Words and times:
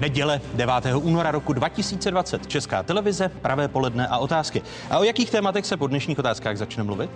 Neděle 0.00 0.40
9. 0.54 0.74
února 0.94 1.30
roku 1.30 1.52
2020. 1.52 2.46
Česká 2.46 2.82
televize, 2.82 3.28
pravé 3.28 3.68
poledne 3.68 4.06
a 4.06 4.18
otázky. 4.18 4.62
A 4.90 4.98
o 4.98 5.04
jakých 5.04 5.30
tématech 5.30 5.66
se 5.66 5.76
po 5.76 5.86
dnešních 5.86 6.18
otázkách 6.18 6.56
začne 6.56 6.82
mluvit? 6.82 7.10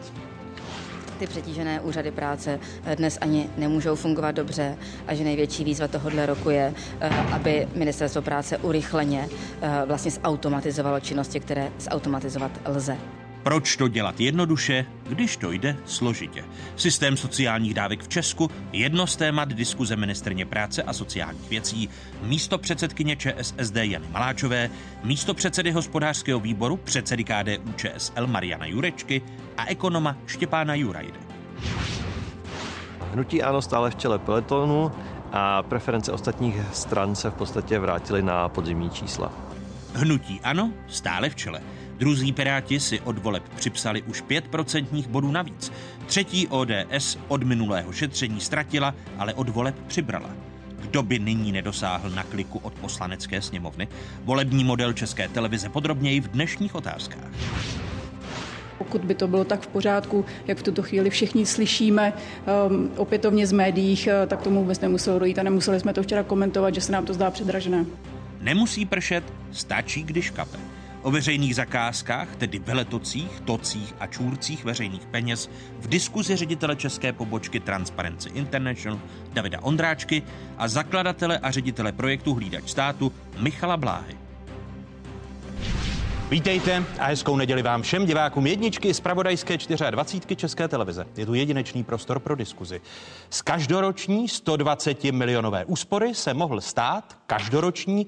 ty 1.19 1.27
přetížené 1.27 1.81
úřady 1.81 2.11
práce 2.11 2.61
dnes 2.95 3.19
ani 3.21 3.49
nemůžou 3.57 3.95
fungovat 3.95 4.31
dobře 4.31 4.79
a 5.07 5.15
že 5.15 5.25
největší 5.25 5.65
výzva 5.65 5.89
tohohle 5.89 6.27
roku 6.27 6.51
je, 6.51 6.75
eh, 7.01 7.11
aby 7.33 7.69
ministerstvo 7.75 8.23
práce 8.23 8.59
urychleně 8.59 9.29
eh, 9.63 9.83
vlastně 9.87 10.11
zautomatizovalo 10.11 11.01
činnosti, 11.01 11.41
které 11.41 11.73
zautomatizovat 11.79 12.53
lze. 12.65 12.97
Proč 13.45 13.77
to 13.77 13.89
dělat 13.89 14.21
jednoduše, 14.21 14.87
když 15.09 15.37
to 15.37 15.53
jde 15.53 15.77
složitě? 15.85 16.45
Systém 16.77 17.17
sociálních 17.17 17.75
dávek 17.75 18.03
v 18.03 18.09
Česku, 18.09 18.51
jedno 18.73 19.07
z 19.07 19.17
témat 19.17 19.49
diskuze 19.49 19.97
ministrně 19.97 20.47
práce 20.47 20.83
a 20.83 20.93
sociálních 20.93 21.51
věcí, 21.51 21.89
místo 22.23 22.59
předsedkyně 22.59 23.17
ČSSD 23.17 23.77
Jany 23.77 24.09
Maláčové, 24.11 24.71
místo 25.03 25.35
předsedy 25.35 25.71
hospodářského 25.71 26.41
výboru, 26.41 26.77
předsedy 26.77 27.25
KDU 27.25 27.73
ČSL 27.77 28.27
Mariana 28.27 28.67
Jurečky 28.67 29.23
a 29.57 29.67
ekonoma 29.67 30.17
Štěpána 30.27 30.75
Jurajdy. 30.75 31.19
Hnutí 33.13 33.43
ano 33.43 33.63
stále 33.63 33.91
v 33.91 33.95
čele 33.97 34.19
peletonu 34.19 34.93
a 35.33 35.63
preference 35.63 36.13
ostatních 36.13 36.57
stran 36.73 37.15
se 37.15 37.31
v 37.31 37.35
podstatě 37.35 37.79
vrátily 37.79 38.23
na 38.23 38.49
podzimní 38.49 38.91
čísla. 38.91 39.33
Hnutí 39.95 40.41
ano 40.45 40.73
stále 40.89 41.31
v 41.31 41.35
čele. 41.35 41.61
Druzí 41.99 42.33
Piráti 42.33 42.81
si 42.81 43.01
od 43.01 43.19
voleb 43.19 43.43
připsali 43.57 44.03
už 44.03 44.25
5% 44.25 45.07
bodů 45.09 45.33
navíc. 45.33 45.73
Třetí 46.07 46.49
ODS 46.49 47.19
od 47.29 47.43
minulého 47.43 47.93
šetření 47.93 48.41
ztratila, 48.41 48.95
ale 49.19 49.35
od 49.35 49.49
voleb 49.49 49.75
přibrala. 49.87 50.31
Kdo 50.81 51.03
by 51.03 51.19
nyní 51.19 51.53
nedosáhl 51.53 52.11
na 52.11 52.23
kliku 52.23 52.59
od 52.59 52.75
poslanecké 52.75 53.43
sněmovny? 53.43 53.89
Volební 54.25 54.65
model 54.65 54.93
České 54.93 55.29
televize 55.29 55.69
podrobněji 55.69 56.21
v 56.21 56.29
dnešních 56.29 56.75
otázkách. 56.75 57.31
Pokud 58.79 59.05
by 59.05 59.15
to 59.15 59.29
bylo 59.29 59.45
tak 59.45 59.61
v 59.61 59.67
pořádku, 59.67 60.25
jak 60.47 60.59
v 60.59 60.63
tuto 60.63 60.83
chvíli 60.83 61.11
všichni 61.11 61.47
slyšíme 61.47 62.13
um, 62.69 62.91
opětovně 62.97 63.47
z 63.47 63.53
médiích, 63.53 64.07
eh, 64.07 64.27
tak 64.27 64.43
tomu 64.43 64.61
vůbec 64.61 64.81
nemuselo 64.81 65.19
dojít 65.19 65.39
a 65.39 65.43
nemuseli 65.43 65.81
jsme 65.81 65.93
to 65.93 66.03
včera 66.03 66.23
komentovat, 66.23 66.75
že 66.75 66.81
se 66.81 66.93
nám 66.93 67.05
to 67.05 67.15
zdá 67.15 67.31
předražené. 67.31 67.85
Nemusí 68.41 68.87
pršet, 68.87 69.25
stačí, 69.53 70.03
když 70.03 70.31
kape. 70.31 70.74
O 71.05 71.11
veřejných 71.11 71.55
zakázkách, 71.55 72.37
tedy 72.37 72.59
veletocích, 72.59 73.41
tocích 73.41 73.95
a 74.01 74.07
čůrcích 74.07 74.65
veřejných 74.65 75.07
peněz 75.07 75.51
v 75.79 75.89
diskuzi 75.89 76.37
ředitele 76.37 76.77
české 76.77 77.13
pobočky 77.13 77.61
Transparency 77.61 78.29
International 78.29 79.01
Davida 79.33 79.63
Ondráčky 79.63 80.23
a 80.59 80.69
zakladatele 80.69 81.39
a 81.39 81.51
ředitele 81.51 81.93
projektu 81.93 82.35
Hlídač 82.35 82.71
státu 82.71 83.13
Michala 83.39 83.77
Bláhy. 83.77 84.24
Vítejte 86.31 86.85
a 86.99 87.05
hezkou 87.05 87.37
neděli 87.37 87.63
vám 87.63 87.83
všem 87.83 88.07
divákům 88.07 88.47
jedničky 88.47 88.95
z 88.95 89.01
pravodajské 89.01 89.59
24 89.91 90.37
České 90.37 90.69
televize. 90.69 91.07
Je 91.17 91.27
tu 91.27 91.35
jedinečný 91.35 91.85
prostor 91.85 92.19
pro 92.19 92.37
diskuzi. 92.37 92.81
Z 93.31 93.43
každoroční 93.43 94.29
120 94.29 95.05
milionové 95.05 95.65
úspory 95.65 96.15
se 96.15 96.35
mohl 96.35 96.61
stát 96.61 97.19
každoroční 97.27 98.07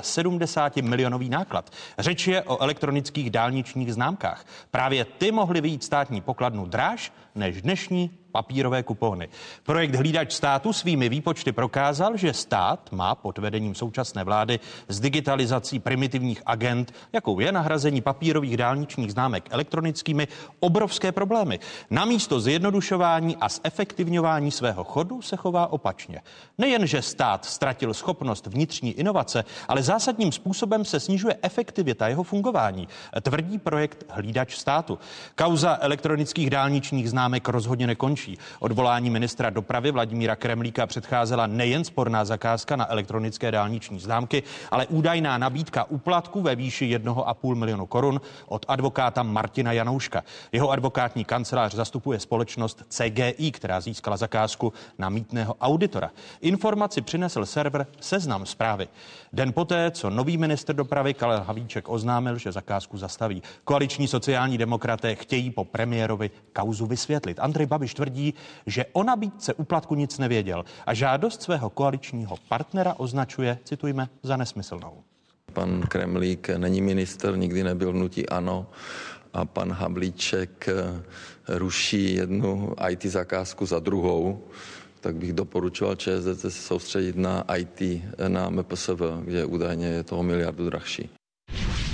75 0.00 0.84
milionový 0.84 1.28
náklad. 1.28 1.70
Řeč 1.98 2.26
je 2.26 2.42
o 2.42 2.62
elektronických 2.62 3.30
dálničních 3.30 3.94
známkách. 3.94 4.46
Právě 4.70 5.04
ty 5.04 5.32
mohly 5.32 5.60
vyjít 5.60 5.84
státní 5.84 6.20
pokladnu 6.20 6.66
dráž 6.66 7.12
než 7.34 7.62
dnešní 7.62 8.10
papírové 8.36 8.82
kupony. 8.82 9.28
Projekt 9.62 9.94
Hlídač 9.94 10.32
státu 10.32 10.72
svými 10.72 11.08
výpočty 11.08 11.52
prokázal, 11.52 12.16
že 12.16 12.32
stát 12.32 12.92
má 12.92 13.14
pod 13.14 13.38
vedením 13.38 13.74
současné 13.74 14.24
vlády 14.24 14.60
s 14.88 15.00
digitalizací 15.00 15.78
primitivních 15.78 16.42
agent, 16.46 16.92
jakou 17.12 17.40
je 17.40 17.52
nahrazení 17.52 18.00
papírových 18.00 18.56
dálničních 18.56 19.12
známek 19.12 19.48
elektronickými, 19.50 20.28
obrovské 20.60 21.12
problémy. 21.12 21.58
Namísto 21.90 22.40
zjednodušování 22.40 23.36
a 23.40 23.48
zefektivňování 23.48 24.50
svého 24.50 24.84
chodu 24.84 25.22
se 25.22 25.36
chová 25.36 25.66
opačně. 25.72 26.20
Nejen, 26.58 26.86
že 26.86 27.02
stát 27.02 27.44
ztratil 27.44 27.94
schopnost 27.94 28.46
vnitřní 28.46 28.92
inovace, 28.92 29.44
ale 29.68 29.82
zásadním 29.82 30.32
způsobem 30.32 30.84
se 30.84 31.00
snižuje 31.00 31.36
efektivita 31.42 32.08
jeho 32.08 32.22
fungování, 32.22 32.88
tvrdí 33.22 33.58
projekt 33.58 34.04
Hlídač 34.08 34.56
státu. 34.56 34.98
Kauza 35.34 35.78
elektronických 35.80 36.50
dálničních 36.50 37.10
známek 37.10 37.48
rozhodně 37.48 37.86
nekončí 37.86 38.25
končí. 38.26 38.38
Odvolání 38.60 39.10
ministra 39.10 39.50
dopravy 39.50 39.90
Vladimíra 39.90 40.36
Kremlíka 40.36 40.86
předcházela 40.86 41.46
nejen 41.46 41.84
sporná 41.84 42.24
zakázka 42.24 42.76
na 42.76 42.90
elektronické 42.90 43.50
dálniční 43.50 44.00
známky, 44.00 44.42
ale 44.70 44.86
údajná 44.86 45.38
nabídka 45.38 45.84
úplatku 45.84 46.42
ve 46.42 46.56
výši 46.56 46.98
1,5 46.98 47.54
milionu 47.54 47.86
korun 47.86 48.20
od 48.46 48.66
advokáta 48.68 49.22
Martina 49.22 49.72
Janouška. 49.72 50.24
Jeho 50.52 50.70
advokátní 50.70 51.24
kancelář 51.24 51.74
zastupuje 51.74 52.20
společnost 52.20 52.82
CGI, 52.88 53.50
která 53.52 53.80
získala 53.80 54.16
zakázku 54.16 54.72
na 54.98 55.08
mítného 55.08 55.54
auditora. 55.60 56.10
Informaci 56.40 57.02
přinesl 57.02 57.46
server 57.46 57.86
Seznam 58.00 58.46
zprávy. 58.46 58.88
Den 59.32 59.52
poté, 59.52 59.90
co 59.90 60.10
nový 60.10 60.36
minister 60.36 60.76
dopravy 60.76 61.14
Karel 61.14 61.40
Havíček 61.40 61.88
oznámil, 61.88 62.38
že 62.38 62.52
zakázku 62.52 62.98
zastaví. 62.98 63.42
Koaliční 63.64 64.08
sociální 64.08 64.58
demokraté 64.58 65.14
chtějí 65.14 65.50
po 65.50 65.64
premiérovi 65.64 66.30
kauzu 66.52 66.86
vysvětlit. 66.86 67.38
Andrej 67.40 67.66
Babiš 67.66 67.94
tvrdí, 67.94 68.15
tvrdí, 68.16 68.34
že 68.66 68.84
o 68.92 69.04
nabídce 69.04 69.54
úplatku 69.54 69.94
nic 69.94 70.18
nevěděl 70.18 70.64
a 70.86 70.94
žádost 70.94 71.42
svého 71.42 71.70
koaličního 71.70 72.36
partnera 72.48 72.94
označuje, 72.96 73.58
citujme, 73.64 74.08
za 74.22 74.36
nesmyslnou. 74.36 75.02
Pan 75.52 75.82
Kremlík 75.82 76.48
není 76.56 76.80
minister, 76.80 77.36
nikdy 77.36 77.64
nebyl 77.64 77.92
nutí 77.92 78.28
ano 78.28 78.66
a 79.32 79.44
pan 79.44 79.72
Havlíček 79.72 80.68
eh, 80.68 81.02
ruší 81.48 82.14
jednu 82.14 82.74
IT 82.90 83.04
zakázku 83.04 83.66
za 83.66 83.78
druhou, 83.78 84.40
tak 85.00 85.16
bych 85.16 85.32
doporučoval 85.32 85.94
ČSDC 85.94 86.40
se 86.40 86.50
soustředit 86.50 87.16
na 87.16 87.44
IT, 87.56 87.80
eh, 87.82 88.28
na 88.28 88.50
MPSV, 88.50 89.00
kde 89.24 89.44
údajně 89.44 89.86
je 89.86 90.02
toho 90.02 90.22
miliardu 90.22 90.64
drahší. 90.64 91.15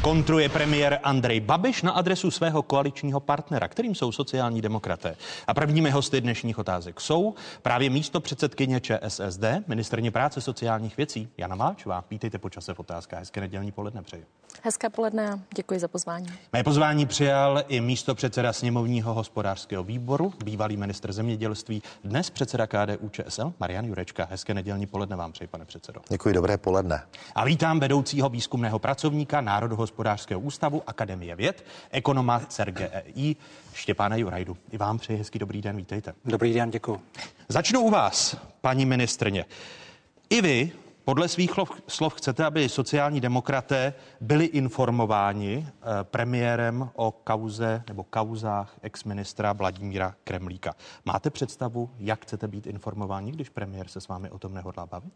Kontruje 0.02 0.48
premiér 0.48 0.98
Andrej 1.02 1.40
Babiš 1.40 1.82
na 1.82 1.92
adresu 1.92 2.30
svého 2.30 2.62
koaličního 2.62 3.20
partnera, 3.20 3.68
kterým 3.68 3.94
jsou 3.94 4.12
sociální 4.12 4.60
demokraté. 4.60 5.16
A 5.46 5.54
prvními 5.54 5.90
hosty 5.90 6.20
dnešních 6.20 6.58
otázek 6.58 7.00
jsou 7.00 7.34
právě 7.62 7.90
místo 7.90 8.20
předsedkyně 8.20 8.80
ČSSD, 8.80 9.44
ministrně 9.66 10.10
práce 10.10 10.40
sociálních 10.40 10.96
věcí 10.96 11.28
Jana 11.38 11.56
Máčová. 11.56 12.04
Vítejte 12.10 12.38
po 12.38 12.50
čase 12.50 12.74
v 12.74 12.80
otázkách. 12.80 13.18
Hezké 13.18 13.40
nedělní 13.40 13.72
poledne 13.72 14.02
přeji. 14.02 14.26
Hezké 14.62 14.90
poledne 14.90 15.30
a 15.32 15.38
děkuji 15.56 15.80
za 15.80 15.88
pozvání. 15.88 16.26
Mé 16.52 16.64
pozvání 16.64 17.06
přijal 17.06 17.64
i 17.68 17.80
místo 17.80 18.14
předseda 18.14 18.52
sněmovního 18.52 19.14
hospodářského 19.14 19.84
výboru, 19.84 20.32
bývalý 20.44 20.76
ministr 20.76 21.12
zemědělství, 21.12 21.82
dnes 22.04 22.30
předseda 22.30 22.66
KDU 22.66 23.08
ČSL 23.08 23.52
Marian 23.60 23.84
Jurečka. 23.84 24.28
Hezké 24.30 24.54
nedělní 24.54 24.86
poledne 24.86 25.16
vám 25.16 25.32
přeji, 25.32 25.48
pane 25.48 25.64
předsedo. 25.64 26.00
Děkuji, 26.08 26.34
dobré 26.34 26.58
poledne. 26.58 27.02
A 27.34 27.44
vítám 27.44 27.80
vedoucího 27.80 28.28
výzkumného 28.28 28.78
pracovníka 28.78 29.40
Národohospodářského 29.40 29.91
hospodářského 29.92 30.40
ústavu 30.40 30.82
Akademie 30.86 31.36
věd, 31.36 31.64
ekonoma 31.90 32.40
CERGEI 32.40 33.36
Štěpána 33.74 34.16
Jurajdu. 34.16 34.56
I 34.70 34.78
vám 34.78 34.98
přeji 34.98 35.18
hezký 35.18 35.38
dobrý 35.38 35.62
den, 35.62 35.76
vítejte. 35.76 36.14
Dobrý 36.24 36.54
den, 36.54 36.70
děkuji. 36.70 37.00
Začnu 37.48 37.80
u 37.80 37.90
vás, 37.90 38.36
paní 38.60 38.86
ministrně. 38.86 39.44
I 40.30 40.42
vy 40.42 40.72
podle 41.04 41.28
svých 41.28 41.50
slov 41.88 42.14
chcete, 42.14 42.44
aby 42.44 42.68
sociální 42.68 43.20
demokraté 43.20 43.94
byli 44.20 44.44
informováni 44.44 45.66
eh, 45.66 45.84
premiérem 46.02 46.88
o 46.94 47.10
kauze 47.12 47.82
nebo 47.88 48.04
kauzách 48.04 48.76
exministra 48.82 49.52
Vladimíra 49.52 50.14
Kremlíka. 50.24 50.74
Máte 51.04 51.30
představu, 51.30 51.90
jak 51.98 52.22
chcete 52.22 52.48
být 52.48 52.66
informováni, 52.66 53.32
když 53.32 53.48
premiér 53.48 53.88
se 53.88 54.00
s 54.00 54.08
vámi 54.08 54.30
o 54.30 54.38
tom 54.38 54.54
nehodlá 54.54 54.86
bavit? 54.86 55.12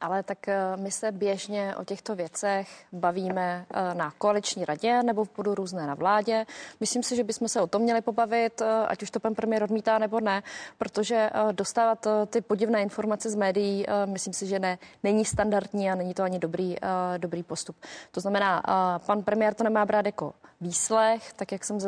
Ale 0.00 0.22
tak 0.22 0.48
eh, 0.48 0.76
my 0.76 0.90
se 0.90 1.12
běžně 1.12 1.76
o 1.76 1.84
těchto 1.84 2.14
věcech 2.14 2.68
bavíme 2.92 3.66
eh, 3.70 3.94
na 3.94 4.12
koaliční 4.18 4.64
radě 4.64 5.02
nebo 5.02 5.24
v 5.24 5.30
budu 5.36 5.54
různé 5.54 5.86
na 5.86 5.94
vládě. 5.94 6.46
Myslím 6.80 7.02
si, 7.02 7.16
že 7.16 7.24
bychom 7.24 7.48
se 7.48 7.60
o 7.60 7.66
tom 7.66 7.82
měli 7.82 8.00
pobavit, 8.00 8.60
eh, 8.60 8.86
ať 8.86 9.02
už 9.02 9.10
to 9.10 9.20
pan 9.20 9.34
premiér 9.34 9.62
odmítá 9.62 9.98
nebo 9.98 10.20
ne, 10.20 10.42
protože 10.78 11.30
dostávat 11.52 12.06
ty 12.26 12.40
podivné 12.40 12.82
informace 12.82 13.30
z 13.30 13.34
médií, 13.34 13.86
myslím 14.04 14.34
si, 14.34 14.46
že 14.46 14.58
ne, 14.58 14.78
není 15.02 15.24
standardní 15.24 15.90
a 15.90 15.94
není 15.94 16.14
to 16.14 16.22
ani 16.22 16.38
dobrý, 16.38 16.76
dobrý 17.16 17.42
postup. 17.42 17.76
To 18.10 18.20
znamená, 18.20 18.62
pan 19.06 19.22
premiér 19.22 19.54
to 19.54 19.64
nemá 19.64 19.84
brát 19.84 20.06
jako 20.06 20.34
výslech, 20.60 21.32
tak 21.32 21.52
jak 21.52 21.64
jsem 21.64 21.80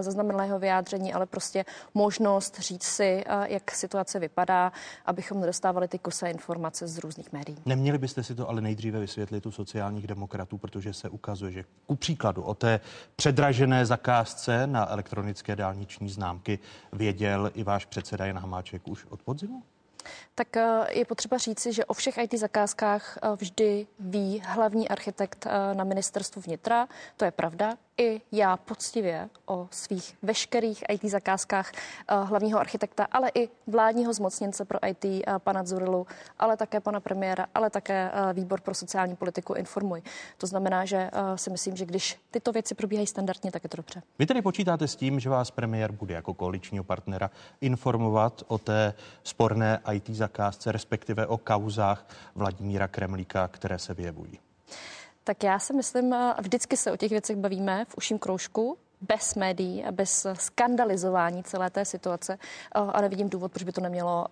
zaznamenala 0.00 0.44
jeho 0.44 0.58
vyjádření, 0.58 1.12
ale 1.12 1.26
prostě 1.26 1.64
možnost 1.94 2.58
říct 2.58 2.84
si, 2.84 3.24
jak 3.44 3.70
situace 3.70 4.18
vypadá, 4.18 4.72
abychom 5.06 5.40
nedostávali 5.40 5.88
ty 5.88 5.98
kosé 5.98 6.30
informace 6.30 6.86
z 6.86 6.98
různých 6.98 7.32
médií 7.32 7.39
médií. 7.40 7.56
Neměli 7.66 7.98
byste 7.98 8.22
si 8.22 8.34
to 8.34 8.48
ale 8.48 8.60
nejdříve 8.60 9.00
vysvětlit 9.00 9.46
u 9.46 9.50
sociálních 9.50 10.06
demokratů, 10.06 10.58
protože 10.58 10.92
se 10.92 11.08
ukazuje, 11.08 11.52
že 11.52 11.64
ku 11.86 11.96
příkladu 11.96 12.42
o 12.42 12.54
té 12.54 12.80
předražené 13.16 13.86
zakázce 13.86 14.66
na 14.66 14.90
elektronické 14.90 15.56
dálniční 15.56 16.08
známky 16.08 16.58
věděl 16.92 17.50
i 17.54 17.64
váš 17.64 17.84
předseda 17.84 18.26
Jan 18.26 18.38
Hamáček 18.38 18.88
už 18.88 19.06
od 19.08 19.22
podzimu? 19.22 19.62
Tak 20.34 20.56
eh, 20.56 20.86
je 20.90 21.04
potřeba 21.04 21.38
říci, 21.38 21.72
že 21.72 21.84
o 21.84 21.94
všech 21.94 22.18
IT 22.18 22.34
zakázkách 22.34 23.18
eh, 23.22 23.28
vždy 23.36 23.86
ví 23.98 24.42
hlavní 24.46 24.88
architekt 24.88 25.46
eh, 25.46 25.74
na 25.74 25.84
ministerstvu 25.84 26.42
vnitra. 26.42 26.88
To 27.16 27.24
je 27.24 27.30
pravda 27.30 27.74
i 27.98 28.20
já 28.32 28.56
poctivě 28.56 29.28
o 29.46 29.68
svých 29.70 30.16
veškerých 30.22 30.84
IT 30.88 31.04
zakázkách 31.04 31.72
hlavního 32.08 32.60
architekta, 32.60 33.06
ale 33.12 33.30
i 33.34 33.48
vládního 33.66 34.12
zmocněnce 34.12 34.64
pro 34.64 34.78
IT 34.86 35.24
pana 35.38 35.64
Zurilu, 35.64 36.06
ale 36.38 36.56
také 36.56 36.80
pana 36.80 37.00
premiéra, 37.00 37.46
ale 37.54 37.70
také 37.70 38.10
výbor 38.32 38.60
pro 38.60 38.74
sociální 38.74 39.16
politiku 39.16 39.54
informuj. 39.54 40.02
To 40.38 40.46
znamená, 40.46 40.84
že 40.84 41.10
si 41.34 41.50
myslím, 41.50 41.76
že 41.76 41.86
když 41.86 42.20
tyto 42.30 42.52
věci 42.52 42.74
probíhají 42.74 43.06
standardně, 43.06 43.52
tak 43.52 43.64
je 43.64 43.68
to 43.68 43.76
dobře. 43.76 44.02
Vy 44.18 44.26
tedy 44.26 44.42
počítáte 44.42 44.88
s 44.88 44.96
tím, 44.96 45.20
že 45.20 45.30
vás 45.30 45.50
premiér 45.50 45.92
bude 45.92 46.14
jako 46.14 46.34
koaličního 46.34 46.84
partnera 46.84 47.30
informovat 47.60 48.42
o 48.46 48.58
té 48.58 48.94
sporné 49.22 49.78
IT 49.92 50.10
zakázce, 50.10 50.72
respektive 50.72 51.26
o 51.26 51.38
kauzách 51.38 52.06
Vladimíra 52.34 52.88
Kremlíka, 52.88 53.48
které 53.48 53.78
se 53.78 53.94
vyjevují? 53.94 54.38
Tak 55.24 55.42
já 55.44 55.58
si 55.58 55.72
myslím, 55.72 56.14
vždycky 56.40 56.76
se 56.76 56.92
o 56.92 56.96
těch 56.96 57.10
věcech 57.10 57.36
bavíme 57.36 57.84
v 57.84 57.94
uším 57.96 58.18
kroužku, 58.18 58.78
bez 59.00 59.34
médií 59.34 59.84
a 59.84 59.92
bez 59.92 60.26
skandalizování 60.34 61.42
celé 61.42 61.70
té 61.70 61.84
situace 61.84 62.38
a 62.72 63.00
nevidím 63.00 63.28
důvod, 63.28 63.52
proč 63.52 63.62
by 63.62 63.72
to 63.72 63.80
nemělo 63.80 64.26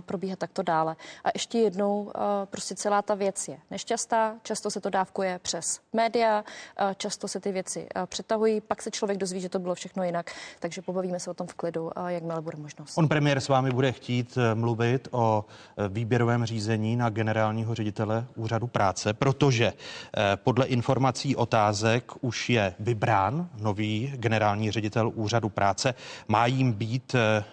probíhat 0.00 0.38
takto 0.38 0.62
dále. 0.62 0.96
A 1.24 1.28
ještě 1.34 1.58
jednou, 1.58 2.12
prostě 2.44 2.74
celá 2.74 3.02
ta 3.02 3.14
věc 3.14 3.48
je 3.48 3.58
nešťastná, 3.70 4.34
často 4.42 4.70
se 4.70 4.80
to 4.80 4.90
dávkuje 4.90 5.38
přes 5.42 5.80
média, 5.92 6.44
často 6.96 7.28
se 7.28 7.40
ty 7.40 7.52
věci 7.52 7.86
přetahují, 8.06 8.60
pak 8.60 8.82
se 8.82 8.90
člověk 8.90 9.18
dozví, 9.18 9.40
že 9.40 9.48
to 9.48 9.58
bylo 9.58 9.74
všechno 9.74 10.04
jinak, 10.04 10.30
takže 10.60 10.82
pobavíme 10.82 11.20
se 11.20 11.30
o 11.30 11.34
tom 11.34 11.46
v 11.46 11.54
klidu, 11.54 11.90
jakmile 12.06 12.40
bude 12.40 12.56
možnost. 12.56 12.98
On 12.98 13.08
premiér 13.08 13.40
s 13.40 13.48
vámi 13.48 13.70
bude 13.70 13.92
chtít 13.92 14.38
mluvit 14.54 15.08
o 15.10 15.44
výběrovém 15.88 16.44
řízení 16.44 16.96
na 16.96 17.10
generálního 17.10 17.74
ředitele 17.74 18.26
úřadu 18.36 18.66
práce, 18.66 19.12
protože 19.12 19.72
podle 20.36 20.66
informací 20.66 21.36
otázek 21.36 22.12
už 22.20 22.50
je 22.50 22.74
vybrán 22.78 23.48
nový 23.60 24.03
generální 24.16 24.70
ředitel 24.70 25.12
úřadu 25.14 25.48
práce. 25.48 25.94
Má 26.28 26.46
jim 26.46 26.72
být 26.72 27.14
eh, 27.14 27.44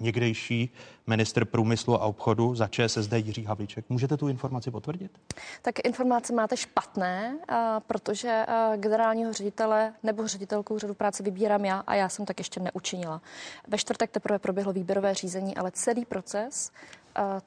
někdejší 0.00 0.70
minister 1.06 1.44
průmyslu 1.44 2.02
a 2.02 2.06
obchodu 2.06 2.54
za 2.54 2.68
ČSSD 2.68 3.12
Jiří 3.12 3.44
Havlíček. 3.44 3.84
Můžete 3.88 4.16
tu 4.16 4.28
informaci 4.28 4.70
potvrdit? 4.70 5.18
Tak 5.62 5.74
informace 5.84 6.32
máte 6.32 6.56
špatné, 6.56 7.38
protože 7.86 8.46
generálního 8.76 9.32
ředitele 9.32 9.92
nebo 10.02 10.28
ředitelku 10.28 10.74
úřadu 10.74 10.94
práce 10.94 11.22
vybírám 11.22 11.64
já 11.64 11.78
a 11.86 11.94
já 11.94 12.08
jsem 12.08 12.24
tak 12.24 12.38
ještě 12.38 12.60
neučinila. 12.60 13.20
Ve 13.68 13.78
čtvrtek 13.78 14.10
teprve 14.10 14.38
proběhlo 14.38 14.72
výběrové 14.72 15.14
řízení, 15.14 15.56
ale 15.56 15.70
celý 15.70 16.04
proces 16.04 16.72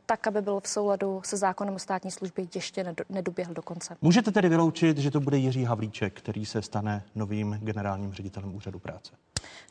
tak, 0.06 0.27
aby 0.27 0.41
byl 0.41 0.59
v 0.59 0.68
souladu 0.68 1.21
se 1.25 1.38
zákonem 1.38 1.75
o 1.75 1.79
státní 1.79 2.12
službě, 2.12 2.47
ještě 2.56 2.95
nedoběhl 3.09 3.53
do 3.53 3.62
konce. 3.62 3.97
Můžete 4.01 4.31
tedy 4.31 4.50
vyloučit, 4.50 4.97
že 4.97 5.12
to 5.12 5.19
bude 5.19 5.38
Jiří 5.38 5.63
Havlíček, 5.63 6.13
který 6.13 6.45
se 6.45 6.62
stane 6.62 7.03
novým 7.15 7.59
generálním 7.62 8.13
ředitelem 8.13 8.56
úřadu 8.56 8.79
práce? 8.79 9.13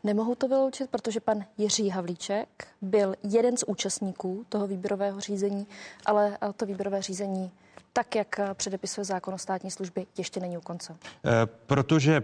Nemohu 0.04 0.34
to 0.34 0.48
vyloučit, 0.48 0.90
protože 0.90 1.20
pan 1.20 1.44
Jiří 1.58 1.88
Havlíček 1.88 2.66
byl 2.82 3.14
jeden 3.22 3.56
z 3.56 3.64
účastníků 3.66 4.44
toho 4.48 4.66
výběrového 4.66 5.20
řízení, 5.20 5.66
ale 6.06 6.38
to 6.56 6.66
výběrové 6.66 7.02
řízení 7.02 7.50
tak, 7.92 8.14
jak 8.14 8.40
předepisuje 8.54 9.04
zákon 9.04 9.34
o 9.34 9.38
státní 9.38 9.70
službě, 9.70 10.06
ještě 10.18 10.40
není 10.40 10.58
u 10.58 10.60
konce. 10.60 10.92
E, 10.92 11.46
protože 11.46 12.22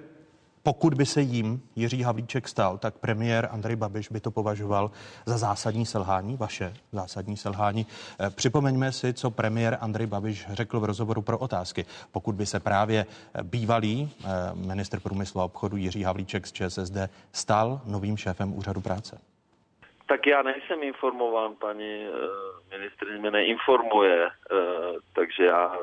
pokud 0.67 0.95
by 0.95 1.07
se 1.07 1.21
jim 1.21 1.61
Jiří 1.77 2.03
Havlíček 2.03 2.49
stal, 2.49 2.79
tak 2.79 2.95
premiér 2.99 3.49
Andrej 3.53 3.77
Babiš 3.77 4.09
by 4.09 4.21
to 4.21 4.31
považoval 4.31 4.91
za 5.27 5.39
zásadní 5.39 5.87
selhání, 5.87 6.37
vaše 6.37 6.73
zásadní 6.93 7.37
selhání. 7.37 7.87
Eh, 7.87 8.31
připomeňme 8.31 8.93
si, 8.93 9.15
co 9.15 9.31
premiér 9.31 9.79
Andrej 9.81 10.07
Babiš 10.07 10.47
řekl 10.51 10.81
v 10.81 10.85
rozhovoru 10.85 11.23
pro 11.23 11.39
otázky. 11.39 11.85
Pokud 12.13 12.35
by 12.35 12.47
se 12.47 12.61
právě 12.61 13.07
eh, 13.07 13.43
bývalý 13.43 13.97
eh, 14.09 14.29
minister 14.55 15.01
průmyslu 15.01 15.41
a 15.41 15.45
obchodu 15.45 15.77
Jiří 15.77 16.03
Havlíček 16.03 16.47
z 16.47 16.53
ČSSD 16.53 16.97
stal 17.33 17.81
novým 17.87 18.17
šéfem 18.17 18.59
úřadu 18.59 18.81
práce. 18.81 19.21
Tak 20.09 20.27
já 20.27 20.43
nejsem 20.43 20.83
informován, 20.83 21.55
paní 21.61 22.07
ministrině 22.71 23.19
mě 23.19 23.31
neinformuje, 23.31 24.29
takže 25.15 25.45
já 25.45 25.77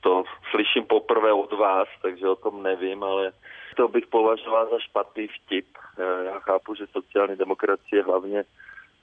to 0.00 0.24
slyším 0.50 0.84
poprvé 0.86 1.32
od 1.32 1.52
vás, 1.52 1.88
takže 2.02 2.28
o 2.28 2.36
tom 2.36 2.62
nevím, 2.62 3.02
ale 3.02 3.32
to 3.76 3.88
bych 3.88 4.06
považoval 4.06 4.70
za 4.70 4.78
špatný 4.78 5.28
vtip. 5.28 5.66
Eh, 5.98 6.24
já 6.24 6.38
chápu, 6.40 6.74
že 6.74 6.86
sociální 6.86 7.36
demokracie 7.36 8.02
hlavně 8.02 8.44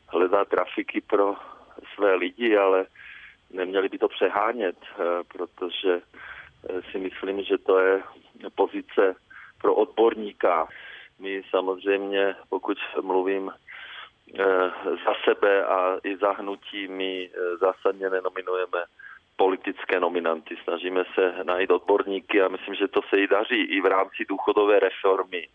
hledá 0.08 0.46
trafiky 0.46 1.02
pro 1.02 1.36
své 1.96 2.16
lidi, 2.16 2.58
ale 2.58 2.86
neměli 3.50 3.90
by 3.90 3.98
to 3.98 4.08
přehánět, 4.08 4.76
eh, 4.82 5.04
protože 5.28 6.02
eh, 6.02 6.82
si 6.92 6.98
myslím, 6.98 7.44
že 7.44 7.58
to 7.58 7.80
je 7.80 8.04
pozice 8.56 9.16
pro 9.62 9.76
odborníka. 9.76 10.68
My 11.20 11.44
samozřejmě, 11.50 12.36
pokud 12.50 12.78
mluvím 13.02 13.52
za 15.06 15.14
sebe 15.24 15.66
a 15.66 15.98
i 16.04 16.18
za 16.18 16.32
hnutí, 16.32 16.88
my 16.88 17.30
zásadně 17.60 18.10
nenominujeme 18.10 18.84
politické 19.36 20.00
nominanty. 20.00 20.56
Snažíme 20.64 21.04
se 21.16 21.44
najít 21.44 21.72
odborníky 21.72 22.42
a 22.42 22.48
myslím, 22.48 22.76
že 22.76 22.88
to 22.88 23.02
se 23.10 23.20
jí 23.20 23.28
daří 23.28 23.62
i 23.62 23.82
v 23.82 23.86
rámci 23.86 24.26
důchodové 24.30 24.80
reformy. 24.80 25.48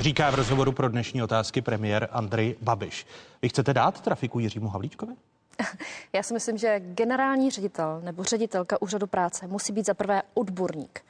Říká 0.00 0.30
v 0.30 0.34
rozhovoru 0.34 0.72
pro 0.72 0.88
dnešní 0.88 1.22
otázky 1.22 1.62
premiér 1.62 2.08
Andrej 2.12 2.56
Babiš. 2.62 3.06
Vy 3.42 3.48
chcete 3.48 3.74
dát 3.74 4.00
trafiku 4.00 4.38
Jiřímu 4.38 4.68
Havlíčkovi? 4.68 5.12
Já 6.12 6.22
si 6.22 6.34
myslím, 6.34 6.58
že 6.58 6.80
generální 6.80 7.50
ředitel 7.50 8.00
nebo 8.04 8.24
ředitelka 8.24 8.82
úřadu 8.82 9.06
práce 9.06 9.46
musí 9.46 9.72
být 9.72 9.86
za 9.86 9.94
prvé 9.94 10.22
odborník 10.34 11.00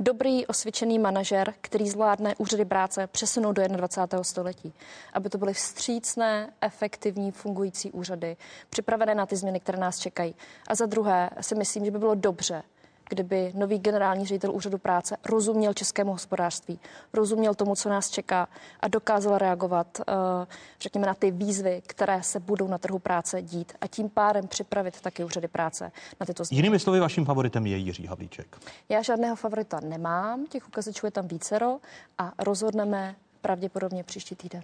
dobrý, 0.00 0.46
osvědčený 0.46 0.98
manažer, 0.98 1.54
který 1.60 1.88
zvládne 1.88 2.34
úřady 2.38 2.64
práce 2.64 3.06
přesunout 3.06 3.52
do 3.52 3.62
21. 3.68 4.24
století. 4.24 4.72
Aby 5.12 5.28
to 5.28 5.38
byly 5.38 5.54
vstřícné, 5.54 6.52
efektivní, 6.60 7.32
fungující 7.32 7.92
úřady, 7.92 8.36
připravené 8.70 9.14
na 9.14 9.26
ty 9.26 9.36
změny, 9.36 9.60
které 9.60 9.78
nás 9.78 9.98
čekají. 9.98 10.34
A 10.68 10.74
za 10.74 10.86
druhé 10.86 11.30
si 11.40 11.54
myslím, 11.54 11.84
že 11.84 11.90
by 11.90 11.98
bylo 11.98 12.14
dobře, 12.14 12.62
kdyby 13.08 13.52
nový 13.54 13.78
generální 13.78 14.26
ředitel 14.26 14.52
úřadu 14.52 14.78
práce 14.78 15.16
rozuměl 15.24 15.74
českému 15.74 16.12
hospodářství, 16.12 16.78
rozuměl 17.12 17.54
tomu, 17.54 17.74
co 17.74 17.88
nás 17.88 18.10
čeká 18.10 18.48
a 18.80 18.88
dokázal 18.88 19.38
reagovat, 19.38 20.00
eh, 20.00 20.46
řekněme, 20.80 21.06
na 21.06 21.14
ty 21.14 21.30
výzvy, 21.30 21.82
které 21.86 22.22
se 22.22 22.40
budou 22.40 22.68
na 22.68 22.78
trhu 22.78 22.98
práce 22.98 23.42
dít 23.42 23.72
a 23.80 23.86
tím 23.86 24.08
pádem 24.08 24.48
připravit 24.48 25.00
taky 25.00 25.24
úřady 25.24 25.48
práce 25.48 25.92
na 26.20 26.26
tyto 26.26 26.44
změny. 26.44 26.58
Jinými 26.58 26.78
slovy, 26.78 27.00
vaším 27.00 27.24
favoritem 27.24 27.66
je 27.66 27.76
Jiří 27.76 28.06
Havlíček. 28.06 28.56
Já 28.88 29.02
žádného 29.02 29.36
favorita 29.36 29.80
nemám, 29.80 30.46
těch 30.46 30.68
ukazečů 30.68 31.06
je 31.06 31.10
tam 31.10 31.28
vícero 31.28 31.78
a 32.18 32.32
rozhodneme 32.38 33.14
pravděpodobně 33.40 34.04
příští 34.04 34.34
týden. 34.34 34.62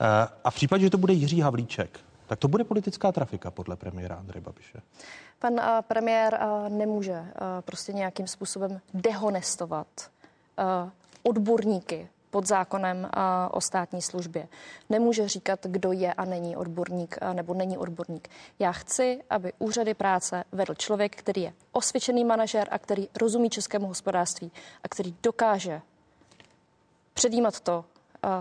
Eh, 0.00 0.28
a 0.44 0.50
v 0.50 0.54
případě, 0.54 0.84
že 0.84 0.90
to 0.90 0.98
bude 0.98 1.12
Jiří 1.12 1.40
Havlíček, 1.40 2.00
tak 2.26 2.38
to 2.38 2.48
bude 2.48 2.64
politická 2.64 3.12
trafika 3.12 3.50
podle 3.50 3.76
premiéra 3.76 4.16
Andreje 4.16 4.40
Babiše. 4.40 4.78
Pan 5.38 5.52
uh, 5.52 5.60
premiér 5.82 6.40
uh, 6.40 6.68
nemůže 6.68 7.12
uh, 7.20 7.26
prostě 7.60 7.92
nějakým 7.92 8.26
způsobem 8.26 8.80
dehonestovat 8.94 9.86
odborníky 11.22 12.08
pod 12.30 12.46
zákonem 12.46 13.10
o 13.50 13.60
státní 13.60 14.02
službě. 14.02 14.48
Nemůže 14.90 15.28
říkat, 15.28 15.66
kdo 15.66 15.92
je 15.92 16.12
a 16.12 16.24
není 16.24 16.56
odborník 16.56 17.18
nebo 17.32 17.54
není 17.54 17.78
odborník. 17.78 18.28
Já 18.58 18.72
chci, 18.72 19.22
aby 19.30 19.52
úřady 19.58 19.94
práce 19.94 20.44
vedl 20.52 20.74
člověk, 20.74 21.16
který 21.16 21.42
je 21.42 21.52
osvědčený 21.72 22.24
manažer 22.24 22.68
a 22.70 22.78
který 22.78 23.08
rozumí 23.20 23.50
českému 23.50 23.86
hospodářství 23.86 24.52
a 24.82 24.88
který 24.88 25.14
dokáže 25.22 25.80
předjímat 27.14 27.60
to, 27.60 27.84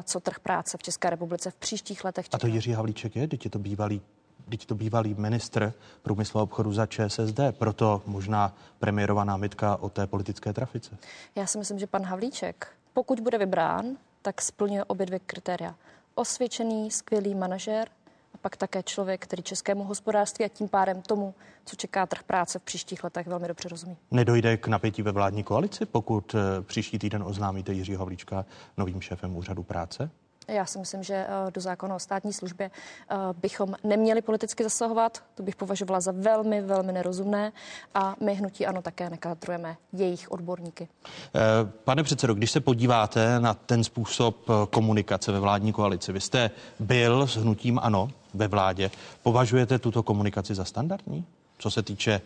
co 0.03 0.19
trh 0.19 0.39
práce 0.39 0.77
v 0.77 0.83
České 0.83 1.09
republice 1.09 1.51
v 1.51 1.55
příštích 1.55 2.05
letech 2.05 2.25
čeká. 2.25 2.37
A 2.37 2.39
to 2.39 2.47
Jiří 2.47 2.71
Havlíček 2.71 3.15
je, 3.15 3.27
teď 3.27 3.45
je 3.45 3.51
to 3.51 3.59
bývalý 3.59 4.01
Teď 4.49 4.65
to 4.65 4.75
bývalý 4.75 5.13
ministr 5.13 5.73
průmyslu 6.01 6.39
a 6.39 6.43
obchodu 6.43 6.73
za 6.73 6.85
ČSSD, 6.85 7.39
proto 7.51 8.01
možná 8.05 8.55
premiérová 8.79 9.23
námitka 9.23 9.75
o 9.75 9.89
té 9.89 10.07
politické 10.07 10.53
trafice. 10.53 10.97
Já 11.35 11.45
si 11.45 11.57
myslím, 11.57 11.79
že 11.79 11.87
pan 11.87 12.03
Havlíček, 12.03 12.67
pokud 12.93 13.19
bude 13.19 13.37
vybrán, 13.37 13.85
tak 14.21 14.41
splňuje 14.41 14.83
obě 14.83 15.05
dvě 15.05 15.19
kritéria. 15.19 15.75
Osvědčený, 16.15 16.91
skvělý 16.91 17.35
manažer 17.35 17.87
a 18.33 18.37
pak 18.37 18.57
také 18.57 18.83
člověk, 18.83 19.23
který 19.23 19.43
českému 19.43 19.83
hospodářství 19.83 20.45
a 20.45 20.47
tím 20.47 20.67
pádem 20.67 21.01
tomu, 21.01 21.33
co 21.65 21.75
čeká 21.75 22.05
trh 22.05 22.23
práce 22.23 22.59
v 22.59 22.61
příštích 22.61 23.03
letech, 23.03 23.27
velmi 23.27 23.47
dobře 23.47 23.69
rozumí. 23.69 23.97
Nedojde 24.11 24.57
k 24.57 24.67
napětí 24.67 25.01
ve 25.01 25.11
vládní 25.11 25.43
koalici, 25.43 25.85
pokud 25.85 26.35
eh, 26.35 26.61
příští 26.61 26.99
týden 26.99 27.23
oznámíte 27.23 27.73
Jiří 27.73 27.95
Havlíčka 27.95 28.45
novým 28.77 29.01
šéfem 29.01 29.35
úřadu 29.35 29.63
práce? 29.63 30.09
Já 30.47 30.65
si 30.65 30.79
myslím, 30.79 31.03
že 31.03 31.13
eh, 31.13 31.51
do 31.51 31.61
zákona 31.61 31.95
o 31.95 31.99
státní 31.99 32.33
službě 32.33 32.71
eh, 32.71 33.15
bychom 33.41 33.75
neměli 33.83 34.21
politicky 34.21 34.63
zasahovat. 34.63 35.23
To 35.35 35.43
bych 35.43 35.55
považovala 35.55 35.99
za 35.99 36.11
velmi, 36.15 36.61
velmi 36.61 36.93
nerozumné. 36.93 37.51
A 37.95 38.15
my 38.19 38.33
hnutí 38.33 38.65
ano 38.65 38.81
také 38.81 39.09
nekadrujeme 39.09 39.77
jejich 39.93 40.31
odborníky. 40.31 40.87
Eh, 41.35 41.39
pane 41.83 42.03
předsedo, 42.03 42.33
když 42.33 42.51
se 42.51 42.59
podíváte 42.59 43.39
na 43.39 43.53
ten 43.53 43.83
způsob 43.83 44.37
komunikace 44.69 45.31
ve 45.31 45.39
vládní 45.39 45.73
koalici, 45.73 46.11
vy 46.11 46.21
jste 46.21 46.51
byl 46.79 47.27
s 47.27 47.35
hnutím 47.35 47.79
ano 47.83 48.09
ve 48.33 48.47
vládě. 48.47 48.91
Považujete 49.23 49.79
tuto 49.79 50.03
komunikaci 50.03 50.55
za 50.55 50.65
standardní? 50.65 51.25
Co 51.57 51.71
se 51.71 51.83
týče 51.83 52.21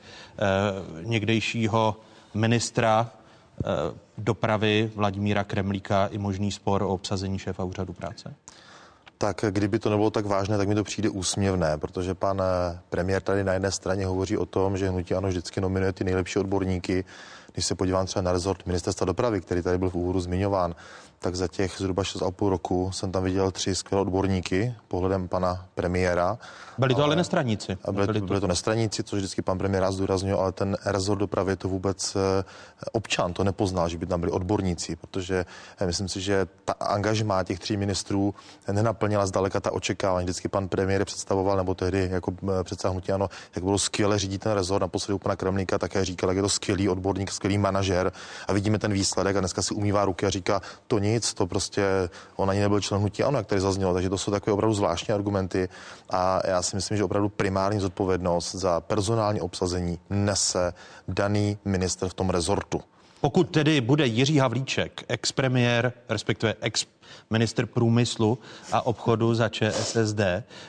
někdejšího 1.03 1.95
ministra 2.33 3.11
dopravy 4.17 4.91
Vladimíra 4.95 5.43
Kremlíka 5.43 6.07
i 6.07 6.17
možný 6.17 6.51
spor 6.51 6.83
o 6.83 6.89
obsazení 6.89 7.39
šéfa 7.39 7.63
úřadu 7.63 7.93
práce? 7.93 8.33
Tak 9.17 9.45
kdyby 9.49 9.79
to 9.79 9.89
nebylo 9.89 10.09
tak 10.09 10.25
vážné, 10.25 10.57
tak 10.57 10.67
mi 10.67 10.75
to 10.75 10.83
přijde 10.83 11.09
úsměvné, 11.09 11.77
protože 11.77 12.13
pan 12.13 12.41
eh, 12.41 12.79
premiér 12.89 13.21
tady 13.21 13.43
na 13.43 13.53
jedné 13.53 13.71
straně 13.71 14.05
hovoří 14.05 14.37
o 14.37 14.45
tom, 14.45 14.77
že 14.77 14.89
hnutí 14.89 15.13
ano 15.13 15.27
vždycky 15.27 15.61
nominuje 15.61 15.93
ty 15.93 16.03
nejlepší 16.03 16.39
odborníky. 16.39 17.05
Když 17.53 17.65
se 17.65 17.75
podívám 17.75 18.05
třeba 18.05 18.23
na 18.23 18.31
rezort 18.31 18.65
ministerstva 18.65 19.05
dopravy, 19.05 19.41
který 19.41 19.61
tady 19.61 19.77
byl 19.77 19.89
v 19.89 19.95
úvodu 19.95 20.19
zmiňován, 20.19 20.75
tak 21.19 21.35
za 21.35 21.47
těch 21.47 21.75
zhruba 21.77 22.03
6,5 22.03 22.49
roku 22.49 22.91
jsem 22.91 23.11
tam 23.11 23.23
viděl 23.23 23.51
tři 23.51 23.75
skvělé 23.75 24.01
odborníky 24.01 24.75
pohledem 24.87 25.27
pana 25.27 25.65
premiéra. 25.75 26.37
Byli 26.77 26.93
to 26.93 26.97
ale, 26.97 27.05
ale 27.05 27.15
nestraníci. 27.15 27.77
A 27.85 27.91
byli, 27.91 28.05
byli, 28.07 28.19
to... 28.19 28.25
byli 28.25 28.39
to 28.39 28.47
nestraníci, 28.47 29.03
což 29.03 29.17
vždycky 29.17 29.41
pan 29.41 29.57
premiér 29.57 29.91
zdůraznil, 29.91 30.39
ale 30.39 30.51
ten 30.51 30.77
rezort 30.85 31.19
dopravy 31.19 31.55
to 31.55 31.67
vůbec 31.67 32.15
eh, 32.15 32.43
občan 32.91 33.33
to 33.33 33.43
nepoznal, 33.43 33.89
že 33.89 33.97
by 33.97 34.05
tam 34.05 34.19
byli 34.19 34.31
odborníci, 34.31 34.95
protože 34.95 35.45
eh, 35.79 35.85
myslím 35.85 36.07
si, 36.07 36.21
že 36.21 36.47
ta 36.65 36.73
angažmá 36.73 37.43
těch 37.43 37.59
tří 37.59 37.77
ministrů 37.77 38.35
nenaplnila 38.71 39.25
zdaleka 39.25 39.59
ta 39.59 39.71
očekávání. 39.71 40.25
Vždycky 40.25 40.47
pan 40.47 40.67
premiér 40.67 41.05
představoval, 41.05 41.57
nebo 41.57 41.73
tehdy 41.73 42.09
jako 42.11 42.33
eh, 42.43 42.63
předseda 42.63 42.91
hnutí 42.91 43.11
ano, 43.11 43.29
jak 43.55 43.63
bylo 43.63 43.77
skvěle 43.77 44.19
řídit 44.19 44.41
ten 44.41 44.51
rezort. 44.51 44.81
Naposledy 44.81 45.13
u 45.13 45.19
pana 45.19 45.35
Kremlíka 45.35 45.77
také 45.77 46.05
říkal, 46.05 46.29
jak 46.29 46.37
je 46.37 46.41
to 46.43 46.49
skvělý 46.49 46.89
odborník, 46.89 47.31
skvělý 47.31 47.57
manažer 47.57 48.11
a 48.47 48.53
vidíme 48.53 48.79
ten 48.79 48.93
výsledek 48.93 49.35
a 49.35 49.39
dneska 49.39 49.61
si 49.61 49.73
umývá 49.73 50.05
ruky 50.05 50.25
a 50.25 50.29
říká, 50.29 50.61
to 50.87 50.99
nic, 51.07 51.33
to 51.33 51.47
prostě 51.47 51.83
on 52.35 52.49
ani 52.49 52.59
nebyl 52.59 52.81
člen 52.81 52.99
hnutí 52.99 53.23
ano, 53.23 53.37
jak 53.37 53.47
tady 53.47 53.61
zaznělo, 53.61 53.93
takže 53.93 54.09
to 54.09 54.17
jsou 54.17 54.31
takové 54.31 54.53
opravdu 54.53 54.73
zvláštní 54.73 55.13
argumenty 55.13 55.69
a 56.09 56.47
já 56.47 56.61
si 56.61 56.75
myslím, 56.75 56.97
že 56.97 57.03
opravdu 57.03 57.29
primární 57.29 57.79
zodpovědnost 57.79 58.55
za 58.55 58.81
personální 58.81 59.41
obsazení 59.41 59.99
nese 60.09 60.73
daný 61.07 61.57
minister 61.65 62.09
v 62.09 62.13
tom 62.13 62.29
rezortu. 62.29 62.81
Pokud 63.21 63.49
tedy 63.49 63.81
bude 63.81 64.05
Jiří 64.05 64.37
Havlíček, 64.37 65.03
ex-premiér, 65.07 65.93
respektive 66.09 66.55
ex 66.61 66.85
minister 67.29 67.65
průmyslu 67.65 68.39
a 68.71 68.85
obchodu 68.85 69.35
za 69.35 69.49
ČSSD, 69.49 70.21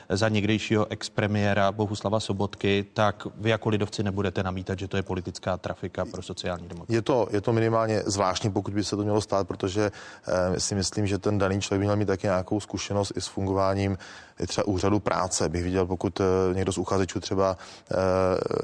za 0.09 0.29
někdejšího 0.29 0.85
expremiéra 0.89 1.71
Bohuslava 1.71 2.19
Sobotky, 2.19 2.85
tak 2.93 3.27
vy 3.35 3.49
jako 3.49 3.69
lidovci 3.69 4.03
nebudete 4.03 4.43
namítat, 4.43 4.79
že 4.79 4.87
to 4.87 4.97
je 4.97 5.03
politická 5.03 5.57
trafika 5.57 6.05
pro 6.05 6.21
sociální 6.21 6.67
demokracii. 6.67 6.95
Je 6.95 7.01
to, 7.01 7.27
je 7.31 7.41
to 7.41 7.53
minimálně 7.53 8.03
zvláštní, 8.05 8.51
pokud 8.51 8.73
by 8.73 8.83
se 8.83 8.95
to 8.95 9.03
mělo 9.03 9.21
stát, 9.21 9.47
protože 9.47 9.91
eh, 10.27 10.59
si 10.59 10.75
myslím, 10.75 11.07
že 11.07 11.17
ten 11.17 11.37
daný 11.37 11.61
člověk 11.61 11.79
by 11.79 11.85
měl 11.85 11.95
mít 11.95 12.05
taky 12.05 12.27
nějakou 12.27 12.59
zkušenost 12.59 13.11
i 13.15 13.21
s 13.21 13.27
fungováním 13.27 13.97
třeba 14.47 14.67
úřadu 14.67 14.99
práce. 14.99 15.49
Bych 15.49 15.63
viděl, 15.63 15.85
pokud 15.85 16.19
eh, 16.19 16.23
někdo 16.53 16.71
z 16.71 16.77
uchazečů 16.77 17.19
třeba 17.19 17.57
eh, 17.91 17.95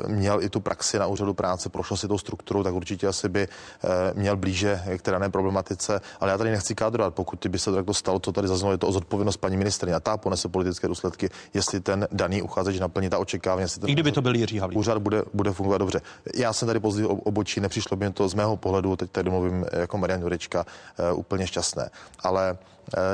měl 0.07 0.43
i 0.43 0.49
tu 0.49 0.59
praxi 0.59 0.99
na 0.99 1.07
úřadu 1.07 1.33
práce, 1.33 1.69
prošel 1.69 1.97
si 1.97 2.07
tou 2.07 2.17
strukturou, 2.17 2.63
tak 2.63 2.73
určitě 2.73 3.07
asi 3.07 3.29
by 3.29 3.47
eh, 3.47 3.87
měl 4.13 4.37
blíže 4.37 4.81
k 4.97 5.01
té 5.01 5.11
dané 5.11 5.29
problematice. 5.29 6.01
Ale 6.19 6.31
já 6.31 6.37
tady 6.37 6.51
nechci 6.51 6.75
kádrovat, 6.75 7.13
pokud 7.13 7.47
by 7.49 7.59
se 7.65 7.71
to 7.71 7.75
takto 7.75 7.93
stalo, 7.93 8.19
co 8.19 8.31
tady 8.31 8.47
zaznělo, 8.47 8.71
je 8.71 8.77
to 8.77 8.87
o 8.87 8.91
zodpovědnost 8.91 9.37
paní 9.37 9.57
ministrině 9.57 9.95
a 9.95 9.99
ta 9.99 10.17
ponese 10.17 10.49
politické 10.49 10.87
důsledky, 10.87 11.29
jestli 11.53 11.79
ten 11.79 12.07
daný 12.11 12.41
uchazeč 12.41 12.79
naplní 12.79 13.09
ta 13.09 13.19
očekávání. 13.19 13.61
Jestli 13.61 13.81
ten 13.81 13.89
I 13.89 13.93
kdyby 13.93 14.11
to 14.11 14.21
byl 14.21 14.35
Jiří 14.35 14.59
Havlík. 14.59 14.79
Úřad 14.79 14.97
bude, 14.97 15.23
bude 15.33 15.51
fungovat 15.51 15.77
dobře. 15.77 16.01
Já 16.35 16.53
jsem 16.53 16.67
tady 16.67 16.79
později 16.79 17.07
obočí, 17.07 17.59
nepřišlo 17.59 17.97
by 17.97 18.11
to 18.11 18.29
z 18.29 18.33
mého 18.33 18.57
pohledu, 18.57 18.95
teď 18.95 19.11
tady 19.11 19.29
mluvím 19.29 19.65
jako 19.73 19.97
Marian 19.97 20.21
Jurečka, 20.21 20.65
úplně 21.13 21.47
šťastné. 21.47 21.89
Ale 22.19 22.57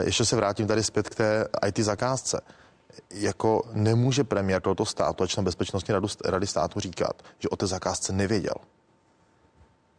ještě 0.03 0.25
se 0.25 0.36
vrátím 0.36 0.67
tady 0.67 0.84
zpět 0.84 1.10
k 1.10 1.15
té 1.15 1.48
IT 1.67 1.79
zakázce 1.79 2.41
jako 3.12 3.63
nemůže 3.74 4.24
premiér 4.24 4.62
tohoto 4.62 4.86
státu 4.86 5.24
a 5.24 5.27
člen 5.27 5.46
bezpečnostní 5.46 5.93
radu, 5.93 6.08
rady 6.25 6.48
státu 6.48 6.79
říkat, 6.79 7.22
že 7.39 7.50
o 7.50 7.55
té 7.55 7.67
zakázce 7.67 8.13
nevěděl. 8.13 8.53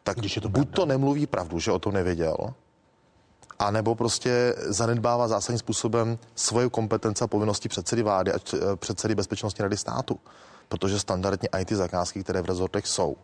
Tak 0.02 0.16
Když 0.16 0.36
je 0.36 0.42
to 0.42 0.48
buď 0.48 0.68
pravda. 0.68 0.76
to 0.76 0.86
nemluví 0.86 1.26
pravdu, 1.26 1.58
že 1.58 1.72
o 1.72 1.78
to 1.78 1.90
nevěděl, 1.90 2.36
a 3.62 3.70
nebo 3.70 3.94
prostě 3.94 4.54
zanedbává 4.66 5.28
zásadním 5.28 5.58
způsobem 5.58 6.18
svoje 6.34 6.68
kompetence 6.68 7.24
a 7.24 7.26
povinnosti 7.26 7.68
předsedy 7.68 8.02
vlády 8.02 8.32
a 8.32 8.38
předsedy 8.76 9.14
bezpečnostní 9.14 9.62
rady 9.62 9.76
státu. 9.76 10.18
Protože 10.68 11.00
standardně 11.00 11.48
IT 11.60 11.72
zakázky, 11.72 12.24
které 12.24 12.42
v 12.42 12.46
rezortech 12.46 12.86
jsou, 12.86 13.16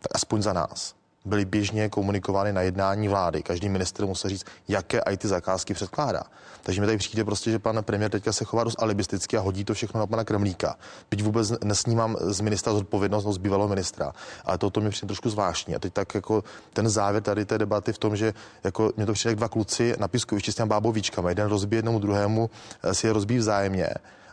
tak 0.00 0.10
aspoň 0.14 0.42
za 0.42 0.52
nás, 0.52 0.94
byly 1.24 1.44
běžně 1.44 1.88
komunikovány 1.88 2.52
na 2.52 2.62
jednání 2.62 3.08
vlády. 3.08 3.42
Každý 3.42 3.68
minister 3.68 4.06
musel 4.06 4.30
říct, 4.30 4.44
jaké 4.68 5.00
IT 5.10 5.24
zakázky 5.24 5.74
předkládá. 5.74 6.22
Takže 6.62 6.80
mi 6.80 6.86
tady 6.86 6.98
přijde 6.98 7.24
prostě, 7.24 7.50
že 7.50 7.58
pan 7.58 7.82
premiér 7.82 8.10
teďka 8.10 8.32
se 8.32 8.44
chová 8.44 8.64
dost 8.64 8.82
alibisticky 8.82 9.36
a 9.36 9.40
hodí 9.40 9.64
to 9.64 9.74
všechno 9.74 10.00
na 10.00 10.06
pana 10.06 10.24
Kremlíka. 10.24 10.76
Byť 11.10 11.22
vůbec 11.22 11.52
nesnímám 11.64 12.16
z 12.20 12.40
ministra 12.40 12.72
zodpovědnost, 12.72 13.24
no 13.24 13.32
z 13.32 13.38
bývalého 13.38 13.68
ministra. 13.68 14.12
Ale 14.44 14.58
toto 14.58 14.80
mi 14.80 14.90
přijde 14.90 15.06
trošku 15.06 15.30
zvláštní. 15.30 15.74
A 15.74 15.78
teď 15.78 15.92
tak 15.92 16.14
jako 16.14 16.44
ten 16.72 16.88
závěr 16.88 17.22
tady 17.22 17.44
té 17.44 17.58
debaty 17.58 17.92
v 17.92 17.98
tom, 17.98 18.16
že 18.16 18.34
jako 18.64 18.92
mě 18.96 19.06
to 19.06 19.12
přijde 19.12 19.30
jak 19.30 19.38
dva 19.38 19.48
kluci 19.48 19.94
na 19.98 20.08
pískovišti 20.08 20.52
s 20.52 20.54
těmi 20.54 20.68
bábovíčkami. 20.68 21.30
Jeden 21.30 21.48
rozbije 21.48 21.78
jednomu 21.78 21.98
druhému, 21.98 22.50
eh, 22.82 22.94
si 22.94 23.06
je 23.06 23.12
rozbíjí 23.12 23.38
vzájemně. 23.38 23.88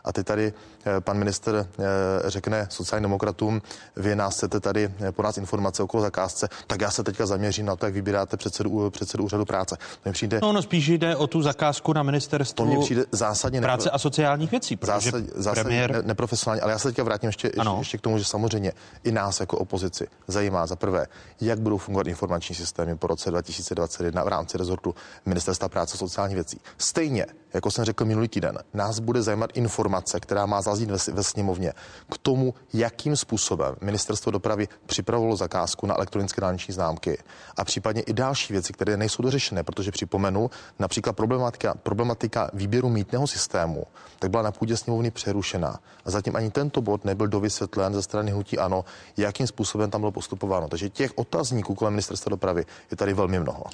A 0.08 0.12
teď 0.12 0.26
tady 0.26 0.52
eh, 0.86 1.00
pan 1.00 1.18
minister 1.18 1.68
eh, 1.78 1.84
řekne 2.30 2.66
sociálním 2.70 3.02
demokratům, 3.02 3.62
vy 3.96 4.16
nás 4.16 4.34
chcete 4.34 4.60
tady 4.60 4.90
eh, 5.00 5.12
po 5.12 5.22
nás 5.22 5.38
informace 5.38 5.82
okolo 5.82 6.02
zakázce, 6.02 6.48
tak 6.66 6.80
já 6.80 6.90
se 6.90 7.04
teďka 7.04 7.26
zaměřím 7.26 7.66
na 7.66 7.76
to, 7.76 7.86
jak 7.86 7.94
vybíráte 7.94 8.36
předsedu, 8.36 8.90
předsedu 8.90 9.24
úřadu 9.24 9.44
práce. 9.44 9.76
To 10.02 10.12
přijde... 10.12 10.38
No, 10.42 10.52
no 10.52 10.62
spíš 10.62 10.88
jde 10.88 11.16
o 11.16 11.26
tu 11.26 11.42
zakázku 11.42 11.92
na 11.92 12.02
ministerstvu 12.02 12.64
to 12.64 12.70
mě 12.70 12.78
přijde 12.78 13.04
zásadně 13.12 13.60
práce 13.60 13.84
nepro... 13.84 13.94
a 13.94 13.98
sociálních 13.98 14.50
věcí, 14.50 14.76
protože 14.76 15.10
Zásad, 15.10 15.24
zásadně 15.34 15.64
premiér... 15.64 15.92
ne, 15.92 16.02
neprofesionální. 16.02 16.60
Ale 16.60 16.72
já 16.72 16.78
se 16.78 16.88
teďka 16.88 17.02
vrátím 17.02 17.26
ještě, 17.28 17.50
ještě, 17.56 17.74
ještě 17.78 17.98
k 17.98 18.00
tomu, 18.00 18.18
že 18.18 18.24
samozřejmě 18.24 18.72
i 19.04 19.12
nás 19.12 19.40
jako 19.40 19.58
opozici 19.58 20.06
zajímá 20.26 20.66
za 20.66 20.76
prvé, 20.76 21.06
jak 21.40 21.60
budou 21.60 21.78
fungovat 21.78 22.06
informační 22.06 22.54
systémy 22.54 22.96
po 22.96 23.06
roce 23.06 23.30
2021 23.30 24.24
v 24.24 24.28
rámci 24.28 24.58
rezortu 24.58 24.94
Ministerstva 25.26 25.68
práce 25.68 25.94
a 25.94 25.98
sociálních 25.98 26.34
věcí. 26.34 26.60
Stejně 26.78 27.26
jako 27.54 27.70
jsem 27.70 27.84
řekl 27.84 28.04
minulý 28.04 28.28
týden, 28.28 28.58
nás 28.74 28.98
bude 28.98 29.22
zajímat 29.22 29.50
informace, 29.54 30.20
která 30.20 30.46
má 30.46 30.62
zaznít 30.62 30.90
ve, 30.90 31.12
ve 31.12 31.22
sněmovně 31.22 31.72
k 32.12 32.18
tomu, 32.18 32.54
jakým 32.72 33.16
způsobem 33.16 33.74
ministerstvo 33.80 34.30
dopravy 34.32 34.68
připravilo 34.86 35.36
zakázku 35.36 35.86
na 35.86 35.94
elektronické 35.94 36.40
dálniční 36.40 36.74
známky 36.74 37.18
a 37.56 37.64
případně 37.64 38.02
i 38.02 38.12
další 38.12 38.52
věci, 38.52 38.72
které 38.72 38.96
nejsou 38.96 39.22
dořešené, 39.22 39.62
protože 39.62 39.90
připomenu, 39.90 40.50
například 40.78 41.12
problematika, 41.12 41.74
problematika 41.74 42.50
výběru 42.52 42.88
mítného 42.88 43.26
systému, 43.26 43.84
tak 44.18 44.30
byla 44.30 44.42
na 44.42 44.52
půdě 44.52 44.76
sněmovny 44.76 45.10
přerušena 45.10 45.78
a 46.04 46.10
zatím 46.10 46.36
ani 46.36 46.50
tento 46.50 46.80
bod 46.80 47.04
nebyl 47.04 47.26
dovysvětlen 47.26 47.94
ze 47.94 48.02
strany 48.02 48.30
hnutí 48.30 48.58
ANO, 48.58 48.84
jakým 49.16 49.46
způsobem 49.46 49.90
tam 49.90 50.00
bylo 50.00 50.12
postupováno. 50.12 50.68
Takže 50.68 50.88
těch 50.88 51.18
otazníků 51.18 51.74
kolem 51.74 51.92
ministerstva 51.92 52.30
dopravy 52.30 52.64
je 52.90 52.96
tady 52.96 53.14
velmi 53.14 53.40
mnoho. 53.40 53.64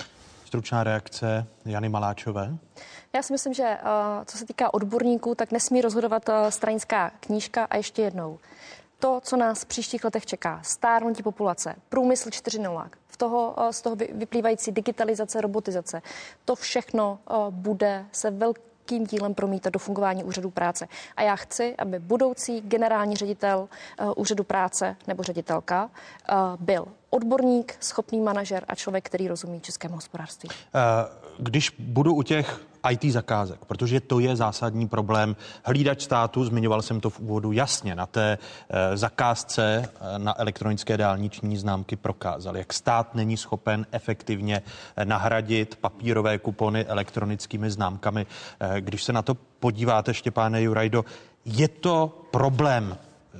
Stručná 0.45 0.85
reakce 0.85 1.47
Jany 1.65 1.89
Maláčové. 1.89 2.59
Já 3.15 3.23
si 3.23 3.33
myslím, 3.33 3.55
že 3.55 3.65
eh, 3.65 3.81
co 4.25 4.39
se 4.39 4.47
týká 4.47 4.75
odborníků, 4.75 5.35
tak 5.35 5.53
nesmí 5.53 5.81
rozhodovat 5.81 6.29
eh, 6.29 6.51
stranická 6.51 7.11
knížka 7.21 7.65
a 7.65 7.77
ještě 7.77 8.03
jednou. 8.03 8.39
To, 8.99 9.21
co 9.25 9.37
nás 9.37 9.63
v 9.63 9.67
příštích 9.67 10.05
letech 10.05 10.27
čeká, 10.27 10.61
stárnutí 10.63 11.23
populace, 11.23 11.75
průmysl 11.89 12.29
4.0, 12.29 12.89
v 13.09 13.17
toho, 13.17 13.55
eh, 13.59 13.73
z 13.73 13.83
toho 13.83 13.97
vyplývající 13.97 14.73
digitalizace, 14.73 15.41
robotizace, 15.41 16.03
to 16.45 16.55
všechno 16.55 17.19
bude 17.51 18.07
se 18.13 18.31
velkým 18.31 19.07
dílem 19.07 19.35
promítat 19.35 19.73
do 19.73 19.79
fungování 19.79 20.25
úřadu 20.25 20.51
práce. 20.51 20.89
A 21.17 21.23
já 21.23 21.37
chci, 21.37 21.75
aby 21.79 21.99
budoucí 21.99 22.61
generální 22.61 23.17
ředitel 23.17 23.69
úřadu 24.17 24.45
práce 24.45 24.97
nebo 25.07 25.23
ředitelka 25.23 25.91
byl 26.61 26.87
odborník, 27.11 27.77
schopný 27.81 28.21
manažer 28.21 28.65
a 28.69 28.75
člověk, 28.75 29.05
který 29.05 29.29
rozumí 29.29 29.61
českému 29.61 29.95
hospodářství. 29.95 30.49
Když 31.39 31.71
budu 31.79 32.15
u 32.15 32.23
těch 32.23 32.61
IT 32.91 33.05
zakázek, 33.05 33.65
protože 33.65 34.01
to 34.01 34.21
je 34.21 34.37
zásadní 34.37 34.89
problém. 34.89 35.37
Hlídač 35.65 36.03
státu, 36.03 36.45
zmiňoval 36.45 36.83
jsem 36.83 37.01
to 37.01 37.11
v 37.11 37.21
úvodu 37.21 37.53
jasně, 37.53 37.95
na 37.95 38.07
té 38.07 38.39
e, 38.69 38.97
zakázce 38.97 39.89
e, 40.01 40.19
na 40.19 40.41
elektronické 40.41 40.97
dálniční 40.97 41.57
známky 41.57 41.97
prokázal, 41.97 42.57
jak 42.57 42.73
stát 42.73 43.15
není 43.15 43.37
schopen 43.37 43.87
efektivně 43.93 44.63
e, 44.97 45.05
nahradit 45.05 45.77
papírové 45.77 46.39
kupony 46.39 46.85
elektronickými 46.85 47.71
známkami. 47.71 48.27
Když 48.81 49.05
se 49.05 49.13
na 49.13 49.23
to 49.23 49.35
podíváte, 49.35 50.15
Štěpáne 50.15 50.63
Jurajdo, 50.63 51.05
je 51.45 51.69
to 51.69 52.27
problém, 52.31 52.97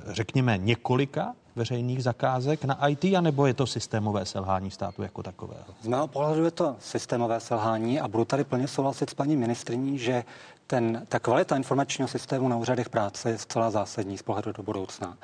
řekněme, 0.07 0.57
několika 0.57 1.33
veřejných 1.55 2.03
zakázek 2.03 2.65
na 2.65 2.87
IT, 2.87 3.03
anebo 3.03 3.45
je 3.45 3.53
to 3.53 3.67
systémové 3.67 4.25
selhání 4.25 4.71
státu 4.71 5.03
jako 5.03 5.23
takového? 5.23 5.65
Z 5.81 5.87
mého 5.87 6.07
pohledu 6.07 6.45
je 6.45 6.51
to 6.51 6.75
systémové 6.79 7.39
selhání 7.39 7.99
a 7.99 8.07
budu 8.07 8.25
tady 8.25 8.43
plně 8.43 8.67
souhlasit 8.67 9.09
s 9.09 9.13
paní 9.13 9.35
ministriní, 9.35 9.97
že 9.97 10.23
ten, 10.67 11.05
ta 11.09 11.19
kvalita 11.19 11.55
informačního 11.55 12.07
systému 12.07 12.47
na 12.47 12.57
úřadech 12.57 12.89
práce 12.89 13.29
je 13.29 13.37
zcela 13.37 13.71
zásadní 13.71 14.17
z 14.17 14.23
pohledu 14.23 14.51
do 14.51 14.63
budoucna. 14.63 15.17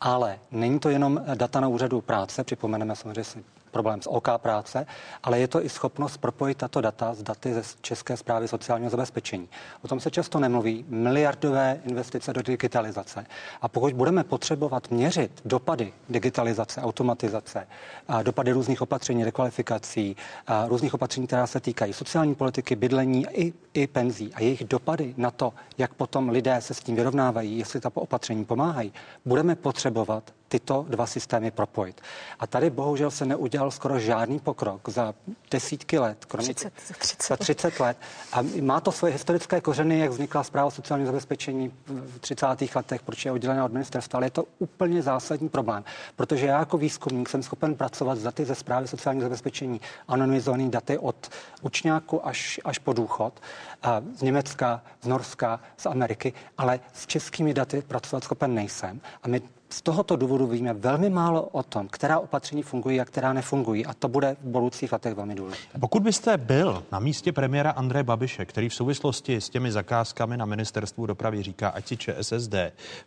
Ale 0.00 0.38
není 0.50 0.78
to 0.78 0.88
jenom 0.88 1.22
data 1.34 1.60
na 1.60 1.68
úřadu 1.68 2.00
práce, 2.00 2.44
připomeneme 2.44 2.96
samozřejmě 2.96 3.24
si 3.24 3.44
problém 3.70 4.02
s 4.02 4.10
OK 4.10 4.28
práce, 4.36 4.86
ale 5.22 5.38
je 5.38 5.48
to 5.48 5.64
i 5.64 5.68
schopnost 5.68 6.16
propojit 6.16 6.58
tato 6.58 6.80
data 6.80 7.14
s 7.14 7.22
daty 7.22 7.54
ze 7.54 7.62
České 7.80 8.16
zprávy 8.16 8.48
sociálního 8.48 8.90
zabezpečení. 8.90 9.48
O 9.82 9.88
tom 9.88 10.00
se 10.00 10.10
často 10.10 10.38
nemluví. 10.38 10.84
Miliardové 10.88 11.80
investice 11.84 12.32
do 12.32 12.42
digitalizace. 12.42 13.26
A 13.62 13.68
pokud 13.68 13.92
budeme 13.92 14.24
potřebovat 14.24 14.90
měřit 14.90 15.40
dopady 15.44 15.92
digitalizace, 16.08 16.80
automatizace, 16.80 17.66
a 18.08 18.22
dopady 18.22 18.52
různých 18.52 18.82
opatření, 18.82 19.24
rekvalifikací, 19.24 20.16
a 20.46 20.66
různých 20.66 20.94
opatření, 20.94 21.26
která 21.26 21.46
se 21.46 21.60
týkají 21.60 21.92
sociální 21.92 22.34
politiky, 22.34 22.76
bydlení 22.76 23.26
i, 23.32 23.52
i 23.74 23.86
penzí 23.86 24.34
a 24.34 24.42
jejich 24.42 24.64
dopady 24.64 25.14
na 25.16 25.30
to, 25.30 25.52
jak 25.78 25.94
potom 25.94 26.28
lidé 26.28 26.60
se 26.60 26.74
s 26.74 26.80
tím 26.80 26.96
vyrovnávají, 26.96 27.58
jestli 27.58 27.80
ta 27.80 27.90
opatření 27.94 28.44
pomáhají, 28.44 28.92
budeme 29.24 29.56
potřebovat 29.56 30.32
tyto 30.50 30.86
dva 30.88 31.06
systémy 31.06 31.50
propojit. 31.50 32.00
A 32.38 32.46
tady 32.46 32.70
bohužel 32.70 33.10
se 33.10 33.26
neudělal 33.26 33.70
skoro 33.70 33.98
žádný 33.98 34.38
pokrok 34.38 34.88
za 34.88 35.14
desítky 35.50 35.98
let, 35.98 36.24
kromě 36.24 36.54
30, 36.54 36.72
30. 36.98 37.22
za 37.22 37.36
30 37.36 37.80
let. 37.80 37.96
A 38.32 38.38
má 38.60 38.80
to 38.80 38.92
svoje 38.92 39.12
historické 39.12 39.60
kořeny, 39.60 39.98
jak 39.98 40.10
vznikla 40.10 40.44
zpráva 40.44 40.70
sociálního 40.70 41.06
zabezpečení 41.06 41.72
v 41.86 42.18
30. 42.18 42.46
letech, 42.74 43.02
proč 43.02 43.24
je 43.24 43.32
oddělená 43.32 43.64
od 43.64 43.72
ministerstva, 43.72 44.16
ale 44.16 44.26
je 44.26 44.30
to 44.30 44.44
úplně 44.58 45.02
zásadní 45.02 45.48
problém, 45.48 45.84
protože 46.16 46.46
já 46.46 46.58
jako 46.58 46.78
výzkumník 46.78 47.28
jsem 47.28 47.42
schopen 47.42 47.74
pracovat 47.74 48.18
s 48.18 48.22
daty 48.22 48.44
ze 48.44 48.54
zprávy 48.54 48.88
sociálního 48.88 49.24
zabezpečení, 49.24 49.80
anonymizované 50.08 50.68
daty 50.68 50.98
od 50.98 51.28
učňáku 51.62 52.26
až, 52.26 52.60
až 52.64 52.78
po 52.78 52.92
důchod, 52.92 53.40
a 53.82 54.02
z 54.16 54.22
Německa, 54.22 54.82
z 55.02 55.06
Norska, 55.06 55.60
z 55.76 55.86
Ameriky, 55.86 56.32
ale 56.58 56.80
s 56.92 57.06
českými 57.06 57.54
daty 57.54 57.82
pracovat 57.82 58.24
schopen 58.24 58.54
nejsem. 58.54 59.00
A 59.22 59.28
my 59.28 59.42
z 59.72 59.82
tohoto 59.82 60.16
důvodu 60.16 60.46
víme 60.46 60.74
velmi 60.74 61.10
málo 61.10 61.42
o 61.42 61.62
tom, 61.62 61.88
která 61.88 62.18
opatření 62.18 62.62
fungují 62.62 63.00
a 63.00 63.04
která 63.04 63.32
nefungují. 63.32 63.86
A 63.86 63.94
to 63.94 64.08
bude 64.08 64.36
v 64.42 64.46
budoucích 64.48 64.92
letech 64.92 65.14
velmi 65.14 65.34
důležité. 65.34 65.78
Pokud 65.80 66.02
byste 66.02 66.36
byl 66.36 66.84
na 66.92 66.98
místě 66.98 67.32
premiéra 67.32 67.70
Andreje 67.70 68.02
Babiše, 68.02 68.44
který 68.44 68.68
v 68.68 68.74
souvislosti 68.74 69.36
s 69.36 69.48
těmi 69.48 69.72
zakázkami 69.72 70.36
na 70.36 70.44
ministerstvu 70.44 71.06
dopravy 71.06 71.42
říká, 71.42 71.68
ať 71.68 71.86
si 71.86 71.96
ČSSD 71.96 72.54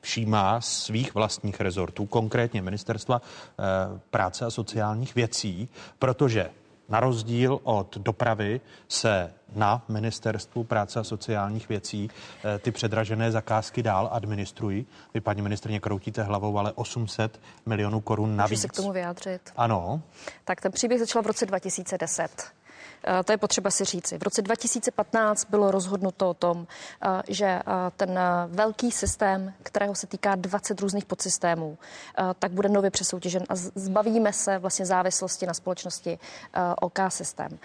všímá 0.02 0.62
svých 0.62 1.16
vlastních 1.16 1.62
rezortů, 1.62 2.06
konkrétně 2.06 2.62
ministerstva 2.62 3.22
eh, 3.22 3.64
práce 4.10 4.46
a 4.46 4.50
sociálních 4.50 5.16
věcí, 5.16 5.70
protože 6.00 6.50
na 6.90 7.00
rozdíl 7.00 7.60
od 7.64 7.98
dopravy 7.98 8.62
se 8.88 9.34
na 9.56 9.86
ministerstvu 9.88 10.64
práce 10.64 11.00
a 11.00 11.04
sociálních 11.04 11.70
věcí 11.70 12.10
eh, 12.44 12.60
ty 12.60 12.72
předražené 12.72 13.32
zakázky 13.32 13.84
dál 13.84 14.10
administrují. 14.12 14.86
Vy, 15.14 15.22
paní 15.22 15.42
ministrně, 15.42 15.80
kroutíte 15.80 16.24
hlavou, 16.24 16.58
ale 16.58 16.72
800 16.72 17.40
milionů 17.66 18.02
korun 18.02 18.36
navíc. 18.36 18.52
Můžu 18.52 18.62
se 18.62 18.68
k 18.68 18.74
tomu 18.74 18.92
vyjádřit? 18.92 19.42
Ano. 19.56 20.02
Tak 20.46 20.62
ten 20.62 20.72
příběh 20.72 21.00
začal 21.00 21.22
v 21.22 21.28
roce 21.28 21.46
2010. 21.46 22.54
Eh, 23.04 23.24
to 23.24 23.32
je 23.32 23.38
potřeba 23.38 23.72
si 23.72 23.86
říci. 23.86 24.18
V 24.18 24.24
roce 24.24 24.42
2015 24.42 25.46
bylo 25.50 25.72
rozhodnuto 25.72 26.30
o 26.30 26.34
tom, 26.34 26.68
eh, 27.02 27.22
že 27.28 27.46
eh, 27.46 27.62
ten 27.98 28.20
velký 28.48 28.92
systém, 28.92 29.54
kterého 29.64 29.96
se 29.96 30.08
týká 30.08 30.36
20 30.36 30.82
různých 30.82 31.06
podsystémů, 31.06 31.78
tak 32.40 32.52
bude 32.52 32.70
nově 32.70 32.92
přesoutěžen 32.92 33.44
a 33.50 33.56
zbavíme 33.56 34.34
se 34.34 34.58
vlastně 34.58 34.86
závislosti 34.86 35.46
na 35.46 35.54
společnosti 35.54 36.20
OK 36.82 37.00
systém. 37.10 37.60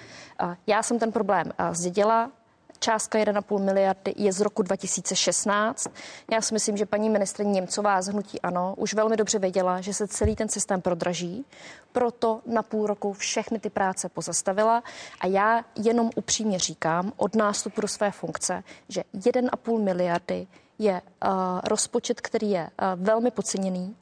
Já 0.67 0.83
jsem 0.83 0.99
ten 0.99 1.13
problém 1.13 1.53
zdědila, 1.73 2.31
částka 2.79 3.19
1,5 3.19 3.65
miliardy 3.65 4.15
je 4.17 4.33
z 4.33 4.41
roku 4.41 4.63
2016. 4.63 5.87
Já 6.33 6.41
si 6.41 6.55
myslím, 6.55 6.77
že 6.77 6.87
paní 6.87 7.11
ministrině 7.11 7.51
Němcová 7.51 8.03
z 8.03 8.09
Hnutí 8.09 8.41
Ano 8.41 8.75
už 8.77 8.95
velmi 8.95 9.17
dobře 9.17 9.39
věděla, 9.39 9.81
že 9.81 9.95
se 9.95 10.09
celý 10.09 10.37
ten 10.37 10.49
systém 10.49 10.81
prodraží, 10.81 11.45
proto 11.93 12.41
na 12.47 12.63
půl 12.63 12.87
roku 12.87 13.13
všechny 13.13 13.59
ty 13.59 13.71
práce 13.71 14.09
pozastavila 14.09 14.83
a 15.21 15.27
já 15.27 15.65
jenom 15.77 16.11
upřímně 16.17 16.59
říkám 16.59 17.13
od 17.17 17.35
nástupu 17.35 17.81
do 17.81 17.89
své 17.89 18.11
funkce, 18.11 18.63
že 18.89 19.03
1,5 19.15 19.83
miliardy 19.83 20.47
je 20.79 20.93
uh, 20.93 21.31
rozpočet, 21.65 22.21
který 22.21 22.51
je 22.51 22.63
uh, 22.63 23.05
velmi 23.05 23.31
podceněný. 23.31 23.97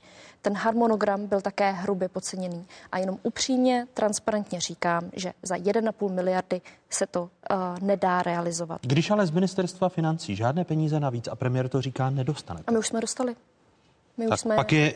Ten 0.46 0.54
harmonogram 0.54 1.26
byl 1.26 1.40
také 1.40 1.72
hrubě 1.72 2.08
podceněný. 2.08 2.66
A 2.92 2.98
jenom 2.98 3.18
upřímně, 3.22 3.86
transparentně 3.94 4.60
říkám, 4.60 5.10
že 5.12 5.32
za 5.42 5.56
1,5 5.56 6.12
miliardy 6.12 6.60
se 6.90 7.06
to 7.06 7.22
uh, 7.22 7.28
nedá 7.80 8.22
realizovat. 8.22 8.80
Když 8.82 9.10
ale 9.10 9.26
z 9.26 9.30
ministerstva 9.30 9.88
financí 9.88 10.36
žádné 10.36 10.64
peníze 10.64 11.00
navíc 11.00 11.28
a 11.28 11.36
premiér 11.36 11.68
to 11.68 11.82
říká, 11.82 12.10
nedostane. 12.10 12.60
A 12.66 12.70
my 12.70 12.78
už 12.78 12.86
jsme 12.86 13.00
dostali. 13.00 13.36
My 14.16 14.26
tak 14.26 14.34
už 14.34 14.40
jsme... 14.40 14.56
Pak 14.56 14.72
je, 14.72 14.94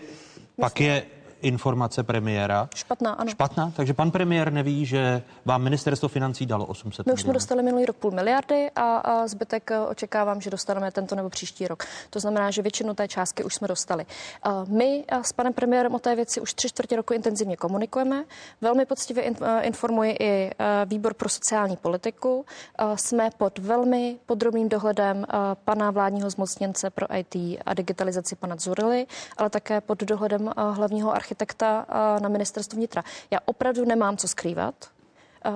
pak 0.61 0.81
je 0.81 1.03
informace 1.43 2.03
premiéra. 2.03 2.69
Špatná, 2.75 3.13
ano. 3.13 3.31
Špatná, 3.31 3.73
takže 3.77 3.95
pan 3.95 4.11
premiér 4.11 4.53
neví, 4.53 4.87
že 4.87 5.23
vám 5.45 5.63
ministerstvo 5.63 6.09
financí 6.09 6.47
dalo 6.47 6.67
800 6.67 7.07
My 7.07 7.13
už 7.13 7.21
jsme 7.21 7.33
dostali 7.33 7.63
minulý 7.63 7.87
rok 7.87 7.97
půl 7.97 8.11
miliardy 8.11 8.71
a, 8.77 8.97
a 8.97 9.27
zbytek 9.27 9.71
eh, 9.71 9.81
očekávám, 9.81 10.41
že 10.41 10.51
dostaneme 10.51 10.91
tento 10.93 11.15
nebo 11.15 11.31
příští 11.31 11.69
rok. 11.69 11.85
To 12.11 12.21
znamená, 12.21 12.51
že 12.51 12.63
většinu 12.63 12.95
té 12.95 13.09
částky 13.09 13.45
už 13.45 13.55
jsme 13.55 13.69
dostali. 13.69 14.07
Eh, 14.47 14.51
my 14.69 15.05
eh, 15.09 15.25
s 15.25 15.33
panem 15.33 15.53
premiérem 15.53 15.95
o 15.95 15.99
té 15.99 16.17
věci 16.17 16.41
už 16.41 16.55
tři 16.55 16.69
čtvrtě 16.69 16.97
roku 16.97 17.15
intenzivně 17.15 17.57
komunikujeme. 17.57 18.25
Velmi 18.61 18.87
poctivě 18.87 19.35
informuji 19.63 20.17
i 20.21 20.51
výbor 20.85 21.15
pro 21.15 21.29
sociální 21.29 21.77
politiku. 21.77 22.45
Jsme 22.95 23.31
pod 23.39 23.59
velmi 23.59 24.19
podrobným 24.27 24.69
dohledem 24.69 25.27
pana 25.65 25.91
vládního 25.91 26.31
zmocněnce 26.31 26.91
pro 26.91 27.07
IT 27.17 27.35
a 27.67 27.75
digitalizaci 27.75 28.37
pana 28.37 28.57
Zurily, 28.59 29.07
ale 29.37 29.51
také 29.51 29.81
pod 29.81 30.03
dohledem 30.03 30.53
hlavního 30.57 31.15
architekta 31.15 31.30
architekta 31.31 31.87
na 32.23 32.29
ministerstvu 32.29 32.77
vnitra. 32.77 33.05
Já 33.31 33.39
opravdu 33.45 33.85
nemám 33.85 34.17
co 34.17 34.29
skrývat. 34.29 34.75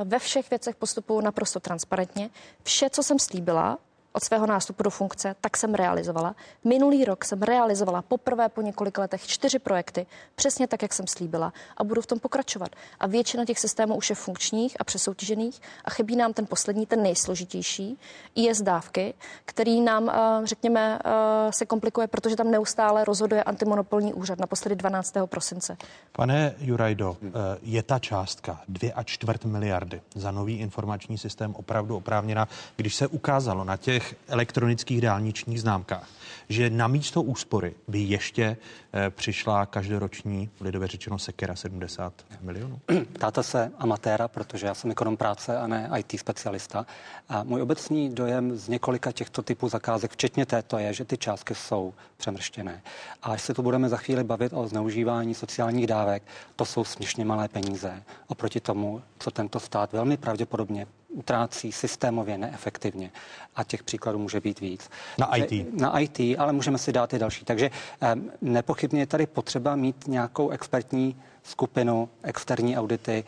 Ve 0.05 0.19
všech 0.19 0.51
věcech 0.51 0.77
postupuju 0.77 1.21
naprosto 1.21 1.61
transparentně. 1.61 2.31
Vše, 2.63 2.91
co 2.91 3.03
jsem 3.03 3.19
slíbila, 3.19 3.79
od 4.17 4.25
svého 4.25 4.47
nástupu 4.47 4.83
do 4.83 4.91
funkce, 4.91 5.35
tak 5.41 5.57
jsem 5.57 5.75
realizovala. 5.75 6.35
Minulý 6.65 7.05
rok 7.05 7.25
jsem 7.25 7.43
realizovala 7.43 8.03
poprvé 8.03 8.49
po 8.49 8.63
několika 8.63 9.03
letech 9.03 9.27
čtyři 9.27 9.59
projekty, 9.59 10.07
přesně 10.35 10.67
tak, 10.67 10.83
jak 10.83 10.93
jsem 10.93 11.07
slíbila 11.07 11.53
a 11.77 11.85
budu 11.85 12.03
v 12.03 12.07
tom 12.07 12.19
pokračovat. 12.21 12.69
A 13.01 13.07
většina 13.07 13.45
těch 13.45 13.59
systémů 13.59 13.97
už 13.97 14.11
je 14.11 14.17
funkčních 14.17 14.77
a 14.81 14.85
přesoutěžených 14.85 15.61
a 15.85 15.91
chybí 15.91 16.17
nám 16.17 16.33
ten 16.33 16.47
poslední, 16.47 16.87
ten 16.87 17.03
nejsložitější, 17.03 17.99
je 18.35 18.55
zdávky, 18.55 19.15
který 19.45 19.81
nám, 19.81 20.09
eh, 20.09 20.47
řekněme, 20.47 20.99
eh, 21.05 21.53
se 21.53 21.67
komplikuje, 21.67 22.07
protože 22.07 22.37
tam 22.37 22.51
neustále 22.51 23.05
rozhoduje 23.05 23.43
antimonopolní 23.43 24.15
úřad, 24.15 24.39
naposledy 24.39 24.77
12. 24.77 25.27
prosince. 25.27 25.77
Pane 26.13 26.55
Jurajdo, 26.59 27.17
eh, 27.23 27.29
je 27.63 27.83
ta 27.83 27.99
částka 27.99 28.61
2 28.69 28.93
a 28.95 29.03
čtvrt 29.03 29.45
miliardy 29.45 30.01
za 30.15 30.31
nový 30.31 30.59
informační 30.59 31.19
systém 31.19 31.55
opravdu 31.55 31.97
oprávněná, 31.97 32.49
když 32.77 32.95
se 32.95 33.07
ukázalo 33.07 33.65
na 33.65 33.77
těch 33.77 34.04
těch 34.05 34.17
elektronických 34.29 35.01
dálničních 35.01 35.61
známkách, 35.61 36.09
že 36.49 36.71
na 36.71 36.89
místo 36.89 37.23
úspory 37.23 37.75
by 37.89 37.99
ještě 37.99 38.57
eh, 38.93 39.11
přišla 39.11 39.67
každoroční, 39.67 40.51
lidově 40.61 40.89
řečeno, 40.89 41.19
sekera 41.19 41.57
70 41.57 42.13
milionů? 42.41 42.81
Táta 43.19 43.43
se 43.43 43.73
amatéra, 43.79 44.29
protože 44.29 44.67
já 44.67 44.75
jsem 44.75 44.91
ekonom 44.91 45.17
práce 45.17 45.59
a 45.59 45.67
ne 45.67 45.91
IT 45.99 46.21
specialista. 46.21 46.87
A 47.29 47.43
můj 47.43 47.63
obecný 47.63 48.15
dojem 48.15 48.57
z 48.57 48.69
několika 48.69 49.13
těchto 49.13 49.43
typů 49.43 49.69
zakázek, 49.69 50.13
včetně 50.13 50.47
této, 50.47 50.79
je, 50.79 50.93
že 50.93 51.05
ty 51.05 51.17
částky 51.17 51.55
jsou 51.55 51.95
přemrštěné. 52.17 52.83
A 53.23 53.33
až 53.33 53.43
se 53.43 53.55
tu 53.55 53.63
budeme 53.63 53.89
za 53.89 53.97
chvíli 53.97 54.25
bavit 54.25 54.53
o 54.53 54.69
zneužívání 54.69 55.35
sociálních 55.35 55.87
dávek, 55.87 56.23
to 56.57 56.65
jsou 56.65 56.85
směšně 56.85 57.25
malé 57.25 57.49
peníze 57.49 58.03
oproti 58.27 58.61
tomu, 58.61 59.03
co 59.19 59.31
tento 59.31 59.61
stát 59.61 59.93
velmi 59.93 60.17
pravděpodobně 60.17 60.87
utrácí 61.15 61.73
systémově 61.73 62.39
neefektivně. 62.39 63.11
A 63.57 63.65
těch 63.65 63.83
příkladů 63.83 64.19
může 64.19 64.41
být 64.41 64.61
víc. 64.61 64.91
Na 65.19 65.37
IT. 65.37 65.81
Na 65.81 65.99
IT, 65.99 66.21
ale 66.39 66.53
můžeme 66.53 66.79
si 66.79 66.93
dát 66.93 67.15
i 67.15 67.19
další. 67.19 67.45
Takže 67.45 67.71
um, 68.15 68.31
nepochybně 68.41 69.01
je 69.01 69.07
tady 69.07 69.27
potřeba 69.27 69.77
mít 69.77 70.09
nějakou 70.09 70.51
expertní 70.51 71.17
skupinu, 71.43 72.09
externí 72.23 72.79
audity. 72.79 73.25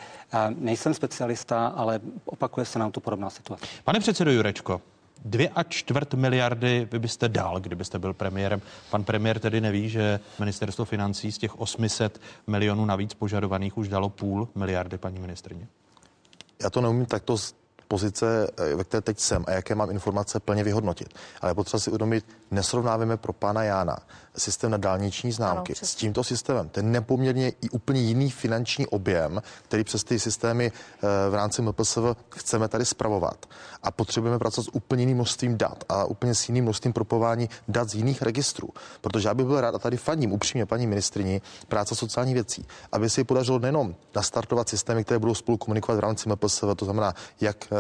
Um, 0.48 0.56
nejsem 0.58 0.94
specialista, 0.94 1.66
ale 1.66 2.00
opakuje 2.24 2.66
se 2.66 2.78
nám 2.78 2.92
tu 2.92 3.00
podobná 3.00 3.30
situace. 3.30 3.66
Pane 3.84 4.00
předsedo 4.00 4.30
Jurečko, 4.30 4.80
Dvě 5.24 5.48
a 5.48 5.62
čtvrt 5.62 6.14
miliardy 6.14 6.88
vy 6.92 6.98
byste 6.98 7.28
dal, 7.28 7.60
kdybyste 7.60 7.98
byl 7.98 8.14
premiérem. 8.14 8.62
Pan 8.90 9.04
premiér 9.04 9.38
tedy 9.38 9.60
neví, 9.60 9.88
že 9.88 10.20
ministerstvo 10.38 10.84
financí 10.84 11.32
z 11.32 11.38
těch 11.38 11.60
800 11.60 12.20
milionů 12.46 12.84
navíc 12.84 13.14
požadovaných 13.14 13.78
už 13.78 13.88
dalo 13.88 14.08
půl 14.08 14.48
miliardy, 14.54 14.98
paní 14.98 15.18
ministrně. 15.18 15.68
Já 16.62 16.70
to 16.70 16.80
neumím 16.80 17.06
takto 17.06 17.36
pozice, 17.88 18.50
eh, 18.56 18.74
ve 18.74 18.84
které 18.84 19.00
teď 19.00 19.18
jsem 19.20 19.44
a 19.46 19.50
jaké 19.50 19.74
mám 19.74 19.90
informace, 19.90 20.40
plně 20.40 20.64
vyhodnotit. 20.64 21.08
Ale 21.40 21.54
potřeba 21.54 21.80
si 21.80 21.90
uvědomit, 21.90 22.24
nesrovnáváme 22.50 23.16
pro 23.16 23.32
pana 23.32 23.62
Jána 23.62 23.96
systém 24.36 24.70
na 24.70 24.76
dálniční 24.76 25.32
známky 25.32 25.72
ano, 25.72 25.86
s 25.86 25.94
tímto 25.94 26.24
systémem. 26.24 26.68
Ten 26.68 26.92
nepoměrně 26.92 27.48
i 27.48 27.70
úplně 27.70 28.00
jiný 28.00 28.30
finanční 28.30 28.86
objem, 28.86 29.42
který 29.62 29.84
přes 29.84 30.04
ty 30.04 30.18
systémy 30.18 30.72
v 31.30 31.34
rámci 31.34 31.62
MPSV 31.62 31.98
chceme 32.30 32.68
tady 32.68 32.84
spravovat. 32.84 33.46
A 33.82 33.90
potřebujeme 33.90 34.38
pracovat 34.38 34.64
s 34.64 34.74
úplně 34.74 35.02
jiným 35.02 35.16
množstvím 35.16 35.58
dat 35.58 35.84
a 35.88 36.04
úplně 36.04 36.34
s 36.34 36.48
jiným 36.48 36.64
množstvím 36.64 36.92
propování 36.92 37.48
dat 37.68 37.88
z 37.90 37.94
jiných 37.94 38.22
registrů. 38.22 38.68
Protože 39.00 39.28
já 39.28 39.34
bych 39.34 39.46
byl 39.46 39.60
rád, 39.60 39.74
a 39.74 39.78
tady 39.78 39.96
fandím 39.96 40.32
upřímně 40.32 40.66
paní 40.66 40.86
ministrini 40.86 41.40
práce 41.68 41.94
sociální 41.94 42.34
věcí, 42.34 42.66
aby 42.92 43.10
se 43.10 43.24
podařilo 43.24 43.58
nejenom 43.58 43.94
nastartovat 44.16 44.68
systémy, 44.68 45.04
které 45.04 45.18
budou 45.18 45.34
spolu 45.34 45.58
komunikovat 45.58 45.96
v 45.96 46.00
rámci 46.00 46.28
MPSV, 46.28 46.64
to 46.76 46.84
znamená 46.84 47.14
jak 47.40 47.56
eh, 47.72 47.76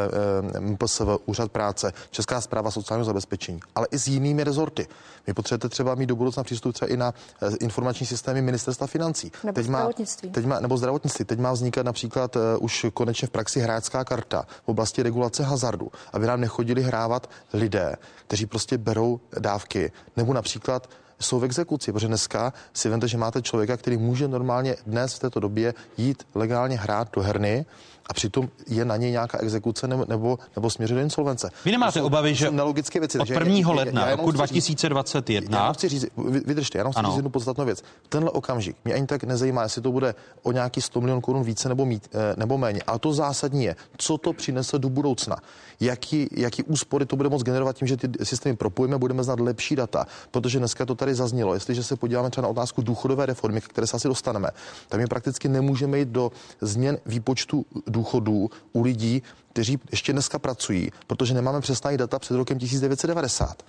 eh, 0.56 0.60
MPSV, 0.60 1.06
Úřad 1.26 1.52
práce, 1.52 1.92
Česká 2.10 2.40
zpráva 2.40 2.70
sociálního 2.70 3.04
zabezpečení, 3.04 3.60
ale 3.74 3.86
i 3.90 3.98
s 3.98 4.08
jinými 4.08 4.44
rezorty. 4.44 4.86
My 5.26 5.34
potřebujete 5.34 5.68
třeba 5.68 5.94
mít 5.94 6.06
do 6.06 6.16
budoucna 6.16 6.42
přístup 6.42 6.74
třeba 6.74 6.88
i 6.88 6.96
na 6.96 7.14
eh, 7.42 7.56
informační 7.60 8.06
systémy 8.06 8.42
ministerstva 8.42 8.86
financí. 8.86 9.32
Nebo 9.44 9.54
teď 9.54 9.68
má, 9.68 9.78
zdravotnictví. 9.78 10.30
Teď 10.30 10.46
má, 10.46 10.60
nebo 10.60 10.76
zdravotnictví. 10.76 11.24
Teď 11.24 11.38
má 11.38 11.52
vznikat 11.52 11.86
například 11.86 12.36
uh, 12.36 12.42
už 12.60 12.86
konečně 12.94 13.28
v 13.28 13.30
praxi 13.30 13.60
hráčská 13.60 14.04
karta 14.04 14.46
v 14.64 14.68
oblasti 14.68 15.02
regulace 15.02 15.42
hazardu, 15.42 15.90
aby 16.12 16.26
nám 16.26 16.40
nechodili 16.40 16.82
hrávat 16.82 17.30
lidé, 17.52 17.96
kteří 18.26 18.46
prostě 18.46 18.78
berou 18.78 19.20
dávky, 19.38 19.92
nebo 20.16 20.34
například 20.34 20.88
jsou 21.20 21.38
v 21.38 21.44
exekuci, 21.44 21.92
protože 21.92 22.06
dneska 22.06 22.52
si 22.72 22.88
vemte, 22.88 23.08
že 23.08 23.18
máte 23.18 23.42
člověka, 23.42 23.76
který 23.76 23.96
může 23.96 24.28
normálně 24.28 24.76
dnes 24.86 25.14
v 25.14 25.18
této 25.18 25.40
době 25.40 25.74
jít 25.96 26.26
legálně 26.34 26.78
hrát 26.78 27.08
do 27.12 27.22
herny, 27.22 27.66
a 28.08 28.14
přitom 28.14 28.48
je 28.68 28.84
na 28.84 28.96
něj 28.96 29.10
nějaká 29.10 29.38
exekuce 29.38 29.88
nebo, 29.88 30.04
nebo, 30.08 30.38
nebo 30.56 30.70
směřuje 30.70 30.96
do 31.00 31.02
insolvence. 31.02 31.50
Vy 31.64 31.70
nemáte 31.70 31.98
jsou, 31.98 32.06
obavy, 32.06 32.34
že 32.34 32.50
nelogické 32.50 33.00
věci. 33.00 33.18
od 33.18 33.30
1. 33.30 33.72
ledna 33.72 34.10
roku 34.10 34.30
2021... 34.30 35.58
Já 35.58 35.72
chci 35.72 35.88
říct, 35.88 36.06
vydržte, 36.46 36.78
já 36.78 36.80
jenom 36.80 36.92
chci 36.92 37.02
říct 37.06 37.16
jednu 37.16 37.30
podstatnou 37.30 37.64
věc. 37.64 37.82
Tenhle 38.08 38.30
okamžik 38.30 38.76
mě 38.84 38.94
ani 38.94 39.06
tak 39.06 39.24
nezajímá, 39.24 39.62
jestli 39.62 39.82
to 39.82 39.92
bude 39.92 40.14
o 40.42 40.52
nějaký 40.52 40.80
100 40.80 41.00
milionů 41.00 41.20
korun 41.20 41.42
více 41.42 41.68
nebo, 41.68 41.86
mít, 41.86 42.08
eh, 42.14 42.34
nebo 42.36 42.58
méně, 42.58 42.80
ale 42.86 42.98
to 42.98 43.12
zásadní 43.12 43.64
je, 43.64 43.76
co 43.96 44.18
to 44.18 44.32
přinese 44.32 44.78
do 44.78 44.88
budoucna. 44.88 45.36
Jaký, 45.80 46.28
jaký 46.32 46.62
úspory 46.62 47.06
to 47.06 47.16
bude 47.16 47.28
moct 47.28 47.42
generovat 47.42 47.76
tím, 47.76 47.88
že 47.88 47.96
ty 47.96 48.24
systémy 48.24 48.56
propojíme, 48.56 48.98
budeme 48.98 49.24
znát 49.24 49.40
lepší 49.40 49.76
data, 49.76 50.06
protože 50.30 50.58
dneska 50.58 50.86
to 50.86 50.94
tady 50.94 51.14
zaznělo. 51.14 51.54
Jestliže 51.54 51.82
se 51.82 51.96
podíváme 51.96 52.30
třeba 52.30 52.42
na 52.42 52.48
otázku 52.48 52.82
důchodové 52.82 53.26
reformy, 53.26 53.60
které 53.60 53.86
se 53.86 53.96
asi 53.96 54.08
dostaneme, 54.08 54.48
tak 54.88 55.00
my 55.00 55.06
prakticky 55.06 55.48
nemůžeme 55.48 55.98
jít 55.98 56.08
do 56.08 56.32
změn 56.60 56.98
výpočtu 57.06 57.66
důchodů 57.96 58.50
u 58.72 58.82
lidí, 58.82 59.22
kteří 59.52 59.78
ještě 59.90 60.12
dneska 60.12 60.38
pracují, 60.38 60.90
protože 61.06 61.34
nemáme 61.34 61.60
přesná 61.60 61.96
data 61.96 62.18
před 62.18 62.36
rokem 62.36 62.58
1990. 62.58 63.62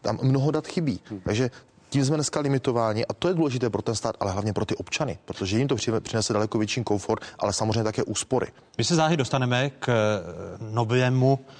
Tam 0.00 0.18
mnoho 0.22 0.50
dat 0.50 0.66
chybí. 0.66 1.00
Takže 1.24 1.50
tím 1.90 2.04
jsme 2.04 2.16
dneska 2.16 2.40
limitováni 2.40 3.06
a 3.06 3.14
to 3.14 3.28
je 3.28 3.34
důležité 3.34 3.70
pro 3.70 3.82
ten 3.82 3.94
stát, 3.94 4.16
ale 4.20 4.32
hlavně 4.32 4.52
pro 4.52 4.64
ty 4.64 4.76
občany, 4.76 5.18
protože 5.24 5.58
jim 5.58 5.68
to 5.68 5.76
přinese 6.00 6.32
daleko 6.32 6.58
větší 6.58 6.84
komfort, 6.84 7.22
ale 7.38 7.52
samozřejmě 7.52 7.84
také 7.84 8.02
úspory. 8.02 8.46
My 8.78 8.84
se 8.84 8.94
záhy 8.94 9.16
dostaneme 9.16 9.70
k 9.70 9.92
novému 10.60 11.38
Eh, 11.40 11.54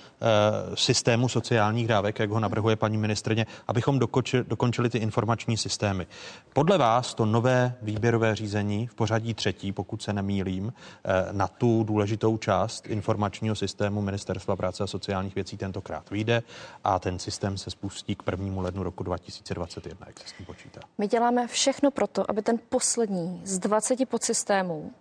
systému 0.75 1.29
sociálních 1.29 1.89
dávek, 1.89 2.19
jak 2.19 2.31
ho 2.31 2.41
navrhuje 2.41 2.77
paní 2.77 2.99
ministrně, 2.99 3.47
abychom 3.69 3.99
dokončili, 3.99 4.91
ty 4.91 4.99
informační 4.99 5.57
systémy. 5.57 6.07
Podle 6.53 6.79
vás 6.79 7.15
to 7.15 7.27
nové 7.27 7.75
výběrové 7.83 8.37
řízení 8.37 8.87
v 8.87 8.95
pořadí 8.95 9.35
třetí, 9.35 9.73
pokud 9.73 10.03
se 10.03 10.13
nemýlím, 10.13 10.73
eh, 11.05 11.29
na 11.33 11.49
tu 11.49 11.85
důležitou 11.85 12.37
část 12.37 12.87
informačního 12.87 13.55
systému 13.55 14.01
Ministerstva 14.01 14.57
práce 14.57 14.85
a 14.85 14.87
sociálních 14.87 15.35
věcí 15.35 15.57
tentokrát 15.57 16.11
vyjde 16.11 16.43
a 16.85 16.99
ten 16.99 17.19
systém 17.19 17.59
se 17.59 17.71
spustí 17.71 18.15
k 18.15 18.23
1. 18.23 18.63
lednu 18.63 18.83
roku 18.83 19.05
2021. 19.05 20.07
Jak 20.07 20.19
se 20.19 20.29
s 20.29 20.33
tím 20.33 20.47
počítá? 20.47 20.81
My 20.99 21.09
děláme 21.09 21.47
všechno 21.47 21.91
proto, 21.91 22.31
aby 22.31 22.43
ten 22.43 22.59
poslední 22.69 23.43
z 23.45 23.59
20 23.59 24.07
podsystémů, 24.07 24.93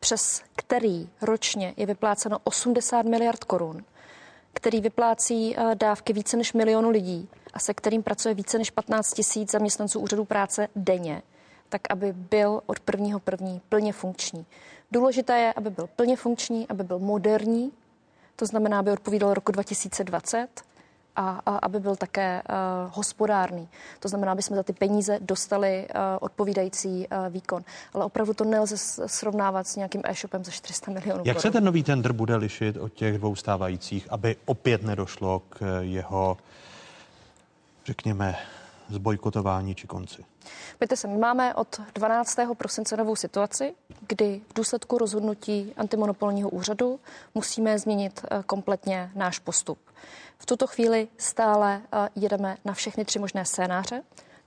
přes 0.00 0.42
který 0.56 1.08
ročně 1.22 1.74
je 1.76 1.86
vypláceno 1.86 2.38
80 2.44 3.06
miliard 3.06 3.44
korun, 3.44 3.84
který 4.52 4.80
vyplácí 4.80 5.56
eh, 5.56 5.74
dávky 5.74 6.12
více 6.12 6.36
než 6.36 6.52
milionu 6.52 6.90
lidí 6.90 7.28
a 7.54 7.58
se 7.58 7.74
kterým 7.74 8.02
pracuje 8.02 8.34
více 8.34 8.58
než 8.58 8.70
15 8.70 9.12
tisíc 9.12 9.50
zaměstnanců 9.50 10.00
úřadu 10.00 10.24
práce 10.24 10.68
denně, 10.76 11.22
tak 11.68 11.80
aby 11.90 12.12
byl 12.12 12.60
od 12.66 12.80
prvního 12.80 13.20
první 13.20 13.60
plně 13.68 13.92
funkční. 13.92 14.46
Důležité 14.92 15.38
je, 15.38 15.52
aby 15.52 15.70
byl 15.70 15.88
plně 15.96 16.16
funkční, 16.16 16.68
aby 16.68 16.84
byl 16.84 16.98
moderní, 16.98 17.72
to 18.36 18.46
znamená, 18.46 18.78
aby 18.78 18.92
odpovídal 18.92 19.34
roku 19.34 19.52
2020 19.52 20.48
a, 21.16 21.40
a 21.46 21.56
aby 21.56 21.80
byl 21.80 21.96
také 21.96 22.42
uh, 22.42 22.56
hospodárný. 22.94 23.68
To 24.00 24.08
znamená, 24.08 24.32
aby 24.32 24.42
jsme 24.42 24.56
za 24.56 24.62
ty 24.62 24.72
peníze 24.72 25.18
dostali 25.20 25.86
uh, 25.94 26.00
odpovídající 26.20 27.06
uh, 27.08 27.28
výkon. 27.28 27.64
Ale 27.94 28.04
opravdu 28.04 28.34
to 28.34 28.44
nelze 28.44 28.76
srovnávat 29.06 29.66
s 29.66 29.76
nějakým 29.76 30.02
e-shopem 30.04 30.44
za 30.44 30.50
400 30.50 30.90
milionů. 30.90 31.22
Jak 31.24 31.36
korun. 31.36 31.42
se 31.42 31.50
ten 31.50 31.64
nový 31.64 31.82
tender 31.82 32.12
bude 32.12 32.36
lišit 32.36 32.76
od 32.76 32.92
těch 32.92 33.18
dvou 33.18 33.36
stávajících, 33.36 34.06
aby 34.10 34.36
opět 34.44 34.82
nedošlo 34.82 35.42
k 35.48 35.80
jeho, 35.80 36.36
řekněme, 37.86 38.36
zbojkotování 38.92 39.74
či 39.74 39.86
konci? 39.86 40.24
Pojďte 40.78 40.96
se, 40.96 41.08
my 41.08 41.18
máme 41.18 41.54
od 41.54 41.80
12. 41.94 42.38
prosince 42.56 42.96
novou 42.96 43.16
situaci, 43.16 43.74
kdy 44.08 44.40
v 44.48 44.54
důsledku 44.54 44.98
rozhodnutí 44.98 45.72
antimonopolního 45.76 46.50
úřadu 46.50 47.00
musíme 47.34 47.78
změnit 47.78 48.24
kompletně 48.46 49.10
náš 49.14 49.38
postup. 49.38 49.78
V 50.42 50.46
tuto 50.46 50.66
chvíli 50.66 51.08
stále 51.18 51.82
eh, 51.92 52.08
jedeme 52.16 52.56
na 52.64 52.72
všechny 52.72 53.04
tři 53.04 53.18
možné 53.18 53.44
scénáře. 53.44 54.02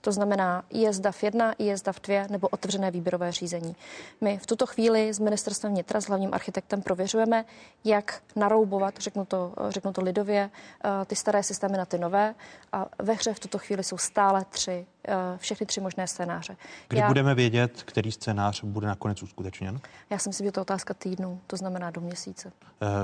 To 0.06 0.12
znamená 0.12 0.64
ISDAF 0.70 1.22
1, 1.22 1.52
ISDAF 1.58 2.00
2 2.00 2.26
nebo 2.30 2.48
otevřené 2.48 2.90
výběrové 2.90 3.32
řízení. 3.32 3.76
My 4.20 4.38
v 4.38 4.46
tuto 4.46 4.66
chvíli 4.66 5.14
s 5.14 5.18
ministerstvem 5.18 5.72
vnitra, 5.72 6.00
s 6.00 6.08
hlavním 6.08 6.34
architektem 6.34 6.82
prověřujeme, 6.82 7.44
jak 7.84 8.22
naroubovat, 8.36 8.94
řeknu 8.98 9.24
to, 9.24 9.54
řeknu 9.68 9.92
to 9.92 10.02
lidově, 10.02 10.50
eh, 10.84 11.04
ty 11.04 11.16
staré 11.16 11.42
systémy 11.42 11.76
na 11.78 11.84
ty 11.84 11.98
nové. 11.98 12.34
A 12.72 12.86
ve 12.98 13.12
hře 13.12 13.34
v 13.34 13.40
tuto 13.40 13.58
chvíli 13.58 13.84
jsou 13.84 13.98
stále 13.98 14.44
tři, 14.44 14.86
eh, 15.08 15.14
všechny 15.36 15.66
tři 15.66 15.80
možné 15.80 16.06
scénáře. 16.06 16.56
Kdy 16.88 17.00
já, 17.00 17.08
budeme 17.08 17.34
vědět, 17.34 17.82
který 17.82 18.12
scénář 18.12 18.64
bude 18.64 18.86
nakonec 18.86 19.22
uskutečněn? 19.22 19.80
Já 20.10 20.18
si 20.18 20.28
myslím, 20.28 20.44
že 20.46 20.52
to 20.52 20.60
je 20.60 20.62
otázka 20.62 20.94
týdnu, 20.94 21.40
to 21.46 21.56
znamená 21.56 21.90
do 21.90 22.00
měsíce. 22.00 22.52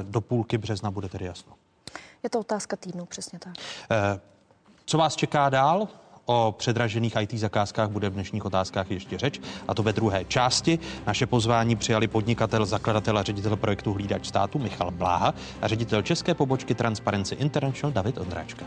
Do 0.02 0.20
půlky 0.20 0.58
března 0.58 0.90
bude 0.90 1.08
tedy 1.08 1.24
jasno. 1.24 1.52
Je 2.22 2.30
to 2.30 2.40
otázka 2.40 2.76
týdnu, 2.76 3.06
přesně 3.06 3.38
tak. 3.38 3.52
Eh, 3.90 4.20
co 4.84 4.98
vás 4.98 5.16
čeká 5.16 5.48
dál? 5.48 5.88
O 6.32 6.54
předražených 6.58 7.16
IT 7.20 7.34
zakázkách 7.34 7.90
bude 7.90 8.08
v 8.10 8.12
dnešních 8.12 8.44
otázkách 8.44 8.90
ještě 8.90 9.18
řeč, 9.18 9.40
a 9.68 9.74
to 9.74 9.82
ve 9.82 9.92
druhé 9.92 10.24
části. 10.24 10.78
Naše 11.06 11.26
pozvání 11.26 11.76
přijali 11.76 12.08
podnikatel, 12.08 12.66
zakladatel 12.66 13.18
a 13.18 13.22
ředitel 13.22 13.56
projektu 13.56 13.92
Hlídač 13.92 14.26
státu 14.26 14.58
Michal 14.58 14.90
Bláha 14.90 15.34
a 15.62 15.68
ředitel 15.68 16.02
české 16.02 16.34
pobočky 16.34 16.74
Transparency 16.74 17.34
International 17.34 17.92
David 17.92 18.18
Ondráčka. 18.18 18.64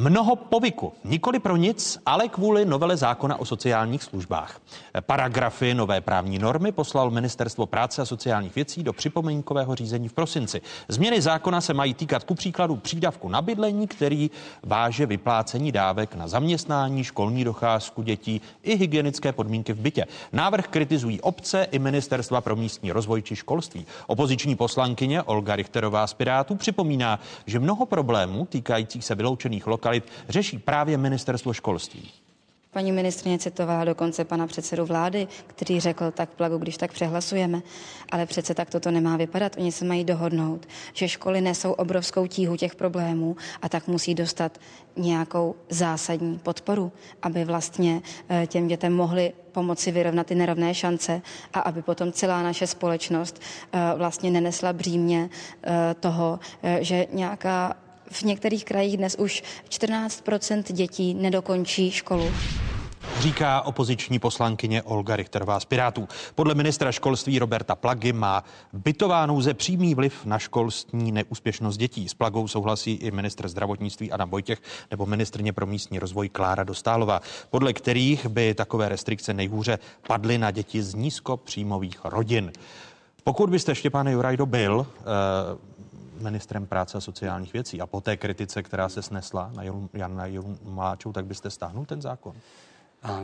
Mnoho 0.00 0.36
povyku, 0.36 0.92
nikoli 1.04 1.38
pro 1.38 1.56
nic, 1.56 1.98
ale 2.06 2.28
kvůli 2.28 2.64
novele 2.64 2.96
zákona 2.96 3.40
o 3.40 3.44
sociálních 3.44 4.02
službách. 4.02 4.60
Paragrafy 5.00 5.74
nové 5.74 6.00
právní 6.00 6.38
normy 6.38 6.72
poslal 6.72 7.10
Ministerstvo 7.10 7.66
práce 7.66 8.02
a 8.02 8.04
sociálních 8.04 8.54
věcí 8.54 8.82
do 8.82 8.92
připomínkového 8.92 9.74
řízení 9.74 10.08
v 10.08 10.12
prosinci. 10.12 10.60
Změny 10.88 11.20
zákona 11.22 11.60
se 11.60 11.74
mají 11.74 11.94
týkat 11.94 12.24
ku 12.24 12.34
příkladu 12.34 12.76
přídavku 12.76 13.28
na 13.28 13.42
bydlení, 13.42 13.86
který 13.86 14.30
váže 14.62 15.06
vyplácení 15.06 15.72
dávek 15.72 16.14
na 16.14 16.28
zaměstnání, 16.28 17.04
školní 17.04 17.44
docházku 17.44 18.02
dětí 18.02 18.40
i 18.62 18.76
hygienické 18.76 19.32
podmínky 19.32 19.72
v 19.72 19.80
bytě. 19.80 20.06
Návrh 20.32 20.68
kritizují 20.68 21.20
obce 21.20 21.66
i 21.70 21.78
Ministerstva 21.78 22.40
pro 22.40 22.56
místní 22.56 22.92
rozvoj 22.92 23.22
či 23.22 23.36
školství. 23.36 23.86
Opoziční 24.06 24.56
poslankyně 24.56 25.22
Olga 25.22 25.56
Richterová 25.56 26.06
z 26.06 26.14
Pirátů 26.14 26.54
připomíná, 26.54 27.20
že 27.46 27.60
mnoho 27.60 27.86
problémů 27.86 28.46
týkajících 28.46 29.04
se 29.04 29.14
vyloučených 29.14 29.66
lokalit 29.66 29.89
lokalit 29.90 30.12
řeší 30.28 30.58
právě 30.58 30.96
ministerstvo 30.98 31.52
školství. 31.52 32.10
Paní 32.72 32.92
ministrině 32.92 33.38
citovala 33.38 33.84
dokonce 33.84 34.24
pana 34.24 34.46
předsedu 34.46 34.84
vlády, 34.86 35.26
který 35.46 35.80
řekl, 35.80 36.10
tak 36.10 36.30
plagu, 36.30 36.58
když 36.58 36.76
tak 36.76 36.92
přehlasujeme. 36.92 37.62
Ale 38.12 38.26
přece 38.26 38.54
tak 38.54 38.70
toto 38.70 38.90
nemá 38.90 39.16
vypadat. 39.16 39.56
Oni 39.58 39.72
se 39.72 39.84
mají 39.84 40.04
dohodnout, 40.04 40.66
že 40.92 41.08
školy 41.08 41.40
nesou 41.40 41.72
obrovskou 41.72 42.26
tíhu 42.26 42.56
těch 42.56 42.74
problémů 42.74 43.36
a 43.62 43.68
tak 43.68 43.88
musí 43.88 44.14
dostat 44.14 44.58
nějakou 44.96 45.54
zásadní 45.68 46.38
podporu, 46.38 46.92
aby 47.22 47.44
vlastně 47.44 48.02
eh, 48.28 48.46
těm 48.46 48.68
dětem 48.68 48.94
mohli 48.94 49.32
pomoci 49.52 49.90
vyrovnat 49.90 50.26
ty 50.26 50.34
nerovné 50.34 50.74
šance 50.74 51.22
a 51.52 51.60
aby 51.60 51.82
potom 51.82 52.12
celá 52.12 52.42
naše 52.42 52.66
společnost 52.66 53.40
eh, 53.72 53.78
vlastně 53.96 54.30
nenesla 54.30 54.72
břímě 54.72 55.30
eh, 55.30 55.94
toho, 56.00 56.38
že 56.80 57.06
nějaká 57.12 57.76
v 58.10 58.22
některých 58.22 58.64
krajích 58.64 58.96
dnes 58.96 59.16
už 59.18 59.42
14% 59.68 60.62
dětí 60.72 61.14
nedokončí 61.14 61.90
školu. 61.90 62.30
říká 63.20 63.62
opoziční 63.62 64.18
poslankyně 64.18 64.82
Olga 64.82 65.16
Richterová 65.16 65.60
z 65.60 65.64
Pirátů. 65.64 66.08
Podle 66.34 66.54
ministra 66.54 66.92
školství 66.92 67.38
Roberta 67.38 67.74
Plagy 67.74 68.12
má 68.12 68.44
bytová 68.72 69.26
nouze 69.26 69.54
přímý 69.54 69.94
vliv 69.94 70.24
na 70.24 70.38
školstní 70.38 71.12
neúspěšnost 71.12 71.78
dětí. 71.78 72.08
S 72.08 72.14
Plagou 72.14 72.48
souhlasí 72.48 72.92
i 72.92 73.10
ministr 73.10 73.48
zdravotnictví 73.48 74.12
Adam 74.12 74.30
Vojtěch 74.30 74.62
nebo 74.90 75.06
ministrně 75.06 75.52
pro 75.52 75.66
místní 75.66 75.98
rozvoj 75.98 76.28
Klára 76.28 76.64
Dostálová, 76.64 77.20
podle 77.50 77.72
kterých 77.72 78.26
by 78.26 78.54
takové 78.54 78.88
restrikce 78.88 79.34
nejhůře 79.34 79.78
padly 80.06 80.38
na 80.38 80.50
děti 80.50 80.82
z 80.82 80.94
nízkopříjmových 80.94 82.04
rodin. 82.04 82.52
Pokud 83.24 83.50
byste, 83.50 83.74
Štěpáne 83.74 84.12
Jurajdo, 84.12 84.46
byl 84.46 84.86
eh, 84.98 85.02
ministrem 86.20 86.66
práce 86.66 86.98
a 86.98 87.00
sociálních 87.00 87.52
věcí 87.52 87.80
a 87.80 87.86
po 87.86 88.00
té 88.00 88.16
kritice, 88.16 88.62
která 88.62 88.88
se 88.88 89.02
snesla 89.02 89.50
na 89.54 89.62
Jana 89.92 90.24
Maláčou, 90.64 91.12
tak 91.12 91.26
byste 91.26 91.50
stáhnul 91.50 91.84
ten 91.84 92.02
zákon? 92.02 92.36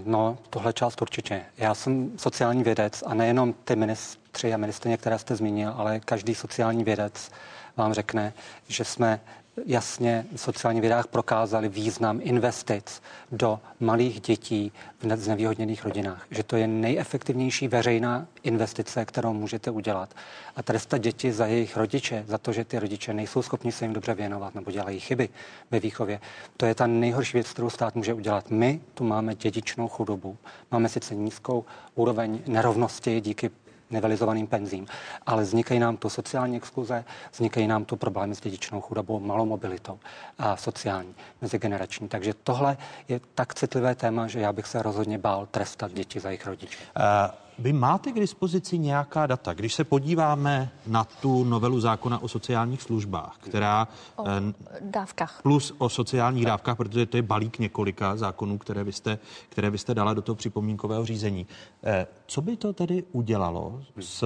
No, 0.05 0.39
tohle 0.51 0.73
část 0.73 1.03
určitě. 1.03 1.43
Já 1.59 1.75
jsem 1.75 2.19
sociální 2.19 2.63
vědec 2.63 3.03
a 3.07 3.15
nejenom 3.15 3.53
ty 3.53 3.77
ministři 3.77 4.55
a 4.55 4.57
ministrině, 4.57 4.97
které 4.97 5.19
jste 5.19 5.37
zmínil, 5.37 5.73
ale 5.77 6.01
každý 6.01 6.35
sociální 6.35 6.85
vědec 6.85 7.31
vám 7.77 7.93
řekne, 7.93 8.33
že 8.69 8.85
jsme 8.85 9.21
jasně 9.65 10.27
v 10.35 10.41
sociálních 10.41 10.81
vědách 10.81 11.07
prokázali 11.07 11.69
význam 11.69 12.21
investic 12.23 13.03
do 13.33 13.61
malých 13.81 14.21
dětí 14.21 14.73
v 15.01 15.17
znevýhodněných 15.17 15.85
rodinách. 15.85 16.27
Že 16.31 16.43
to 16.43 16.57
je 16.57 16.67
nejefektivnější 16.67 17.69
veřejná 17.69 18.27
investice, 18.43 19.05
kterou 19.05 19.33
můžete 19.33 19.71
udělat. 19.71 20.15
A 20.57 20.63
trestat 20.63 21.01
děti 21.01 21.33
za 21.33 21.47
jejich 21.47 21.77
rodiče, 21.77 22.25
za 22.27 22.39
to, 22.39 22.53
že 22.53 22.65
ty 22.65 22.79
rodiče 22.79 23.15
nejsou 23.15 23.43
schopni 23.43 23.73
se 23.73 23.85
jim 23.85 23.93
dobře 23.93 24.15
věnovat 24.15 24.55
nebo 24.55 24.71
dělají 24.71 25.01
chyby 25.01 25.29
ve 25.71 25.81
výchově, 25.81 26.21
to 26.57 26.67
je 26.67 26.75
ta 26.75 26.87
nejhorší 26.87 27.37
věc, 27.37 27.51
kterou 27.51 27.71
stát 27.71 27.95
může 27.95 28.15
udělat. 28.15 28.51
My 28.51 28.81
tu 28.95 29.05
máme 29.05 29.35
dědičnou 29.35 29.89
chudobu. 29.89 30.37
Máme 30.71 30.89
sice 30.89 31.15
nízkou 31.15 31.65
úroveň 31.95 32.39
nerovnosti 32.47 33.21
díky 33.21 33.51
nivelizovaným 33.91 34.47
penzím. 34.47 34.87
Ale 35.27 35.43
vznikají 35.43 35.81
nám 35.81 35.97
tu 35.97 36.09
sociální 36.09 36.57
exkluze, 36.57 37.05
vznikají 37.33 37.67
nám 37.67 37.85
tu 37.85 37.97
problémy 37.97 38.35
s 38.35 38.41
dědičnou 38.41 38.81
chudobou, 38.81 39.21
malou 39.21 39.47
mobilitou 39.47 39.99
a 40.39 40.57
sociální, 40.57 41.15
mezigenerační. 41.41 42.09
Takže 42.09 42.35
tohle 42.35 42.77
je 43.09 43.21
tak 43.35 43.55
citlivé 43.55 43.95
téma, 43.95 44.27
že 44.27 44.41
já 44.41 44.53
bych 44.53 44.67
se 44.67 44.83
rozhodně 44.83 45.19
bál 45.19 45.47
trestat 45.51 45.93
děti 45.93 46.21
za 46.21 46.29
jejich 46.29 46.47
rodiče. 46.47 46.79
Uh... 46.97 47.46
Vy 47.59 47.73
máte 47.73 48.13
k 48.13 48.15
dispozici 48.15 48.79
nějaká 48.79 49.27
data? 49.27 49.55
Když 49.55 49.75
se 49.75 49.85
podíváme 49.85 50.71
na 50.87 51.05
tu 51.05 51.45
novelu 51.45 51.81
zákona 51.81 52.19
o 52.19 52.29
sociálních 52.29 52.83
službách, 52.83 53.37
která... 53.41 53.89
O 54.17 54.25
eh, 54.29 54.55
dávkách. 54.81 55.41
Plus 55.43 55.75
o 55.79 55.89
sociálních 55.89 56.47
dávkách, 56.47 56.77
protože 56.77 57.07
to 57.07 57.17
je 57.17 57.23
balík 57.23 57.59
několika 57.59 58.17
zákonů, 58.17 58.59
které 58.59 58.85
vy 58.85 58.93
jste, 58.93 59.19
které 59.49 59.71
vy 59.71 59.79
jste 59.79 59.95
dala 59.95 60.15
do 60.15 60.23
toho 60.23 60.37
připomínkového 60.37 61.05
řízení. 61.05 61.47
Eh, 61.85 62.07
co 62.27 62.43
by 62.43 62.57
to 62.57 62.73
tedy 62.73 63.05
udělalo 63.13 63.83
s 64.01 64.25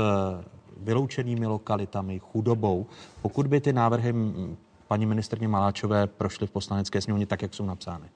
vyloučenými 0.76 1.46
lokalitami, 1.46 2.18
chudobou, 2.18 2.86
pokud 3.22 3.46
by 3.46 3.60
ty 3.60 3.72
návrhy 3.72 4.14
paní 4.88 5.06
ministrně 5.06 5.48
Maláčové 5.48 6.06
prošly 6.06 6.46
v 6.46 6.50
poslanecké 6.50 7.00
sněmovně 7.00 7.26
tak, 7.26 7.42
jak 7.42 7.54
jsou 7.54 7.66
napsány? 7.66 8.08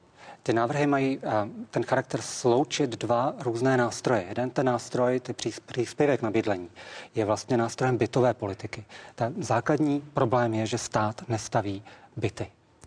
Ty 0.46 0.52
návrhy 0.52 0.86
mají 0.86 1.18
eh, 1.22 1.30
ten 1.70 1.84
charakter 1.84 2.20
sloučit 2.20 2.90
dva 2.90 3.34
různé 3.38 3.76
nástroje. 3.76 4.24
Jeden 4.28 4.50
ten 4.50 4.66
nástroj, 4.66 5.20
ty 5.20 5.34
příspěvek 5.66 6.22
na 6.22 6.30
bydlení, 6.30 6.68
je 7.14 7.24
vlastně 7.24 7.56
nástrojem 7.56 7.96
bytové 7.96 8.34
politiky. 8.34 8.84
Ten 9.14 9.34
základní 9.38 10.00
problém 10.00 10.54
je, 10.54 10.66
že 10.66 10.78
stát 10.78 11.28
nestaví 11.28 11.82
byty. 12.16 12.46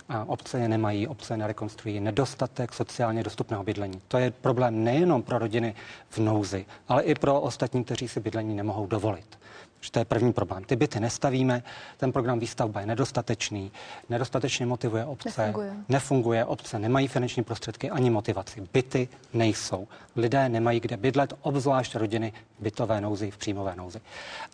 A 0.09 0.25
obce 0.25 0.59
je 0.59 0.67
nemají, 0.67 1.07
obce 1.07 1.37
nerekonstruují 1.37 1.99
nedostatek 1.99 2.73
sociálně 2.73 3.23
dostupného 3.23 3.63
bydlení. 3.63 4.01
To 4.07 4.17
je 4.17 4.31
problém 4.31 4.83
nejenom 4.83 5.23
pro 5.23 5.39
rodiny 5.39 5.75
v 6.09 6.17
nouzi, 6.17 6.65
ale 6.87 7.03
i 7.03 7.15
pro 7.15 7.41
ostatní, 7.41 7.83
kteří 7.83 8.07
si 8.07 8.19
bydlení 8.19 8.55
nemohou 8.55 8.87
dovolit. 8.87 9.39
Že 9.81 9.91
to 9.91 9.99
je 9.99 10.05
první 10.05 10.33
problém. 10.33 10.63
Ty 10.63 10.75
byty 10.75 10.99
nestavíme, 10.99 11.63
ten 11.97 12.11
program 12.11 12.39
výstavba 12.39 12.79
je 12.79 12.85
nedostatečný, 12.85 13.71
nedostatečně 14.09 14.65
motivuje 14.65 15.05
obce, 15.05 15.41
nefunguje. 15.45 15.73
nefunguje, 15.89 16.45
obce 16.45 16.79
nemají 16.79 17.07
finanční 17.07 17.43
prostředky 17.43 17.89
ani 17.89 18.09
motivaci. 18.09 18.63
Byty 18.73 19.07
nejsou. 19.33 19.87
Lidé 20.15 20.49
nemají 20.49 20.79
kde 20.79 20.97
bydlet, 20.97 21.33
obzvlášť 21.41 21.95
rodiny 21.95 22.33
bytové 22.59 23.01
nouzy 23.01 23.31
v 23.31 23.37
příjmové 23.37 23.75
nouzi. 23.75 24.01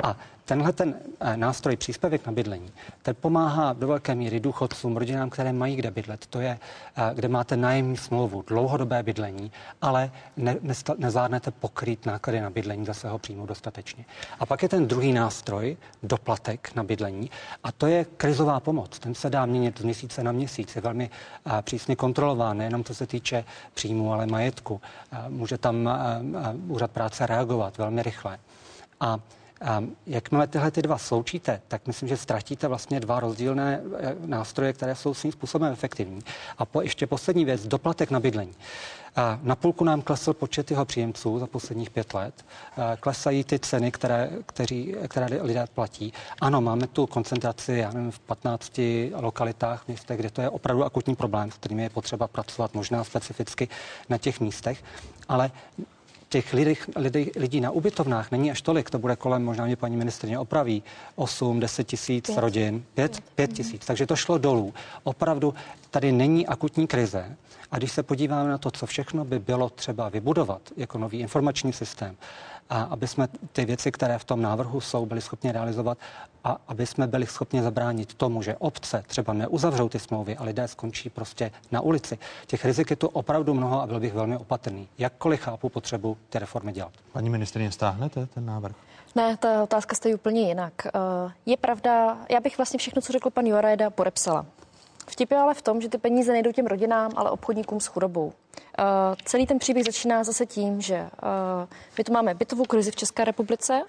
A 0.04 0.18
tenhle 0.46 0.74
ten 0.74 0.96
eh, 1.20 1.38
nástroj 1.38 1.76
příspěvek 1.76 2.26
na 2.26 2.32
bydlení, 2.32 2.72
ten 3.02 3.16
pomáhá 3.22 3.74
do 3.74 3.88
velké 3.88 4.16
míry 4.16 4.40
důchodcům, 4.40 4.98
rodinám, 4.98 5.30
které 5.30 5.54
mají 5.54 5.76
kde 5.76 5.92
bydlet. 5.92 6.26
To 6.26 6.42
je, 6.42 6.60
eh, 6.98 7.02
kde 7.14 7.28
máte 7.28 7.58
nájemní 7.58 7.98
smlouvu, 7.98 8.44
dlouhodobé 8.48 9.04
bydlení, 9.04 9.52
ale 9.82 10.12
ne, 10.38 10.56
nezvládnete 10.98 11.52
pokrýt 11.52 12.06
náklady 12.06 12.42
na 12.42 12.50
bydlení 12.50 12.86
za 12.86 12.94
svého 12.94 13.20
příjmu 13.20 13.46
dostatečně. 13.46 14.06
A 14.40 14.46
pak 14.46 14.64
je 14.64 14.70
ten 14.70 14.88
druhý 14.88 15.14
nástroj, 15.14 15.23
doplatek 16.04 16.76
na 16.76 16.84
bydlení, 16.84 17.30
a 17.64 17.72
to 17.72 17.88
je 17.88 18.06
krizová 18.06 18.60
pomoc. 18.60 19.00
Ten 19.00 19.16
se 19.16 19.30
dá 19.30 19.46
měnit 19.46 19.80
z 19.80 19.84
měsíce 19.84 20.24
na 20.24 20.32
měsíc, 20.32 20.76
je 20.76 20.82
velmi 20.82 21.10
eh, 21.46 21.62
přísně 21.62 21.96
kontrolován, 21.96 22.58
nejenom 22.58 22.84
co 22.84 22.96
se 22.96 23.08
týče 23.08 23.46
příjmu, 23.74 24.14
ale 24.14 24.26
majetku. 24.26 24.82
A, 25.12 25.26
může 25.30 25.58
tam 25.58 25.88
a, 25.88 26.22
úřad 26.68 26.92
práce 26.92 27.28
reagovat 27.28 27.78
velmi 27.78 28.04
rychle. 28.04 28.40
A 29.00 29.20
jakmile 30.08 30.48
tyhle 30.48 30.72
ty 30.72 30.82
dva 30.82 30.98
sloučíte, 30.98 31.62
tak 31.68 31.88
myslím, 31.88 32.10
že 32.10 32.18
ztratíte 32.18 32.68
vlastně 32.68 33.00
dva 33.00 33.20
rozdílné 33.20 33.82
eh, 34.00 34.16
nástroje, 34.26 34.74
které 34.74 34.96
jsou 34.96 35.14
svým 35.14 35.32
způsobem 35.32 35.74
efektivní. 35.74 36.22
A 36.58 36.66
po, 36.66 36.82
ještě 36.82 37.08
poslední 37.08 37.46
věc, 37.46 37.68
doplatek 37.68 38.12
na 38.12 38.20
bydlení. 38.20 38.54
Na 39.44 39.56
půlku 39.56 39.84
nám 39.84 40.02
klesl 40.02 40.34
počet 40.34 40.72
jeho 40.72 40.86
příjemců 40.86 41.40
za 41.40 41.48
posledních 41.48 41.90
pět 41.90 42.14
let. 42.14 42.46
Klesají 43.00 43.44
ty 43.44 43.60
ceny, 43.60 43.92
které, 43.92 44.30
kteří, 44.46 44.96
které 45.08 45.42
lidé 45.42 45.66
platí. 45.74 46.14
Ano, 46.42 46.62
máme 46.62 46.88
tu 46.88 47.08
koncentraci, 47.08 47.74
já 47.74 47.92
nevím, 47.92 48.12
v 48.12 48.20
15 48.20 48.80
lokalitách, 49.14 49.88
městech, 49.88 50.20
kde 50.20 50.30
to 50.30 50.42
je 50.42 50.50
opravdu 50.50 50.84
akutní 50.84 51.16
problém, 51.16 51.52
s 51.52 51.54
kterými 51.54 51.84
je 51.84 51.90
potřeba 51.90 52.28
pracovat 52.28 52.74
možná 52.74 53.04
specificky 53.04 53.70
na 54.10 54.18
těch 54.18 54.40
místech. 54.40 54.84
Ale 55.30 55.52
těch 56.34 56.54
lidí, 56.54 56.76
lidí, 56.96 57.32
lidí 57.36 57.62
na 57.62 57.72
ubytovnách 57.72 58.32
není 58.32 58.52
až 58.52 58.62
tolik, 58.62 58.90
to 58.90 59.00
bude 59.00 59.16
kolem, 59.16 59.46
možná 59.46 59.66
mě 59.66 59.76
paní 59.76 59.98
ministrině 59.98 60.40
opraví, 60.40 60.84
8, 61.16 61.60
10 61.60 61.84
tisíc 61.84 62.30
rodin, 62.38 62.84
5, 62.94 63.22
5 63.36 63.54
tisíc, 63.54 63.86
takže 63.86 64.08
to 64.08 64.16
šlo 64.16 64.38
dolů. 64.38 64.74
Opravdu 65.04 65.54
tady 65.92 66.12
není 66.12 66.48
akutní 66.48 66.88
krize. 66.88 67.38
A 67.72 67.78
když 67.78 67.92
se 67.92 68.04
podíváme 68.04 68.50
na 68.50 68.58
to, 68.58 68.72
co 68.72 68.86
všechno 68.86 69.26
by 69.26 69.40
bylo 69.40 69.70
třeba 69.70 70.10
vybudovat 70.10 70.62
jako 70.78 70.98
nový 70.98 71.20
informační 71.20 71.74
systém, 71.74 72.16
a 72.70 72.82
aby 72.82 73.08
jsme 73.08 73.28
ty 73.52 73.66
věci, 73.66 73.92
které 73.92 74.18
v 74.18 74.24
tom 74.24 74.42
návrhu 74.42 74.82
jsou, 74.82 75.06
byli 75.06 75.22
schopni 75.22 75.52
realizovat 75.52 75.98
a 76.44 76.58
aby 76.68 76.86
jsme 76.86 77.08
byli 77.08 77.26
schopni 77.26 77.62
zabránit 77.62 78.14
tomu, 78.14 78.42
že 78.42 78.56
obce 78.56 79.04
třeba 79.08 79.34
neuzavřou 79.34 79.90
ty 79.90 80.00
smlouvy 80.00 80.38
a 80.38 80.44
lidé 80.44 80.68
skončí 80.68 81.10
prostě 81.10 81.52
na 81.72 81.82
ulici. 81.82 82.18
Těch 82.48 82.66
rizik 82.66 82.90
je 82.90 82.96
tu 82.96 83.08
opravdu 83.08 83.54
mnoho 83.54 83.82
a 83.82 83.88
byl 83.88 84.00
bych 84.00 84.14
velmi 84.14 84.38
opatrný. 84.38 84.90
Jakkoliv 84.98 85.42
chápu 85.42 85.70
potřebu 85.70 86.18
ty 86.30 86.40
reformy 86.40 86.72
dělat. 86.72 86.92
Paní 87.12 87.30
ministrině, 87.30 87.72
stáhnete 87.72 88.26
ten 88.26 88.46
návrh? 88.46 88.76
Ne, 89.16 89.38
ta 89.38 89.64
otázka 89.64 89.96
stojí 89.96 90.16
úplně 90.16 90.42
jinak. 90.42 90.74
Eh, 90.86 90.90
je 91.46 91.58
pravda, 91.58 92.18
já 92.30 92.40
bych 92.40 92.58
vlastně 92.58 92.78
všechno, 92.78 93.02
co 93.02 93.14
řekl 93.14 93.30
pan 93.30 93.46
Jorajda, 93.46 93.90
podepsala. 93.90 94.46
Vtip 95.08 95.32
je 95.32 95.38
ale 95.38 95.54
v 95.54 95.62
tom, 95.62 95.82
že 95.82 95.90
ty 95.90 95.98
peníze 95.98 96.32
nejdou 96.32 96.52
těm 96.52 96.66
rodinám, 96.66 97.12
ale 97.16 97.32
obchodníkům 97.32 97.80
s 97.80 97.86
chudobou. 97.86 98.26
Uh, 98.26 98.34
celý 99.26 99.48
ten 99.48 99.60
příběh 99.60 99.86
začíná 99.86 100.24
zase 100.24 100.46
tím, 100.46 100.82
že 100.82 101.02
uh, 101.02 101.10
my 101.98 102.04
tu 102.04 102.14
máme 102.14 102.34
bytovou 102.34 102.64
krizi 102.66 102.92
v 102.92 102.96
České 102.96 103.26
republice 103.26 103.82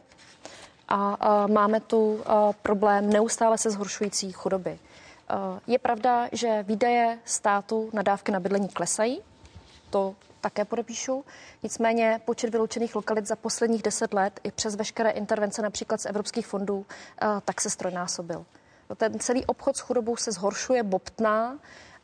a 0.88 1.30
uh, 1.44 1.52
máme 1.52 1.80
tu 1.80 2.12
uh, 2.12 2.22
problém 2.62 3.10
neustále 3.10 3.58
se 3.58 3.70
zhoršující 3.70 4.32
chudoby. 4.32 4.70
Uh, 4.70 5.58
je 5.66 5.78
pravda, 5.78 6.28
že 6.32 6.62
výdaje 6.62 7.18
státu 7.24 7.90
na 7.92 8.02
dávky 8.02 8.32
na 8.32 8.40
bydlení 8.40 8.68
klesají, 8.68 9.22
to 9.90 10.14
také 10.40 10.64
podepíšu. 10.64 11.24
Nicméně 11.62 12.20
počet 12.24 12.50
vyloučených 12.50 12.94
lokalit 12.94 13.26
za 13.26 13.36
posledních 13.36 13.82
deset 13.82 14.14
let 14.14 14.40
i 14.42 14.50
přes 14.50 14.76
veškeré 14.76 15.10
intervence 15.10 15.62
například 15.62 16.00
z 16.00 16.06
evropských 16.06 16.46
fondů 16.46 16.86
tak 17.44 17.60
se 17.60 17.70
strojnásobil. 17.70 18.44
Ten 18.96 19.18
celý 19.18 19.46
obchod 19.46 19.76
s 19.76 19.80
chudobou 19.80 20.16
se 20.16 20.32
zhoršuje, 20.32 20.82
bobtná 20.82 21.58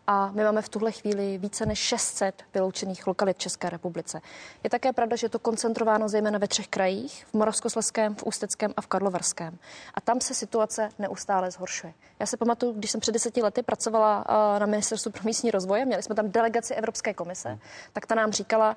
a 0.07 0.31
my 0.31 0.44
máme 0.44 0.62
v 0.62 0.68
tuhle 0.68 0.92
chvíli 0.92 1.38
více 1.38 1.66
než 1.66 1.79
600 1.79 2.42
vyloučených 2.55 3.07
lokalit 3.07 3.37
v 3.37 3.40
České 3.40 3.70
republice. 3.70 4.20
Je 4.64 4.70
také 4.70 4.92
pravda, 4.92 5.16
že 5.16 5.24
je 5.24 5.29
to 5.31 5.38
koncentrováno 5.38 6.09
zejména 6.09 6.38
ve 6.38 6.48
třech 6.48 6.68
krajích, 6.68 7.26
v 7.31 7.35
Moravskoslezském, 7.35 8.14
v 8.14 8.22
Ústeckém 8.22 8.74
a 8.76 8.81
v 8.81 8.87
Karlovarském. 8.87 9.59
A 9.94 10.00
tam 10.00 10.20
se 10.20 10.35
situace 10.35 10.88
neustále 10.98 11.50
zhoršuje. 11.50 11.94
Já 12.18 12.26
se 12.26 12.37
pamatuju, 12.37 12.72
když 12.72 12.90
jsem 12.90 13.00
před 13.00 13.12
deseti 13.12 13.42
lety 13.42 13.62
pracovala 13.62 14.24
na 14.59 14.66
Ministerstvu 14.66 15.12
pro 15.12 15.22
místní 15.24 15.50
rozvoj, 15.50 15.85
měli 15.85 16.03
jsme 16.03 16.14
tam 16.14 16.31
delegaci 16.31 16.74
Evropské 16.74 17.14
komise, 17.14 17.59
tak 17.92 18.07
ta 18.07 18.14
nám 18.14 18.33
říkala, 18.33 18.76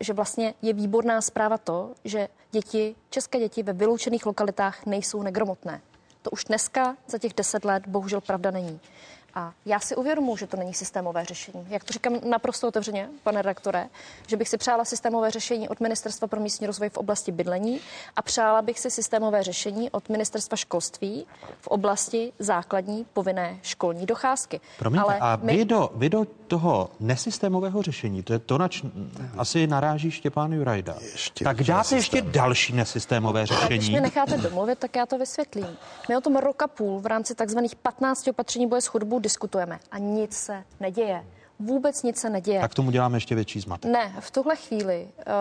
že 0.00 0.12
vlastně 0.12 0.54
je 0.62 0.72
výborná 0.72 1.20
zpráva 1.20 1.58
to, 1.58 1.94
že 2.04 2.28
děti, 2.50 2.96
české 3.10 3.38
děti 3.38 3.62
ve 3.62 3.72
vyloučených 3.72 4.26
lokalitách 4.26 4.86
nejsou 4.86 5.22
negromotné. 5.22 5.80
To 6.24 6.30
už 6.30 6.44
dneska 6.44 6.96
za 7.06 7.18
těch 7.18 7.34
deset 7.34 7.64
let 7.64 7.82
bohužel 7.86 8.20
pravda 8.20 8.50
není. 8.50 8.80
A 9.34 9.52
já 9.66 9.80
si 9.80 9.96
uvědomuji, 9.96 10.36
že 10.36 10.46
to 10.46 10.56
není 10.56 10.74
systémové 10.74 11.24
řešení. 11.24 11.66
Jak 11.68 11.84
to 11.84 11.92
říkám 11.92 12.12
naprosto 12.30 12.68
otevřeně, 12.68 13.08
pane 13.22 13.42
redaktore, 13.42 13.86
že 14.26 14.36
bych 14.36 14.48
si 14.48 14.58
přála 14.58 14.84
systémové 14.84 15.30
řešení 15.30 15.68
od 15.68 15.80
Ministerstva 15.80 16.28
pro 16.28 16.40
místní 16.40 16.66
rozvoj 16.66 16.88
v 16.88 16.96
oblasti 16.96 17.32
bydlení 17.32 17.80
a 18.16 18.22
přála 18.22 18.62
bych 18.62 18.80
si 18.80 18.90
systémové 18.90 19.42
řešení 19.42 19.90
od 19.90 20.08
Ministerstva 20.08 20.56
školství 20.56 21.26
v 21.60 21.68
oblasti 21.68 22.32
základní 22.38 23.06
povinné 23.12 23.58
školní 23.62 24.06
docházky. 24.06 24.60
Promiňte, 24.78 25.04
Ale 25.04 25.18
a 25.18 25.38
my... 25.42 25.56
vy, 25.56 25.64
do, 25.64 25.90
vy 25.94 26.08
do 26.08 26.24
toho 26.46 26.90
nesystémového 27.00 27.82
řešení, 27.82 28.22
to 28.22 28.32
je 28.32 28.38
to, 28.38 28.58
nač 28.58 28.82
asi 29.38 29.66
naráží 29.66 30.10
Štěpán 30.10 30.52
Jurajda, 30.52 30.96
ještě 31.12 31.44
tak 31.44 31.62
dáte 31.62 31.94
ještě 31.94 32.22
další 32.22 32.72
nesystémové 32.72 33.46
řešení. 33.46 33.78
Když 33.78 33.88
mě 33.88 34.00
necháte 34.00 34.36
domluvit, 34.36 34.78
tak 34.78 34.96
já 34.96 35.06
to 35.06 35.18
vysvětlím. 35.18 35.66
My 36.08 36.16
o 36.16 36.20
tom 36.20 36.36
roka 36.36 36.66
půl 36.66 37.00
v 37.00 37.06
rámci 37.06 37.34
takzvaných 37.34 37.76
15 37.76 38.28
opatření 38.28 38.66
boje 38.66 38.82
s 38.82 38.86
chudbou 38.86 39.18
diskutujeme 39.24 39.78
a 39.90 39.98
nic 39.98 40.36
se 40.36 40.64
neděje. 40.80 41.24
Vůbec 41.58 42.02
nic 42.02 42.20
se 42.20 42.30
neděje. 42.30 42.60
Tak 42.60 42.74
tomu 42.74 42.90
děláme 42.90 43.16
ještě 43.16 43.34
větší 43.34 43.60
zmatek. 43.60 43.90
Ne, 43.90 44.12
v 44.20 44.30
tuhle 44.30 44.56
chvíli 44.56 45.08
uh, 45.16 45.32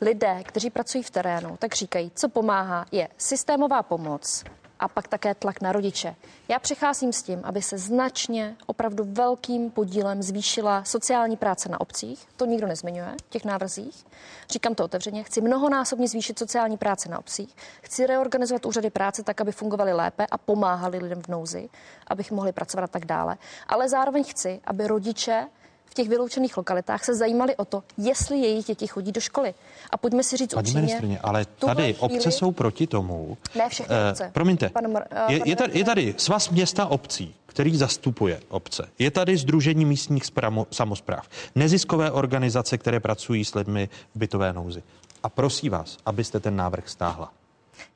lidé, 0.00 0.42
kteří 0.44 0.70
pracují 0.70 1.04
v 1.04 1.10
terénu, 1.10 1.56
tak 1.56 1.74
říkají, 1.74 2.12
co 2.14 2.28
pomáhá, 2.28 2.86
je 2.92 3.08
systémová 3.18 3.82
pomoc, 3.82 4.44
a 4.82 4.88
pak 4.88 5.08
také 5.08 5.34
tlak 5.34 5.60
na 5.60 5.72
rodiče. 5.72 6.14
Já 6.48 6.58
přicházím 6.58 7.12
s 7.12 7.22
tím, 7.22 7.40
aby 7.42 7.62
se 7.62 7.78
značně, 7.78 8.56
opravdu 8.66 9.04
velkým 9.06 9.70
podílem 9.70 10.22
zvýšila 10.22 10.84
sociální 10.84 11.36
práce 11.36 11.68
na 11.68 11.80
obcích. 11.80 12.26
To 12.36 12.46
nikdo 12.46 12.66
nezmiňuje 12.66 13.14
v 13.26 13.30
těch 13.30 13.44
návrzích. 13.44 14.06
Říkám 14.50 14.74
to 14.74 14.84
otevřeně. 14.84 15.22
Chci 15.24 15.40
mnohonásobně 15.40 16.08
zvýšit 16.08 16.38
sociální 16.38 16.76
práce 16.76 17.08
na 17.08 17.18
obcích. 17.18 17.56
Chci 17.82 18.06
reorganizovat 18.06 18.66
úřady 18.66 18.90
práce 18.90 19.22
tak, 19.22 19.40
aby 19.40 19.52
fungovaly 19.52 19.92
lépe 19.92 20.26
a 20.30 20.38
pomáhali 20.38 20.98
lidem 20.98 21.22
v 21.22 21.28
nouzi, 21.28 21.68
abych 22.06 22.30
mohli 22.30 22.52
pracovat 22.52 22.84
a 22.84 22.86
tak 22.86 23.04
dále. 23.04 23.36
Ale 23.68 23.88
zároveň 23.88 24.24
chci, 24.24 24.60
aby 24.64 24.86
rodiče 24.86 25.48
v 25.92 25.94
těch 25.94 26.08
vyloučených 26.08 26.56
lokalitách 26.56 27.04
se 27.04 27.14
zajímali 27.14 27.56
o 27.56 27.64
to, 27.64 27.82
jestli 27.98 28.38
jejich 28.38 28.64
děti 28.64 28.86
chodí 28.86 29.12
do 29.12 29.20
školy. 29.20 29.54
A 29.90 29.96
pojďme 29.96 30.22
si 30.22 30.36
říct 30.36 30.54
Paní 30.54 30.62
upřímně. 30.62 30.80
ministrině, 30.80 31.18
ale 31.22 31.44
tady 31.44 31.82
chvíli... 31.82 31.98
obce 31.98 32.30
jsou 32.30 32.52
proti 32.52 32.86
tomu. 32.86 33.36
Ne 33.54 33.68
všechny 33.68 33.96
uh, 33.96 34.08
obce. 34.10 34.30
Promiňte, 34.34 34.68
pan, 34.68 34.86
uh, 34.86 34.98
je, 35.28 35.40
je, 35.44 35.56
tady, 35.56 35.78
je 35.78 35.84
tady 35.84 36.14
svaz 36.16 36.50
města 36.50 36.86
obcí, 36.86 37.34
který 37.46 37.76
zastupuje 37.76 38.40
obce. 38.48 38.88
Je 38.98 39.10
tady 39.10 39.36
Združení 39.36 39.84
místních 39.84 40.26
spramo, 40.26 40.66
samozpráv, 40.70 41.28
neziskové 41.54 42.10
organizace, 42.10 42.78
které 42.78 43.00
pracují 43.00 43.44
s 43.44 43.54
lidmi 43.54 43.88
v 44.14 44.18
bytové 44.18 44.52
nouzi. 44.52 44.82
A 45.22 45.28
prosím 45.28 45.72
vás, 45.72 45.96
abyste 46.06 46.40
ten 46.40 46.56
návrh 46.56 46.88
stáhla. 46.88 47.32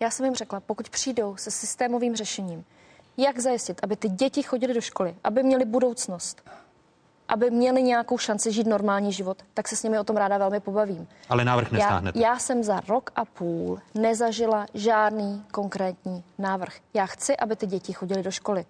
Já 0.01 0.11
jsem 0.11 0.25
jim 0.27 0.35
řekla, 0.35 0.61
pokud 0.61 0.89
přijdou 0.89 1.37
se 1.37 1.51
systémovým 1.51 2.17
řešením, 2.17 2.65
jak 3.17 3.39
zajistit, 3.39 3.81
aby 3.83 3.97
ty 3.97 4.09
děti 4.09 4.43
chodily 4.43 4.75
do 4.75 4.81
školy, 4.81 5.15
aby 5.25 5.43
měly 5.43 5.65
budoucnost, 5.65 6.43
aby 7.29 7.51
měli 7.51 7.83
nějakou 7.83 8.19
šanci 8.19 8.53
žít 8.53 8.67
normální 8.67 9.13
život, 9.13 9.43
tak 9.55 9.69
se 9.69 9.77
s 9.77 9.83
nimi 9.83 9.99
o 9.99 10.05
tom 10.05 10.17
ráda 10.17 10.39
velmi 10.39 10.61
pobavím. 10.61 11.09
Ale 11.29 11.45
návrh 11.45 11.73
nestáhnete. 11.73 12.19
Já, 12.19 12.29
já 12.29 12.39
jsem 12.39 12.65
za 12.65 12.81
rok 12.89 13.11
a 13.17 13.25
půl 13.25 13.79
nezažila 13.95 14.67
žádný 14.75 15.43
konkrétní 15.53 16.25
návrh. 16.39 16.75
Já 16.95 17.07
chci, 17.07 17.37
aby 17.37 17.57
ty 17.57 17.67
děti 17.67 17.93
chodily 17.93 18.23
do 18.23 18.31
školy. 18.31 18.65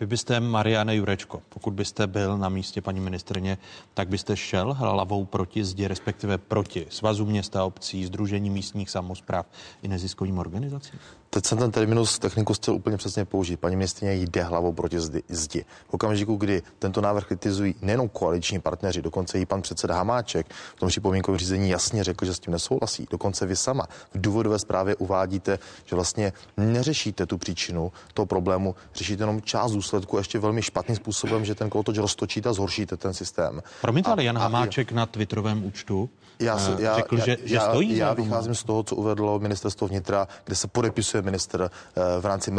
Vy 0.00 0.06
byste, 0.06 0.40
Mariane 0.40 0.96
Jurečko, 0.96 1.42
pokud 1.48 1.74
byste 1.74 2.06
byl 2.06 2.38
na 2.38 2.48
místě 2.48 2.80
paní 2.80 3.00
ministrně, 3.00 3.58
tak 3.94 4.08
byste 4.08 4.36
šel 4.36 4.74
hlavou 4.74 5.24
proti 5.24 5.64
zdi, 5.64 5.88
respektive 5.88 6.38
proti 6.38 6.86
Svazu 6.90 7.26
města 7.26 7.64
obcí, 7.64 8.04
Združení 8.04 8.50
místních 8.50 8.90
samozpráv 8.90 9.46
i 9.82 9.88
neziskovým 9.88 10.38
organizacím? 10.38 10.98
Teď 11.36 11.46
jsem 11.46 11.58
ten 11.58 11.70
terminus 11.70 12.18
techniku 12.18 12.54
chtěl 12.54 12.74
úplně 12.74 12.96
přesně 12.96 13.24
použít. 13.24 13.60
Paní 13.60 13.76
ministrině 13.76 14.14
jde 14.14 14.42
hlavou 14.42 14.72
proti 14.72 15.00
zdi. 15.00 15.22
zdi. 15.28 15.64
V 15.88 15.94
okamžiku, 15.94 16.36
kdy 16.36 16.62
tento 16.78 17.00
návrh 17.00 17.26
kritizují 17.26 17.74
nejenom 17.82 18.08
koaliční 18.08 18.60
partneři, 18.60 19.02
dokonce 19.02 19.40
i 19.40 19.46
pan 19.46 19.62
předseda 19.62 19.94
Hamáček 19.94 20.46
v 20.76 20.78
tom 20.80 20.88
připomínkovém 20.88 21.38
řízení 21.38 21.70
jasně 21.70 22.04
řekl, 22.04 22.24
že 22.24 22.34
s 22.34 22.38
tím 22.38 22.52
nesouhlasí. 22.52 23.06
Dokonce 23.10 23.46
vy 23.46 23.56
sama 23.56 23.86
v 24.14 24.20
důvodové 24.20 24.58
zprávě 24.58 24.96
uvádíte, 24.96 25.58
že 25.84 25.96
vlastně 25.96 26.32
neřešíte 26.56 27.26
tu 27.26 27.38
příčinu 27.38 27.92
toho 28.14 28.26
problému, 28.26 28.74
řešíte 28.94 29.22
jenom 29.22 29.42
část 29.42 29.72
důsledku 29.72 30.18
ještě 30.18 30.38
velmi 30.38 30.62
špatným 30.62 30.96
způsobem, 30.96 31.44
že 31.44 31.54
ten 31.54 31.70
kolotoč 31.70 31.98
roztočíte 31.98 32.48
a 32.48 32.52
zhoršíte 32.52 32.96
ten 32.96 33.14
systém. 33.14 33.62
Promiňte, 33.80 34.10
ale 34.10 34.24
Jan 34.24 34.38
Hamáček 34.38 34.92
a, 34.92 34.94
na 34.94 35.06
Twitterovém 35.06 35.64
účtu 35.64 36.10
já, 36.40 36.54
uh, 36.54 36.80
já, 36.80 36.96
řekl, 36.96 37.18
já, 37.18 37.24
že, 37.24 37.36
já, 37.40 37.46
že 37.46 37.60
stojí. 37.60 37.96
Já, 37.96 38.06
já 38.06 38.14
vycházím 38.14 38.54
z 38.54 38.64
toho, 38.64 38.82
co 38.82 38.96
uvedlo 38.96 39.38
ministerstvo 39.38 39.88
vnitra, 39.88 40.28
kde 40.44 40.56
se 40.56 40.68
podepisuje 40.68 41.22
minister 41.22 41.70
eh, 41.70 42.20
v 42.20 42.26
rámci 42.26 42.50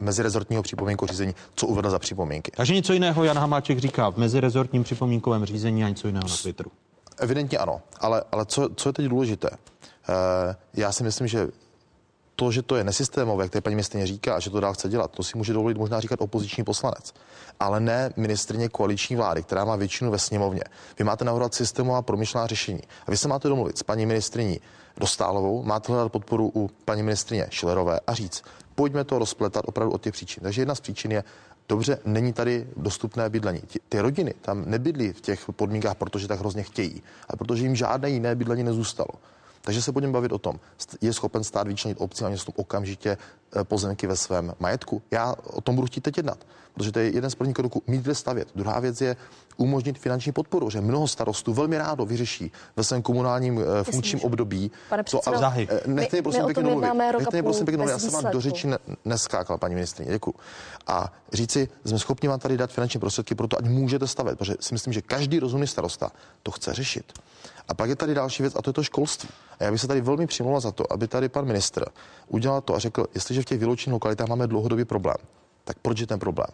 mezirezortního 0.00 0.62
připomínku 0.62 1.06
řízení, 1.06 1.34
co 1.54 1.66
uvedl 1.66 1.90
za 1.90 1.98
připomínky. 1.98 2.50
Takže 2.56 2.74
něco 2.74 2.92
jiného 2.92 3.24
Jan 3.24 3.38
Hamáček 3.38 3.78
říká 3.78 4.10
v 4.10 4.16
mezirezortním 4.16 4.84
připomínkovém 4.84 5.44
řízení 5.44 5.84
a 5.84 5.88
něco 5.88 6.06
jiného 6.06 6.28
na 6.28 6.36
Twitteru. 6.42 6.70
Evidentně 7.18 7.58
ano, 7.58 7.80
ale, 8.00 8.22
ale 8.32 8.46
co, 8.46 8.68
co 8.76 8.88
je 8.88 8.92
teď 8.92 9.06
důležité? 9.06 9.50
Eh, 9.52 10.56
já 10.74 10.92
si 10.92 11.04
myslím, 11.04 11.26
že 11.26 11.48
to, 12.38 12.52
že 12.52 12.62
to 12.62 12.76
je 12.76 12.84
nesystémové, 12.84 13.44
jak 13.44 13.52
tady 13.52 13.62
paní 13.62 13.76
ministrině 13.76 14.06
říká, 14.06 14.34
a 14.34 14.40
že 14.40 14.50
to 14.50 14.60
dál 14.60 14.74
chce 14.74 14.88
dělat, 14.88 15.10
to 15.10 15.22
si 15.22 15.38
může 15.38 15.52
dovolit 15.52 15.76
možná 15.76 16.00
říkat 16.00 16.20
opoziční 16.20 16.64
poslanec, 16.64 17.14
ale 17.60 17.80
ne 17.80 18.10
ministrině 18.16 18.68
koaliční 18.68 19.16
vlády, 19.16 19.42
která 19.42 19.64
má 19.64 19.76
většinu 19.76 20.10
ve 20.10 20.18
sněmovně. 20.18 20.62
Vy 20.98 21.04
máte 21.04 21.24
navrhovat 21.24 21.54
systémová 21.54 22.02
promyšlená 22.02 22.46
řešení. 22.46 22.80
A 23.06 23.10
vy 23.10 23.16
se 23.16 23.28
máte 23.28 23.48
domluvit 23.48 23.78
s 23.78 23.82
paní 23.82 24.06
ministriní 24.06 24.60
Dostálovou, 24.96 25.62
máte 25.62 25.92
hledat 25.92 26.12
podporu 26.12 26.52
u 26.54 26.70
paní 26.84 27.02
ministrině 27.02 27.46
Šilerové 27.50 28.00
a 28.06 28.14
říct, 28.14 28.42
pojďme 28.74 29.04
to 29.04 29.18
rozpletat 29.18 29.64
opravdu 29.66 29.94
od 29.94 30.02
těch 30.02 30.12
příčin. 30.12 30.42
Takže 30.42 30.62
jedna 30.62 30.74
z 30.74 30.80
příčin 30.80 31.10
je, 31.10 31.24
dobře, 31.68 31.98
není 32.04 32.32
tady 32.32 32.66
dostupné 32.76 33.30
bydlení. 33.30 33.60
Ty, 33.60 33.80
ty 33.88 34.00
rodiny 34.00 34.34
tam 34.42 34.62
nebydlí 34.66 35.12
v 35.12 35.20
těch 35.20 35.44
podmínkách, 35.56 35.94
protože 35.94 36.28
tak 36.28 36.38
hrozně 36.38 36.62
chtějí, 36.62 37.02
ale 37.28 37.36
protože 37.38 37.62
jim 37.62 37.76
žádné 37.76 38.10
jiné 38.10 38.34
bydlení 38.34 38.62
nezůstalo. 38.62 39.10
Takže 39.60 39.82
se 39.82 39.92
budeme 39.92 40.12
bavit 40.12 40.32
o 40.32 40.38
tom, 40.38 40.60
je 41.00 41.12
schopen 41.12 41.44
stát 41.44 41.66
vyčlenit 41.66 42.00
obci 42.00 42.24
a 42.24 42.28
městům 42.28 42.54
okamžitě 42.56 43.16
eh, 43.56 43.64
pozemky 43.64 44.06
ve 44.06 44.16
svém 44.16 44.54
majetku. 44.60 45.02
Já 45.10 45.34
o 45.44 45.60
tom 45.60 45.74
budu 45.74 45.86
chtít 45.86 46.00
teď 46.00 46.16
jednat, 46.16 46.38
protože 46.74 46.92
to 46.92 46.98
je 46.98 47.10
jeden 47.10 47.30
z 47.30 47.34
prvních 47.34 47.56
kroků 47.56 47.82
mít 47.86 48.02
kde 48.02 48.14
stavět. 48.14 48.48
Druhá 48.54 48.80
věc 48.80 49.00
je 49.00 49.16
umožnit 49.56 49.98
finanční 49.98 50.32
podporu, 50.32 50.70
že 50.70 50.80
mnoho 50.80 51.08
starostů 51.08 51.54
velmi 51.54 51.78
rádo 51.78 52.06
vyřeší 52.06 52.52
ve 52.76 52.84
svém 52.84 53.02
komunálním 53.02 53.56
uh, 53.56 53.64
funkčním 53.82 54.20
období. 54.22 54.70
Pane 54.88 55.02
předsedo, 55.02 55.38
to, 55.38 55.44
a, 55.44 55.54
nechte 55.86 56.16
mě 56.16 56.22
prosím 56.22 56.44
pěkně 56.44 56.62
mluvit. 56.62 56.94
Nechte 57.18 57.36
mě 57.36 57.42
prosím 57.42 57.64
pěkně 57.66 57.76
mluvit. 57.76 57.92
Já 57.92 57.98
jsem 57.98 58.10
vám 58.10 58.32
do 58.32 58.40
řeči 58.40 58.68
neskákal, 59.04 59.58
paní 59.58 59.74
ministrině. 59.74 60.10
Děkuji. 60.10 60.34
A 60.86 61.12
říci, 61.32 61.68
jsme 61.84 61.98
schopni 61.98 62.28
vám 62.28 62.40
tady 62.40 62.56
dát 62.56 62.70
finanční 62.70 63.00
prostředky 63.00 63.34
pro 63.34 63.48
to, 63.48 63.58
ať 63.58 63.64
můžete 63.64 64.06
stavět, 64.06 64.38
protože 64.38 64.54
si 64.60 64.74
myslím, 64.74 64.92
že 64.92 65.02
každý 65.02 65.38
rozumný 65.38 65.66
starosta 65.66 66.10
to 66.42 66.50
chce 66.50 66.74
řešit. 66.74 67.12
A 67.68 67.74
pak 67.74 67.88
je 67.88 67.96
tady 67.96 68.14
další 68.14 68.42
věc 68.42 68.56
a 68.56 68.62
to 68.62 68.70
je 68.70 68.74
to 68.74 68.82
školství. 68.82 69.28
A 69.60 69.64
já 69.64 69.70
bych 69.70 69.80
se 69.80 69.88
tady 69.88 70.00
velmi 70.00 70.26
přimlouval 70.26 70.60
za 70.60 70.72
to, 70.72 70.92
aby 70.92 71.08
tady 71.08 71.28
pan 71.28 71.44
ministr 71.44 71.84
udělal 72.28 72.60
to 72.60 72.74
a 72.74 72.78
řekl, 72.78 73.06
jestliže 73.14 73.42
v 73.42 73.44
těch 73.44 73.58
vyloučených 73.58 73.92
lokalitách 73.92 74.28
máme 74.28 74.46
dlouhodobý 74.46 74.84
problém, 74.84 75.16
tak 75.64 75.76
proč 75.82 76.00
je 76.00 76.06
ten 76.06 76.18
problém? 76.18 76.48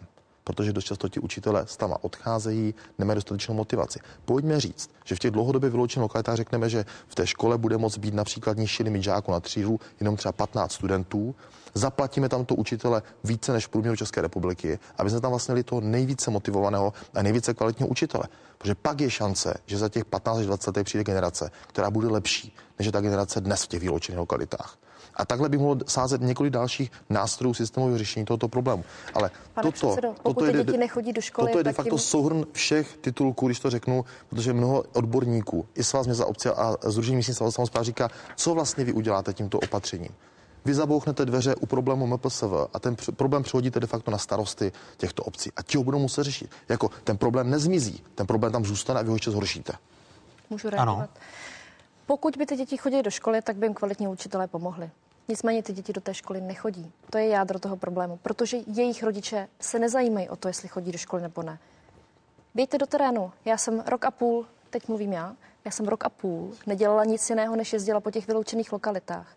Protože 0.44 0.72
dost 0.72 0.84
často 0.84 1.08
ti 1.08 1.20
učitelé 1.20 1.66
s 1.66 1.76
tama 1.76 2.04
odcházejí, 2.04 2.74
nemají 2.98 3.14
dostatečnou 3.14 3.54
motivaci. 3.54 3.98
Pojďme 4.24 4.60
říct, 4.60 4.90
že 5.04 5.14
v 5.14 5.18
těch 5.18 5.30
dlouhodobě 5.30 5.70
vyloučených 5.70 6.02
lokalitách 6.02 6.36
řekneme, 6.36 6.68
že 6.68 6.84
v 7.08 7.14
té 7.14 7.26
škole 7.26 7.58
bude 7.58 7.78
moct 7.78 7.98
být 7.98 8.14
například 8.14 8.56
nižší 8.56 8.82
limit 8.82 9.02
žáků 9.02 9.32
na 9.32 9.40
třídu, 9.40 9.80
jenom 10.00 10.16
třeba 10.16 10.32
15 10.32 10.72
studentů, 10.72 11.34
zaplatíme 11.74 12.28
tam 12.28 12.44
to 12.44 12.54
učitele 12.54 13.02
více 13.24 13.52
než 13.52 13.66
v 13.66 13.68
průměru 13.68 13.96
České 13.96 14.20
republiky, 14.20 14.78
aby 14.98 15.10
jsme 15.10 15.20
tam 15.20 15.30
vlastně 15.30 15.62
toho 15.62 15.80
nejvíce 15.80 16.30
motivovaného 16.30 16.92
a 17.14 17.22
nejvíce 17.22 17.54
kvalitního 17.54 17.88
učitele. 17.88 18.24
Protože 18.58 18.74
pak 18.74 19.00
je 19.00 19.10
šance, 19.10 19.54
že 19.66 19.78
za 19.78 19.88
těch 19.88 20.04
15 20.04 20.38
až 20.38 20.46
20 20.46 20.76
let 20.76 20.84
přijde 20.84 21.04
generace, 21.04 21.50
která 21.66 21.90
bude 21.90 22.08
lepší, 22.08 22.56
než 22.78 22.86
je 22.86 22.92
ta 22.92 23.00
generace 23.00 23.40
dnes 23.40 23.62
v 23.62 23.68
těch 23.68 23.80
vyloučených 23.80 24.18
lokalitách. 24.18 24.78
A 25.16 25.24
takhle 25.24 25.48
by 25.48 25.58
mohlo 25.58 25.76
sázet 25.86 26.20
několik 26.20 26.52
dalších 26.52 26.92
nástrojů 27.10 27.54
systémového 27.54 27.98
řešení 27.98 28.26
tohoto 28.26 28.48
problému. 28.48 28.84
Ale 29.14 29.30
Pane 29.54 29.62
toto, 29.62 29.86
předsedo, 29.86 30.14
toto, 30.22 30.44
je, 30.44 30.52
děti 30.52 30.78
nechodí 30.78 31.12
do 31.12 31.20
školy, 31.20 31.46
toto 31.46 31.58
je 31.58 31.64
de 31.64 31.72
facto 31.72 31.94
jim... 31.94 31.98
souhrn 31.98 32.44
všech 32.52 32.96
titulků, 32.96 33.46
když 33.46 33.60
to 33.60 33.70
řeknu, 33.70 34.04
protože 34.28 34.52
mnoho 34.52 34.84
odborníků, 34.92 35.66
i 35.74 35.84
svaz 35.84 36.06
města 36.06 36.26
obce 36.26 36.52
a 36.52 36.76
Združení 36.82 37.16
místní 37.16 37.34
samozpráv 37.34 37.84
říká, 37.84 38.08
co 38.36 38.54
vlastně 38.54 38.84
vy 38.84 38.92
uděláte 38.92 39.32
tímto 39.32 39.58
opatřením. 39.58 40.10
Vy 40.64 40.74
zabouchnete 40.74 41.24
dveře 41.24 41.54
u 41.54 41.66
problému 41.66 42.06
MPSV 42.06 42.44
a 42.72 42.78
ten 42.78 42.96
problém 43.16 43.42
přehodíte 43.42 43.80
de 43.80 43.86
facto 43.86 44.10
na 44.10 44.18
starosty 44.18 44.72
těchto 44.96 45.22
obcí 45.22 45.50
a 45.56 45.62
ti 45.62 45.76
ho 45.76 45.84
budou 45.84 45.98
muset 45.98 46.24
řešit. 46.24 46.50
Jako 46.68 46.90
ten 47.04 47.16
problém 47.16 47.50
nezmizí, 47.50 48.02
ten 48.14 48.26
problém 48.26 48.52
tam 48.52 48.64
zůstane 48.64 49.00
a 49.00 49.02
vy 49.02 49.08
ho 49.08 49.14
ještě 49.14 49.30
zhoršíte. 49.30 49.72
Můžu 50.50 50.70
reagovat? 50.70 50.98
Ano. 50.98 51.08
Pokud 52.06 52.36
by 52.36 52.46
ty 52.46 52.56
děti 52.56 52.76
chodily 52.76 53.02
do 53.02 53.10
školy, 53.10 53.42
tak 53.42 53.56
by 53.56 53.66
jim 53.66 53.74
kvalitní 53.74 54.08
učitelé 54.08 54.46
pomohli. 54.46 54.90
Nicméně 55.28 55.62
ty 55.62 55.72
děti 55.72 55.92
do 55.92 56.00
té 56.00 56.14
školy 56.14 56.40
nechodí. 56.40 56.92
To 57.10 57.18
je 57.18 57.28
jádro 57.28 57.58
toho 57.58 57.76
problému, 57.76 58.16
protože 58.16 58.56
jejich 58.66 59.02
rodiče 59.02 59.48
se 59.60 59.78
nezajímají 59.78 60.28
o 60.28 60.36
to, 60.36 60.48
jestli 60.48 60.68
chodí 60.68 60.92
do 60.92 60.98
školy 60.98 61.22
nebo 61.22 61.42
ne. 61.42 61.58
Bejte 62.54 62.78
do 62.78 62.86
terénu. 62.86 63.32
Já 63.44 63.58
jsem 63.58 63.80
rok 63.86 64.04
a 64.04 64.10
půl, 64.10 64.46
teď 64.70 64.88
mluvím 64.88 65.12
já, 65.12 65.36
já 65.64 65.70
jsem 65.70 65.88
rok 65.88 66.04
a 66.04 66.08
půl 66.08 66.52
nedělala 66.66 67.04
nic 67.04 67.30
jiného, 67.30 67.56
než 67.56 67.72
jezdila 67.72 68.00
po 68.00 68.10
těch 68.10 68.26
vyloučených 68.26 68.72
lokalitách. 68.72 69.36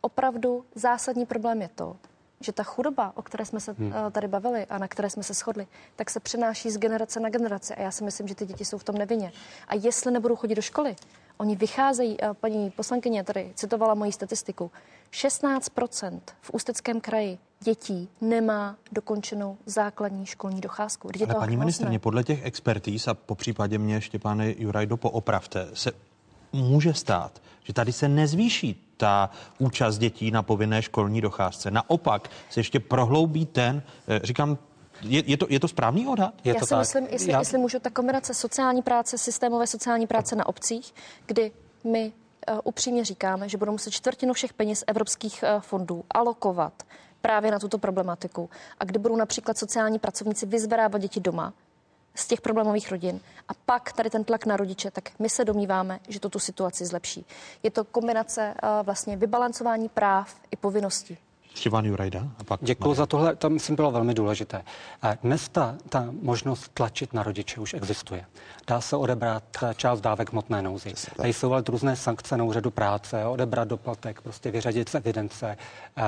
Opravdu 0.00 0.64
zásadní 0.74 1.26
problém 1.26 1.62
je 1.62 1.68
to, 1.74 1.96
že 2.40 2.52
ta 2.52 2.62
chudoba, 2.62 3.12
o 3.14 3.22
které 3.22 3.44
jsme 3.44 3.60
se 3.60 3.72
hmm. 3.72 3.92
Eh, 3.92 4.10
tady 4.10 4.28
bavili 4.28 4.66
a 4.66 4.78
na 4.78 4.88
které 4.88 5.10
jsme 5.10 5.22
se 5.22 5.34
shodli, 5.34 5.66
tak 5.96 6.10
se 6.10 6.20
přenáší 6.20 6.70
z 6.70 6.78
generace 6.78 7.20
na 7.20 7.28
generaci. 7.28 7.74
A 7.74 7.82
já 7.82 7.90
si 7.90 8.04
myslím, 8.04 8.28
že 8.28 8.34
ty 8.34 8.46
děti 8.46 8.64
jsou 8.64 8.78
v 8.78 8.84
tom 8.84 8.98
nevinně. 8.98 9.32
A 9.68 9.74
jestli 9.74 10.12
nebudou 10.12 10.36
chodit 10.36 10.54
do 10.54 10.62
školy, 10.62 10.96
oni 11.38 11.56
vycházejí, 11.56 12.16
eh, 12.22 12.34
paní 12.34 12.70
poslankyně 12.70 13.24
tady 13.24 13.52
citovala 13.54 13.94
moji 13.94 14.12
statistiku, 14.12 14.70
16% 15.10 16.20
v 16.40 16.50
Ústeckém 16.52 17.00
kraji 17.00 17.38
dětí 17.60 18.08
nemá 18.20 18.76
dokončenou 18.92 19.56
základní 19.66 20.26
školní 20.26 20.60
docházku. 20.60 21.10
Ale 21.24 21.34
paní 21.34 21.56
ministrně, 21.56 21.98
podle 21.98 22.24
těch 22.24 22.44
expertíz 22.44 23.08
a 23.08 23.14
po 23.14 23.34
případě 23.34 23.78
mě 23.78 24.00
Štěpány 24.00 24.56
Jurajdo 24.58 24.96
poopravte, 24.96 25.68
se 25.74 25.92
může 26.52 26.94
stát, 26.94 27.42
že 27.64 27.72
tady 27.72 27.92
se 27.92 28.08
nezvýší 28.08 28.92
ta 28.96 29.30
účast 29.58 29.98
dětí 29.98 30.30
na 30.30 30.42
povinné 30.42 30.82
školní 30.82 31.20
docházce. 31.20 31.70
Naopak 31.70 32.30
se 32.50 32.60
ještě 32.60 32.80
prohloubí 32.80 33.46
ten, 33.46 33.82
eh, 34.08 34.20
říkám, 34.22 34.58
je, 35.02 35.22
je, 35.26 35.36
to, 35.36 35.46
je 35.48 35.60
to 35.60 35.68
správný 35.68 36.06
odhad? 36.06 36.34
Je 36.44 36.54
Já 36.54 36.60
to 36.60 36.66
si 36.66 36.70
tak? 36.70 36.78
myslím, 36.78 37.06
jestli, 37.10 37.32
Já... 37.32 37.38
jestli 37.38 37.58
můžu, 37.58 37.78
ta 37.78 37.90
kombinace 37.90 38.34
sociální 38.34 38.82
práce, 38.82 39.18
systémové 39.18 39.66
sociální 39.66 40.06
práce 40.06 40.36
na 40.36 40.46
obcích, 40.46 40.94
kdy 41.26 41.52
my 41.84 42.12
uh, 42.50 42.58
upřímně 42.64 43.04
říkáme, 43.04 43.48
že 43.48 43.58
budou 43.58 43.72
muset 43.72 43.90
čtvrtinu 43.90 44.32
všech 44.32 44.52
peněz 44.52 44.84
evropských 44.86 45.44
uh, 45.54 45.60
fondů 45.60 46.04
alokovat 46.10 46.72
právě 47.20 47.50
na 47.50 47.58
tuto 47.58 47.78
problematiku. 47.78 48.50
A 48.80 48.84
kdy 48.84 48.98
budou 48.98 49.16
například 49.16 49.58
sociální 49.58 49.98
pracovníci 49.98 50.46
vyzvedávat 50.46 51.00
děti 51.00 51.20
doma, 51.20 51.52
z 52.14 52.26
těch 52.26 52.40
problémových 52.40 52.90
rodin 52.90 53.20
a 53.48 53.52
pak 53.66 53.92
tady 53.92 54.10
ten 54.10 54.24
tlak 54.24 54.46
na 54.46 54.56
rodiče, 54.56 54.90
tak 54.90 55.10
my 55.18 55.28
se 55.28 55.44
domníváme, 55.44 56.00
že 56.08 56.20
to 56.20 56.28
tu 56.28 56.38
situaci 56.38 56.86
zlepší. 56.86 57.26
Je 57.62 57.70
to 57.70 57.84
kombinace 57.84 58.54
uh, 58.62 58.86
vlastně 58.86 59.16
vybalancování 59.16 59.88
práv 59.88 60.36
i 60.50 60.56
povinností. 60.56 61.18
Štěpán 61.58 61.84
Jurajda. 61.84 62.20
A 62.38 62.44
pak 62.44 62.60
Děkuji 62.62 62.94
za 62.94 63.06
tohle, 63.06 63.36
to 63.36 63.50
myslím 63.50 63.76
bylo 63.76 63.90
velmi 63.90 64.14
důležité. 64.14 64.62
Dnes 65.22 65.48
ta, 65.48 65.74
ta 65.88 66.08
možnost 66.22 66.70
tlačit 66.74 67.12
na 67.12 67.22
rodiče 67.22 67.60
už 67.60 67.74
existuje. 67.74 68.24
Dá 68.66 68.80
se 68.80 68.96
odebrat 68.96 69.44
část 69.76 70.00
dávek 70.00 70.32
hmotné 70.32 70.62
nouzy. 70.62 70.94
Tady 71.16 71.32
jsou 71.32 71.52
ale 71.52 71.62
různé 71.68 71.96
sankce 71.96 72.36
na 72.36 72.44
úřadu 72.44 72.70
práce, 72.70 73.24
odebrat 73.24 73.68
doplatek, 73.68 74.20
prostě 74.20 74.50
vyřadit 74.50 74.88
z 74.88 74.94
evidence 74.94 75.56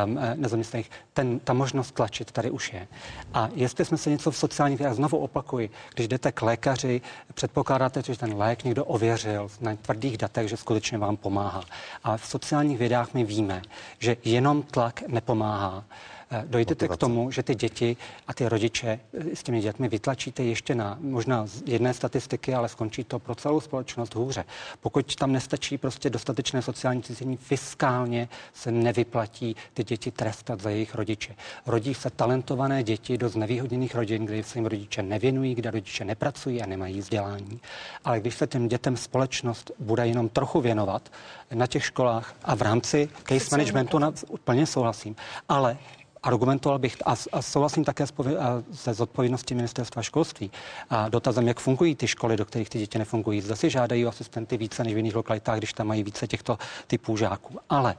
um, 0.04 0.18
nezaměstnaných. 0.34 0.90
Ten, 1.12 1.38
ta 1.38 1.52
možnost 1.52 1.94
tlačit 1.94 2.32
tady 2.32 2.50
už 2.50 2.72
je. 2.72 2.88
A 3.34 3.48
jestli 3.54 3.84
jsme 3.84 3.98
se 3.98 4.10
něco 4.10 4.30
v 4.30 4.36
sociálních 4.36 4.78
vědách, 4.78 4.96
znovu 4.96 5.18
opakuji, 5.18 5.70
když 5.94 6.08
jdete 6.08 6.32
k 6.32 6.42
lékaři, 6.42 7.00
předpokládáte, 7.34 8.02
že 8.06 8.18
ten 8.18 8.36
lék 8.36 8.64
někdo 8.64 8.84
ověřil 8.84 9.48
na 9.60 9.76
tvrdých 9.76 10.18
datech, 10.18 10.48
že 10.48 10.56
skutečně 10.56 10.98
vám 10.98 11.16
pomáhá. 11.16 11.62
A 12.04 12.16
v 12.16 12.26
sociálních 12.26 12.78
vědách 12.78 13.14
my 13.14 13.24
víme, 13.24 13.62
že 13.98 14.16
jenom 14.24 14.62
tlak 14.62 15.02
nepomáhá 15.08 15.39
pomáhá. 15.40 15.84
Eh, 16.32 16.44
dojdete 16.46 16.84
Motivace. 16.84 16.96
k 16.96 17.00
tomu, 17.00 17.30
že 17.30 17.42
ty 17.42 17.54
děti 17.54 17.96
a 18.26 18.34
ty 18.34 18.48
rodiče 18.48 19.00
eh, 19.12 19.36
s 19.36 19.42
těmi 19.42 19.60
dětmi 19.60 19.88
vytlačíte 19.88 20.42
ještě 20.42 20.74
na 20.74 20.98
možná 21.00 21.46
jedné 21.66 21.94
statistiky, 21.94 22.54
ale 22.54 22.68
skončí 22.68 23.04
to 23.04 23.18
pro 23.18 23.34
celou 23.34 23.60
společnost 23.60 24.14
hůře. 24.14 24.44
Pokud 24.80 25.14
tam 25.14 25.32
nestačí 25.32 25.78
prostě 25.78 26.10
dostatečné 26.10 26.62
sociální 26.62 27.02
cítění, 27.02 27.36
fiskálně 27.36 28.28
se 28.54 28.70
nevyplatí 28.70 29.56
ty 29.74 29.84
děti 29.84 30.10
trestat 30.10 30.60
za 30.60 30.70
jejich 30.70 30.94
rodiče. 30.94 31.34
Rodí 31.66 31.94
se 31.94 32.10
talentované 32.10 32.82
děti 32.82 33.18
do 33.18 33.28
znevýhodněných 33.28 33.94
rodin, 33.94 34.26
kde 34.26 34.42
se 34.42 34.58
jim 34.58 34.66
rodiče 34.66 35.02
nevěnují, 35.02 35.54
kde 35.54 35.70
rodiče 35.70 36.04
nepracují 36.04 36.62
a 36.62 36.66
nemají 36.66 36.98
vzdělání. 36.98 37.60
Ale 38.04 38.20
když 38.20 38.34
se 38.34 38.46
těm 38.46 38.68
dětem 38.68 38.96
společnost 38.96 39.70
bude 39.78 40.06
jenom 40.06 40.28
trochu 40.28 40.60
věnovat 40.60 41.12
na 41.54 41.66
těch 41.66 41.84
školách 41.84 42.34
a 42.42 42.54
v 42.54 42.62
rámci 42.62 43.08
case 43.28 43.48
managementu, 43.50 43.98
na, 43.98 44.12
úplně 44.28 44.66
souhlasím, 44.66 45.16
ale 45.48 45.78
argumentoval 46.22 46.78
bych 46.78 46.96
a, 47.06 47.14
a 47.32 47.42
souhlasím 47.42 47.84
také 47.84 48.06
s 48.06 48.12
a, 48.18 48.62
se 48.72 48.94
zodpovědností 48.94 49.54
ministerstva 49.54 50.02
školství 50.02 50.50
a 50.90 51.08
dotazem, 51.08 51.48
jak 51.48 51.60
fungují 51.60 51.94
ty 51.94 52.06
školy, 52.06 52.36
do 52.36 52.44
kterých 52.44 52.70
ty 52.70 52.78
děti 52.78 52.98
nefungují. 52.98 53.40
Zda 53.40 53.56
si 53.56 53.70
žádají 53.70 54.06
asistenty 54.06 54.56
více 54.56 54.84
než 54.84 54.94
v 54.94 54.96
jiných 54.96 55.14
lokalitách, 55.14 55.58
když 55.58 55.72
tam 55.72 55.86
mají 55.86 56.02
více 56.02 56.26
těchto 56.26 56.58
typů 56.86 57.16
žáků. 57.16 57.58
Ale 57.68 57.94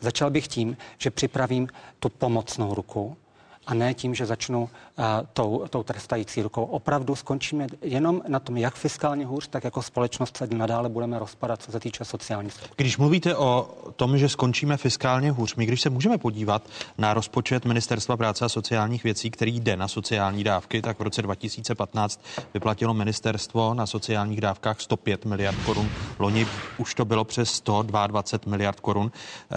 začal 0.00 0.30
bych 0.30 0.48
tím, 0.48 0.76
že 0.98 1.10
připravím 1.10 1.68
tu 1.98 2.08
pomocnou 2.08 2.74
ruku, 2.74 3.16
a 3.68 3.74
ne 3.74 3.94
tím, 3.94 4.14
že 4.14 4.26
začnu 4.26 4.70
tou, 5.32 5.64
tou 5.70 5.82
trestající 5.82 6.42
rukou. 6.42 6.64
Opravdu 6.64 7.16
skončíme 7.16 7.66
jenom 7.82 8.22
na 8.28 8.40
tom, 8.40 8.56
jak 8.56 8.74
fiskálně 8.74 9.26
hůř, 9.26 9.48
tak 9.48 9.64
jako 9.64 9.82
společnost 9.82 10.36
se 10.36 10.46
nadále 10.46 10.88
budeme 10.88 11.18
rozpadat, 11.18 11.62
co 11.62 11.72
se 11.72 11.80
týče 11.80 12.04
sociální 12.04 12.50
strany. 12.50 12.72
Když 12.76 12.98
mluvíte 12.98 13.36
o 13.36 13.70
tom, 13.96 14.18
že 14.18 14.28
skončíme 14.28 14.76
fiskálně 14.76 15.30
hůř, 15.30 15.54
my 15.54 15.66
když 15.66 15.80
se 15.80 15.90
můžeme 15.90 16.18
podívat 16.18 16.62
na 16.98 17.14
rozpočet 17.14 17.64
Ministerstva 17.64 18.16
práce 18.16 18.44
a 18.44 18.48
sociálních 18.48 19.04
věcí, 19.04 19.30
který 19.30 19.60
jde 19.60 19.76
na 19.76 19.88
sociální 19.88 20.44
dávky, 20.44 20.82
tak 20.82 20.98
v 20.98 21.02
roce 21.02 21.22
2015 21.22 22.20
vyplatilo 22.54 22.94
ministerstvo 22.94 23.74
na 23.74 23.86
sociálních 23.86 24.40
dávkách 24.40 24.80
105 24.80 25.24
miliard 25.24 25.58
korun. 25.66 25.90
Loni 26.18 26.46
už 26.78 26.94
to 26.94 27.04
bylo 27.04 27.24
přes 27.24 27.50
122 27.50 28.50
miliard 28.50 28.80
korun. 28.80 29.10
E, 29.12 29.56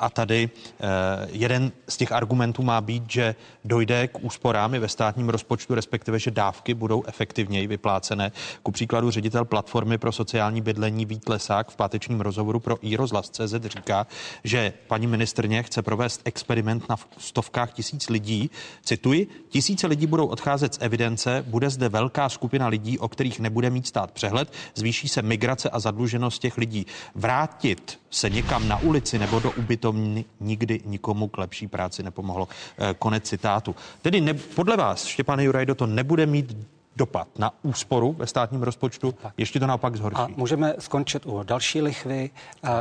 a 0.00 0.10
tady 0.10 0.50
e, 0.80 1.28
jeden 1.30 1.72
z 1.88 1.96
těch 1.96 2.12
argumentů 2.12 2.62
má 2.62 2.80
být, 2.80 3.10
že 3.10 3.34
dojde 3.64 4.08
k 4.08 4.18
úsporám 4.24 4.73
i 4.74 4.78
ve 4.78 4.88
státním 4.88 5.28
rozpočtu, 5.28 5.74
respektive, 5.74 6.18
že 6.18 6.30
dávky 6.30 6.74
budou 6.74 7.04
efektivněji 7.06 7.66
vyplácené. 7.66 8.32
Ku 8.62 8.72
příkladu 8.72 9.10
ředitel 9.10 9.44
platformy 9.44 9.98
pro 9.98 10.12
sociální 10.12 10.60
bydlení 10.60 11.06
Vít 11.06 11.28
Lesák 11.28 11.70
v 11.70 11.76
pátečním 11.76 12.20
rozhovoru 12.20 12.60
pro 12.60 12.78
iRozhlas.cz 12.82 13.54
říká, 13.64 14.06
že 14.44 14.72
paní 14.86 15.06
ministrně 15.06 15.62
chce 15.62 15.82
provést 15.82 16.20
experiment 16.24 16.88
na 16.88 16.96
stovkách 17.18 17.72
tisíc 17.72 18.08
lidí. 18.08 18.50
Cituji, 18.82 19.26
tisíce 19.48 19.86
lidí 19.86 20.06
budou 20.06 20.26
odcházet 20.26 20.74
z 20.74 20.78
evidence, 20.80 21.44
bude 21.48 21.70
zde 21.70 21.88
velká 21.88 22.28
skupina 22.28 22.68
lidí, 22.68 22.98
o 22.98 23.08
kterých 23.08 23.40
nebude 23.40 23.70
mít 23.70 23.86
stát 23.86 24.10
přehled, 24.10 24.52
zvýší 24.74 25.08
se 25.08 25.22
migrace 25.22 25.70
a 25.70 25.80
zadluženost 25.80 26.42
těch 26.42 26.58
lidí. 26.58 26.86
Vrátit 27.14 28.03
se 28.14 28.30
někam 28.30 28.68
na 28.68 28.78
ulici 28.78 29.18
nebo 29.18 29.40
do 29.40 29.50
ubytovny 29.50 30.24
nikdy 30.40 30.80
nikomu 30.84 31.28
k 31.28 31.38
lepší 31.38 31.68
práci 31.68 32.02
nepomohlo. 32.02 32.48
Eh, 32.78 32.94
konec 32.98 33.24
citátu. 33.24 33.74
Tedy 34.02 34.20
ne, 34.20 34.34
podle 34.34 34.76
vás, 34.76 35.04
Štěpáne 35.04 35.44
Jurajdo, 35.44 35.74
to 35.74 35.86
nebude 35.86 36.26
mít 36.26 36.56
dopad 36.96 37.28
na 37.38 37.50
úsporu 37.62 38.12
ve 38.12 38.26
státním 38.26 38.62
rozpočtu, 38.62 39.14
ještě 39.38 39.60
to 39.60 39.66
naopak 39.66 39.96
zhorší. 39.96 40.16
A 40.16 40.28
můžeme 40.36 40.74
skončit 40.78 41.26
u 41.26 41.42
další 41.42 41.82
lichvy, 41.82 42.30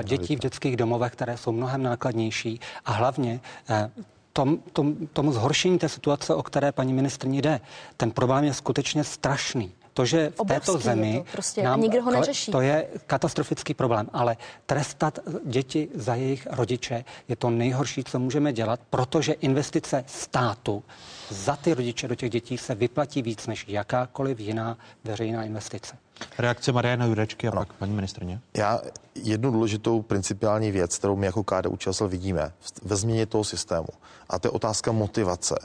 dětí 0.04 0.36
v 0.36 0.40
dětských 0.40 0.78
domovech, 0.78 1.12
které 1.12 1.38
jsou 1.38 1.52
mnohem 1.52 1.84
nákladnější 1.84 2.60
a 2.86 2.92
hlavně 2.92 3.40
eh, 3.70 3.92
tom, 4.34 4.58
tom, 4.74 4.96
tomu 5.14 5.32
zhoršení 5.32 5.80
té 5.80 5.90
situace, 5.90 6.36
o 6.36 6.44
které 6.44 6.72
paní 6.72 6.94
ministrně 6.94 7.42
jde. 7.42 7.60
Ten 7.98 8.12
problém 8.12 8.44
je 8.44 8.54
skutečně 8.54 9.04
strašný 9.04 9.72
to, 9.94 10.06
že 10.06 10.30
v 10.30 10.40
Obrovský 10.40 10.66
této 10.66 10.78
zemi 10.78 11.24
to, 11.26 11.32
prostě, 11.32 11.64
nám, 11.64 11.82
nikdo 11.82 12.04
ho 12.04 12.12
neřeší. 12.12 12.52
To 12.52 12.62
je 12.62 12.88
katastrofický 13.08 13.74
problém, 13.74 14.10
ale 14.14 14.38
trestat 14.66 15.20
děti 15.46 15.90
za 15.96 16.16
jejich 16.16 16.48
rodiče 16.52 17.06
je 17.28 17.36
to 17.36 17.50
nejhorší, 17.50 18.04
co 18.04 18.20
můžeme 18.20 18.54
dělat, 18.54 18.80
protože 18.90 19.34
investice 19.34 20.04
státu 20.08 20.84
za 21.30 21.56
ty 21.56 21.74
rodiče 21.74 22.08
do 22.08 22.16
těch 22.16 22.30
dětí 22.30 22.58
se 22.58 22.76
vyplatí 22.76 23.22
víc 23.22 23.48
než 23.48 23.66
jakákoliv 23.68 24.40
jiná 24.40 24.78
veřejná 25.04 25.44
investice. 25.44 25.98
Reakce 26.38 26.72
Mariana 26.72 27.06
Jurečky 27.06 27.48
a 27.48 27.52
ano. 27.52 27.62
pak 27.62 27.74
paní 27.74 27.94
ministrně. 27.94 28.40
Já 28.58 28.82
jednu 29.16 29.52
důležitou 29.52 30.02
principiální 30.02 30.72
věc, 30.72 30.98
kterou 30.98 31.16
my 31.16 31.26
jako 31.26 31.44
KDU 31.44 31.78
ČSL 31.78 32.08
vidíme 32.08 32.52
ve 32.84 32.96
změně 32.96 33.26
toho 33.26 33.44
systému, 33.44 33.88
a 34.30 34.40
to 34.40 34.48
je 34.48 34.52
otázka 34.52 34.92
motivace. 34.92 35.56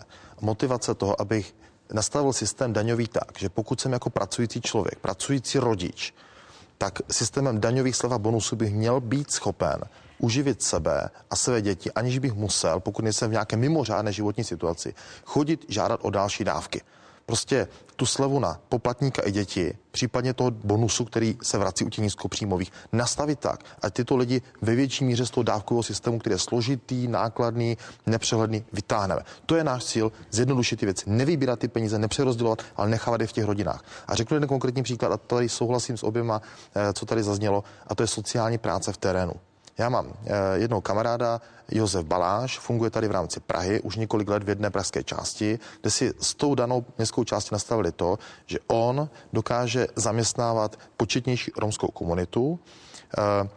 Motivace 0.41 0.95
toho, 0.95 1.21
abych 1.21 1.55
nastavil 1.93 2.33
systém 2.33 2.73
daňový 2.73 3.09
tak, 3.09 3.39
že 3.39 3.49
pokud 3.49 3.81
jsem 3.81 3.93
jako 3.93 4.11
pracující 4.11 4.61
člověk, 4.61 4.99
pracující 4.99 5.59
rodič, 5.59 6.15
tak 6.79 6.99
systémem 7.11 7.61
daňových 7.61 7.97
slev 7.97 8.13
a 8.13 8.19
bonusů 8.19 8.57
bych 8.57 8.75
měl 8.75 9.01
být 9.01 9.31
schopen 9.31 9.81
uživit 10.19 10.63
sebe 10.63 11.11
a 11.31 11.37
své 11.37 11.63
děti, 11.63 11.93
aniž 11.93 12.19
bych 12.19 12.33
musel, 12.33 12.81
pokud 12.81 13.03
nejsem 13.03 13.29
v 13.29 13.33
nějaké 13.33 13.57
mimořádné 13.57 14.13
životní 14.13 14.45
situaci, 14.45 14.95
chodit 15.25 15.65
žádat 15.69 16.01
o 16.03 16.11
další 16.11 16.45
dávky 16.45 16.81
prostě 17.29 17.69
tu 17.97 18.07
slevu 18.07 18.41
na 18.41 18.61
poplatníka 18.69 19.23
i 19.23 19.33
děti, 19.33 19.79
případně 19.91 20.35
toho 20.35 20.51
bonusu, 20.51 21.05
který 21.05 21.37
se 21.43 21.59
vrací 21.59 21.85
u 21.85 21.89
těch 21.89 22.03
nízkopříjmových, 22.03 22.73
nastavit 22.93 23.39
tak, 23.39 23.65
ať 23.83 23.95
tyto 23.95 24.17
lidi 24.17 24.43
ve 24.63 24.75
větší 24.75 25.05
míře 25.05 25.27
z 25.27 25.31
toho 25.31 25.45
dávkového 25.45 25.83
systému, 25.83 26.19
který 26.19 26.35
je 26.35 26.39
složitý, 26.39 27.09
nákladný, 27.09 27.77
nepřehledný, 28.07 28.65
vytáhneme. 28.73 29.21
To 29.47 29.57
je 29.57 29.65
náš 29.65 29.85
cíl, 29.85 30.13
zjednodušit 30.31 30.77
ty 30.77 30.87
věci, 30.87 31.05
nevybírat 31.07 31.59
ty 31.59 31.69
peníze, 31.69 31.99
nepřerozdělovat, 31.99 32.63
ale 32.77 32.89
nechávat 32.89 33.21
je 33.21 33.27
v 33.27 33.33
těch 33.33 33.45
rodinách. 33.45 33.85
A 34.07 34.15
řeknu 34.15 34.37
jeden 34.37 34.49
konkrétní 34.49 34.83
příklad, 34.83 35.13
a 35.13 35.17
tady 35.17 35.49
souhlasím 35.49 35.97
s 35.97 36.03
oběma, 36.03 36.43
eh, 36.75 36.93
co 36.93 37.07
tady 37.07 37.23
zaznělo, 37.23 37.65
a 37.87 37.95
to 37.95 38.03
je 38.03 38.07
sociální 38.07 38.59
práce 38.59 38.93
v 38.93 38.97
terénu. 38.97 39.33
Já 39.79 39.89
mám 39.89 40.13
eh, 40.27 40.33
jednoho 40.55 40.81
kamaráda, 40.81 41.41
Josef 41.71 42.07
Baláš, 42.07 42.59
funguje 42.59 42.91
tady 42.91 43.09
v 43.09 43.11
rámci 43.11 43.41
Prahy 43.41 43.81
už 43.81 43.97
několik 43.97 44.29
let 44.29 44.43
v 44.43 44.49
jedné 44.49 44.71
pražské 44.71 45.05
části, 45.05 45.59
kde 45.81 45.91
si 45.91 46.13
s 46.21 46.35
tou 46.35 46.55
danou 46.55 46.85
městskou 46.99 47.25
částí 47.25 47.49
nastavili 47.53 47.93
to, 47.93 48.19
že 48.47 48.59
on 48.67 49.09
dokáže 49.33 49.87
zaměstnávat 49.97 50.79
početnější 50.97 51.53
romskou 51.57 51.89
komunitu, 51.89 52.61
eh, 53.19 53.49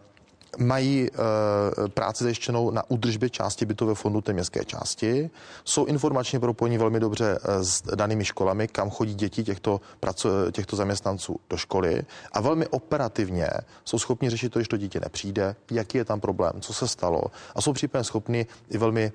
mají 0.57 1.07
e, 1.07 1.89
práci 1.89 2.23
zajištěnou 2.23 2.71
na 2.71 2.83
údržbě 2.87 3.29
části 3.29 3.65
bytové 3.65 3.95
fondu 3.95 4.21
té 4.21 4.33
městské 4.33 4.65
části, 4.65 5.29
jsou 5.65 5.85
informačně 5.85 6.39
propojeni 6.39 6.77
velmi 6.77 6.99
dobře 6.99 7.39
e, 7.43 7.63
s 7.63 7.81
danými 7.95 8.25
školami, 8.25 8.67
kam 8.67 8.89
chodí 8.89 9.13
děti 9.13 9.43
těchto, 9.43 9.81
praco, 9.99 10.29
těchto 10.51 10.75
zaměstnanců 10.75 11.39
do 11.49 11.57
školy. 11.57 12.03
A 12.31 12.41
velmi 12.41 12.67
operativně 12.67 13.49
jsou 13.85 13.99
schopni 13.99 14.29
řešit 14.29 14.49
to, 14.49 14.59
když 14.59 14.67
to 14.67 14.77
dítě 14.77 14.99
nepřijde, 14.99 15.55
jaký 15.71 15.97
je 15.97 16.05
tam 16.05 16.19
problém, 16.19 16.53
co 16.59 16.73
se 16.73 16.87
stalo. 16.87 17.21
A 17.55 17.61
jsou 17.61 17.73
případně 17.73 18.03
schopni 18.03 18.45
i 18.69 18.77
velmi, 18.77 19.03
e, 19.03 19.11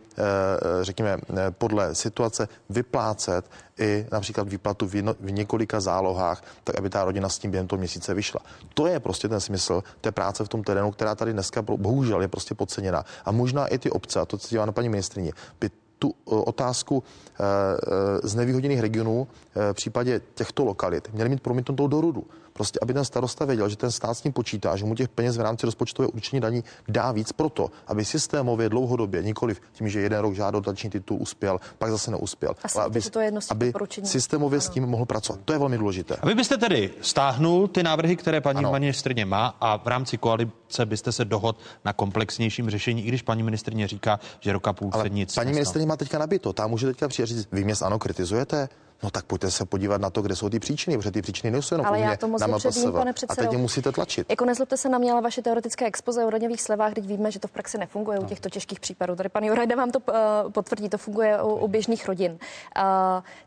řekněme, 0.84 1.18
podle 1.50 1.94
situace 1.94 2.48
vyplácet 2.70 3.50
i 3.78 4.06
například 4.12 4.48
výplatu 4.48 4.88
v, 4.88 4.94
jedno, 4.94 5.14
v 5.20 5.30
několika 5.30 5.80
zálohách, 5.80 6.44
tak 6.64 6.78
aby 6.78 6.90
ta 6.90 7.04
rodina 7.04 7.28
s 7.28 7.38
tím 7.38 7.50
během 7.50 7.66
toho 7.66 7.78
měsíce 7.78 8.14
vyšla. 8.14 8.40
To 8.74 8.86
je 8.86 9.00
prostě 9.00 9.28
ten 9.28 9.40
smysl 9.40 9.82
té 10.00 10.12
práce 10.12 10.44
v 10.44 10.48
tom 10.48 10.64
terénu, 10.64 10.90
která 10.90 11.14
tady 11.14 11.32
dneska 11.32 11.62
bohužel 11.62 12.22
je 12.22 12.28
prostě 12.28 12.54
podceněna. 12.54 13.04
A 13.24 13.32
možná 13.32 13.66
i 13.66 13.78
ty 13.78 13.90
obce, 13.90 14.20
a 14.20 14.24
to, 14.24 14.38
co 14.38 14.48
dělá 14.48 14.66
na 14.66 14.72
paní 14.72 14.88
ministrině, 14.88 15.32
by 15.60 15.70
tu 15.98 16.08
eh, 16.08 16.30
otázku 16.30 17.02
e, 17.02 17.44
e, 17.44 18.28
z 18.28 18.34
nevýhodněných 18.34 18.80
regionů 18.80 19.28
e, 19.56 19.72
v 19.72 19.76
případě 19.76 20.20
těchto 20.34 20.64
lokalit 20.64 21.08
měli 21.12 21.28
mít 21.28 21.40
promítnutou 21.40 21.86
do 21.86 22.00
rudu. 22.00 22.24
Prostě, 22.56 22.78
aby 22.82 22.94
ten 22.94 23.04
starosta 23.04 23.44
věděl, 23.44 23.68
že 23.68 23.76
ten 23.76 23.90
stát 23.90 24.14
s 24.14 24.24
ním 24.24 24.32
počítá, 24.32 24.76
že 24.76 24.84
mu 24.84 24.94
těch 24.94 25.08
peněz 25.08 25.36
v 25.36 25.40
rámci 25.40 25.66
rozpočtového 25.66 26.10
určení 26.10 26.40
daní 26.40 26.64
dá 26.88 27.12
víc 27.12 27.32
proto, 27.32 27.70
aby 27.86 28.04
systémově 28.04 28.68
dlouhodobě, 28.68 29.22
nikoli 29.22 29.56
tím, 29.72 29.88
že 29.88 30.00
jeden 30.00 30.20
rok 30.20 30.34
žádal 30.34 30.60
dotační 30.60 30.90
titul, 30.90 31.16
uspěl, 31.20 31.58
pak 31.78 31.90
zase 31.90 32.10
neuspěl. 32.10 32.54
ale 32.74 32.84
aby, 32.84 33.00
to 33.00 33.20
jedno 33.20 33.40
aby 33.50 33.72
systémově 34.04 34.56
ano. 34.56 34.60
s 34.60 34.68
tím 34.68 34.86
mohl 34.86 35.04
pracovat. 35.04 35.40
To 35.44 35.52
je 35.52 35.58
velmi 35.58 35.78
důležité. 35.78 36.16
A 36.16 36.26
vy 36.26 36.34
byste 36.34 36.56
tedy 36.56 36.90
stáhnul 37.00 37.68
ty 37.68 37.82
návrhy, 37.82 38.16
které 38.16 38.40
paní 38.40 38.64
ministrně 38.72 39.24
má 39.24 39.46
a 39.60 39.76
v 39.76 39.86
rámci 39.86 40.18
koalice 40.18 40.86
byste 40.86 41.12
se 41.12 41.24
dohod 41.24 41.60
na 41.84 41.92
komplexnějším 41.92 42.70
řešení, 42.70 43.04
i 43.04 43.08
když 43.08 43.22
paní 43.22 43.42
ministrně 43.42 43.88
říká, 43.88 44.20
že 44.40 44.52
roka 44.52 44.72
půl 44.72 44.92
se 44.92 45.08
nic. 45.08 45.34
Paní 45.34 45.52
ministrně 45.52 45.86
má 45.86 45.96
teďka 45.96 46.18
nabito, 46.18 46.52
ta 46.52 46.66
může 46.66 46.86
teďka 46.86 47.08
přijít 47.08 47.26
říct, 47.26 47.48
vy 47.52 47.64
mě 47.64 47.74
ano 47.82 47.98
kritizujete, 47.98 48.68
No 49.02 49.10
tak 49.10 49.24
pojďte 49.24 49.50
se 49.50 49.64
podívat 49.66 50.00
na 50.00 50.10
to, 50.10 50.22
kde 50.22 50.36
jsou 50.36 50.48
ty 50.48 50.58
příčiny, 50.58 50.96
protože 50.96 51.10
ty 51.10 51.22
příčiny 51.22 51.50
nejsou 51.50 51.74
jenom 51.74 51.86
ale 51.86 52.00
já 52.00 52.16
to 52.16 52.28
moc 52.28 52.42
dobře 52.42 52.70
vím, 52.70 52.92
pane 52.92 53.12
předsedo. 53.12 53.42
A 53.42 53.44
teď 53.44 53.52
je 53.52 53.58
musíte 53.58 53.92
tlačit. 53.92 54.30
Jako 54.30 54.44
nezlobte 54.44 54.76
se 54.76 54.88
na 54.88 54.98
mě, 54.98 55.12
ale 55.12 55.22
vaše 55.22 55.42
teoretické 55.42 55.86
expoze 55.86 56.24
o 56.24 56.30
daňových 56.30 56.62
slevách, 56.62 56.94
teď 56.94 57.06
víme, 57.06 57.30
že 57.30 57.38
to 57.38 57.48
v 57.48 57.50
praxi 57.50 57.78
nefunguje 57.78 58.18
no. 58.18 58.24
u 58.24 58.28
těchto 58.28 58.50
těžkých 58.50 58.80
případů. 58.80 59.16
Tady 59.16 59.28
pan 59.28 59.44
Jurajda 59.44 59.76
vám 59.76 59.90
to 59.90 59.98
uh, 59.98 60.52
potvrdí, 60.52 60.88
to 60.88 60.98
funguje 60.98 61.42
u, 61.42 61.54
u 61.54 61.68
běžných 61.68 62.08
rodin. 62.08 62.32
Uh, 62.32 62.38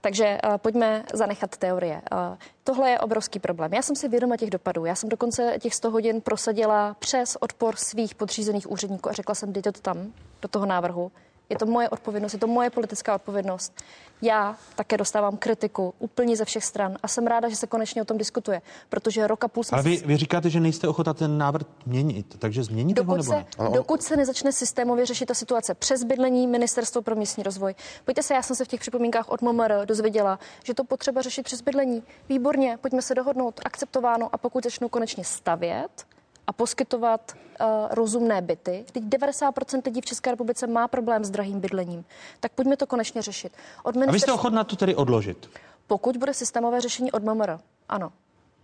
takže 0.02 0.38
uh, 0.44 0.58
pojďme 0.58 1.04
zanechat 1.14 1.58
teorie. 1.58 2.02
Uh, 2.12 2.38
Tohle 2.64 2.90
je 2.90 3.00
obrovský 3.00 3.40
problém. 3.40 3.74
Já 3.74 3.82
jsem 3.82 3.96
si 3.96 4.08
vědoma 4.08 4.38
těch 4.38 4.50
dopadů. 4.50 4.86
Já 4.86 4.96
jsem 4.96 5.10
dokonce 5.10 5.54
těch 5.60 5.76
100 5.76 5.92
hodin 5.92 6.22
prosadila 6.22 6.96
přes 7.00 7.38
odpor 7.40 7.76
svých 7.76 8.16
podřízených 8.16 8.72
úředníků 8.72 9.10
a 9.10 9.14
řekla 9.14 9.36
jsem, 9.36 9.54
dejte 9.54 9.72
to 9.72 9.82
tam, 9.82 10.14
do 10.42 10.48
toho 10.48 10.66
návrhu. 10.66 11.12
Je 11.50 11.58
to 11.58 11.66
moje 11.66 11.90
odpovědnost, 11.90 12.34
je 12.34 12.40
to 12.40 12.48
moje 12.48 12.70
politická 12.70 13.16
odpovědnost. 13.16 13.74
Já 14.22 14.58
také 14.76 14.98
dostávám 14.98 15.38
kritiku 15.38 15.94
úplně 16.00 16.36
ze 16.38 16.46
všech 16.46 16.66
stran 16.66 16.98
a 17.04 17.08
jsem 17.08 17.28
ráda, 17.28 17.50
že 17.50 17.56
se 17.56 17.68
konečně 17.68 18.02
o 18.02 18.06
tom 18.06 18.18
diskutuje, 18.18 18.62
protože 18.90 19.28
roka 19.28 19.48
půl 19.48 19.64
jsem... 19.64 19.76
Ale 19.76 19.84
vy, 19.84 19.98
vy 20.06 20.18
říkáte, 20.18 20.50
že 20.50 20.60
nejste 20.60 20.88
ochota 20.88 21.14
ten 21.14 21.38
návrh 21.38 21.66
měnit, 21.86 22.36
takže 22.40 22.64
změníte 22.64 23.02
dokud 23.02 23.12
ho 23.12 23.18
nebo 23.18 23.32
se, 23.32 23.36
ne? 23.36 23.70
Dokud 23.74 24.04
se 24.04 24.18
nezačne 24.18 24.52
systémově 24.52 25.06
řešit 25.06 25.26
ta 25.26 25.34
situace 25.34 25.74
přes 25.74 26.04
bydlení 26.04 26.48
Ministerstvo 26.48 27.02
pro 27.02 27.16
místní 27.16 27.44
rozvoj. 27.44 27.76
Pojďte 28.06 28.24
se, 28.24 28.34
já 28.34 28.42
jsem 28.42 28.56
se 28.56 28.66
v 28.66 28.68
těch 28.68 28.80
připomínkách 28.80 29.30
od 29.30 29.42
MMR 29.42 29.86
dozvěděla, 29.86 30.40
že 30.64 30.74
to 30.74 30.84
potřeba 30.84 31.22
řešit 31.22 31.44
přes 31.44 31.62
bydlení. 31.62 32.04
Výborně, 32.30 32.78
pojďme 32.82 33.02
se 33.02 33.16
dohodnout, 33.16 33.62
akceptováno 33.66 34.30
a 34.32 34.38
pokud 34.38 34.64
začnou 34.64 34.90
konečně 34.90 35.24
stavět, 35.24 36.06
a 36.50 36.54
poskytovat 36.54 37.34
uh, 37.34 37.68
rozumné 37.92 38.42
byty. 38.42 38.86
Teď 38.92 39.04
90% 39.04 39.82
lidí 39.86 40.02
v 40.02 40.06
České 40.06 40.32
republice 40.32 40.68
má 40.68 40.88
problém 40.88 41.26
s 41.26 41.30
drahým 41.30 41.60
bydlením. 41.60 42.06
Tak 42.40 42.52
pojďme 42.52 42.78
to 42.78 42.88
konečně 42.88 43.22
řešit. 43.22 43.54
Od 43.84 43.96
ministerstva... 43.96 44.12
A 44.12 44.14
vy 44.14 44.20
jste 44.20 44.34
ochotná 44.34 44.64
to 44.64 44.76
tedy 44.76 44.96
odložit? 44.96 45.50
Pokud 45.88 46.18
bude 46.18 46.34
systémové 46.34 46.82
řešení 46.82 47.12
od 47.12 47.24
MMR, 47.24 47.58
ano. 47.90 48.12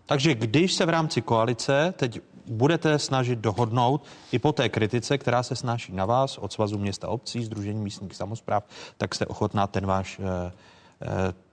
Takže 0.06 0.36
když 0.36 0.74
se 0.74 0.86
v 0.86 0.90
rámci 0.90 1.22
koalice 1.22 1.94
teď 1.98 2.20
budete 2.46 3.00
snažit 3.00 3.40
dohodnout 3.40 4.04
i 4.32 4.40
po 4.40 4.52
té 4.52 4.70
kritice, 4.70 5.18
která 5.18 5.44
se 5.44 5.56
snáší 5.56 5.94
na 5.94 6.06
vás 6.06 6.38
od 6.38 6.54
Svazu 6.54 6.78
města 6.78 7.08
obcí, 7.08 7.44
Združení 7.44 7.84
místních 7.84 8.16
samozpráv, 8.16 8.64
tak 8.98 9.16
jste 9.16 9.26
ochotná 9.26 9.68
ten 9.68 9.86
váš 9.86 10.20
eh, 10.20 10.52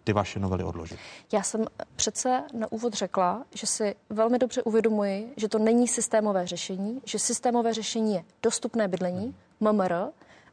ty 0.04 0.12
vaše 0.12 0.40
novely 0.40 0.64
odložit? 0.64 0.98
Já 1.32 1.42
jsem 1.42 1.66
přece 1.96 2.42
na 2.52 2.72
úvod 2.72 2.94
řekla, 2.94 3.44
že 3.54 3.66
si 3.66 3.94
velmi 4.10 4.38
dobře 4.38 4.62
uvědomuji, 4.62 5.32
že 5.36 5.48
to 5.48 5.58
není 5.58 5.88
systémové 5.88 6.46
řešení, 6.46 7.00
že 7.04 7.18
systémové 7.18 7.74
řešení 7.74 8.14
je 8.14 8.24
dostupné 8.42 8.88
bydlení, 8.88 9.34
MMR, 9.60 9.94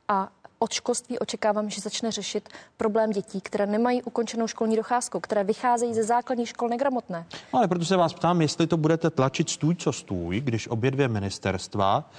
a 0.07 0.31
od 0.59 0.73
školství 0.73 1.19
očekávám, 1.19 1.69
že 1.69 1.81
začne 1.81 2.11
řešit 2.11 2.49
problém 2.77 3.11
dětí, 3.11 3.41
které 3.41 3.65
nemají 3.65 4.01
ukončenou 4.01 4.47
školní 4.47 4.75
docházku, 4.75 5.19
které 5.19 5.43
vycházejí 5.43 5.93
ze 5.93 6.03
základních 6.03 6.49
škol 6.49 6.69
negramotné. 6.69 7.25
No, 7.53 7.59
ale 7.59 7.67
proto 7.67 7.85
se 7.85 7.97
vás 7.97 8.13
ptám, 8.13 8.41
jestli 8.41 8.67
to 8.67 8.77
budete 8.77 9.09
tlačit 9.09 9.49
stůj 9.49 9.75
co 9.75 9.93
stůj, 9.93 10.41
když 10.41 10.67
obě 10.67 10.91
dvě 10.91 11.07
ministerstva 11.07 12.09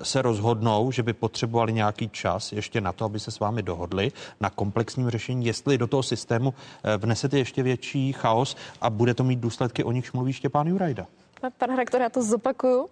e, 0.00 0.04
se 0.04 0.22
rozhodnou, 0.22 0.90
že 0.90 1.02
by 1.02 1.12
potřebovali 1.12 1.72
nějaký 1.72 2.08
čas 2.08 2.52
ještě 2.52 2.80
na 2.80 2.92
to, 2.92 3.04
aby 3.04 3.20
se 3.20 3.30
s 3.30 3.38
vámi 3.38 3.62
dohodli 3.62 4.12
na 4.40 4.50
komplexním 4.50 5.10
řešení, 5.10 5.46
jestli 5.46 5.78
do 5.78 5.86
toho 5.86 6.02
systému 6.02 6.54
e, 6.84 6.96
vnesete 6.96 7.38
ještě 7.38 7.62
větší 7.62 8.12
chaos 8.12 8.56
a 8.80 8.90
bude 8.90 9.14
to 9.14 9.24
mít 9.24 9.40
důsledky, 9.40 9.84
o 9.84 9.92
nichž 9.92 10.12
mluví 10.12 10.32
Štěpán 10.32 10.66
Jurajda. 10.66 11.06
Pane 11.58 11.76
rektor, 11.76 12.00
já 12.00 12.08
to 12.08 12.22
zopakuju. 12.22 12.88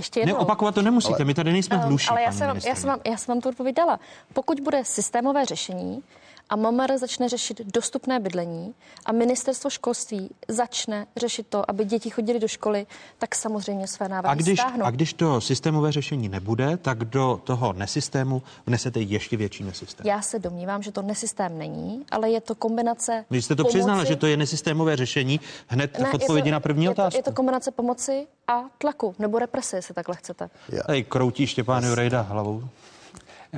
Ještě 0.00 0.20
jednou. 0.20 0.34
Ne, 0.34 0.40
opakovat 0.40 0.74
to 0.74 0.82
nemusíte, 0.82 1.14
ale, 1.14 1.24
my 1.24 1.34
tady 1.34 1.52
nejsme 1.52 1.78
v 1.78 1.80
hluší. 1.80 2.08
Ale 2.08 2.22
já 2.22 2.32
jsem, 2.32 2.60
já, 2.66 2.74
jsem 2.74 2.88
vám, 2.88 3.00
já 3.06 3.16
jsem 3.16 3.34
vám 3.34 3.40
to 3.40 3.48
odpovědala. 3.48 4.00
Pokud 4.32 4.60
bude 4.60 4.84
systémové 4.84 5.44
řešení, 5.46 6.02
a 6.50 6.56
MMR 6.56 6.98
začne 6.98 7.28
řešit 7.28 7.60
dostupné 7.74 8.20
bydlení 8.20 8.74
a 9.06 9.12
ministerstvo 9.12 9.70
školství 9.70 10.30
začne 10.48 11.06
řešit 11.16 11.46
to, 11.46 11.70
aby 11.70 11.84
děti 11.84 12.10
chodili 12.10 12.40
do 12.40 12.48
školy, 12.48 12.86
tak 13.18 13.34
samozřejmě 13.34 13.86
své 13.86 14.08
návrhy 14.08 14.32
a 14.32 14.34
když, 14.34 14.60
stáhnou. 14.60 14.84
A 14.84 14.90
když 14.90 15.12
to 15.12 15.40
systémové 15.40 15.92
řešení 15.92 16.28
nebude, 16.28 16.76
tak 16.76 17.04
do 17.04 17.40
toho 17.44 17.72
nesystému 17.72 18.42
vnesete 18.66 19.00
ještě 19.00 19.36
větší 19.36 19.64
nesystém. 19.64 20.06
Já 20.06 20.22
se 20.22 20.38
domnívám, 20.38 20.82
že 20.82 20.92
to 20.92 21.02
nesystém 21.02 21.58
není, 21.58 22.04
ale 22.10 22.30
je 22.30 22.40
to 22.40 22.54
kombinace. 22.54 23.24
Když 23.28 23.44
jste 23.44 23.56
to 23.56 23.62
pomoci... 23.62 23.78
přiznala, 23.78 24.04
že 24.04 24.16
to 24.16 24.26
je 24.26 24.36
nesystémové 24.36 24.96
řešení, 24.96 25.40
hned 25.66 25.98
ne, 25.98 26.10
v 26.10 26.14
odpovědi 26.14 26.50
to, 26.50 26.52
na 26.52 26.60
první 26.60 26.84
je 26.84 26.90
otázku. 26.90 27.10
To, 27.10 27.18
je 27.18 27.22
to 27.22 27.32
kombinace 27.32 27.70
pomoci 27.70 28.26
a 28.48 28.64
tlaku, 28.78 29.14
nebo 29.18 29.38
represe, 29.38 29.76
jestli 29.76 29.94
takhle 29.94 30.16
chcete. 30.16 30.50
Tady 30.86 31.04
kroutí 31.04 31.46
Štěpán 31.46 31.84
Jurejda 31.84 32.20
hlavou. 32.20 32.62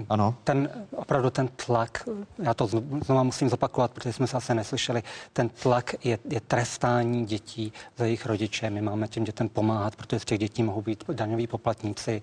Ano. 0.09 0.34
Ten, 0.45 0.70
opravdu 0.97 1.30
ten 1.30 1.49
tlak, 1.49 2.09
já 2.38 2.55
to 2.55 2.66
znovu 2.66 3.24
musím 3.24 3.49
zopakovat, 3.49 3.90
protože 3.90 4.12
jsme 4.12 4.26
se 4.26 4.36
asi 4.36 4.55
neslyšeli, 4.55 5.03
ten 5.32 5.49
tlak 5.49 5.95
je, 6.05 6.18
je 6.28 6.40
trestání 6.40 7.26
dětí 7.26 7.72
za 7.97 8.05
jejich 8.05 8.26
rodiče. 8.26 8.70
My 8.70 8.80
máme 8.82 9.09
těm 9.09 9.24
dětem 9.24 9.49
pomáhat, 9.49 9.97
protože 9.97 10.20
z 10.20 10.24
těch 10.24 10.38
dětí 10.38 10.62
mohou 10.62 10.82
být 10.82 11.05
daňoví 11.12 11.47
poplatníci, 11.47 12.22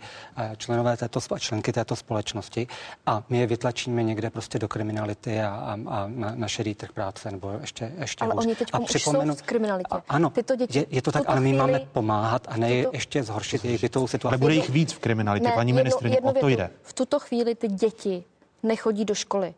členové 0.58 0.98
této, 0.98 1.20
členky 1.40 1.74
této 1.74 1.96
společnosti 1.96 2.68
a 3.06 3.24
my 3.30 3.40
je 3.40 3.48
vytlačíme 3.48 4.04
někde 4.04 4.30
prostě 4.30 4.60
do 4.60 4.68
kriminality 4.68 5.42
a, 5.42 5.50
a, 5.50 5.74
a 5.88 6.08
na, 6.08 6.32
na 6.36 6.48
šedý 6.48 6.76
trh 6.76 6.92
práce 6.92 7.32
nebo 7.32 7.52
ještě, 7.62 7.92
ještě 8.00 8.26
Ale 8.26 8.34
hůř. 8.34 8.46
oni 8.46 8.56
teď 8.56 8.68
a 8.74 8.80
už 8.80 8.92
jsou 8.92 9.36
v 9.36 9.42
kriminalitě. 9.42 9.88
A, 9.92 10.02
ano, 10.10 10.30
Tyto 10.30 10.56
děti, 10.56 10.80
je, 10.80 10.86
je 10.90 11.02
to 11.02 11.12
tak, 11.12 11.24
ale 11.28 11.40
my 11.40 11.50
chvíli, 11.50 11.58
máme 11.58 11.80
pomáhat 11.80 12.48
a 12.50 12.58
ne 12.58 12.70
tyto, 12.70 12.90
ještě 12.94 13.24
zhoršit 13.24 13.66
jejich 13.66 13.82
bytovou 13.82 14.08
situaci. 14.08 14.32
Ale 14.34 14.38
bude 14.38 14.54
jich 14.54 14.70
víc 14.70 14.94
v 14.94 15.00
kriminalitě, 15.00 15.48
ne, 15.48 15.52
paní 15.56 15.74
ministrině, 15.74 16.20
o 16.22 16.34
to 16.34 16.48
jde. 16.48 16.70
V 16.82 16.94
tuto 16.94 17.20
chvíli 17.20 17.56
ty 17.60 17.68
děti 17.68 18.24
nechodí 18.64 19.06
do 19.06 19.16
školy. 19.16 19.54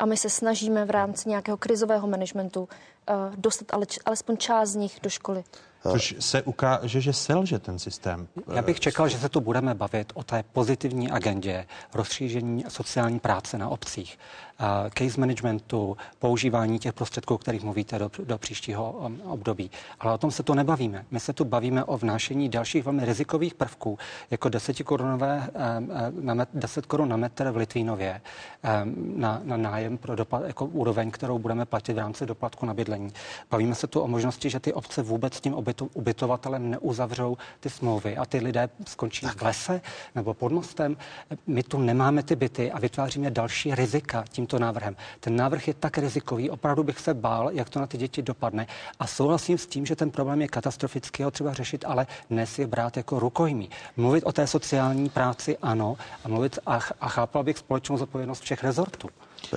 A 0.00 0.06
my 0.06 0.16
se 0.16 0.30
snažíme 0.30 0.84
v 0.84 0.90
rámci 0.90 1.28
nějakého 1.28 1.56
krizového 1.56 2.08
managementu 2.08 2.60
uh, 2.60 3.36
dostat 3.36 3.66
ale, 3.74 3.86
alespoň 4.04 4.36
část 4.36 4.68
z 4.68 4.74
nich 4.74 4.98
do 5.02 5.10
školy. 5.10 5.44
Což 5.92 6.14
se 6.18 6.42
ukáže, 6.42 7.00
že 7.00 7.12
selže 7.12 7.58
ten 7.58 7.78
systém. 7.78 8.28
Já 8.54 8.62
bych 8.62 8.80
čekal, 8.80 9.08
že 9.08 9.18
se 9.18 9.28
tu 9.28 9.40
budeme 9.40 9.74
bavit 9.74 10.12
o 10.14 10.22
té 10.22 10.44
pozitivní 10.52 11.10
agendě 11.10 11.66
rozšíření 11.94 12.64
sociální 12.68 13.20
práce 13.20 13.58
na 13.58 13.68
obcích 13.68 14.18
case 14.98 15.20
managementu, 15.20 15.96
používání 16.18 16.78
těch 16.78 16.92
prostředků, 16.92 17.34
o 17.34 17.38
kterých 17.38 17.62
mluvíte 17.62 17.98
do, 17.98 18.10
do 18.24 18.38
příštího 18.38 18.92
um, 18.92 19.20
období. 19.24 19.70
Ale 20.00 20.14
o 20.14 20.18
tom 20.18 20.30
se 20.30 20.42
tu 20.42 20.54
nebavíme. 20.54 21.04
My 21.10 21.20
se 21.20 21.32
tu 21.32 21.44
bavíme 21.44 21.84
o 21.84 21.98
vnášení 21.98 22.48
dalších 22.48 22.84
velmi 22.84 23.04
rizikových 23.04 23.54
prvků, 23.54 23.98
jako 24.30 24.48
10 24.48 24.82
korunové, 24.82 25.50
uh, 25.54 26.24
na 26.24 26.34
met, 26.34 26.48
10 26.54 26.86
korun 26.86 27.08
na 27.08 27.16
metr 27.16 27.50
v 27.50 27.56
Litvínově 27.56 28.20
na, 28.94 29.40
na 29.44 29.56
nájem 29.56 29.98
pro 29.98 30.16
dopad, 30.16 30.42
jako 30.46 30.64
úroveň, 30.64 31.10
kterou 31.10 31.38
budeme 31.38 31.66
platit 31.66 31.92
v 31.92 31.98
rámci 31.98 32.26
doplatku 32.26 32.66
na 32.66 32.74
bydlení. 32.74 33.12
Bavíme 33.50 33.74
se 33.74 33.86
tu 33.86 34.00
o 34.00 34.08
možnosti, 34.08 34.50
že 34.50 34.60
ty 34.60 34.72
obce 34.72 35.02
vůbec 35.02 35.34
s 35.34 35.40
tím 35.40 35.54
ubyto, 35.82 35.98
ubytovatelem 35.98 36.70
neuzavřou 36.70 37.36
ty 37.60 37.70
smlouvy 37.70 38.16
a 38.16 38.24
ty 38.24 38.38
lidé 38.38 38.68
skončí 38.86 39.26
v 39.26 39.42
lese 39.42 39.80
nebo 40.14 40.34
pod 40.34 40.52
mostem. 40.52 40.96
My 41.46 41.62
tu 41.62 41.78
nemáme 41.78 42.22
ty 42.22 42.36
byty 42.36 42.72
a 42.72 42.78
vytváříme 42.78 43.30
další 43.30 43.74
rizika 43.74 44.24
tímto 44.28 44.58
návrhem. 44.58 44.96
Ten 45.20 45.36
návrh 45.36 45.68
je 45.68 45.74
tak 45.74 45.98
rizikový, 45.98 46.50
opravdu 46.50 46.82
bych 46.82 46.98
se 46.98 47.14
bál, 47.14 47.50
jak 47.52 47.68
to 47.68 47.80
na 47.80 47.86
ty 47.86 47.98
děti 47.98 48.22
dopadne. 48.22 48.66
A 48.98 49.06
souhlasím 49.06 49.58
s 49.58 49.66
tím, 49.66 49.86
že 49.86 49.96
ten 49.96 50.10
problém 50.10 50.40
je 50.40 50.48
katastrofický, 50.48 51.22
ho 51.22 51.30
třeba 51.30 51.52
řešit, 51.52 51.84
ale 51.88 52.06
dnes 52.30 52.58
je 52.58 52.66
brát 52.66 52.96
jako 52.96 53.18
rukojmí. 53.18 53.70
Mluvit 53.96 54.24
o 54.24 54.32
té 54.32 54.46
sociální 54.46 55.08
práci 55.08 55.58
ano 55.62 55.96
a 56.24 56.28
mluvit 56.28 56.58
a, 56.66 56.78
a 57.00 57.08
chápal 57.08 57.42
bych 57.42 57.58
společnou 57.58 57.96
zodpovědnost 57.96 58.40
všech 58.40 58.64
rezortů. 58.64 59.08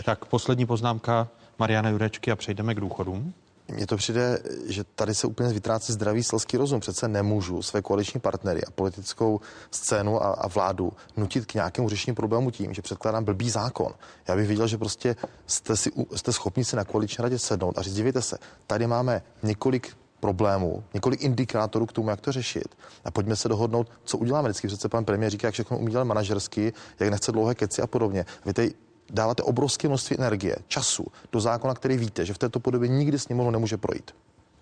Tak 0.05 0.25
poslední 0.25 0.65
poznámka 0.65 1.27
Mariana 1.59 1.89
Jurečky 1.89 2.31
a 2.31 2.35
přejdeme 2.35 2.75
k 2.75 2.79
důchodům. 2.79 3.33
Mně 3.67 3.87
to 3.87 3.97
přijde, 3.97 4.39
že 4.65 4.83
tady 4.83 5.15
se 5.15 5.27
úplně 5.27 5.49
vytrácí 5.49 5.93
zdravý 5.93 6.23
selský 6.23 6.57
rozum. 6.57 6.79
Přece 6.79 7.07
nemůžu 7.07 7.61
své 7.61 7.81
koaliční 7.81 8.19
partnery 8.19 8.65
a 8.65 8.71
politickou 8.71 9.39
scénu 9.71 10.23
a, 10.23 10.27
a 10.27 10.47
vládu 10.47 10.93
nutit 11.17 11.45
k 11.45 11.53
nějakému 11.53 11.89
řešení 11.89 12.15
problému 12.15 12.51
tím, 12.51 12.73
že 12.73 12.81
předkládám 12.81 13.23
blbý 13.23 13.49
zákon. 13.49 13.93
Já 14.27 14.35
bych 14.35 14.47
viděl, 14.47 14.67
že 14.67 14.77
prostě 14.77 15.15
jste, 15.47 15.77
si, 15.77 15.91
jste 16.15 16.33
schopni 16.33 16.65
si 16.65 16.75
na 16.75 16.83
koaliční 16.83 17.21
radě 17.21 17.39
sednout 17.39 17.77
a 17.77 17.81
říct, 17.81 17.93
dívejte 17.93 18.21
se, 18.21 18.37
tady 18.67 18.87
máme 18.87 19.21
několik 19.43 19.97
problémů, 20.19 20.83
několik 20.93 21.21
indikátorů 21.21 21.85
k 21.85 21.93
tomu, 21.93 22.09
jak 22.09 22.21
to 22.21 22.31
řešit. 22.31 22.77
A 23.05 23.11
pojďme 23.11 23.35
se 23.35 23.49
dohodnout, 23.49 23.91
co 24.03 24.17
uděláme. 24.17 24.49
Vždycky 24.49 24.67
přece 24.67 24.89
pan 24.89 25.05
premiér 25.05 25.31
říká, 25.31 25.47
jak 25.47 25.53
všechno 25.53 25.77
umí 25.77 25.93
manažersky, 26.03 26.73
jak 26.99 27.09
nechce 27.09 27.31
dlouhé 27.31 27.55
keci 27.55 27.81
a 27.81 27.87
podobně. 27.87 28.25
Vy 28.45 28.53
tady 28.53 28.73
dáváte 29.09 29.43
obrovské 29.43 29.87
množství 29.87 30.15
energie, 30.19 30.55
času 30.67 31.05
do 31.31 31.39
zákona, 31.39 31.73
který 31.73 31.97
víte, 31.97 32.25
že 32.25 32.33
v 32.33 32.37
této 32.37 32.59
podobě 32.59 32.89
nikdy 32.89 33.19
sněmovnu 33.19 33.51
nemůže 33.51 33.77
projít. 33.77 34.11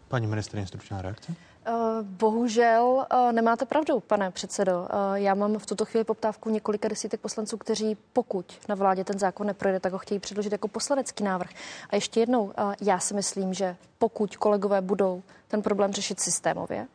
Paní 0.07 0.27
ministrině, 0.27 0.67
stručná 0.67 1.01
reakce? 1.01 1.33
Eh, 1.67 1.71
bohužel 2.01 3.05
eh, 3.09 3.33
nemáte 3.33 3.65
pravdu, 3.65 3.99
pane 3.99 4.31
předsedo. 4.31 4.87
Eh, 4.89 5.19
já 5.19 5.33
mám 5.33 5.57
v 5.57 5.65
tuto 5.65 5.85
chvíli 5.85 6.03
poptávku 6.03 6.49
několika 6.49 6.87
desítek 6.87 7.19
poslanců, 7.19 7.57
kteří 7.57 7.97
pokud 8.13 8.59
na 8.69 8.75
vládě 8.75 9.03
ten 9.03 9.19
zákon 9.19 9.47
neprojde, 9.47 9.79
tak 9.79 9.93
ho 9.93 9.99
chtějí 9.99 10.19
předložit 10.19 10.51
jako 10.51 10.67
poslanecký 10.67 11.23
návrh. 11.23 11.49
A 11.89 11.95
ještě 11.95 12.19
jednou, 12.19 12.53
já 12.81 12.99
si 12.99 13.13
myslím, 13.13 13.53
že 13.53 13.75
pokud 13.97 14.35
kolegové 14.37 14.81
budou 14.81 15.23
ten 15.47 15.61
problém 15.61 15.93
řešit 15.93 16.19
systémově, 16.19 16.87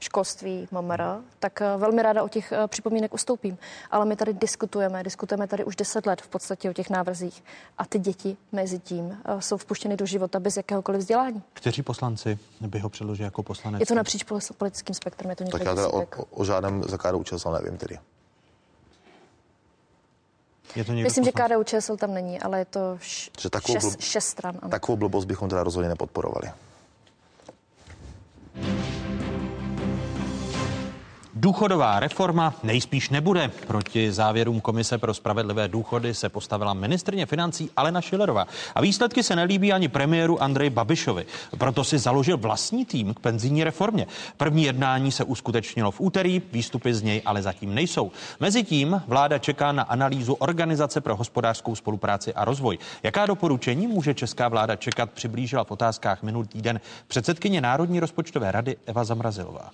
školství, 0.00 0.68
MMR, 0.70 1.02
tak 1.38 1.60
eh, 1.62 1.76
velmi 1.76 2.02
ráda 2.02 2.22
o 2.22 2.28
těch 2.28 2.52
eh, 2.52 2.68
připomínek 2.68 3.14
ustoupím. 3.14 3.58
Ale 3.90 4.04
my 4.06 4.16
tady 4.16 4.34
diskutujeme, 4.34 5.02
diskutujeme 5.02 5.46
tady 5.46 5.64
už 5.64 5.76
deset 5.76 6.06
let 6.06 6.20
v 6.22 6.28
podstatě 6.28 6.70
o 6.70 6.72
těch 6.72 6.90
návrzích 6.90 7.44
a 7.78 7.84
ty 7.84 7.98
děti 7.98 8.36
mezi 8.52 8.78
tím 8.78 9.18
eh, 9.24 9.42
jsou 9.42 9.56
vpuštěny 9.56 9.96
do 9.96 10.06
života 10.06 10.40
bez 10.40 10.56
jakéhokoliv 10.56 11.00
vzdělání. 11.00 11.42
Kteří 11.52 11.82
poslanci 11.82 12.38
by 12.60 12.78
ho 12.78 12.88
předložili 12.88 13.24
jako 13.24 13.42
poslanec? 13.42 13.80
Je 13.80 13.86
to 13.86 13.94
napříč 13.94 14.24
politickým 14.58 14.94
spektrem, 14.94 15.30
je 15.30 15.36
to 15.36 15.44
Tak 15.44 15.62
já 15.64 15.74
teda 15.74 15.88
o, 15.88 16.06
o, 16.30 16.44
žádném 16.44 16.82
za 16.84 16.98
KDU 16.98 17.22
ČSL 17.24 17.52
nevím 17.52 17.78
tedy. 17.78 17.98
Je 20.76 20.84
to 20.84 20.92
Myslím, 20.92 21.24
poslanec? 21.24 21.50
že 21.50 21.54
KDU 21.54 21.64
ČSL 21.64 21.96
tam 21.96 22.14
není, 22.14 22.40
ale 22.40 22.58
je 22.58 22.64
to 22.64 22.80
š- 23.00 23.30
že 23.40 23.50
takovou 23.50 23.74
šest, 23.80 23.86
blb... 23.86 24.00
šest 24.00 24.26
stran. 24.26 24.58
Ano. 24.62 24.70
Takovou 24.70 24.96
blbost 24.96 25.24
bychom 25.24 25.48
teda 25.48 25.62
rozhodně 25.62 25.88
nepodporovali. 25.88 26.50
Důchodová 31.40 32.00
reforma 32.00 32.54
nejspíš 32.62 33.10
nebude. 33.10 33.50
Proti 33.66 34.12
závěrům 34.12 34.60
Komise 34.60 34.98
pro 34.98 35.14
spravedlivé 35.14 35.68
důchody 35.68 36.14
se 36.14 36.28
postavila 36.28 36.74
ministrně 36.74 37.26
financí 37.26 37.70
Alena 37.76 38.00
Šilerová. 38.00 38.46
A 38.74 38.80
výsledky 38.80 39.22
se 39.22 39.36
nelíbí 39.36 39.72
ani 39.72 39.88
premiéru 39.88 40.42
Andrej 40.42 40.70
Babišovi. 40.70 41.26
Proto 41.58 41.84
si 41.84 41.98
založil 41.98 42.36
vlastní 42.36 42.84
tým 42.84 43.14
k 43.14 43.20
penzijní 43.20 43.64
reformě. 43.64 44.06
První 44.36 44.64
jednání 44.64 45.12
se 45.12 45.24
uskutečnilo 45.24 45.90
v 45.90 46.00
úterý, 46.00 46.42
výstupy 46.52 46.94
z 46.94 47.02
něj 47.02 47.22
ale 47.24 47.42
zatím 47.42 47.74
nejsou. 47.74 48.12
Mezitím 48.40 49.02
vláda 49.06 49.38
čeká 49.38 49.72
na 49.72 49.82
analýzu 49.82 50.34
Organizace 50.34 51.00
pro 51.00 51.16
hospodářskou 51.16 51.74
spolupráci 51.74 52.34
a 52.34 52.44
rozvoj. 52.44 52.78
Jaká 53.02 53.26
doporučení 53.26 53.86
může 53.86 54.14
česká 54.14 54.48
vláda 54.48 54.76
čekat, 54.76 55.10
přiblížila 55.10 55.64
v 55.64 55.70
otázkách 55.70 56.22
minulý 56.22 56.48
týden 56.48 56.80
předsedkyně 57.06 57.60
Národní 57.60 58.00
rozpočtové 58.00 58.52
rady 58.52 58.76
Eva 58.86 59.04
Zamrazilová 59.04 59.70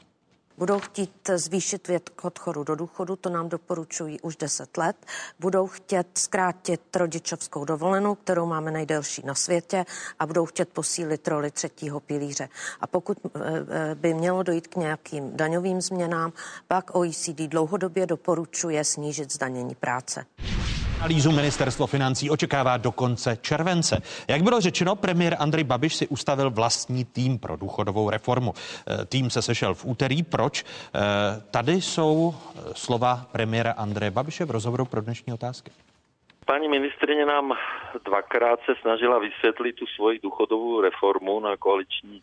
budou 0.59 0.79
chtít 0.79 1.31
zvýšit 1.35 1.89
věk 1.89 2.25
odchodu 2.25 2.65
do 2.65 2.75
důchodu, 2.75 3.17
to 3.17 3.31
nám 3.31 3.49
doporučují 3.49 4.21
už 4.21 4.37
10 4.37 4.77
let, 4.77 4.97
budou 5.41 5.67
chtět 5.67 6.07
zkrátit 6.15 6.97
rodičovskou 6.97 7.65
dovolenou, 7.65 8.15
kterou 8.15 8.47
máme 8.47 8.71
nejdelší 8.71 9.23
na 9.27 9.35
světě 9.35 9.85
a 10.19 10.27
budou 10.27 10.47
chtět 10.47 10.69
posílit 10.69 11.29
roli 11.29 11.51
třetího 11.51 12.01
pilíře. 12.01 12.49
A 12.81 12.87
pokud 12.87 13.19
eh, 13.25 13.41
eh, 13.69 13.95
by 13.95 14.15
mělo 14.15 14.43
dojít 14.43 14.67
k 14.67 14.77
nějakým 14.77 15.37
daňovým 15.37 15.81
změnám, 15.81 16.33
pak 16.69 16.95
OECD 16.95 17.41
dlouhodobě 17.41 18.07
doporučuje 18.07 18.85
snížit 18.85 19.33
zdanění 19.33 19.75
práce. 19.75 20.25
Analýzu 21.01 21.33
ministerstvo 21.33 21.87
financí 21.87 22.31
očekává 22.31 22.77
do 22.77 22.93
konce 22.93 23.37
července. 23.37 24.03
Jak 24.29 24.43
bylo 24.43 24.61
řečeno, 24.61 24.97
premiér 24.97 25.37
Andrej 25.39 25.65
Babiš 25.65 25.97
si 25.97 26.09
ustavil 26.09 26.51
vlastní 26.51 27.05
tým 27.05 27.39
pro 27.39 27.57
důchodovou 27.57 28.11
reformu. 28.11 28.53
Eh, 28.57 29.05
tým 29.05 29.31
se 29.31 29.43
sešel 29.43 29.75
v 29.75 29.85
úterý. 29.85 30.23
Proč? 30.23 30.65
Eh, 30.65 31.01
tady 31.51 31.73
jsou 31.73 32.35
eh, 32.35 32.61
slova 32.75 33.27
premiéra 33.33 33.73
Andreje 33.73 34.11
Babiše 34.11 34.45
v 34.45 34.51
rozhovoru 34.51 34.85
pro 34.85 35.01
dnešní 35.01 35.33
otázky. 35.33 35.71
Paní 36.47 36.69
ministrině 36.69 37.27
nám 37.27 37.53
dvakrát 38.05 38.61
se 38.65 38.73
snažila 38.81 39.19
vysvětlit 39.19 39.73
tu 39.73 39.87
svoji 39.87 40.19
důchodovou 40.19 40.81
reformu 40.81 41.41
na 41.41 41.57
koaliční 41.57 42.23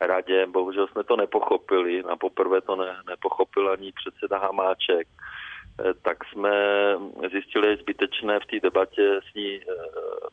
radě. 0.00 0.46
Bohužel 0.46 0.86
jsme 0.86 1.04
to 1.04 1.16
nepochopili. 1.16 2.02
Na 2.02 2.16
poprvé 2.16 2.60
to 2.60 2.76
ne, 2.76 2.96
nepochopil 3.08 3.70
ani 3.70 3.92
předseda 3.92 4.38
Hamáček. 4.38 5.08
Eh, 5.80 5.94
tak 6.02 6.24
jsme 6.24 6.50
zjistili, 7.32 7.66
že 7.66 7.70
je 7.70 7.76
zbytečné 7.76 8.40
v 8.40 8.46
té 8.46 8.60
debatě 8.60 9.20
s 9.30 9.34
ní 9.34 9.60
eh, 9.60 9.64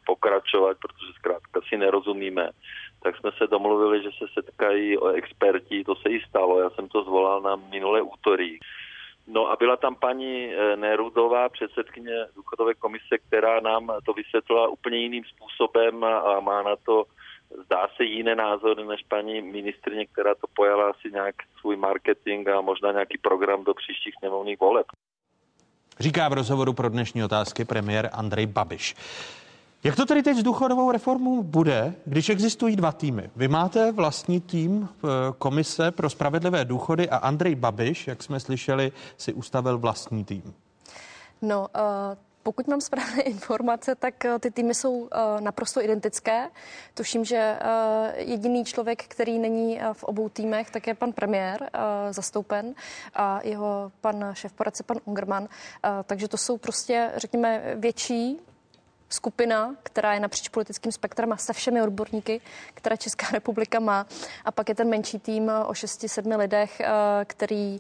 pokračovat, 0.06 0.78
protože 0.82 1.14
zkrátka 1.16 1.62
si 1.70 1.78
nerozumíme. 1.78 2.50
Tak 3.04 3.18
jsme 3.18 3.32
se 3.38 3.48
domluvili, 3.48 4.04
že 4.04 4.10
se 4.18 4.26
setkají 4.34 4.98
o 4.98 5.08
experti, 5.08 5.84
to 5.84 5.96
se 5.96 6.10
jí 6.10 6.22
stalo, 6.30 6.60
já 6.60 6.70
jsem 6.70 6.88
to 6.88 7.04
zvolal 7.04 7.42
na 7.42 7.56
minulé 7.56 8.02
úterý. 8.02 8.58
No 9.28 9.52
a 9.52 9.56
byla 9.56 9.78
tam 9.78 9.96
paní 9.96 10.54
eh, 10.54 10.76
Nerudová, 10.76 11.50
předsedkyně 11.50 12.26
důchodové 12.36 12.74
komise, 12.74 13.18
která 13.28 13.60
nám 13.60 13.92
to 14.06 14.14
vysvětlila 14.14 14.68
úplně 14.68 14.98
jiným 14.98 15.24
způsobem 15.24 16.04
a 16.04 16.40
má 16.40 16.64
na 16.64 16.76
to 16.76 17.06
zdá 17.66 17.88
se 17.96 18.04
jiné 18.04 18.36
názory 18.36 18.86
než 18.86 19.02
paní 19.08 19.42
ministrině, 19.42 20.06
která 20.06 20.36
to 20.36 20.48
pojala 20.56 20.90
asi 20.90 21.12
nějak 21.12 21.36
svůj 21.60 21.76
marketing 21.76 22.50
a 22.50 22.62
možná 22.62 22.92
nějaký 22.92 23.18
program 23.18 23.64
do 23.64 23.74
příštích 23.74 24.14
sněmovních 24.20 24.60
voleb. 24.60 24.86
Říká 26.00 26.30
v 26.30 26.34
rozhovoru 26.34 26.74
pro 26.74 26.89
dnešní 26.89 27.24
otázky 27.24 27.66
premiér 27.66 28.10
Andrej 28.14 28.45
Babiš. 28.45 28.95
Jak 29.84 29.95
to 29.95 30.06
tedy 30.06 30.24
teď 30.24 30.38
s 30.38 30.43
důchodovou 30.43 30.91
reformou 30.91 31.43
bude, 31.43 31.93
když 32.06 32.30
existují 32.30 32.76
dva 32.76 32.91
týmy? 32.91 33.30
Vy 33.36 33.48
máte 33.48 33.91
vlastní 33.91 34.41
tým 34.41 34.89
eh, 34.89 35.08
Komise 35.38 35.91
pro 35.91 36.10
spravedlivé 36.10 36.66
důchody 36.66 37.10
a 37.10 37.18
Andrej 37.18 37.56
Babiš, 37.56 38.08
jak 38.08 38.24
jsme 38.24 38.39
slyšeli, 38.39 38.91
si 39.18 39.34
ustavil 39.34 39.78
vlastní 39.78 40.26
tým. 40.26 40.54
No, 41.41 41.60
uh, 41.60 42.18
pokud 42.48 42.68
mám 42.68 42.82
správné 42.82 43.22
informace, 43.36 43.95
tak 43.95 44.26
eh, 44.26 44.39
ty 44.39 44.52
týmy 44.52 44.76
jsou 44.76 44.91
uh, 44.91 45.08
naprosto 45.39 45.84
identické. 45.84 46.50
Tuším, 46.93 47.26
že 47.26 47.60
uh, 47.60 47.68
jediný 48.16 48.66
člověk, 48.66 49.04
který 49.04 49.39
není 49.39 49.80
v 49.93 50.04
obou 50.04 50.30
týmech, 50.30 50.72
tak 50.72 50.88
je 50.88 50.93
pan 50.93 51.12
premiér 51.12 51.70
zastoupen 52.12 52.76
a 53.14 53.39
jeho 53.43 53.91
pan 54.02 54.32
šéf 54.34 54.54
poradce, 54.54 54.84
pan 54.84 54.98
Ungerman. 55.06 55.48
Takže 56.04 56.28
to 56.28 56.38
jsou 56.38 56.58
prostě, 56.58 57.12
řekněme, 57.16 57.76
větší 57.76 58.39
skupina, 59.10 59.76
která 59.84 60.14
je 60.14 60.20
napříč 60.20 60.50
politickým 60.50 60.91
spektrem 60.91 61.32
a 61.32 61.38
se 61.38 61.54
všemi 61.54 61.82
odborníky, 61.82 62.41
které 62.74 62.98
Česká 62.98 63.28
republika 63.32 63.80
má. 63.80 64.06
A 64.45 64.52
pak 64.52 64.70
je 64.70 64.76
ten 64.76 64.89
menší 64.89 65.20
tým 65.20 65.52
o 65.66 65.72
6-7 65.72 66.38
lidech, 66.38 66.82
který 67.26 67.80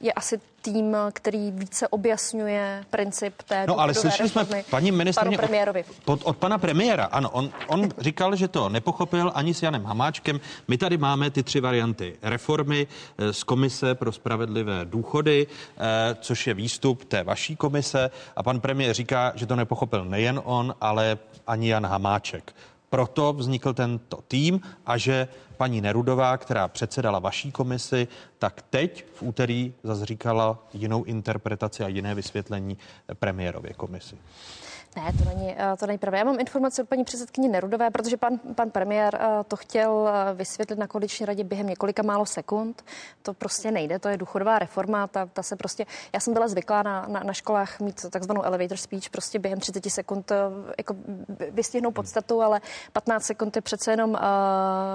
je 0.00 0.12
asi 0.12 0.40
tým, 0.72 0.96
který 1.12 1.50
více 1.50 1.88
objasňuje 1.88 2.84
princip 2.90 3.42
té 3.42 3.64
No 3.68 3.80
ale 3.80 3.94
slyšeli 3.94 4.28
jsme 4.28 4.46
paní 4.70 4.92
ministrně 4.92 5.38
od, 5.38 5.86
od, 6.04 6.20
od 6.24 6.36
pana 6.36 6.58
premiéra. 6.58 7.04
Ano, 7.04 7.30
on, 7.30 7.50
on 7.66 7.88
říkal, 7.98 8.36
že 8.36 8.48
to 8.48 8.68
nepochopil 8.68 9.32
ani 9.34 9.54
s 9.54 9.62
Janem 9.62 9.84
Hamáčkem. 9.84 10.40
My 10.68 10.78
tady 10.78 10.98
máme 10.98 11.30
ty 11.30 11.42
tři 11.42 11.60
varianty 11.60 12.16
reformy 12.22 12.86
eh, 13.18 13.32
z 13.32 13.44
Komise 13.44 13.94
pro 13.94 14.12
spravedlivé 14.12 14.84
důchody, 14.84 15.46
eh, 15.46 16.16
což 16.20 16.46
je 16.46 16.54
výstup 16.54 17.04
té 17.04 17.22
vaší 17.22 17.56
komise. 17.56 18.10
A 18.36 18.42
pan 18.42 18.60
premiér 18.60 18.94
říká, 18.94 19.32
že 19.34 19.46
to 19.46 19.56
nepochopil 19.56 20.04
nejen 20.04 20.40
on, 20.44 20.74
ale 20.80 21.18
ani 21.46 21.68
Jan 21.68 21.86
Hamáček. 21.86 22.54
Proto 22.90 23.32
vznikl 23.32 23.74
tento 23.74 24.22
tým 24.28 24.60
a 24.86 24.96
že 24.98 25.28
paní 25.56 25.80
Nerudová, 25.80 26.36
která 26.36 26.68
předsedala 26.68 27.18
vaší 27.18 27.52
komisi, 27.52 28.08
tak 28.38 28.62
teď 28.70 29.04
v 29.14 29.22
úterý 29.22 29.74
zazříkala 29.82 30.58
jinou 30.72 31.04
interpretaci 31.04 31.84
a 31.84 31.88
jiné 31.88 32.14
vysvětlení 32.14 32.78
premiérově 33.18 33.72
komisi. 33.72 34.18
Ne, 34.96 35.12
to 35.12 35.24
není, 35.24 35.54
eh, 35.58 35.76
to 35.76 35.86
není 35.86 35.98
pravda. 35.98 36.18
Já 36.18 36.24
mám 36.24 36.40
informaci 36.40 36.82
od 36.82 36.88
paní 36.88 37.04
předsedkyně 37.04 37.48
Nerudové, 37.48 37.90
protože 37.90 38.16
pan, 38.16 38.38
pan 38.54 38.70
premiér 38.70 39.18
eh, 39.20 39.44
to 39.48 39.56
chtěl 39.56 40.08
eh, 40.08 40.34
vysvětlit 40.34 40.78
na 40.78 40.86
koaliční 40.86 41.26
radě 41.26 41.44
během 41.44 41.66
několika 41.66 42.02
málo 42.02 42.26
sekund. 42.26 42.84
To 43.22 43.34
prostě 43.34 43.70
nejde, 43.70 43.98
to 43.98 44.08
je 44.08 44.16
důchodová 44.16 44.58
reforma, 44.58 45.06
ta, 45.06 45.26
ta 45.26 45.42
se 45.42 45.56
prostě, 45.56 45.86
já 46.12 46.20
jsem 46.20 46.34
byla 46.34 46.48
zvyklá 46.48 46.82
na, 46.82 47.06
na, 47.08 47.20
na 47.20 47.32
školách 47.32 47.80
mít 47.80 48.06
takzvanou 48.10 48.42
elevator 48.42 48.76
speech, 48.76 49.10
prostě 49.10 49.38
během 49.38 49.60
30 49.60 49.90
sekund 49.90 50.32
jako 50.78 50.96
vystihnout 51.50 51.94
podstatu, 51.94 52.42
ale 52.42 52.60
15 52.92 53.24
sekund 53.24 53.56
je 53.56 53.62
přece 53.62 53.90
jenom 53.90 54.10
uh, 54.10 54.18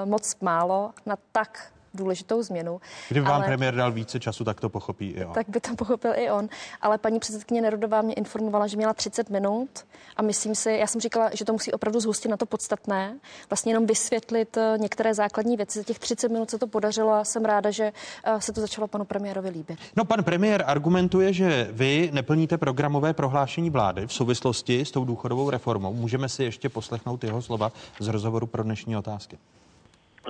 moc 0.05 0.35
málo 0.41 0.91
na 1.05 1.17
tak 1.31 1.71
důležitou 1.93 2.43
změnu. 2.43 2.81
Kdyby 3.09 3.25
vám 3.25 3.35
ale, 3.35 3.45
premiér 3.45 3.75
dal 3.75 3.91
více 3.91 4.19
času, 4.19 4.43
tak 4.43 4.61
to 4.61 4.69
pochopí 4.69 5.09
i 5.09 5.25
on. 5.25 5.33
Tak 5.33 5.49
by 5.49 5.59
to 5.59 5.75
pochopil 5.75 6.11
i 6.15 6.31
on. 6.31 6.49
Ale 6.81 6.97
paní 6.97 7.19
předsedkyně 7.19 7.61
Nerudová 7.61 8.01
mě 8.01 8.13
informovala, 8.13 8.67
že 8.67 8.77
měla 8.77 8.93
30 8.93 9.29
minut 9.29 9.69
a 10.17 10.21
myslím 10.21 10.55
si, 10.55 10.71
já 10.71 10.87
jsem 10.87 11.01
říkala, 11.01 11.29
že 11.33 11.45
to 11.45 11.53
musí 11.53 11.71
opravdu 11.71 11.99
zhustit 11.99 12.29
na 12.29 12.37
to 12.37 12.45
podstatné, 12.45 13.19
vlastně 13.49 13.71
jenom 13.71 13.85
vysvětlit 13.85 14.57
eh, 14.57 14.77
některé 14.77 15.13
základní 15.13 15.57
věci. 15.57 15.79
Za 15.79 15.83
těch 15.83 15.99
30 15.99 16.31
minut 16.31 16.49
se 16.49 16.59
to 16.59 16.67
podařilo 16.67 17.11
a 17.11 17.23
jsem 17.23 17.45
ráda, 17.45 17.71
že 17.71 17.91
eh, 18.23 18.41
se 18.41 18.53
to 18.53 18.61
začalo 18.61 18.87
panu 18.87 19.05
premiérovi 19.05 19.49
líbit. 19.49 19.79
No, 19.95 20.05
pan 20.05 20.23
premiér 20.23 20.63
argumentuje, 20.67 21.33
že 21.33 21.67
vy 21.71 22.09
neplníte 22.13 22.57
programové 22.57 23.13
prohlášení 23.13 23.69
vlády 23.69 24.07
v 24.07 24.13
souvislosti 24.13 24.85
s 24.85 24.91
tou 24.91 25.05
důchodovou 25.05 25.49
reformou. 25.49 25.93
Můžeme 25.93 26.29
si 26.29 26.43
ještě 26.43 26.69
poslechnout 26.69 27.23
jeho 27.23 27.41
slova 27.41 27.71
z 27.99 28.07
rozhovoru 28.07 28.47
pro 28.47 28.63
dnešní 28.63 28.97
otázky. 28.97 29.37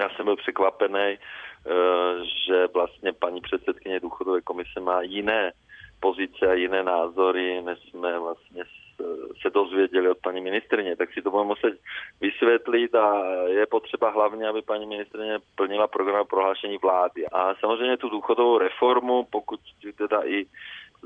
Já 0.02 0.10
jsem 0.10 0.26
byl 0.26 0.36
překvapený, 0.36 1.18
že 2.48 2.68
vlastně 2.74 3.14
paní 3.14 3.42
předsedkyně 3.42 4.00
důchodové 4.00 4.42
komise 4.42 4.80
má 4.80 5.02
jiné 5.02 5.52
pozice 6.00 6.48
a 6.48 6.54
jiné 6.54 6.84
názory, 6.84 7.62
než 7.62 7.80
jsme 7.80 8.20
vlastně 8.20 8.64
se 9.42 9.50
dozvěděli 9.50 10.10
od 10.10 10.18
paní 10.18 10.42
ministrině, 10.42 10.96
tak 10.96 11.14
si 11.14 11.22
to 11.22 11.32
budeme 11.32 11.48
muset 11.48 11.74
vysvětlit 12.22 12.96
a 12.96 13.24
je 13.46 13.66
potřeba 13.66 14.10
hlavně, 14.10 14.48
aby 14.48 14.62
paní 14.62 14.86
ministrině 14.86 15.40
plnila 15.56 15.88
program 15.88 16.28
prohlášení 16.28 16.78
vlády. 16.78 17.26
A 17.32 17.56
samozřejmě 17.56 17.98
tu 17.98 18.10
důchodovou 18.10 18.58
reformu, 18.58 19.28
pokud 19.32 19.60
teda 19.98 20.22
i 20.26 20.46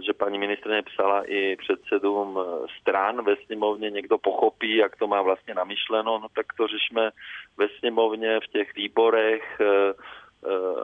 že 0.06 0.14
paní 0.14 0.39
ministrině 0.39 0.82
psala 0.82 1.24
i 1.28 1.56
předsedům 1.56 2.39
stran 2.82 3.26
ve 3.26 3.36
sněmovně, 3.36 3.89
někdo 3.89 4.18
pochopí, 4.18 4.76
jak 4.76 4.95
to 4.95 5.08
má 5.08 5.22
vlastně 5.22 5.53
namyšleno, 5.53 6.20
no 6.20 6.28
tak 6.36 6.45
to 6.58 6.68
řešíme 6.68 7.12
ve 7.58 7.68
sněmovně 7.80 8.39
v 8.39 8.47
těch 8.47 8.76
výborech, 8.76 9.62
eh, 9.62 9.93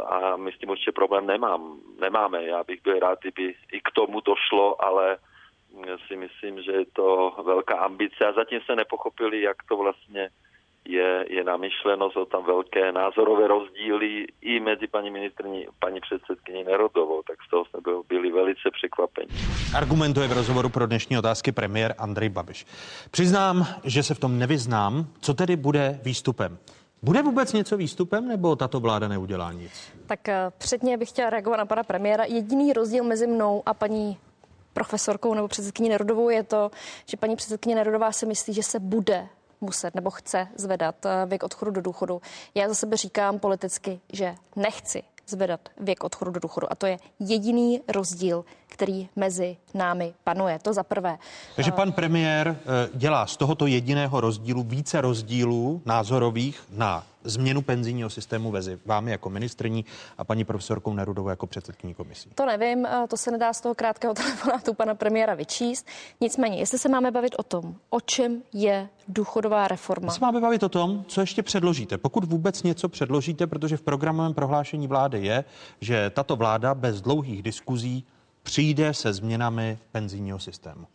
a 0.06 0.38
my 0.38 0.52
s 0.52 0.58
tím 0.58 0.70
určitě 0.70 0.92
problém 0.92 1.28
nemám, 1.28 1.80
nemáme. 2.02 2.44
Já 2.44 2.64
bych 2.64 2.84
byl 2.84 3.00
rád, 3.00 3.20
kdyby 3.22 3.56
i 3.72 3.82
k 3.82 3.92
tomu 3.96 4.22
došlo, 4.22 4.86
ale 4.86 5.18
si 6.08 6.16
myslím, 6.16 6.62
že 6.62 6.72
je 6.72 6.86
to 6.94 7.34
velká 7.46 7.76
ambice 7.76 8.26
a 8.26 8.34
zatím 8.34 8.60
se 8.66 8.76
nepochopili, 8.76 9.42
jak 9.42 9.58
to 9.70 9.78
vlastně 9.78 10.30
je, 10.86 11.26
je 11.30 11.44
namyšleno, 11.44 12.12
jsou 12.12 12.26
tam 12.26 12.46
velké 12.46 12.92
názorové 12.92 13.48
rozdíly 13.48 14.28
i 14.42 14.60
mezi 14.60 14.88
paní 14.88 15.12
ministrní 15.12 15.68
paní 15.80 16.00
předsedkyní 16.02 16.64
Nerodovou, 16.64 17.22
tak 17.28 17.38
z 17.48 17.50
toho 17.50 17.66
jsme 17.66 17.80
byli 18.08 18.32
velice 18.32 18.72
překvapeni. 18.72 19.28
Argumentuje 19.78 20.28
v 20.28 20.34
rozhovoru 20.34 20.70
pro 20.70 20.88
dnešní 20.88 21.18
otázky 21.18 21.52
premiér 21.52 21.96
Andrej 21.98 22.30
Babiš. 22.30 22.66
Přiznám, 23.12 23.66
že 23.84 24.04
se 24.04 24.14
v 24.14 24.20
tom 24.20 24.40
nevyznám. 24.40 25.06
Co 25.22 25.34
tedy 25.34 25.56
bude 25.56 26.00
výstupem? 26.04 26.58
Bude 27.04 27.22
vůbec 27.22 27.54
něco 27.54 27.78
výstupem, 27.78 28.28
nebo 28.28 28.56
tato 28.56 28.80
vláda 28.80 29.08
neudělá 29.08 29.52
nic? 29.54 29.72
Tak 30.06 30.30
eh, 30.30 30.52
předně 30.58 30.98
bych 30.98 31.10
chtěla 31.10 31.30
reagovat 31.30 31.58
na 31.58 31.66
pana 31.66 31.84
premiéra. 31.84 32.24
Jediný 32.26 32.74
rozdíl 32.74 33.04
mezi 33.04 33.28
mnou 33.28 33.64
a 33.66 33.74
paní 33.74 34.18
profesorkou 34.74 35.34
nebo 35.34 35.48
předsedkyní 35.48 35.90
Nerodovou 35.90 36.30
je 36.30 36.44
to, 36.44 36.72
že 37.06 37.18
paní 37.18 37.36
předsedkyně 37.36 37.76
Nerodová 37.76 38.12
si 38.12 38.26
myslí, 38.26 38.54
že 38.54 38.64
se 38.64 38.80
bude 38.80 39.28
muset 39.62 39.96
nebo 39.96 40.10
chce 40.10 40.48
zvedat 40.56 41.06
eh, 41.06 41.26
věk 41.26 41.44
odchodu 41.44 41.72
do 41.72 41.82
důchodu. 41.82 42.22
Já 42.56 42.68
za 42.68 42.74
sebe 42.76 42.98
říkám 42.98 43.40
politicky, 43.40 44.00
že 44.14 44.36
nechci 44.56 45.04
zvedat 45.32 45.70
věk 45.80 46.04
odchodu 46.04 46.32
do 46.32 46.40
důchodu. 46.40 46.72
A 46.72 46.76
to 46.76 46.86
je 46.86 46.98
jediný 47.20 47.82
rozdíl, 47.88 48.46
který 48.68 49.10
mezi 49.16 49.58
námi 49.74 50.14
panuje. 50.24 50.60
To 50.60 50.74
za 50.74 50.84
prvé. 50.84 51.18
Takže 51.56 51.72
pan 51.72 51.92
premiér 51.92 52.58
eh, 52.60 52.90
dělá 52.94 53.28
z 53.28 53.38
tohoto 53.38 53.68
jediného 53.68 54.22
rozdílu 54.22 54.64
více 54.64 55.02
rozdílů 55.02 55.82
názorových 55.86 56.64
na 56.72 57.04
změnu 57.24 57.62
penzijního 57.62 58.10
systému 58.10 58.52
vezi 58.52 58.80
vámi 58.86 59.12
jako 59.12 59.30
ministrní 59.30 59.86
a 60.18 60.24
paní 60.24 60.46
profesorkou 60.46 60.94
Nerudovou 60.94 61.30
jako 61.30 61.48
předsedkyní 61.48 61.94
komisí? 61.94 62.30
To 62.36 62.46
nevím, 62.46 62.86
eh, 62.86 63.08
to 63.08 63.18
se 63.18 63.32
nedá 63.32 63.54
z 63.54 63.62
toho 63.62 63.76
krátkého 63.76 64.14
telefonátu 64.22 64.74
pana 64.74 64.96
premiéra 64.96 65.34
vyčíst. 65.34 65.88
Nicméně, 66.22 66.58
jestli 66.58 66.80
se 66.80 66.90
máme 66.90 67.12
bavit 67.12 67.36
o 67.38 67.44
tom, 67.44 67.76
o 67.90 68.02
čem 68.02 68.42
je 68.54 68.90
důchodová 69.08 69.68
reforma. 69.68 70.06
My 70.06 70.12
se 70.12 70.20
máme 70.22 70.42
bavit 70.42 70.64
o 70.64 70.70
tom, 70.70 71.06
co 71.08 71.22
ještě 71.22 71.44
předložíte. 71.44 71.98
Pokud 71.98 72.24
vůbec 72.24 72.64
něco 72.64 72.90
předložíte, 72.90 73.48
protože 73.48 73.78
v 73.78 73.82
programovém 73.82 74.34
prohlášení 74.34 74.88
vlády 74.88 75.26
je, 75.26 75.44
že 75.82 76.10
tato 76.10 76.36
vláda 76.36 76.76
bez 76.76 77.02
dlouhých 77.02 77.44
diskuzí 77.44 78.06
přijde 78.44 78.94
se 78.94 79.14
změnami 79.14 79.80
penzijního 79.92 80.40
systému? 80.40 80.88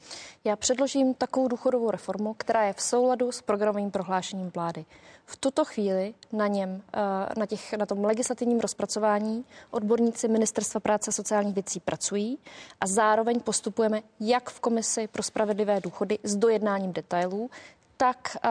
Já 0.44 0.56
předložím 0.56 1.14
takovou 1.14 1.48
důchodovou 1.48 1.90
reformu, 1.90 2.34
která 2.34 2.64
je 2.64 2.72
v 2.72 2.80
souladu 2.80 3.32
s 3.32 3.42
programovým 3.42 3.90
prohlášením 3.90 4.50
vlády. 4.54 4.84
V 5.28 5.36
tuto 5.36 5.64
chvíli 5.64 6.14
na 6.32 6.46
něm, 6.46 6.82
eh, 6.94 6.98
na, 7.36 7.46
těch, 7.46 7.72
na 7.72 7.86
tom 7.86 8.04
legislativním 8.04 8.60
rozpracování 8.60 9.44
odborníci 9.70 10.28
Ministerstva 10.28 10.80
práce 10.80 11.08
a 11.08 11.12
sociálních 11.12 11.54
věcí 11.54 11.80
pracují 11.80 12.38
a 12.80 12.86
zároveň 12.86 13.40
postupujeme 13.40 14.02
jak 14.20 14.50
v 14.50 14.60
Komisi 14.60 15.08
pro 15.08 15.22
spravedlivé 15.22 15.80
důchody 15.80 16.18
s 16.22 16.36
dojednáním 16.36 16.92
detailů, 16.92 17.50
tak 17.96 18.36
uh, 18.44 18.50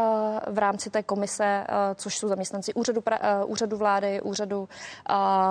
v 0.53 0.57
rámci 0.57 0.89
té 0.89 1.03
komise, 1.03 1.67
uh, 1.69 1.75
což 1.95 2.17
jsou 2.17 2.27
zaměstnanci 2.27 2.73
úřadu, 2.73 3.03
úřadu 3.45 3.77
vlády, 3.77 4.21
úřadu 4.21 4.69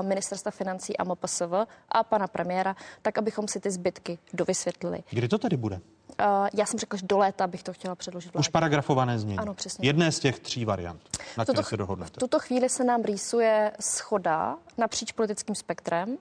ministerstva 0.02 0.50
financí 0.50 0.96
a 0.96 1.04
MPSV 1.04 1.52
a 1.88 2.04
pana 2.04 2.26
premiéra, 2.26 2.76
tak 3.02 3.18
abychom 3.18 3.48
si 3.48 3.60
ty 3.60 3.70
zbytky 3.70 4.18
dovysvětlili. 4.32 5.02
Kdy 5.10 5.28
to 5.28 5.38
tady 5.38 5.56
bude? 5.56 5.80
Uh, 6.20 6.48
já 6.54 6.66
jsem 6.66 6.78
řekla, 6.78 6.96
že 6.98 7.06
do 7.06 7.18
léta 7.18 7.46
bych 7.46 7.62
to 7.62 7.72
chtěla 7.72 7.94
předložit. 7.94 8.32
Vládě. 8.32 8.40
Už 8.40 8.48
paragrafované 8.48 9.18
znění. 9.18 9.38
Ano, 9.38 9.54
přesně. 9.54 9.88
Jedné 9.88 10.12
z 10.12 10.18
těch 10.18 10.40
tří 10.40 10.64
variant, 10.64 11.00
na 11.38 11.44
které 11.44 11.62
se 11.62 11.76
dohodnete. 11.76 12.12
V 12.12 12.18
tuto 12.18 12.38
chvíli 12.38 12.68
se 12.68 12.84
nám 12.84 13.02
rýsuje 13.02 13.72
schoda 13.80 14.56
napříč 14.78 15.12
politickým 15.12 15.54
spektrem, 15.54 16.18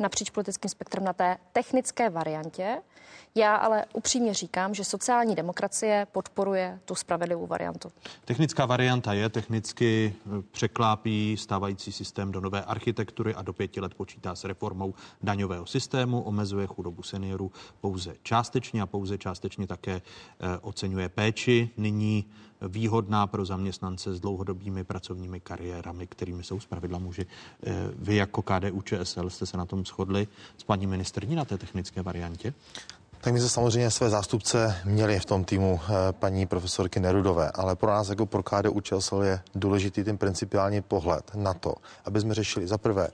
napříč 0.00 0.30
politickým 0.30 0.68
spektrem 0.70 1.04
na 1.04 1.12
té 1.12 1.36
technické 1.52 2.10
variantě. 2.10 2.82
Já 3.34 3.56
ale 3.56 3.84
upřímně 3.92 4.34
říkám, 4.34 4.74
že 4.74 4.84
sociální 4.84 5.34
demokracie 5.34 6.06
podporuje 6.12 6.80
tu 6.84 6.94
spravedlivou 6.94 7.46
variantu. 7.46 7.92
Technická 8.24 8.66
varianta 8.66 9.12
je, 9.12 9.28
technicky 9.28 10.14
eh, 10.14 10.42
překlápí 10.50 11.36
stávající 11.36 11.92
systém 11.92 12.32
do 12.32 12.40
nové 12.40 12.64
architektury 12.64 13.34
a 13.34 13.42
do 13.42 13.52
pěti 13.52 13.80
let 13.80 13.94
počítá 13.94 14.34
s 14.34 14.44
reformou 14.44 14.94
daňového 15.22 15.66
systému, 15.66 16.22
omezuje 16.22 16.66
chudobu 16.66 17.02
seniorů 17.02 17.52
pouze 17.80 18.14
částečně 18.22 18.82
a 18.82 18.86
pouze 18.86 19.18
částečně 19.18 19.66
také 19.66 19.92
eh, 19.92 20.58
oceňuje 20.60 21.08
péči. 21.08 21.70
Nyní 21.76 22.30
výhodná 22.68 23.26
pro 23.26 23.44
zaměstnance 23.44 24.14
s 24.14 24.20
dlouhodobými 24.20 24.84
pracovními 24.84 25.40
kariérami, 25.40 26.06
kterými 26.06 26.44
jsou 26.44 26.60
zpravidla 26.60 26.98
muži. 26.98 27.26
Eh, 27.66 27.72
vy 27.98 28.16
jako 28.16 28.42
KDU 28.42 28.82
ČSL 28.82 29.30
jste 29.30 29.46
se 29.46 29.56
na 29.56 29.66
tom 29.66 29.84
shodli 29.84 30.28
s 30.56 30.64
paní 30.64 30.86
ministrní 30.86 31.34
na 31.34 31.44
té 31.44 31.58
technické 31.58 32.02
variantě? 32.02 32.54
Tak 33.20 33.32
my 33.32 33.40
se 33.40 33.48
samozřejmě 33.48 33.90
své 33.90 34.10
zástupce 34.10 34.76
měli 34.84 35.20
v 35.20 35.24
tom 35.24 35.44
týmu 35.44 35.80
eh, 35.82 36.12
paní 36.12 36.46
profesorky 36.46 37.00
Nerudové, 37.00 37.50
ale 37.50 37.76
pro 37.76 37.90
nás 37.90 38.08
jako 38.08 38.26
pro 38.26 38.42
KDU 38.42 38.80
ČSL 38.80 39.22
je 39.22 39.40
důležitý 39.54 40.04
ten 40.04 40.18
principiální 40.18 40.82
pohled 40.82 41.30
na 41.34 41.54
to, 41.54 41.74
aby 42.04 42.20
jsme 42.20 42.34
řešili 42.34 42.66
za 42.66 42.78
prvé 42.78 43.08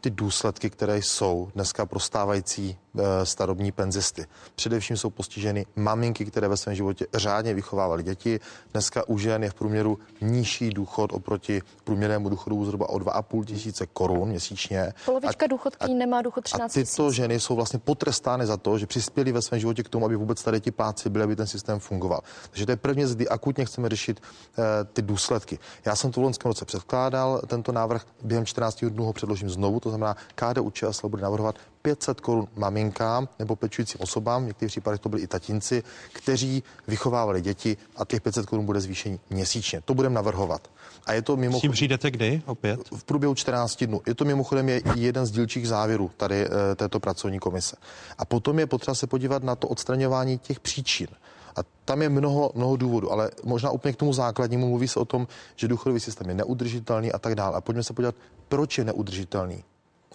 ty 0.00 0.10
důsledky, 0.10 0.70
které 0.70 0.98
jsou 0.98 1.50
dneska 1.54 1.86
pro 1.86 2.00
stávající 2.00 2.76
Eh, 2.89 2.89
starobní 3.24 3.72
penzisty. 3.72 4.26
Především 4.54 4.96
jsou 4.96 5.10
postiženy 5.10 5.66
maminky, 5.76 6.24
které 6.24 6.48
ve 6.48 6.56
svém 6.56 6.74
životě 6.74 7.06
řádně 7.14 7.54
vychovávaly 7.54 8.02
děti. 8.02 8.40
Dneska 8.72 9.08
u 9.08 9.18
žen 9.18 9.42
je 9.42 9.50
v 9.50 9.54
průměru 9.54 9.98
nižší 10.20 10.70
důchod 10.70 11.12
oproti 11.12 11.62
průměrnému 11.84 12.28
důchodu 12.28 12.64
zhruba 12.64 12.88
o 12.88 12.98
2,5 12.98 13.44
tisíce 13.44 13.86
korun 13.86 14.28
měsíčně. 14.28 14.92
Polovička 15.04 15.46
důchodky 15.46 15.94
nemá 15.94 16.22
důchod 16.22 16.44
13 16.44 16.76
A 16.76 16.80
tyto 16.80 17.12
ženy 17.12 17.40
jsou 17.40 17.56
vlastně 17.56 17.78
potrestány 17.78 18.46
za 18.46 18.56
to, 18.56 18.78
že 18.78 18.86
přispěli 18.86 19.32
ve 19.32 19.42
svém 19.42 19.60
životě 19.60 19.82
k 19.82 19.88
tomu, 19.88 20.06
aby 20.06 20.16
vůbec 20.16 20.42
tady 20.42 20.60
ti 20.60 20.70
pláci 20.70 21.10
byli, 21.10 21.24
aby 21.24 21.36
ten 21.36 21.46
systém 21.46 21.80
fungoval. 21.80 22.20
Takže 22.50 22.66
to 22.66 22.72
je 22.72 22.76
první, 22.76 23.04
kdy 23.14 23.28
akutně 23.28 23.64
chceme 23.64 23.88
řešit 23.88 24.20
uh, 24.20 24.64
ty 24.92 25.02
důsledky. 25.02 25.58
Já 25.84 25.96
jsem 25.96 26.12
to 26.12 26.20
v 26.20 26.24
loňském 26.24 26.48
roce 26.48 26.64
předkládal, 26.64 27.40
tento 27.46 27.72
návrh 27.72 28.06
během 28.22 28.46
14 28.46 28.84
dnů 28.84 29.04
ho 29.04 29.12
předložím 29.12 29.50
znovu, 29.50 29.80
to 29.80 29.90
to 29.90 29.96
znamená 29.96 30.16
KDU 30.34 30.70
ČSL 30.70 31.08
bude 31.08 31.22
navrhovat 31.22 31.54
500 31.82 32.20
korun 32.20 32.48
maminkám 32.56 33.28
nebo 33.38 33.56
pečujícím 33.56 34.00
osobám, 34.00 34.42
v 34.42 34.46
některých 34.46 34.70
případech 34.70 35.00
to 35.00 35.08
byli 35.08 35.22
i 35.22 35.26
tatínci, 35.26 35.82
kteří 36.12 36.62
vychovávali 36.88 37.40
děti 37.40 37.76
a 37.96 38.04
těch 38.04 38.20
500 38.20 38.46
korun 38.46 38.66
bude 38.66 38.80
zvýšení 38.80 39.20
měsíčně. 39.30 39.80
To 39.84 39.94
budeme 39.94 40.14
navrhovat. 40.14 40.70
A 41.06 41.12
je 41.12 41.22
to 41.22 41.36
mimo... 41.36 41.58
S 41.58 41.60
tím 41.60 41.72
přijdete 41.72 42.10
kdy 42.10 42.42
opět? 42.46 42.80
V 42.96 43.04
průběhu 43.04 43.34
14 43.34 43.84
dnů. 43.84 44.00
Je 44.06 44.14
to 44.14 44.24
mimochodem 44.24 44.68
je 44.68 44.82
jeden 44.96 45.26
z 45.26 45.30
dílčích 45.30 45.68
závěrů 45.68 46.10
tady 46.16 46.46
e, 46.46 46.74
této 46.74 47.00
pracovní 47.00 47.38
komise. 47.38 47.76
A 48.18 48.24
potom 48.24 48.58
je 48.58 48.66
potřeba 48.66 48.94
se 48.94 49.06
podívat 49.06 49.42
na 49.42 49.56
to 49.56 49.68
odstraňování 49.68 50.38
těch 50.38 50.60
příčin. 50.60 51.08
A 51.56 51.60
tam 51.84 52.02
je 52.02 52.08
mnoho, 52.08 52.52
mnoho 52.54 52.76
důvodů, 52.76 53.12
ale 53.12 53.30
možná 53.44 53.70
úplně 53.70 53.92
k 53.92 53.96
tomu 53.96 54.12
základnímu 54.12 54.68
mluví 54.68 54.88
se 54.88 55.00
o 55.00 55.04
tom, 55.04 55.26
že 55.56 55.68
důchodový 55.68 56.00
systém 56.00 56.28
je 56.28 56.34
neudržitelný 56.34 57.12
a 57.12 57.18
tak 57.18 57.34
dále. 57.34 57.56
A 57.56 57.60
pojďme 57.60 57.82
se 57.82 57.92
podívat, 57.92 58.14
proč 58.48 58.78
je 58.78 58.84
neudržitelný. 58.84 59.64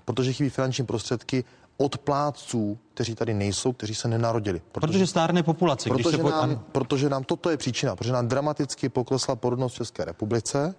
Protože 0.05 0.33
chybí 0.33 0.49
finanční 0.49 0.85
prostředky 0.85 1.43
od 1.77 1.97
plátců, 1.97 2.77
kteří 2.93 3.15
tady 3.15 3.33
nejsou, 3.33 3.73
kteří 3.73 3.95
se 3.95 4.07
nenarodili. 4.07 4.61
Protože, 4.71 4.91
protože 4.91 5.07
stárne 5.07 5.43
populace. 5.43 5.89
Protože, 5.89 6.03
když 6.03 6.17
se 6.17 6.31
nám, 6.31 6.63
protože 6.71 7.09
nám 7.09 7.23
toto 7.23 7.49
je 7.49 7.57
příčina, 7.57 7.95
protože 7.95 8.13
nám 8.13 8.27
dramaticky 8.27 8.89
poklesla 8.89 9.35
porodnost 9.35 9.75
v 9.75 9.77
České 9.77 10.05
republice 10.05 10.75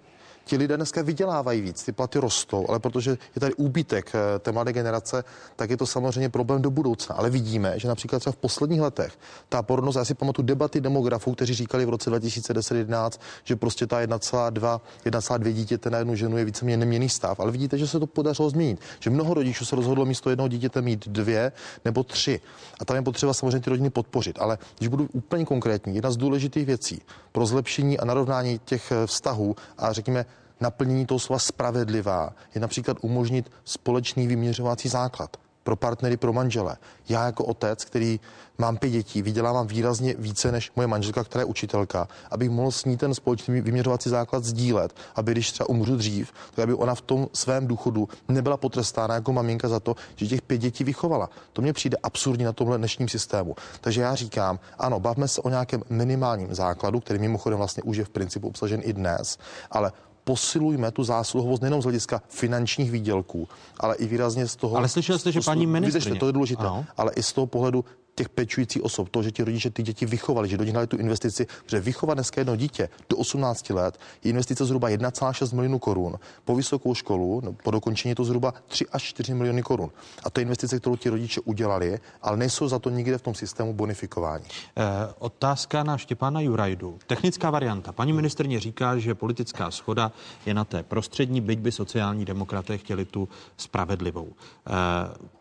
ti 0.46 0.56
lidé 0.56 0.76
dneska 0.76 1.02
vydělávají 1.02 1.60
víc, 1.60 1.84
ty 1.84 1.92
platy 1.92 2.18
rostou, 2.18 2.66
ale 2.68 2.78
protože 2.78 3.10
je 3.10 3.40
tady 3.40 3.54
úbytek 3.54 4.12
eh, 4.14 4.38
té 4.38 4.52
mladé 4.52 4.72
generace, 4.72 5.24
tak 5.56 5.70
je 5.70 5.76
to 5.76 5.86
samozřejmě 5.86 6.28
problém 6.28 6.62
do 6.62 6.70
budoucna. 6.70 7.14
Ale 7.14 7.30
vidíme, 7.30 7.78
že 7.78 7.88
například 7.88 8.18
třeba 8.18 8.32
v 8.32 8.36
posledních 8.36 8.80
letech 8.80 9.18
ta 9.48 9.62
porodnost, 9.62 9.96
já 9.98 10.04
si 10.04 10.14
pamatuju 10.14 10.46
debaty 10.46 10.80
demografů, 10.80 11.32
kteří 11.32 11.54
říkali 11.54 11.84
v 11.84 11.88
roce 11.88 12.10
2010-2011, 12.10 13.10
že 13.44 13.56
prostě 13.56 13.86
ta 13.86 14.00
1,2, 14.00 14.80
1,2 15.04 15.52
dítěte 15.52 15.90
na 15.90 15.98
jednu 15.98 16.14
ženu 16.14 16.36
je 16.38 16.44
víceméně 16.44 16.76
neměný 16.76 17.08
stav. 17.08 17.40
Ale 17.40 17.52
vidíte, 17.52 17.78
že 17.78 17.86
se 17.86 18.00
to 18.00 18.06
podařilo 18.06 18.50
změnit. 18.50 18.80
Že 19.00 19.10
mnoho 19.10 19.34
rodičů 19.34 19.64
se 19.64 19.76
rozhodlo 19.76 20.04
místo 20.04 20.30
jednoho 20.30 20.48
dítěte 20.48 20.82
mít 20.82 21.08
dvě 21.08 21.52
nebo 21.84 22.02
tři. 22.02 22.40
A 22.80 22.84
tam 22.84 22.96
je 22.96 23.02
potřeba 23.02 23.34
samozřejmě 23.34 23.60
ty 23.60 23.70
rodiny 23.70 23.90
podpořit. 23.90 24.38
Ale 24.40 24.58
když 24.78 24.88
budu 24.88 25.08
úplně 25.12 25.44
konkrétní, 25.44 25.94
jedna 25.94 26.10
z 26.10 26.16
důležitých 26.16 26.66
věcí 26.66 27.02
pro 27.32 27.46
zlepšení 27.46 27.98
a 27.98 28.04
narovnání 28.04 28.60
těch 28.64 28.92
eh, 28.92 29.06
vztahů 29.06 29.56
a 29.78 29.92
řekněme 29.92 30.26
naplnění 30.60 31.06
toho 31.06 31.18
slova 31.18 31.38
spravedlivá 31.38 32.32
je 32.54 32.60
například 32.60 32.96
umožnit 33.00 33.50
společný 33.64 34.26
vyměřovací 34.26 34.88
základ 34.88 35.36
pro 35.66 35.76
partnery, 35.76 36.16
pro 36.16 36.32
manžele. 36.32 36.76
Já 37.08 37.26
jako 37.26 37.44
otec, 37.44 37.84
který 37.84 38.20
mám 38.58 38.76
pět 38.76 38.90
dětí, 38.90 39.22
vydělávám 39.22 39.66
výrazně 39.66 40.14
více 40.18 40.52
než 40.52 40.72
moje 40.76 40.88
manželka, 40.88 41.24
která 41.24 41.42
je 41.42 41.44
učitelka, 41.44 42.08
abych 42.30 42.50
mohl 42.50 42.70
s 42.70 42.84
ní 42.84 42.96
ten 42.96 43.14
společný 43.14 43.60
vyměřovací 43.60 44.10
základ 44.10 44.44
sdílet, 44.44 44.94
aby 45.14 45.32
když 45.32 45.52
třeba 45.52 45.68
umřu 45.68 45.96
dřív, 45.96 46.32
tak 46.54 46.62
aby 46.62 46.74
ona 46.74 46.94
v 46.94 47.00
tom 47.00 47.28
svém 47.32 47.66
důchodu 47.66 48.08
nebyla 48.28 48.56
potrestána 48.56 49.14
jako 49.14 49.32
maminka 49.32 49.68
za 49.68 49.80
to, 49.80 49.96
že 50.16 50.26
těch 50.26 50.42
pět 50.42 50.58
dětí 50.58 50.84
vychovala. 50.84 51.30
To 51.52 51.62
mně 51.62 51.72
přijde 51.72 51.96
absurdní 52.02 52.44
na 52.44 52.52
tomhle 52.52 52.78
dnešním 52.78 53.08
systému. 53.08 53.56
Takže 53.80 54.02
já 54.02 54.14
říkám, 54.14 54.58
ano, 54.78 55.00
bavme 55.00 55.28
se 55.28 55.40
o 55.40 55.48
nějakém 55.48 55.82
minimálním 55.90 56.54
základu, 56.54 57.00
který 57.00 57.18
mimochodem 57.18 57.58
vlastně 57.58 57.82
už 57.82 57.96
je 57.96 58.04
v 58.04 58.08
principu 58.08 58.48
obsažen 58.48 58.80
i 58.84 58.92
dnes, 58.92 59.38
ale 59.70 59.92
posilujme 60.26 60.90
tu 60.90 61.04
zásluhovost 61.04 61.62
nejenom 61.62 61.82
z 61.82 61.84
hlediska 61.84 62.22
finančních 62.28 62.90
výdělků, 62.90 63.48
ale 63.80 63.94
i 63.94 64.06
výrazně 64.06 64.48
z 64.48 64.56
toho. 64.56 64.76
Ale 64.76 64.88
slyšel 64.88 65.18
jste, 65.18 65.32
že 65.32 65.40
paní 65.40 65.66
ministrině... 65.66 66.18
to 66.20 66.26
je 66.26 66.32
důležité, 66.32 66.62
ano. 66.62 66.84
ale 66.96 67.12
i 67.16 67.22
z 67.22 67.32
toho 67.32 67.46
pohledu 67.46 67.84
těch 68.16 68.28
pečujících 68.28 68.82
osob, 68.82 69.08
to, 69.08 69.22
že 69.22 69.30
ti 69.30 69.44
rodiče 69.44 69.70
ty 69.70 69.82
děti 69.82 70.06
vychovali, 70.06 70.48
že 70.48 70.56
do 70.56 70.64
nich 70.64 70.72
dali 70.72 70.86
tu 70.86 70.96
investici, 70.96 71.46
protože 71.64 71.80
vychovat 71.80 72.14
dneska 72.14 72.40
jedno 72.40 72.56
dítě 72.56 72.88
do 73.08 73.16
18 73.16 73.70
let 73.70 73.98
je 74.24 74.30
investice 74.30 74.64
zhruba 74.64 74.88
1,6 74.88 75.54
milionů 75.54 75.78
korun. 75.78 76.18
Po 76.44 76.56
vysokou 76.56 76.94
školu, 76.94 77.40
no, 77.44 77.52
po 77.52 77.70
dokončení 77.70 78.10
je 78.10 78.16
to 78.16 78.24
zhruba 78.24 78.54
3 78.68 78.86
až 78.92 79.02
4 79.02 79.34
miliony 79.34 79.62
korun. 79.62 79.90
A 80.24 80.30
to 80.30 80.40
je 80.40 80.42
investice, 80.42 80.80
kterou 80.80 80.96
ti 80.96 81.08
rodiče 81.08 81.40
udělali, 81.40 81.98
ale 82.22 82.36
nejsou 82.36 82.68
za 82.68 82.78
to 82.78 82.90
nikde 82.90 83.18
v 83.18 83.22
tom 83.22 83.34
systému 83.34 83.72
bonifikováni. 83.72 84.44
Eh, 84.76 84.82
otázka 85.18 85.82
na 85.82 85.98
Štěpána 85.98 86.40
Jurajdu. 86.40 86.98
Technická 87.06 87.50
varianta. 87.50 87.92
Paní 87.92 88.12
ministrně 88.12 88.60
říká, 88.60 88.98
že 88.98 89.14
politická 89.14 89.70
schoda 89.70 90.12
je 90.46 90.54
na 90.54 90.64
té 90.64 90.82
prostřední, 90.82 91.40
byť 91.40 91.58
by 91.58 91.72
sociální 91.72 92.24
demokraté 92.24 92.78
chtěli 92.78 93.04
tu 93.04 93.28
spravedlivou. 93.56 94.28
Eh, 94.32 94.72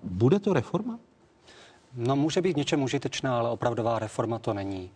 bude 0.04 0.40
to 0.40 0.54
reforma? 0.54 1.00
No 1.96 2.16
může 2.16 2.42
být 2.42 2.58
něčem 2.58 2.84
užitečná, 2.84 3.38
ale 3.38 3.50
opravdová 3.50 4.00
reforma 4.00 4.40
to 4.40 4.54
není. 4.54 4.92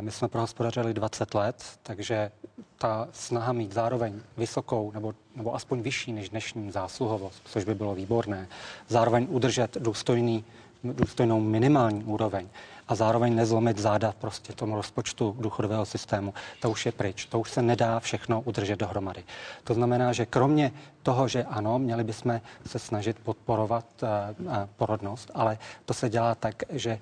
My 0.00 0.10
jsme 0.10 0.28
prohospodařili 0.28 0.94
20 0.94 1.34
let, 1.34 1.64
takže 1.82 2.30
ta 2.78 3.08
snaha 3.12 3.52
mít 3.52 3.72
zároveň 3.72 4.20
vysokou 4.36 4.92
nebo, 4.92 5.14
nebo 5.36 5.54
aspoň 5.54 5.80
vyšší 5.80 6.12
než 6.12 6.28
dnešní 6.28 6.70
zásluhovost, 6.70 7.42
což 7.44 7.64
by 7.64 7.74
bylo 7.74 7.94
výborné, 7.94 8.48
zároveň 8.88 9.26
udržet 9.30 9.76
důstojný, 9.80 10.44
důstojnou 10.84 11.40
minimální 11.40 12.04
úroveň 12.04 12.48
a 12.88 12.94
zároveň 12.94 13.34
nezlomit 13.34 13.78
záda 13.78 14.14
prostě 14.18 14.52
tomu 14.52 14.76
rozpočtu 14.76 15.36
důchodového 15.38 15.86
systému. 15.86 16.34
To 16.60 16.70
už 16.70 16.86
je 16.86 16.92
pryč. 16.92 17.24
To 17.26 17.40
už 17.40 17.50
se 17.50 17.62
nedá 17.62 18.00
všechno 18.00 18.40
udržet 18.40 18.78
dohromady. 18.78 19.24
To 19.64 19.74
znamená, 19.74 20.12
že 20.12 20.26
kromě 20.26 20.72
toho, 21.02 21.28
že 21.28 21.44
ano, 21.44 21.78
měli 21.78 22.04
bychom 22.04 22.40
se 22.66 22.78
snažit 22.78 23.18
podporovat 23.18 23.84
uh, 24.02 24.46
uh, 24.46 24.56
porodnost, 24.76 25.30
ale 25.34 25.58
to 25.84 25.94
se 25.94 26.08
dělá 26.08 26.34
tak, 26.34 26.62
že 26.70 26.98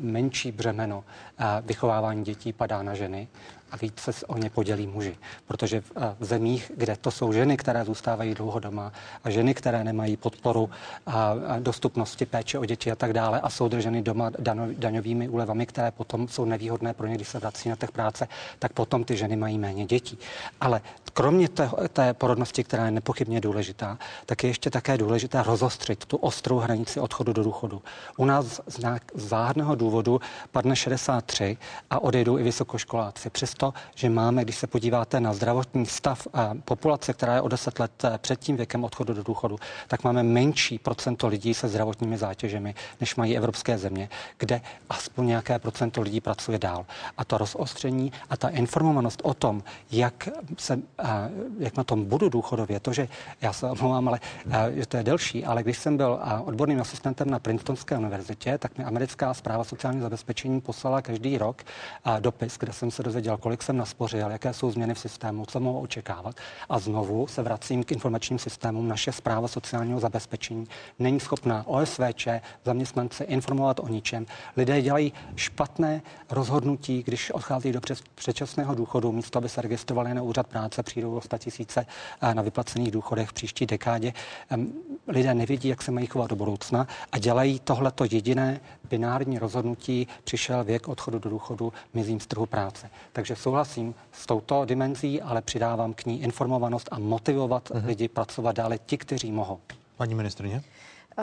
menší 0.00 0.52
břemeno 0.52 0.98
uh, 0.98 1.44
vychovávání 1.66 2.24
dětí 2.24 2.52
padá 2.52 2.82
na 2.82 2.94
ženy 2.94 3.28
a 3.76 3.78
víc 3.82 4.00
se 4.00 4.26
o 4.26 4.38
ně 4.38 4.50
podělí 4.50 4.86
muži. 4.86 5.16
Protože 5.46 5.80
v, 5.80 6.24
zemích, 6.24 6.72
kde 6.76 6.96
to 6.96 7.10
jsou 7.10 7.32
ženy, 7.32 7.56
které 7.56 7.84
zůstávají 7.84 8.34
dlouho 8.34 8.58
doma 8.58 8.92
a 9.24 9.30
ženy, 9.30 9.54
které 9.54 9.84
nemají 9.84 10.16
podporu 10.16 10.70
a, 11.06 11.34
dostupnosti 11.58 12.26
péče 12.26 12.58
o 12.58 12.64
děti 12.64 12.92
a 12.92 12.96
tak 12.96 13.12
dále 13.12 13.40
a 13.40 13.50
jsou 13.50 13.68
drženy 13.68 14.02
doma 14.02 14.30
daňovými 14.78 15.28
úlevami, 15.28 15.66
které 15.66 15.90
potom 15.90 16.28
jsou 16.28 16.44
nevýhodné 16.44 16.94
pro 16.94 17.06
ně, 17.06 17.14
když 17.14 17.28
se 17.28 17.38
vrací 17.38 17.68
na 17.68 17.76
trh 17.76 17.90
práce, 17.90 18.28
tak 18.58 18.72
potom 18.72 19.04
ty 19.04 19.16
ženy 19.16 19.36
mají 19.36 19.58
méně 19.58 19.86
dětí. 19.86 20.18
Ale 20.60 20.80
kromě 21.16 21.48
té, 21.48 21.70
té 21.92 22.14
porodnosti, 22.14 22.64
která 22.64 22.84
je 22.84 22.90
nepochybně 22.90 23.40
důležitá, 23.40 23.98
tak 24.26 24.44
je 24.44 24.50
ještě 24.50 24.70
také 24.70 24.98
důležité 24.98 25.42
rozostřit 25.42 26.04
tu 26.04 26.16
ostrou 26.16 26.58
hranici 26.58 27.00
odchodu 27.00 27.32
do 27.32 27.42
důchodu. 27.42 27.82
U 28.16 28.24
nás 28.24 28.60
z, 28.66 28.80
záhadného 29.14 29.74
důvodu 29.74 30.20
padne 30.52 30.76
63 30.76 31.56
a 31.90 32.02
odejdou 32.02 32.38
i 32.38 32.42
vysokoškoláci. 32.42 33.30
Přesto 33.30 33.56
to, 33.66 33.74
že 33.94 34.10
máme, 34.10 34.44
když 34.44 34.56
se 34.56 34.66
podíváte 34.66 35.20
na 35.20 35.32
zdravotní 35.32 35.86
stav 35.86 36.26
a 36.34 36.54
populace, 36.64 37.12
která 37.12 37.34
je 37.34 37.40
o 37.40 37.48
10 37.48 37.78
let 37.78 38.04
eh, 38.04 38.18
před 38.18 38.40
tím 38.40 38.56
věkem 38.56 38.84
odchodu 38.84 39.14
do 39.14 39.22
důchodu, 39.22 39.58
tak 39.88 40.04
máme 40.04 40.22
menší 40.22 40.78
procento 40.78 41.26
lidí 41.26 41.54
se 41.54 41.68
zdravotními 41.68 42.18
zátěžemi, 42.18 42.74
než 43.00 43.16
mají 43.16 43.36
evropské 43.36 43.78
země, 43.78 44.08
kde 44.38 44.60
aspoň 44.88 45.26
nějaké 45.26 45.58
procento 45.58 46.00
lidí 46.00 46.20
pracuje 46.20 46.58
dál. 46.58 46.86
A 47.18 47.24
to 47.24 47.38
rozostření 47.38 48.12
a 48.30 48.36
ta 48.36 48.48
informovanost 48.48 49.20
o 49.24 49.34
tom, 49.34 49.62
jak, 49.90 50.28
se, 50.58 50.78
eh, 50.98 51.05
jak 51.58 51.76
na 51.76 51.84
tom 51.84 52.04
budu 52.04 52.28
důchodově, 52.28 52.80
to, 52.80 52.92
že 52.92 53.08
já 53.40 53.52
se 53.52 53.70
omlouvám, 53.70 54.08
ale 54.08 54.20
že 54.74 54.86
to 54.86 54.96
je 54.96 55.02
delší, 55.02 55.44
ale 55.44 55.62
když 55.62 55.78
jsem 55.78 55.96
byl 55.96 56.20
odborným 56.44 56.80
asistentem 56.80 57.30
na 57.30 57.38
Princetonské 57.38 57.98
univerzitě, 57.98 58.58
tak 58.58 58.78
mi 58.78 58.84
americká 58.84 59.34
zpráva 59.34 59.64
sociálního 59.64 60.02
zabezpečení 60.02 60.60
poslala 60.60 61.02
každý 61.02 61.38
rok 61.38 61.62
dopis, 62.20 62.58
kde 62.58 62.72
jsem 62.72 62.90
se 62.90 63.02
dozvěděl, 63.02 63.36
kolik 63.36 63.62
jsem 63.62 63.76
naspořil, 63.76 64.30
jaké 64.30 64.52
jsou 64.52 64.70
změny 64.70 64.94
v 64.94 64.98
systému, 64.98 65.46
co 65.46 65.60
mohu 65.60 65.80
očekávat. 65.80 66.36
A 66.68 66.78
znovu 66.78 67.26
se 67.26 67.42
vracím 67.42 67.84
k 67.84 67.92
informačním 67.92 68.38
systémům. 68.38 68.88
Naše 68.88 69.12
zpráva 69.12 69.48
sociálního 69.48 70.00
zabezpečení 70.00 70.66
není 70.98 71.20
schopná 71.20 71.66
OSVČ 71.66 72.28
zaměstnance 72.64 73.24
informovat 73.24 73.80
o 73.80 73.88
ničem. 73.88 74.26
Lidé 74.56 74.82
dělají 74.82 75.12
špatné 75.36 76.02
rozhodnutí, 76.30 77.02
když 77.02 77.30
odchází 77.30 77.72
do 77.72 77.80
předčasného 78.14 78.74
důchodu, 78.74 79.12
místo 79.12 79.38
aby 79.38 79.48
se 79.48 79.62
registrovali 79.62 80.14
na 80.14 80.22
úřad 80.22 80.46
práce, 80.46 80.82
přijdou 80.96 81.14
o 81.14 81.20
100 81.20 81.38
tisíce 81.38 81.86
eh, 82.20 82.34
na 82.34 82.42
vyplacených 82.42 82.90
důchodech 82.90 83.28
v 83.28 83.32
příští 83.32 83.66
dekádě. 83.66 84.12
Lidé 85.08 85.34
nevědí, 85.34 85.68
jak 85.68 85.82
se 85.82 85.90
mají 85.90 86.06
chovat 86.06 86.30
do 86.30 86.36
budoucna 86.36 86.86
a 87.12 87.18
dělají 87.18 87.60
tohleto 87.60 88.04
jediné 88.10 88.60
binární 88.90 89.38
rozhodnutí. 89.38 90.08
Přišel 90.24 90.64
věk 90.64 90.88
odchodu 90.88 91.18
do 91.18 91.30
důchodu, 91.30 91.72
mizím 91.94 92.20
z 92.20 92.26
trhu 92.26 92.46
práce. 92.46 92.90
Takže 93.12 93.36
souhlasím 93.36 93.94
s 94.12 94.26
touto 94.26 94.64
dimenzí, 94.64 95.22
ale 95.22 95.42
přidávám 95.42 95.94
k 95.94 96.04
ní 96.04 96.22
informovanost 96.22 96.88
a 96.90 96.98
motivovat 96.98 97.70
uh-huh. 97.70 97.86
lidi 97.86 98.08
pracovat 98.08 98.56
dále, 98.56 98.78
ti, 98.78 98.98
kteří 98.98 99.32
mohou. 99.32 99.58
Paní 99.96 100.14
ministrině? 100.14 100.62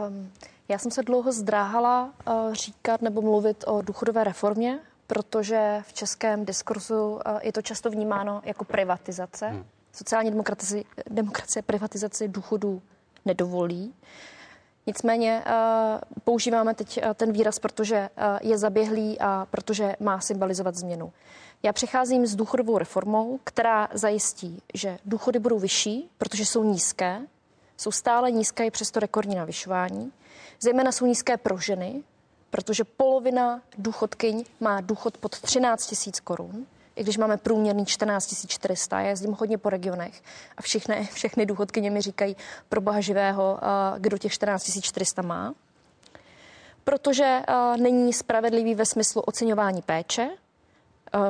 Um, 0.07 0.29
já 0.69 0.77
jsem 0.77 0.91
se 0.91 1.03
dlouho 1.03 1.31
zdráhala 1.31 2.13
uh, 2.27 2.53
říkat 2.53 3.01
nebo 3.01 3.21
mluvit 3.21 3.63
o 3.67 3.81
důchodové 3.81 4.23
reformě, 4.23 4.79
protože 5.07 5.83
v 5.87 5.93
českém 5.93 6.45
diskurzu 6.45 7.11
uh, 7.13 7.19
je 7.41 7.53
to 7.53 7.61
často 7.61 7.89
vnímáno 7.89 8.41
jako 8.45 8.65
privatizace. 8.65 9.47
Hmm. 9.47 9.65
Sociální 9.93 10.29
demokracie, 10.31 10.83
demokracie 11.09 11.63
privatizaci 11.63 12.27
důchodů 12.27 12.81
nedovolí. 13.25 13.93
Nicméně 14.87 15.43
uh, 15.45 16.21
používáme 16.23 16.73
teď 16.73 16.99
uh, 17.05 17.13
ten 17.13 17.31
výraz, 17.31 17.59
protože 17.59 18.09
je 18.41 18.57
zaběhlý 18.57 19.19
a 19.19 19.47
protože 19.51 19.95
má 19.99 20.19
symbolizovat 20.19 20.75
změnu. 20.75 21.13
Já 21.63 21.73
přicházím 21.73 22.25
s 22.27 22.35
důchodovou 22.35 22.77
reformou, 22.77 23.39
která 23.43 23.87
zajistí, 23.93 24.61
že 24.73 24.97
důchody 25.05 25.39
budou 25.39 25.59
vyšší, 25.59 26.09
protože 26.17 26.45
jsou 26.45 26.63
nízké, 26.63 27.21
jsou 27.77 27.91
stále 27.91 28.31
nízké 28.31 28.65
i 28.65 28.71
přesto 28.71 28.99
rekordní 28.99 29.35
navyšování. 29.35 30.11
Zejména 30.59 30.91
jsou 30.91 31.05
nízké 31.05 31.37
pro 31.37 31.57
ženy, 31.57 32.03
protože 32.53 32.83
polovina 32.83 33.61
důchodkyň 33.77 34.45
má 34.59 34.81
důchod 34.81 35.17
pod 35.17 35.41
13 35.41 36.05
000 36.05 36.13
korun 36.23 36.65
i 36.95 37.03
když 37.03 37.17
máme 37.17 37.37
průměrný 37.37 37.85
14 37.85 38.47
400, 38.47 39.01
já 39.01 39.09
jezdím 39.09 39.35
hodně 39.39 39.57
po 39.57 39.69
regionech 39.69 40.21
a 40.57 40.61
všechny, 40.61 41.09
všechny 41.13 41.45
důchodkyně 41.45 41.91
mi 41.91 42.01
říkají 42.01 42.35
pro 42.69 42.81
boha 42.81 43.01
živého, 43.01 43.59
kdo 43.97 44.17
těch 44.17 44.31
14 44.31 44.81
400 44.81 45.21
má. 45.21 45.53
Protože 46.83 47.41
není 47.77 48.13
spravedlivý 48.13 48.75
ve 48.75 48.85
smyslu 48.85 49.21
oceňování 49.21 49.81
péče, 49.81 50.29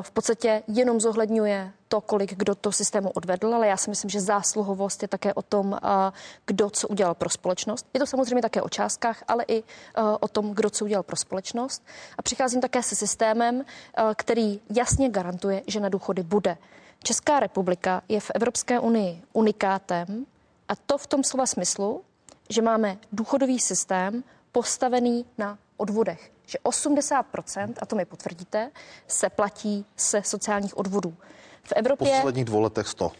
v 0.01 0.11
podstatě 0.11 0.63
jenom 0.67 0.99
zohledňuje 0.99 1.71
to, 1.94 2.02
kolik 2.02 2.34
kdo 2.34 2.56
to 2.56 2.72
systému 2.72 3.10
odvedl, 3.10 3.56
ale 3.56 3.68
já 3.68 3.78
si 3.78 3.89
myslím, 3.89 4.10
že 4.10 4.22
zásluhovost 4.22 5.02
je 5.02 5.08
také 5.08 5.34
o 5.34 5.41
tom, 5.41 5.78
kdo 6.46 6.70
co 6.70 6.88
udělal 6.88 7.14
pro 7.14 7.30
společnost. 7.30 7.86
Je 7.94 8.00
to 8.00 8.06
samozřejmě 8.06 8.41
také 8.41 8.62
o 8.62 8.70
částkách, 8.70 9.24
ale 9.28 9.46
i 9.48 9.64
o 10.20 10.28
tom, 10.28 10.54
kdo 10.54 10.70
co 10.70 10.86
udělal 10.86 11.04
pro 11.04 11.16
společnost. 11.16 11.86
A 12.18 12.22
přicházím 12.22 12.62
také 12.62 12.84
se 12.84 12.96
systémem, 12.96 13.66
který 14.16 14.62
jasně 14.76 15.10
garantuje, 15.10 15.62
že 15.68 15.80
na 15.80 15.89
důchody 15.89 16.24
bude. 16.24 16.58
Česká 17.04 17.39
republika 17.39 18.02
je 18.10 18.20
v 18.20 18.32
Evropské 18.36 18.80
unii 18.80 19.22
unikátem 19.34 20.26
a 20.68 20.76
to 20.76 20.98
v 20.98 21.08
tom 21.08 21.24
slova 21.24 21.46
smyslu, 21.46 22.02
že 22.50 22.62
máme 22.62 22.98
důchodový 23.12 23.60
systém 23.60 24.24
postavený 24.52 25.26
na 25.38 25.58
odvodech 25.78 26.34
že 26.46 26.58
80%, 26.64 27.74
a 27.82 27.86
to 27.86 27.96
mi 27.96 28.06
potvrdíte, 28.06 28.72
se 29.08 29.30
platí 29.30 29.86
se 29.96 30.22
sociálních 30.24 30.78
odvodů. 30.78 31.16
V 31.64 31.74
Evropě... 31.76 32.07
Po 32.07 32.16
posledních 32.16 32.45
dvou 32.45 32.61
letech 32.61 32.88
100. 32.88 33.05
Uh, 33.05 33.11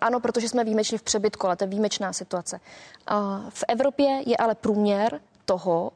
ano, 0.00 0.20
protože 0.20 0.48
jsme 0.48 0.64
výjimečně 0.64 0.98
v 0.98 1.02
přebytku, 1.02 1.46
ale 1.46 1.56
to 1.56 1.64
je 1.64 1.68
výjimečná 1.68 2.12
situace. 2.12 2.60
Uh, 3.10 3.50
v 3.50 3.64
Evropě 3.68 4.22
je 4.26 4.36
ale 4.36 4.54
průměr 4.54 5.20
toho, 5.44 5.92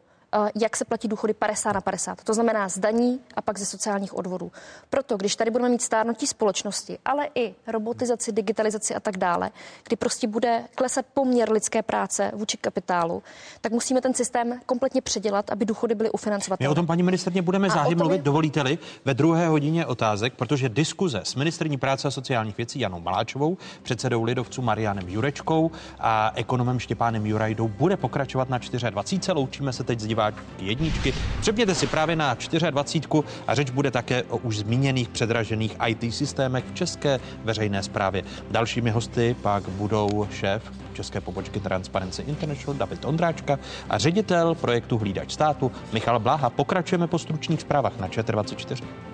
jak 0.60 0.76
se 0.76 0.84
platí 0.84 1.08
důchody 1.08 1.34
50 1.34 1.72
na 1.72 1.80
50. 1.80 2.24
To 2.24 2.34
znamená 2.34 2.68
z 2.68 2.78
daní 2.78 3.20
a 3.34 3.42
pak 3.42 3.58
ze 3.58 3.66
sociálních 3.66 4.16
odvodů. 4.16 4.52
Proto, 4.90 5.16
když 5.16 5.36
tady 5.36 5.50
budeme 5.50 5.68
mít 5.68 5.82
stárnutí 5.82 6.26
společnosti, 6.26 6.98
ale 7.04 7.28
i 7.34 7.54
robotizaci, 7.66 8.32
digitalizaci 8.32 8.94
a 8.94 9.00
tak 9.00 9.16
dále, 9.16 9.50
kdy 9.88 9.96
prostě 9.96 10.28
bude 10.28 10.64
klesat 10.74 11.06
poměr 11.14 11.52
lidské 11.52 11.82
práce 11.82 12.30
vůči 12.34 12.56
kapitálu, 12.56 13.22
tak 13.60 13.72
musíme 13.72 14.00
ten 14.00 14.14
systém 14.14 14.60
kompletně 14.66 15.02
předělat, 15.02 15.50
aby 15.50 15.64
důchody 15.64 15.94
byly 15.94 16.10
ufinancovatelné. 16.10 16.68
My 16.68 16.72
o 16.72 16.74
tom, 16.74 16.86
paní 16.86 17.02
ministrně, 17.02 17.42
budeme 17.42 17.70
záhy 17.70 17.94
mluvit, 17.94 18.16
je... 18.16 18.22
dovolíte-li, 18.22 18.78
ve 19.04 19.14
druhé 19.14 19.48
hodině 19.48 19.86
otázek, 19.86 20.34
protože 20.34 20.68
diskuze 20.68 21.20
s 21.24 21.34
ministrní 21.34 21.76
práce 21.76 22.08
a 22.08 22.10
sociálních 22.10 22.56
věcí 22.56 22.80
Janou 22.80 23.00
Maláčovou, 23.00 23.56
předsedou 23.82 24.22
lidovců 24.22 24.62
Marianem 24.62 25.08
Jurečkou 25.08 25.70
a 25.98 26.32
ekonomem 26.34 26.78
Štěpánem 26.78 27.26
Jurajdou 27.26 27.68
bude 27.68 27.96
pokračovat 27.96 28.48
na 28.48 28.58
24. 28.58 29.32
Loučíme 29.32 29.72
se 29.72 29.84
teď 29.84 30.00
s 30.00 30.06
diváky 30.06 30.21
jedničky. 30.58 31.14
Přepněte 31.40 31.74
si 31.74 31.86
právě 31.86 32.16
na 32.16 32.36
24 32.70 33.12
a 33.46 33.54
řeč 33.54 33.70
bude 33.70 33.90
také 33.90 34.22
o 34.22 34.36
už 34.36 34.58
zmíněných 34.58 35.08
předražených 35.08 35.76
IT 35.86 36.14
systémech 36.14 36.64
v 36.64 36.74
české 36.74 37.20
veřejné 37.44 37.82
správě. 37.82 38.22
Dalšími 38.50 38.90
hosty 38.90 39.36
pak 39.42 39.68
budou 39.68 40.28
šéf 40.30 40.72
české 40.92 41.20
pobočky 41.20 41.60
Transparency 41.60 42.22
International 42.22 42.78
David 42.78 43.04
Ondráčka 43.04 43.58
a 43.90 43.98
ředitel 43.98 44.54
projektu 44.54 44.98
Hlídač 44.98 45.32
státu 45.32 45.72
Michal 45.92 46.20
Bláha. 46.20 46.50
Pokračujeme 46.50 47.06
po 47.06 47.18
stručných 47.18 47.60
zprávách 47.60 47.98
na 47.98 48.08
ČT24. 48.08 49.11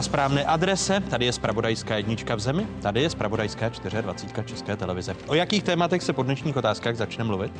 Na 0.00 0.04
správné 0.04 0.44
adrese, 0.44 1.00
tady 1.00 1.24
je 1.24 1.32
Spravodajská 1.32 1.96
jednička 1.96 2.34
v 2.34 2.40
zemi, 2.40 2.66
tady 2.82 3.02
je 3.02 3.10
Spravodajská 3.10 3.68
24 3.68 4.44
České 4.44 4.76
televize. 4.76 5.16
O 5.26 5.34
jakých 5.34 5.62
tématech 5.62 6.02
se 6.02 6.12
po 6.12 6.22
dnešních 6.22 6.56
otázkách 6.56 6.96
začne 6.96 7.24
mluvit? 7.24 7.52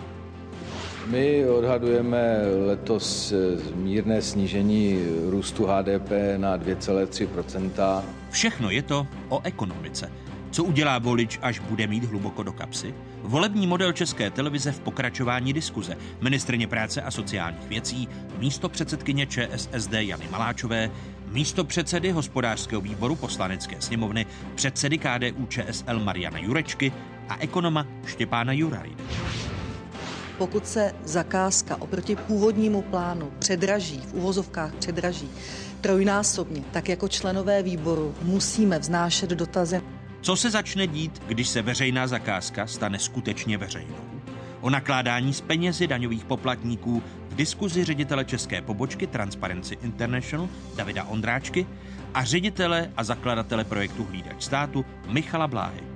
My 1.07 1.49
odhadujeme 1.49 2.39
letos 2.67 3.35
mírné 3.75 4.23
snížení 4.23 5.05
růstu 5.31 5.67
HDP 5.67 6.11
na 6.37 6.59
2,3% 6.59 8.03
Všechno 8.31 8.71
je 8.71 8.83
to 8.83 9.07
o 9.29 9.41
ekonomice. 9.45 10.13
Co 10.51 10.65
udělá 10.65 10.99
volič, 10.99 11.39
až 11.43 11.59
bude 11.59 11.87
mít 11.87 12.05
hluboko 12.05 12.43
do 12.43 12.53
kapsy? 12.53 12.95
Volební 13.23 13.67
model 13.67 13.93
České 13.93 14.31
televize 14.31 14.73
v 14.73 14.81
pokračování 14.81 15.53
diskuze. 15.53 15.97
Ministrně 16.21 16.67
práce 16.67 17.03
a 17.03 17.11
sociálních 17.11 17.69
věcí, 17.69 18.09
místo 18.39 18.69
předsedkyně 18.69 19.27
ČSSD 19.27 19.93
Jany 19.93 20.29
Maláčové, 20.31 20.91
místo 21.31 21.65
předsedy 21.65 22.11
hospodářského 22.11 22.81
výboru 22.81 23.17
poslanecké 23.17 23.81
sněmovny, 23.81 24.27
předsedy 24.55 24.99
KDU 24.99 25.47
ČSL 25.47 26.01
Mariana 26.01 26.39
Jurečky 26.39 26.93
a 27.29 27.37
ekonoma 27.41 27.87
Štěpána 28.07 28.53
Jurajdy. 28.53 29.05
Pokud 30.39 30.67
se 30.67 30.93
zakázka 31.05 31.77
oproti 31.81 32.17
původnímu 32.17 32.83
plánu 32.83 33.33
předraží, 33.39 34.01
v 34.01 34.15
uvozovkách 34.15 34.75
předraží, 34.75 35.31
trojnásobně, 35.81 36.63
tak 36.73 36.89
jako 36.89 37.09
členové 37.09 37.63
výboru 37.63 38.15
musíme 38.23 38.79
vznášet 38.79 39.31
dotazy. 39.31 39.81
Co 40.21 40.37
se 40.37 40.51
začne 40.51 40.87
dít, 40.87 41.23
když 41.27 41.49
se 41.49 41.63
veřejná 41.63 42.07
zakázka 42.07 42.67
stane 42.67 42.99
skutečně 42.99 43.59
veřejnou? 43.59 43.97
O 44.61 44.71
nakládání 44.71 45.33
s 45.35 45.41
penězi 45.41 45.87
daňových 45.87 46.25
poplatníků 46.25 47.03
diskuzi 47.41 47.85
ředitele 47.85 48.25
české 48.25 48.63
pobočky 48.63 49.07
Transparency 49.07 49.79
International 49.83 50.49
Davida 50.77 51.05
Ondráčky 51.05 51.67
a 52.15 52.25
ředitele 52.25 52.93
a 52.97 53.05
zakladatele 53.05 53.65
projektu 53.65 54.05
Hlídač 54.05 54.43
státu 54.43 54.85
Michala 55.07 55.49
Bláhy. 55.49 55.90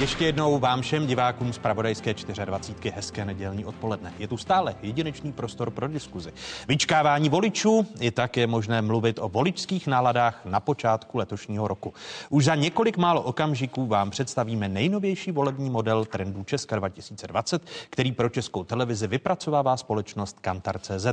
Ještě 0.00 0.24
jednou 0.24 0.58
vám 0.58 0.82
všem 0.82 1.06
divákům 1.06 1.52
z 1.52 1.58
Pravodajské 1.58 2.14
24. 2.44 2.94
hezké 2.94 3.24
nedělní 3.24 3.64
odpoledne. 3.64 4.12
Je 4.18 4.28
tu 4.28 4.36
stále 4.36 4.74
jedinečný 4.82 5.32
prostor 5.32 5.70
pro 5.70 5.88
diskuzi. 5.88 6.32
Vyčkávání 6.68 7.28
voličů 7.28 7.86
je 8.00 8.10
také 8.10 8.46
možné 8.46 8.82
mluvit 8.82 9.18
o 9.18 9.28
voličských 9.28 9.86
náladách 9.86 10.40
na 10.44 10.60
počátku 10.60 11.18
letošního 11.18 11.68
roku. 11.68 11.94
Už 12.28 12.44
za 12.44 12.54
několik 12.54 12.96
málo 12.96 13.22
okamžiků 13.22 13.86
vám 13.86 14.10
představíme 14.10 14.68
nejnovější 14.68 15.32
volební 15.32 15.70
model 15.70 16.04
trendů 16.04 16.44
Česka 16.44 16.76
2020, 16.76 17.62
který 17.90 18.12
pro 18.12 18.28
českou 18.28 18.64
televizi 18.64 19.06
vypracovává 19.06 19.76
společnost 19.76 20.40
Kantar.cz. 20.40 21.06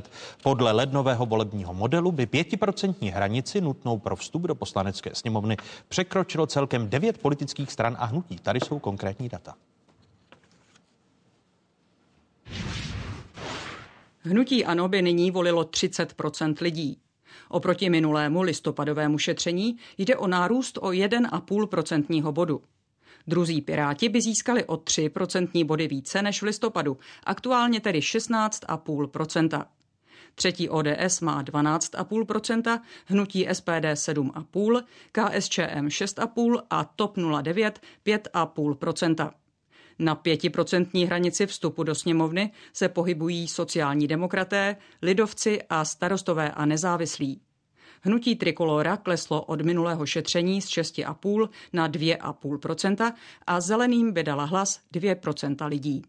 Podle 0.44 0.72
lednového 0.72 1.26
volebního 1.26 1.74
modelu 1.74 2.12
by 2.12 2.26
5% 2.26 3.14
hranici 3.14 3.62
nutnou 3.62 3.98
pro 3.98 4.16
vstup 4.16 4.42
do 4.42 4.56
poslanecké 4.56 5.10
sněmovny 5.14 5.58
překročilo 5.90 6.48
celkem 6.48 6.90
9 6.90 7.18
politických 7.18 7.72
stran 7.72 7.98
a 8.00 8.06
hnutí. 8.06 8.36
Tady 8.36 8.60
jsou 8.60 8.77
jsou 8.78 8.80
konkrétní 8.80 9.30
data. 9.30 9.56
Hnutí 14.20 14.66
ANO 14.66 14.88
by 14.88 15.02
nyní 15.02 15.32
volilo 15.32 15.64
30% 15.64 16.56
lidí. 16.62 17.00
Oproti 17.50 17.90
minulému 17.90 18.42
listopadovému 18.42 19.18
šetření 19.18 19.78
jde 19.98 20.16
o 20.18 20.28
nárůst 20.28 20.78
o 20.78 20.88
1,5 20.92 21.68
procentního 21.68 22.32
bodu. 22.32 22.62
Druzí 23.28 23.62
Piráti 23.62 24.10
by 24.10 24.22
získali 24.22 24.66
o 24.66 24.78
3 24.78 25.10
procentní 25.10 25.64
body 25.64 25.88
více 25.88 26.22
než 26.22 26.42
v 26.42 26.46
listopadu, 26.46 26.98
aktuálně 27.24 27.80
tedy 27.80 28.00
16,5 28.00 29.66
Třetí 30.38 30.70
ODS 30.70 31.22
má 31.22 31.44
12,5%, 31.44 32.80
hnutí 33.06 33.48
SPD 33.54 33.86
7,5%, 33.94 34.84
KSČM 35.12 35.88
6,5% 35.88 36.62
a 36.70 36.84
TOP 36.84 37.18
09 37.42 37.80
5,5%. 38.06 39.32
Na 40.00 40.16
pětiprocentní 40.16 41.06
hranici 41.06 41.46
vstupu 41.46 41.84
do 41.84 41.96
sněmovny 41.96 42.52
se 42.74 42.90
pohybují 42.90 43.48
sociální 43.48 44.08
demokraté, 44.08 44.76
lidovci 45.02 45.62
a 45.70 45.86
starostové 45.86 46.52
a 46.52 46.66
nezávislí. 46.66 47.42
Hnutí 48.02 48.36
Trikolora 48.36 48.98
kleslo 48.98 49.42
od 49.44 49.62
minulého 49.62 50.06
šetření 50.06 50.62
z 50.62 50.68
6,5 50.68 51.50
na 51.74 51.90
2,5% 51.90 53.14
a 53.48 53.62
zeleným 53.62 54.12
by 54.12 54.24
dala 54.24 54.46
hlas 54.46 54.80
2% 54.94 55.68
lidí. 55.68 56.04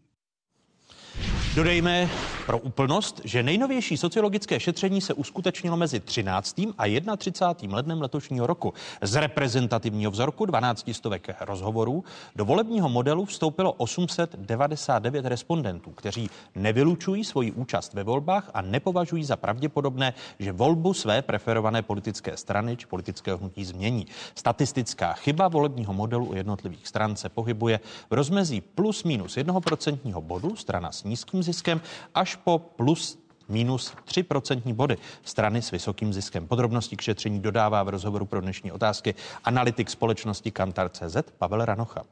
Dodejme, 1.55 2.09
Pro 2.49 2.59
úplnost, 2.59 3.21
že 3.23 3.43
nejnovější 3.43 3.97
sociologické 3.97 4.59
šetření 4.59 5.01
se 5.01 5.13
uskutečnilo 5.13 5.77
mezi 5.77 5.99
13. 5.99 6.61
a 6.77 7.15
31. 7.17 7.75
lednem 7.75 8.01
letošního 8.01 8.47
roku. 8.47 8.73
Z 9.01 9.15
reprezentativního 9.15 10.11
vzorku 10.11 10.45
12 10.45 10.89
stovek 10.91 11.29
rozhovorů 11.41 12.03
do 12.35 12.45
volebního 12.45 12.89
modelu 12.89 13.25
vstoupilo 13.25 13.71
899 13.71 15.25
respondentů, 15.25 15.91
kteří 15.91 16.29
nevylučují 16.55 17.23
svoji 17.23 17.51
účast 17.51 17.93
ve 17.93 18.03
volbách 18.03 18.51
a 18.53 18.61
nepovažují 18.61 19.23
za 19.23 19.35
pravděpodobné, 19.35 20.13
že 20.39 20.51
volbu 20.51 20.93
své 20.93 21.21
preferované 21.21 21.81
politické 21.81 22.37
strany 22.37 22.77
či 22.77 22.87
politického 22.87 23.37
hnutí 23.37 23.65
změní. 23.65 24.07
Statistická 24.35 25.13
chyba 25.13 25.47
volebního 25.47 25.93
modelu 25.93 26.25
u 26.25 26.35
jednotlivých 26.35 26.87
stran 26.87 27.15
se 27.15 27.29
pohybuje 27.29 27.79
v 28.09 28.13
rozmezí 28.13 28.61
plus 28.61 29.03
minus 29.03 29.37
1% 29.37 30.21
bodu, 30.21 30.55
strana 30.55 30.91
s 30.91 31.03
nízkým 31.03 31.38
ziskem, 31.43 31.81
až 32.15 32.35
po 32.35 32.59
plus 32.59 33.19
minus 33.49 33.93
3% 34.07 34.73
body 34.73 34.97
strany 35.23 35.61
s 35.61 35.71
vysokým 35.71 36.13
ziskem. 36.13 36.47
Podrobnosti 36.47 36.97
k 36.97 37.01
šetření 37.01 37.39
dodává 37.39 37.83
v 37.83 37.89
rozhovoru 37.89 38.25
pro 38.25 38.41
dnešní 38.41 38.71
otázky 38.71 39.15
analytik 39.43 39.89
společnosti 39.89 40.51
Kantar.cz 40.51 41.17
Pavel 41.37 41.65
Ranocha. 41.65 42.03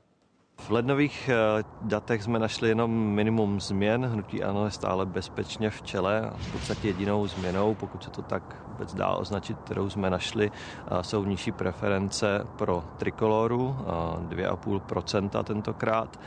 V 0.57 0.69
lednových 0.71 1.29
eh, 1.29 1.63
datech 1.81 2.23
jsme 2.23 2.39
našli 2.39 2.69
jenom 2.69 2.91
minimum 2.91 3.59
změn. 3.59 4.05
Hnutí 4.05 4.43
ANO 4.43 4.65
je 4.65 4.71
stále 4.71 5.05
bezpečně 5.05 5.69
v 5.69 5.81
čele. 5.81 6.31
V 6.37 6.51
podstatě 6.51 6.87
jedinou 6.87 7.27
změnou, 7.27 7.75
pokud 7.75 8.03
se 8.03 8.09
to 8.09 8.21
tak 8.21 8.55
vůbec 8.67 8.93
dá 8.93 9.09
označit, 9.09 9.57
kterou 9.57 9.89
jsme 9.89 10.09
našli, 10.09 10.51
eh, 10.51 11.03
jsou 11.03 11.23
nižší 11.23 11.51
preference 11.51 12.47
pro 12.55 12.83
trikoloru, 12.97 13.77
2,5% 14.19 15.43
tentokrát. 15.43 16.19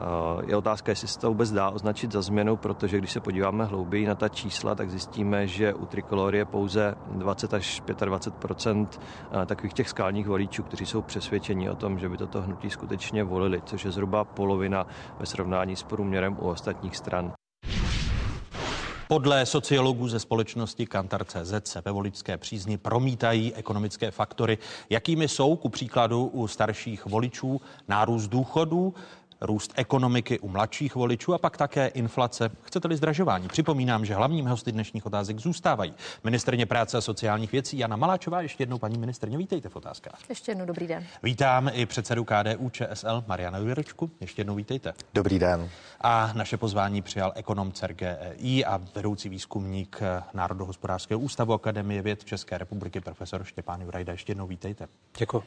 Eh, 0.00 0.42
je 0.46 0.56
otázka, 0.56 0.92
jestli 0.92 1.08
se 1.08 1.18
to 1.18 1.28
vůbec 1.28 1.52
dá 1.52 1.70
označit 1.70 2.12
za 2.12 2.22
změnu, 2.22 2.56
protože 2.56 2.98
když 2.98 3.12
se 3.12 3.20
podíváme 3.20 3.64
hlouběji 3.64 4.06
na 4.06 4.14
ta 4.14 4.28
čísla, 4.28 4.74
tak 4.74 4.90
zjistíme, 4.90 5.46
že 5.46 5.74
u 5.74 5.86
trikolory 5.86 6.38
je 6.38 6.44
pouze 6.44 6.94
20 7.10 7.54
až 7.54 7.82
25 8.04 9.00
eh, 9.42 9.46
takových 9.46 9.74
těch 9.74 9.88
skálních 9.88 10.26
voličů, 10.26 10.62
kteří 10.62 10.86
jsou 10.86 11.02
přesvědčeni 11.02 11.70
o 11.70 11.76
tom, 11.76 11.98
že 11.98 12.08
by 12.08 12.16
toto 12.16 12.42
hnutí 12.42 12.70
skutečně 12.70 13.24
volili, 13.24 13.62
což 13.66 13.84
je 13.84 13.90
zhruba 13.90 14.24
polovina 14.24 14.86
ve 15.18 15.26
srovnání 15.26 15.76
s 15.76 15.82
průměrem 15.82 16.36
u 16.40 16.48
ostatních 16.48 16.96
stran. 16.96 17.32
Podle 19.08 19.46
sociologů 19.46 20.08
ze 20.08 20.20
společnosti 20.20 20.86
Kantar.cz 20.86 21.52
se 21.64 21.82
ve 21.84 21.92
voličské 21.92 22.38
přízni 22.38 22.78
promítají 22.78 23.54
ekonomické 23.54 24.10
faktory, 24.10 24.58
jakými 24.90 25.28
jsou 25.28 25.56
ku 25.56 25.68
příkladu 25.68 26.26
u 26.26 26.48
starších 26.48 27.06
voličů 27.06 27.60
nárůst 27.88 28.28
důchodů, 28.28 28.94
růst 29.44 29.72
ekonomiky 29.76 30.38
u 30.38 30.48
mladších 30.48 30.94
voličů 30.94 31.34
a 31.34 31.38
pak 31.38 31.56
také 31.56 31.86
inflace, 31.86 32.50
chcete-li 32.62 32.96
zdražování. 32.96 33.48
Připomínám, 33.48 34.04
že 34.04 34.14
hlavním 34.14 34.46
hosty 34.46 34.72
dnešních 34.72 35.06
otázek 35.06 35.38
zůstávají 35.38 35.94
ministrně 36.24 36.66
práce 36.66 36.98
a 36.98 37.00
sociálních 37.00 37.52
věcí 37.52 37.78
Jana 37.78 37.96
Maláčová. 37.96 38.42
Ještě 38.42 38.62
jednou, 38.62 38.78
paní 38.78 38.98
ministrně, 38.98 39.38
vítejte 39.38 39.68
v 39.68 39.76
otázkách. 39.76 40.18
Ještě 40.28 40.50
jednou 40.50 40.64
dobrý 40.64 40.86
den. 40.86 41.06
Vítám 41.22 41.70
i 41.72 41.86
předsedu 41.86 42.24
KDU 42.24 42.70
ČSL 42.70 43.24
Mariana 43.26 43.58
Jurečku. 43.58 44.10
Ještě 44.20 44.40
jednou 44.40 44.54
vítejte. 44.54 44.92
Dobrý 45.14 45.38
den. 45.38 45.68
A 46.00 46.32
naše 46.34 46.56
pozvání 46.56 47.02
přijal 47.02 47.32
ekonom 47.34 47.72
CERGEI 47.72 48.64
a 48.64 48.80
vedoucí 48.94 49.28
výzkumník 49.28 50.00
Národohospodářského 50.34 51.20
ústavu 51.20 51.52
Akademie 51.52 52.02
věd 52.02 52.24
České 52.24 52.58
republiky 52.58 53.00
profesor 53.00 53.44
Štěpán 53.44 53.80
Jurajda. 53.80 54.12
Ještě 54.12 54.30
jednou 54.30 54.46
vítejte. 54.46 54.88
Děkuji. 55.18 55.44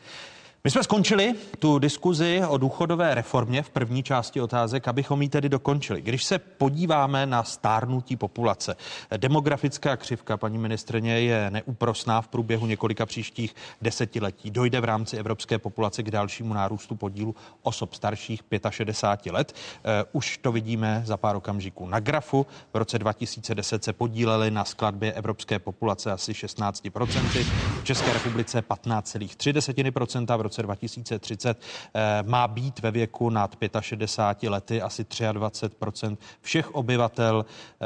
My 0.64 0.72
jsme 0.72 0.84
skončili 0.84 1.36
tu 1.60 1.80
diskuzi 1.80 2.42
o 2.48 2.58
důchodové 2.58 3.16
reformě 3.16 3.64
v 3.64 3.70
první 3.70 4.04
části 4.04 4.42
otázek, 4.42 4.88
abychom 4.88 5.22
ji 5.22 5.30
tedy 5.30 5.50
dokončili. 5.50 6.02
Když 6.02 6.24
se 6.24 6.40
podíváme 6.40 7.26
na 7.26 7.44
stárnutí 7.44 8.16
populace, 8.16 8.76
demografická 9.18 9.98
křivka, 9.98 10.38
paní 10.38 10.58
ministrně, 10.58 11.20
je 11.20 11.52
neúprosná 11.52 12.22
v 12.22 12.28
průběhu 12.28 12.66
několika 12.68 13.06
příštích 13.06 13.56
desetiletí. 13.82 14.52
Dojde 14.52 14.82
v 14.82 14.84
rámci 14.84 15.18
evropské 15.18 15.58
populace 15.60 16.04
k 16.04 16.12
dalšímu 16.12 16.54
nárůstu 16.54 16.96
podílu 16.96 17.36
osob 17.62 17.94
starších 17.94 18.42
65 18.70 19.32
let. 19.32 19.56
Eh, 19.56 20.04
už 20.12 20.38
to 20.38 20.52
vidíme 20.52 21.02
za 21.06 21.18
pár 21.18 21.36
okamžiků 21.36 21.88
na 21.88 22.00
grafu. 22.00 22.46
V 22.74 22.78
roce 22.78 23.00
2010 23.00 23.84
se 23.84 23.94
podíleli 23.94 24.52
na 24.52 24.66
skladbě 24.66 25.14
evropské 25.14 25.60
populace 25.60 26.12
asi 26.12 26.34
16%, 26.34 27.46
v 27.82 27.84
České 27.84 28.14
republice 28.14 28.62
15,3%, 28.62 30.38
v 30.38 30.47
roce 30.48 30.64
2030 30.64 31.62
eh, 31.94 32.24
má 32.24 32.48
být 32.48 32.80
ve 32.80 32.92
věku 32.92 33.30
nad 33.30 33.58
65 33.80 34.50
lety 34.50 34.82
asi 34.82 35.04
23% 35.04 36.18
všech 36.42 36.76
obyvatel. 36.76 37.46
Eh, 37.46 37.86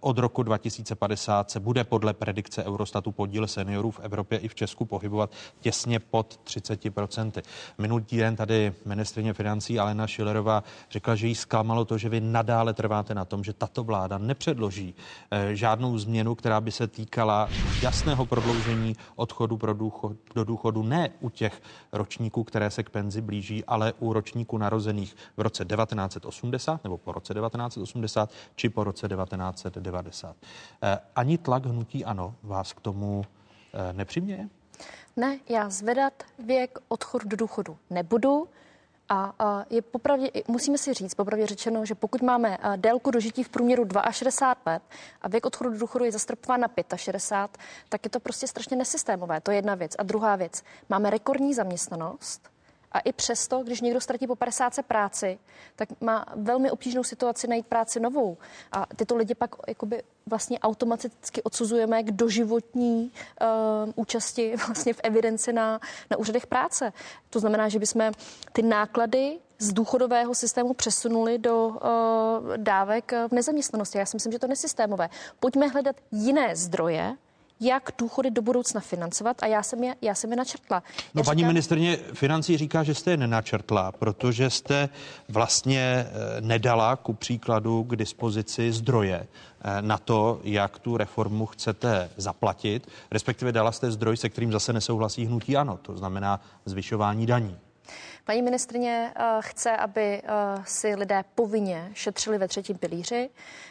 od 0.00 0.18
roku 0.18 0.42
2050 0.42 1.50
se 1.50 1.60
bude 1.60 1.84
podle 1.84 2.12
predikce 2.12 2.64
Eurostatu 2.64 3.12
podíl 3.12 3.46
seniorů 3.46 3.90
v 3.90 4.00
Evropě 4.00 4.38
i 4.38 4.48
v 4.48 4.54
Česku 4.54 4.84
pohybovat 4.84 5.32
těsně 5.60 5.98
pod 5.98 6.40
30% 6.44 7.42
Minulý 7.78 8.04
týden 8.04 8.36
tady 8.36 8.72
ministrině 8.84 9.32
financí 9.32 9.78
Alena 9.78 10.06
Šilerová 10.06 10.62
řekla, 10.90 11.14
že 11.14 11.26
jí 11.26 11.34
zklamalo 11.34 11.84
to, 11.84 11.98
že 11.98 12.08
vy 12.08 12.20
nadále 12.20 12.74
trváte 12.74 13.14
na 13.14 13.24
tom, 13.24 13.44
že 13.44 13.52
tato 13.52 13.84
vláda 13.84 14.18
nepředloží 14.18 14.94
eh, 15.30 15.56
žádnou 15.56 15.98
změnu, 15.98 16.34
která 16.34 16.60
by 16.60 16.72
se 16.72 16.86
týkala 16.86 17.48
jasného 17.82 18.26
prodloužení 18.26 18.96
odchodu 19.16 19.56
pro 19.56 19.74
důchod, 19.74 20.12
do 20.34 20.44
důchodu 20.44 20.82
ne 20.82 21.10
u 21.20 21.30
těch 21.30 21.62
ročníků, 22.02 22.44
které 22.44 22.70
se 22.70 22.82
k 22.82 22.90
penzi 22.90 23.20
blíží, 23.20 23.64
ale 23.64 23.92
u 23.98 24.12
ročníků 24.12 24.58
narozených 24.58 25.16
v 25.36 25.40
roce 25.40 25.64
1980 25.64 26.84
nebo 26.84 26.98
po 26.98 27.12
roce 27.12 27.34
1980 27.34 28.30
či 28.56 28.68
po 28.68 28.84
roce 28.84 29.08
1990. 29.08 30.36
Eh, 30.82 30.98
ani 31.16 31.38
tlak 31.38 31.66
hnutí 31.66 32.04
ano 32.04 32.34
vás 32.42 32.72
k 32.72 32.80
tomu 32.80 33.22
eh, 33.22 33.92
nepřiměje? 33.92 34.48
Ne, 35.16 35.38
já 35.48 35.70
zvedat 35.70 36.22
věk 36.38 36.78
odchodu 36.88 37.28
do 37.28 37.36
důchodu 37.36 37.76
nebudu. 37.90 38.48
A, 39.08 39.64
je 39.70 39.82
popravdě, 39.82 40.30
musíme 40.48 40.78
si 40.78 40.94
říct, 40.94 41.14
popravdě 41.14 41.46
řečeno, 41.46 41.84
že 41.84 41.94
pokud 41.94 42.22
máme 42.22 42.58
délku 42.76 43.10
dožití 43.10 43.42
v 43.42 43.48
průměru 43.48 43.88
62 44.10 44.72
let 44.72 44.82
a 45.22 45.28
věk 45.28 45.46
odchodu 45.46 45.70
do 45.70 45.78
důchodu 45.78 46.04
je 46.04 46.12
zastropován 46.12 46.60
na 46.60 46.68
65, 46.96 47.62
tak 47.88 48.04
je 48.04 48.10
to 48.10 48.20
prostě 48.20 48.46
strašně 48.46 48.76
nesystémové. 48.76 49.40
To 49.40 49.50
je 49.50 49.56
jedna 49.56 49.74
věc. 49.74 49.92
A 49.98 50.02
druhá 50.02 50.36
věc, 50.36 50.62
máme 50.88 51.10
rekordní 51.10 51.54
zaměstnanost, 51.54 52.51
a 52.92 52.98
i 52.98 53.12
přesto, 53.12 53.62
když 53.62 53.80
někdo 53.80 54.00
ztratí 54.00 54.26
po 54.26 54.36
50 54.36 54.72
práci, 54.82 55.38
tak 55.76 55.88
má 56.00 56.26
velmi 56.36 56.70
obtížnou 56.70 57.04
situaci 57.04 57.48
najít 57.48 57.66
práci 57.66 58.00
novou. 58.00 58.36
A 58.72 58.86
tyto 58.96 59.16
lidi 59.16 59.34
pak 59.34 59.50
jakoby 59.68 60.02
vlastně 60.26 60.58
automaticky 60.58 61.42
odsuzujeme 61.42 62.02
k 62.02 62.10
doživotní 62.10 63.12
uh, 63.84 63.92
účasti 63.94 64.56
vlastně 64.66 64.94
v 64.94 65.00
evidenci 65.02 65.52
na, 65.52 65.80
na 66.10 66.16
úřadech 66.16 66.46
práce. 66.46 66.92
To 67.30 67.40
znamená, 67.40 67.68
že 67.68 67.78
bychom 67.78 68.12
ty 68.52 68.62
náklady 68.62 69.38
z 69.58 69.72
důchodového 69.72 70.34
systému 70.34 70.74
přesunuli 70.74 71.38
do 71.38 71.68
uh, 71.68 71.76
dávek 72.56 73.12
v 73.12 73.32
nezaměstnanosti. 73.32 73.98
Já 73.98 74.06
si 74.06 74.16
myslím, 74.16 74.32
že 74.32 74.38
to 74.38 74.46
nesystémové. 74.46 75.08
Pojďme 75.40 75.68
hledat 75.68 75.96
jiné 76.12 76.56
zdroje, 76.56 77.16
jak 77.62 77.90
důchody 77.98 78.30
do 78.30 78.42
budoucna 78.42 78.80
financovat 78.80 79.42
a 79.42 79.46
já 79.46 79.62
jsem 79.62 79.84
je, 79.84 79.94
já 80.02 80.14
jsem 80.14 80.30
je 80.30 80.36
načrtla. 80.36 80.82
No 81.14 81.20
já 81.20 81.24
paní 81.24 81.38
říkám... 81.38 81.48
ministrně 81.48 81.96
financí 81.96 82.56
říká, 82.56 82.82
že 82.82 82.94
jste 82.94 83.10
je 83.10 83.16
nenačrtla, 83.16 83.92
protože 83.92 84.50
jste 84.50 84.88
vlastně 85.28 85.80
eh, 85.80 86.40
nedala 86.40 86.96
ku 86.96 87.12
příkladu 87.12 87.82
k 87.84 87.96
dispozici 87.96 88.72
zdroje 88.72 89.26
eh, 89.26 89.82
na 89.82 89.98
to, 89.98 90.40
jak 90.44 90.78
tu 90.78 90.96
reformu 90.96 91.46
chcete 91.46 92.10
zaplatit, 92.16 92.88
respektive 93.10 93.52
dala 93.52 93.72
jste 93.72 93.90
zdroj, 93.90 94.16
se 94.16 94.28
kterým 94.28 94.52
zase 94.52 94.72
nesouhlasí 94.72 95.26
hnutí 95.26 95.56
ano, 95.56 95.78
to 95.82 95.96
znamená 95.96 96.40
zvyšování 96.64 97.26
daní. 97.26 97.58
Paní 98.24 98.42
ministrině 98.42 99.12
uh, 99.16 99.24
chce, 99.40 99.76
aby 99.76 100.22
uh, 100.22 100.64
si 100.64 100.94
lidé 100.94 101.24
povinně 101.34 101.90
šetřili 101.94 102.38
ve 102.38 102.48
třetím 102.48 102.78
pilíři. 102.78 103.30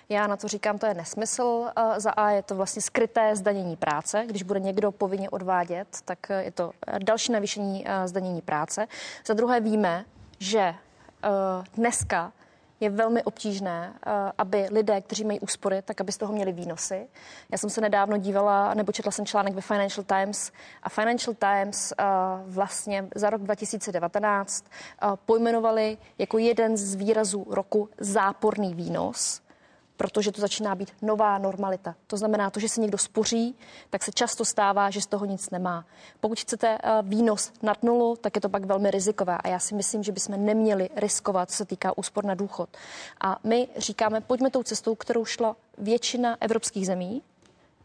Já 0.09 0.27
na 0.27 0.37
to 0.37 0.47
říkám, 0.47 0.77
to 0.77 0.85
je 0.85 0.93
nesmysl. 0.93 1.43
Uh, 1.43 1.93
za 1.97 2.11
A 2.11 2.29
je 2.29 2.43
to 2.43 2.55
vlastně 2.55 2.81
skryté 2.81 3.35
zdanění 3.35 3.75
práce. 3.75 4.23
Když 4.27 4.43
bude 4.43 4.59
někdo 4.59 4.91
povinně 4.91 5.29
odvádět, 5.29 5.87
tak 6.05 6.19
je 6.39 6.51
to 6.51 6.71
další 7.03 7.31
navýšení 7.31 7.85
zdanění 8.05 8.41
práce. 8.41 8.87
Za 9.25 9.33
druhé 9.33 9.59
víme, 9.59 10.05
že 10.39 10.75
dneska 11.73 12.31
je 12.81 12.89
velmi 12.89 13.23
obtížné, 13.23 13.93
eh, 13.93 14.11
aby 14.37 14.67
lidé, 14.71 15.01
kteří 15.01 15.23
mají 15.23 15.39
úspory, 15.39 15.81
tak 15.81 16.01
aby 16.01 16.11
z 16.11 16.17
toho 16.17 16.33
měli 16.33 16.51
výnosy. 16.51 17.07
Já 17.51 17.57
jsem 17.57 17.69
se 17.69 17.81
nedávno 17.81 18.17
dívala, 18.17 18.73
nebo 18.73 18.91
četla 18.91 19.11
jsem 19.11 19.25
článek 19.25 19.53
ve 19.53 19.61
Financial 19.61 20.03
Times 20.03 20.51
a 20.83 20.89
Financial 20.89 21.35
Times 21.35 21.93
eh, 21.99 22.03
vlastně 22.45 23.07
za 23.15 23.29
rok 23.29 23.41
2019 23.41 24.65
eh, 24.65 25.07
pojmenovali 25.25 25.97
jako 26.17 26.37
jeden 26.37 26.77
z 26.77 26.95
výrazů 26.95 27.45
roku 27.49 27.89
záporný 27.97 28.73
výnos 28.73 29.41
protože 30.01 30.31
to 30.31 30.41
začíná 30.41 30.75
být 30.75 30.93
nová 31.01 31.37
normalita. 31.37 31.95
To 32.07 32.17
znamená 32.17 32.49
to, 32.49 32.59
že 32.59 32.69
se 32.69 32.81
někdo 32.81 32.97
spoří, 32.97 33.55
tak 33.89 34.03
se 34.03 34.11
často 34.11 34.45
stává, 34.45 34.89
že 34.89 35.01
z 35.01 35.05
toho 35.07 35.25
nic 35.25 35.49
nemá. 35.49 35.85
Pokud 36.19 36.39
chcete 36.39 36.77
eh, 36.77 36.91
výnos 37.01 37.51
nad 37.61 37.83
nulu, 37.83 38.15
tak 38.15 38.35
je 38.35 38.41
to 38.41 38.49
pak 38.49 38.65
velmi 38.65 38.91
rizikové 38.91 39.37
a 39.37 39.47
já 39.47 39.59
si 39.59 39.75
myslím, 39.75 40.03
že 40.03 40.11
bychom 40.11 40.45
neměli 40.45 40.89
riskovat, 40.95 41.51
co 41.51 41.55
se 41.57 41.65
týká 41.65 41.97
úspor 41.97 42.25
na 42.25 42.35
důchod. 42.35 42.69
A 43.21 43.39
my 43.43 43.67
říkáme, 43.77 44.21
pojďme 44.21 44.49
tou 44.49 44.63
cestou, 44.63 44.95
kterou 44.95 45.25
šla 45.25 45.55
většina 45.77 46.37
evropských 46.39 46.85
zemí, 46.85 47.21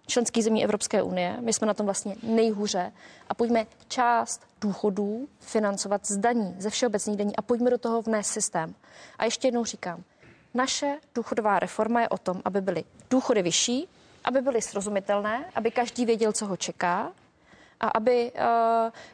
členských 0.06 0.44
zemí 0.44 0.64
Evropské 0.64 1.02
unie. 1.02 1.36
My 1.40 1.52
jsme 1.52 1.66
na 1.66 1.74
tom 1.74 1.86
vlastně 1.86 2.16
nejhůře 2.22 2.93
a 3.28 3.34
pojďme 3.34 3.66
část 3.88 4.40
důchodů 4.60 5.28
financovat 5.40 6.06
z 6.06 6.16
daní, 6.16 6.55
ze 6.59 6.70
všeobecných 6.70 7.16
daní 7.16 7.36
a 7.36 7.43
pojďme 7.43 7.70
do 7.70 7.78
toho 7.78 8.02
vnést 8.02 8.30
systém. 8.30 8.74
A 9.18 9.24
ještě 9.24 9.48
jednou 9.48 9.64
říkám, 9.64 10.05
naše 10.55 10.97
důchodová 11.14 11.59
reforma 11.59 12.01
je 12.01 12.09
o 12.09 12.18
tom, 12.18 12.43
aby 12.44 12.60
byly 12.60 12.85
důchody 13.10 13.43
vyšší, 13.43 13.89
aby 14.24 14.40
byly 14.40 14.62
srozumitelné, 14.62 15.44
aby 15.55 15.70
každý 15.70 16.06
věděl, 16.06 16.32
co 16.32 16.47
ho 16.47 16.56
čeká 16.56 17.12
a 17.81 17.89
aby 17.89 18.32
uh, 18.35 18.40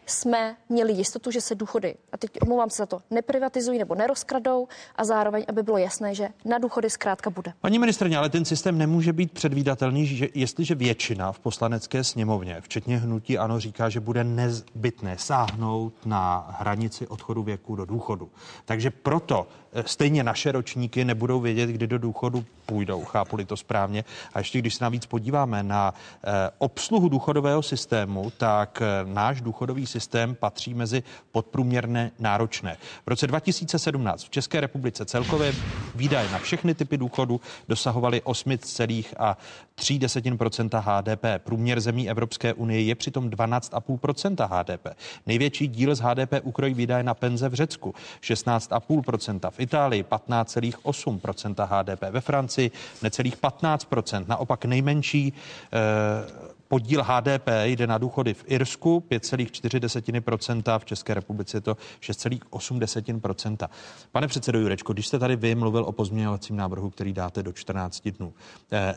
jsme 0.07 0.57
měli 0.69 0.93
jistotu, 0.93 1.31
že 1.31 1.41
se 1.41 1.55
důchody, 1.55 1.95
a 2.13 2.17
teď 2.17 2.31
omlouvám 2.43 2.71
se 2.71 2.77
za 2.77 2.87
to, 2.87 3.03
neprivatizují 3.11 3.79
nebo 3.79 3.95
nerozkradou 3.95 4.69
a 4.97 5.05
zároveň, 5.05 5.45
aby 5.49 5.63
bylo 5.63 5.79
jasné, 5.79 6.15
že 6.15 6.29
na 6.45 6.59
důchody 6.59 6.91
zkrátka 6.91 7.31
bude. 7.31 7.53
Paní 7.61 7.79
ministrně, 7.79 8.19
ale 8.19 8.31
ten 8.31 8.45
systém 8.45 8.79
nemůže 8.79 9.13
být 9.13 9.33
předvídatelný, 9.33 10.07
že 10.07 10.29
jestliže 10.35 10.75
většina 10.75 11.33
v 11.33 11.39
poslanecké 11.39 12.05
sněmovně, 12.05 12.61
včetně 12.61 12.99
hnutí 12.99 13.39
ANO, 13.39 13.61
říká, 13.61 13.89
že 13.89 14.01
bude 14.01 14.25
nezbytné 14.25 15.19
sáhnout 15.19 15.95
na 16.07 16.55
hranici 16.59 17.07
odchodu 17.07 17.43
věku 17.43 17.77
do 17.77 17.85
důchodu. 17.85 18.31
Takže 18.65 18.91
proto 18.91 19.49
stejně 19.87 20.25
naše 20.25 20.53
ročníky 20.53 21.05
nebudou 21.05 21.41
vědět, 21.41 21.71
kdy 21.71 21.87
do 21.87 21.99
důchodu 21.99 22.45
půjdou, 22.67 23.05
chápu 23.05 23.45
to 23.45 23.57
správně. 23.57 24.05
A 24.35 24.39
ještě 24.39 24.59
když 24.59 24.75
se 24.75 24.85
navíc 24.85 25.07
podíváme 25.07 25.63
na 25.63 25.95
eh, 26.25 26.51
obsluhu 26.59 27.09
důchodového 27.09 27.63
systému, 27.63 28.33
tak 28.37 28.83
eh, 28.83 28.87
náš 29.05 29.41
důchodový 29.41 29.87
systém 29.87 30.35
patří 30.35 30.75
mezi 30.75 31.03
podprůměrné 31.33 32.11
náročné. 32.19 32.77
V 33.07 33.09
roce 33.09 33.27
2017 33.27 34.25
v 34.25 34.31
České 34.31 34.61
republice 34.61 35.05
celkové 35.05 35.53
výdaje 35.95 36.29
na 36.33 36.39
všechny 36.39 36.75
typy 36.75 36.97
důchodu 36.97 37.41
dosahovaly 37.69 38.23
8,3% 38.25 40.83
HDP. 40.85 41.25
Průměr 41.39 41.81
zemí 41.81 42.11
Evropské 42.11 42.55
unie 42.55 42.83
je 42.83 42.95
přitom 42.95 43.31
12,5% 43.31 44.49
HDP. 44.51 44.87
Největší 45.27 45.69
díl 45.69 45.95
z 45.95 46.01
HDP 46.01 46.33
ukrojí 46.43 46.75
výdaje 46.75 47.03
na 47.03 47.15
penze 47.15 47.49
v 47.49 47.55
Řecku 47.55 47.95
16,5 48.21 49.51
v 49.51 49.62
Itálii 49.63 50.03
15,8% 50.03 51.67
HDP, 51.67 52.03
ve 52.11 52.21
Francii 52.21 52.71
necelých 53.03 53.37
15% 53.37 54.25
naopak 54.29 54.65
nejmenší 54.65 55.33
eh, 55.73 56.53
Podíl 56.73 57.03
HDP 57.03 57.49
jde 57.65 57.87
na 57.87 57.99
důchody 57.99 58.35
v 58.35 58.45
Irsku 58.47 59.05
5,4%, 59.11 60.79
v 60.79 60.85
České 60.85 61.15
republice 61.15 61.57
je 61.57 61.61
to 61.61 61.77
6,8%. 62.01 63.69
Pane 64.13 64.29
předsedo 64.29 64.59
Jurečko, 64.59 64.93
když 64.93 65.07
jste 65.07 65.19
tady 65.19 65.37
vy 65.37 65.55
mluvil 65.55 65.85
o 65.85 65.93
pozměňovacím 65.93 66.57
návrhu, 66.57 66.91
který 66.91 67.13
dáte 67.13 67.43
do 67.43 67.53
14 67.53 68.09
dnů, 68.09 68.35
eh, 68.73 68.95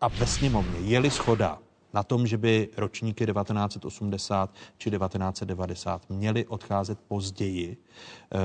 a 0.00 0.08
ve 0.08 0.26
sněmovně 0.26 0.78
je-li 0.78 1.10
schoda 1.10 1.58
na 1.94 2.02
tom, 2.02 2.26
že 2.26 2.38
by 2.38 2.68
ročníky 2.76 3.26
1980 3.26 4.54
či 4.78 4.90
1990 4.90 6.10
měly 6.10 6.46
odcházet 6.46 6.98
později 7.08 7.76
e, 7.76 8.38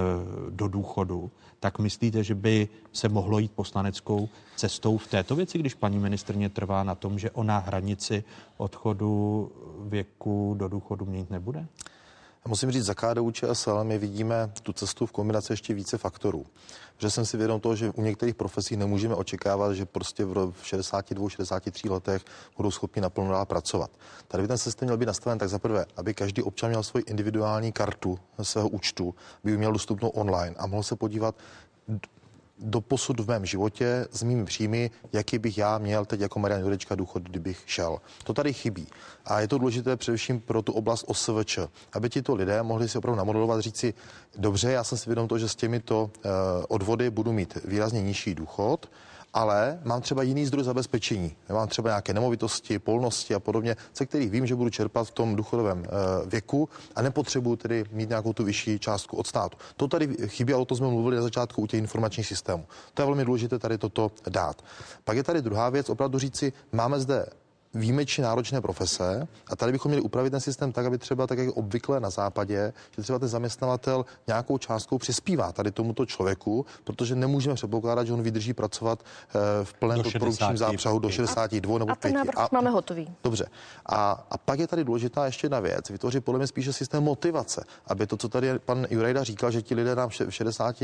do 0.49 0.68
důchodu, 0.68 1.31
tak 1.59 1.80
myslíte, 1.80 2.23
že 2.23 2.35
by 2.35 2.68
se 2.93 3.09
mohlo 3.09 3.39
jít 3.39 3.51
poslaneckou 3.51 4.30
cestou 4.55 4.97
v 4.97 5.07
této 5.07 5.35
věci, 5.35 5.59
když 5.59 5.73
paní 5.73 5.99
ministrně 5.99 6.49
trvá 6.49 6.84
na 6.84 6.95
tom, 6.95 7.19
že 7.19 7.31
ona 7.31 7.57
hranici 7.57 8.23
odchodu 8.57 9.51
věku 9.80 10.55
do 10.57 10.68
důchodu 10.68 11.05
měnit 11.05 11.30
nebude? 11.30 11.68
Musím 12.47 12.72
říct, 12.72 12.85
za 12.85 12.93
KDU 12.93 13.31
ČSL 13.31 13.84
my 13.84 13.97
vidíme 13.97 14.51
tu 14.63 14.73
cestu 14.73 15.05
v 15.05 15.11
kombinaci 15.11 15.53
ještě 15.53 15.73
více 15.73 15.97
faktorů. 15.97 16.45
Že 16.97 17.09
jsem 17.09 17.26
si 17.26 17.38
vědom 17.38 17.59
toho, 17.59 17.76
že 17.76 17.89
u 17.89 18.01
některých 18.01 18.35
profesí 18.35 18.77
nemůžeme 18.77 19.15
očekávat, 19.15 19.73
že 19.73 19.85
prostě 19.85 20.26
v 20.26 20.53
62, 20.63 21.30
63 21.30 21.89
letech 21.89 22.22
budou 22.57 22.72
schopni 22.72 23.01
naplno 23.01 23.31
dál 23.31 23.45
pracovat. 23.45 23.91
Tady 24.27 24.43
by 24.43 24.47
ten 24.47 24.57
systém 24.57 24.85
měl 24.85 24.97
být 24.97 25.05
nastaven 25.05 25.39
tak 25.39 25.49
zaprvé, 25.49 25.85
aby 25.97 26.13
každý 26.13 26.41
občan 26.43 26.69
měl 26.69 26.84
svoji 26.84 27.03
individuální 27.07 27.72
kartu 27.72 28.19
svého 28.41 28.69
účtu, 28.69 29.15
by 29.43 29.57
měl 29.57 29.72
dostupnou 29.72 30.09
online 30.09 30.55
a 30.59 30.68
mohl 30.68 30.84
se 30.84 30.95
podívat, 30.95 31.35
do 32.61 32.81
posud 32.81 33.19
v 33.19 33.27
mém 33.27 33.45
životě 33.45 34.07
s 34.11 34.23
mými 34.23 34.45
příjmy, 34.45 34.91
jaký 35.13 35.39
bych 35.39 35.57
já 35.57 35.77
měl 35.77 36.05
teď 36.05 36.19
jako 36.19 36.39
Marian 36.39 36.61
Jurečka 36.61 36.95
důchod, 36.95 37.23
kdybych 37.23 37.63
šel. 37.65 37.97
To 38.23 38.33
tady 38.33 38.53
chybí. 38.53 38.88
A 39.25 39.39
je 39.39 39.47
to 39.47 39.57
důležité 39.57 39.95
především 39.95 40.39
pro 40.39 40.61
tu 40.61 40.73
oblast 40.73 41.03
OSVČ, 41.07 41.59
aby 41.93 42.09
tito 42.09 42.35
lidé 42.35 42.63
mohli 42.63 42.89
si 42.89 42.97
opravdu 42.97 43.17
namodelovat, 43.17 43.59
říct 43.61 43.77
si, 43.77 43.93
dobře, 44.38 44.71
já 44.71 44.83
jsem 44.83 44.97
si 44.97 45.09
vědom 45.09 45.27
toho, 45.27 45.39
že 45.39 45.49
s 45.49 45.55
těmito 45.55 46.03
uh, 46.03 46.31
odvody 46.67 47.09
budu 47.09 47.31
mít 47.31 47.57
výrazně 47.65 48.01
nižší 48.01 48.35
důchod, 48.35 48.89
ale 49.34 49.80
mám 49.84 50.02
třeba 50.02 50.24
jiný 50.24 50.45
zdroj 50.45 50.64
zabezpečení. 50.64 51.36
Mám 51.49 51.68
třeba 51.68 51.90
nějaké 51.90 52.14
nemovitosti, 52.14 52.80
polnosti 52.80 53.36
a 53.36 53.40
podobně, 53.40 53.76
ze 53.95 54.06
kterých 54.06 54.30
vím, 54.30 54.48
že 54.48 54.56
budu 54.56 54.70
čerpat 54.70 55.08
v 55.08 55.12
tom 55.12 55.36
důchodovém 55.36 55.84
eh, 55.86 55.90
věku 56.26 56.70
a 56.95 57.02
nepotřebuji 57.02 57.56
tedy 57.56 57.86
mít 57.91 58.10
nějakou 58.10 58.34
tu 58.34 58.44
vyšší 58.44 58.80
částku 58.80 59.18
od 59.18 59.28
státu. 59.28 59.58
To 59.78 59.88
tady 59.88 60.08
chybí, 60.28 60.53
a 60.53 60.58
o 60.58 60.66
to 60.66 60.76
jsme 60.76 60.88
mluvili 60.88 61.16
na 61.16 61.22
začátku 61.22 61.62
u 61.62 61.68
těch 61.68 61.80
informačních 61.80 62.28
systémů. 62.28 62.66
To 62.94 63.02
je 63.02 63.06
velmi 63.06 63.26
důležité 63.26 63.60
tady 63.60 63.78
toto 63.78 64.12
dát. 64.30 64.62
Pak 65.03 65.18
je 65.18 65.24
tady 65.24 65.41
druhá 65.41 65.70
věc, 65.70 65.90
opravdu 65.90 66.20
říci, 66.20 66.53
máme 66.72 66.99
zde 66.99 67.26
výjimečně 67.73 68.23
náročné 68.23 68.61
profese 68.61 69.27
a 69.48 69.56
tady 69.56 69.72
bychom 69.72 69.89
měli 69.89 70.02
upravit 70.02 70.30
ten 70.30 70.39
systém 70.39 70.72
tak, 70.72 70.85
aby 70.85 70.98
třeba 70.98 71.27
tak, 71.27 71.38
jak 71.38 71.49
obvykle 71.49 71.99
na 71.99 72.10
západě, 72.10 72.73
že 72.95 73.02
třeba 73.02 73.19
ten 73.19 73.27
zaměstnavatel 73.27 74.06
nějakou 74.27 74.57
částkou 74.57 74.98
přispívá 74.98 75.52
tady 75.52 75.72
tomuto 75.72 76.06
člověku, 76.06 76.65
protože 76.84 77.15
nemůžeme 77.15 77.56
předpokládat, 77.56 78.07
že 78.07 78.14
on 78.14 78.22
vydrží 78.22 78.53
pracovat 78.53 79.03
eh, 79.03 79.39
v 79.64 79.73
plném 79.73 80.03
podporučním 80.03 80.57
zápřahu 80.57 80.99
do 80.99 81.10
62 81.10 81.80
nebo 81.80 81.85
5. 81.85 81.95
A 81.95 82.02
ten 82.02 82.14
návrh 82.14 82.38
a, 82.38 82.49
máme 82.52 82.69
hotový. 82.69 83.07
Dobře. 83.23 83.45
A, 83.85 84.26
a 84.31 84.38
pak 84.38 84.60
je 84.60 84.68
tady 84.68 84.84
důležitá 84.84 85.26
ještě 85.26 85.45
jedna 85.45 85.60
věc, 85.60 85.89
vytvořit 85.89 86.26
podle 86.26 86.39
mě 86.39 86.48
spíše 86.48 86.73
systém 86.73 87.03
motivace, 87.03 87.64
aby 87.88 88.07
to, 88.07 88.18
co 88.18 88.30
tady 88.30 88.60
pan 88.60 88.88
Jurejda 88.89 89.23
říkal, 89.23 89.52
že 89.52 89.61
ti 89.61 89.76
lidé 89.76 89.95
nám 89.95 90.10
v 90.10 90.14
60 90.30 90.76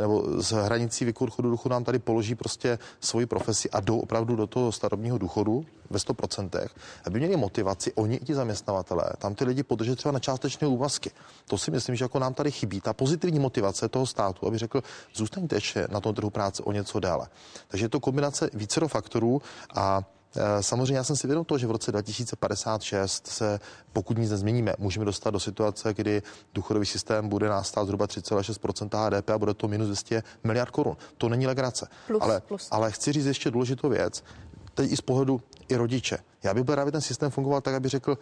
nebo 0.00 0.42
z 0.42 0.52
hranicí 0.52 1.04
věku 1.04 1.26
důchodu 1.26 1.58
nám 1.68 1.84
tady 1.84 1.98
položí 1.98 2.34
prostě 2.34 2.78
svoji 3.00 3.26
profesi 3.26 3.70
a 3.70 3.80
jdou 3.80 3.98
opravdu 3.98 4.36
do 4.36 4.46
toho 4.46 4.72
starobního 4.72 5.18
důchodu 5.18 5.64
ve 5.90 5.98
100%, 5.98 6.68
aby 7.04 7.18
měli 7.18 7.36
motivaci 7.36 7.92
oni 7.92 8.16
i 8.16 8.24
ti 8.24 8.34
zaměstnavatelé, 8.34 9.04
tam 9.18 9.34
ty 9.34 9.44
lidi 9.44 9.62
podržet 9.62 9.96
třeba 9.96 10.12
na 10.12 10.18
částečné 10.18 10.68
úvazky. 10.68 11.10
To 11.48 11.58
si 11.58 11.70
myslím, 11.70 11.96
že 11.96 12.04
jako 12.04 12.18
nám 12.18 12.34
tady 12.34 12.50
chybí. 12.50 12.80
Ta 12.80 12.92
pozitivní 12.92 13.38
motivace 13.38 13.88
toho 13.88 14.06
státu, 14.06 14.46
aby 14.46 14.58
řekl, 14.58 14.82
zůstaňte 15.14 15.56
ještě 15.56 15.88
na 15.90 16.00
tom 16.00 16.14
trhu 16.14 16.30
práce 16.30 16.62
o 16.62 16.72
něco 16.72 17.00
déle. 17.00 17.28
Takže 17.68 17.84
je 17.84 17.88
to 17.88 18.00
kombinace 18.00 18.50
vícero 18.52 18.88
faktorů 18.88 19.42
a 19.74 20.02
e, 20.36 20.62
Samozřejmě 20.62 20.96
já 20.96 21.04
jsem 21.04 21.16
si 21.16 21.26
vědom 21.26 21.44
toho, 21.44 21.58
že 21.58 21.66
v 21.66 21.70
roce 21.70 21.92
2056 21.92 23.26
se, 23.26 23.60
pokud 23.92 24.18
nic 24.18 24.30
nezměníme, 24.30 24.74
můžeme 24.78 25.04
dostat 25.04 25.30
do 25.30 25.40
situace, 25.40 25.94
kdy 25.94 26.22
důchodový 26.54 26.86
systém 26.86 27.28
bude 27.28 27.48
nás 27.48 27.68
stát 27.68 27.84
zhruba 27.84 28.06
3,6% 28.06 29.06
HDP 29.06 29.30
a 29.30 29.38
bude 29.38 29.54
to 29.54 29.68
minus 29.68 29.86
200 29.86 30.22
miliard 30.44 30.70
korun. 30.70 30.96
To 31.18 31.28
není 31.28 31.46
legrace. 31.46 31.88
Plus, 32.06 32.22
ale, 32.22 32.40
plus. 32.40 32.68
ale 32.70 32.92
chci 32.92 33.12
říct 33.12 33.26
ještě 33.26 33.50
důležitou 33.50 33.88
věc 33.88 34.22
teď 34.82 34.92
i 34.92 34.96
z 34.96 35.00
pohledu 35.00 35.40
i 35.68 35.76
rodiče. 35.76 36.18
Já 36.42 36.54
bych 36.54 36.64
byl 36.64 36.74
rád, 36.74 36.82
aby 36.82 36.92
ten 36.92 37.00
systém 37.00 37.30
fungoval 37.30 37.60
tak, 37.60 37.74
aby 37.74 37.88
řekl, 37.88 38.18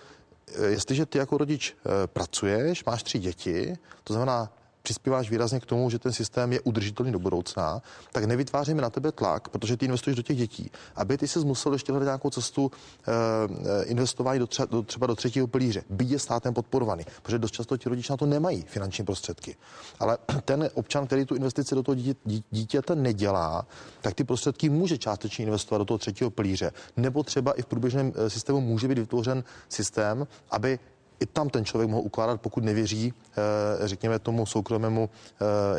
eh, 0.48 0.66
jestliže 0.66 1.06
ty 1.06 1.18
jako 1.18 1.38
rodič 1.38 1.76
eh, 1.76 2.06
pracuješ, 2.06 2.84
máš 2.84 3.02
tři 3.02 3.18
děti, 3.18 3.76
to 4.04 4.12
znamená, 4.12 4.52
přispíváš 4.82 5.30
výrazně 5.30 5.60
k 5.60 5.66
tomu, 5.66 5.90
že 5.90 5.98
ten 5.98 6.12
systém 6.12 6.52
je 6.52 6.60
udržitelný 6.60 7.12
do 7.12 7.18
budoucna, 7.18 7.82
tak 8.12 8.24
nevytváříme 8.24 8.82
na 8.82 8.90
tebe 8.90 9.12
tlak, 9.12 9.48
protože 9.48 9.76
ty 9.76 9.84
investuješ 9.84 10.16
do 10.16 10.22
těch 10.22 10.36
dětí, 10.36 10.70
aby 10.96 11.18
ty 11.18 11.28
si 11.28 11.38
musel 11.38 11.72
ještě 11.72 11.92
hledat 11.92 12.06
nějakou 12.06 12.30
cestu 12.30 12.70
e, 12.70 13.84
investování 13.84 14.38
do 14.38 14.46
třeba, 14.46 14.66
do, 14.70 14.82
třeba 14.82 15.06
do 15.06 15.14
třetího 15.14 15.46
pilíře, 15.46 15.82
byť 15.90 16.10
je 16.10 16.18
státem 16.18 16.54
podporovaný, 16.54 17.04
protože 17.22 17.38
dost 17.38 17.50
často 17.50 17.76
ti 17.76 17.88
rodiče 17.88 18.12
na 18.12 18.16
to 18.16 18.26
nemají 18.26 18.64
finanční 18.68 19.04
prostředky. 19.04 19.56
Ale 19.98 20.18
ten 20.44 20.70
občan, 20.74 21.06
který 21.06 21.24
tu 21.24 21.34
investici 21.34 21.74
do 21.74 21.82
toho 21.82 21.94
dítě, 21.94 22.14
dítěte 22.50 22.94
nedělá, 22.94 23.66
tak 24.00 24.14
ty 24.14 24.24
prostředky 24.24 24.68
může 24.68 24.98
částečně 24.98 25.44
investovat 25.44 25.78
do 25.78 25.84
toho 25.84 25.98
třetího 25.98 26.30
pilíře. 26.30 26.72
Nebo 26.96 27.22
třeba 27.22 27.52
i 27.52 27.62
v 27.62 27.66
průběžném 27.66 28.12
eh, 28.16 28.30
systému 28.30 28.60
může 28.60 28.88
být 28.88 28.98
vytvořen 28.98 29.44
systém, 29.68 30.26
aby 30.50 30.78
i 31.20 31.26
tam 31.26 31.48
ten 31.50 31.64
člověk 31.64 31.90
mohl 31.90 32.02
ukládat, 32.02 32.40
pokud 32.40 32.64
nevěří, 32.64 33.14
eh, 33.30 33.88
řekněme, 33.88 34.18
tomu 34.18 34.46
soukromému 34.46 35.10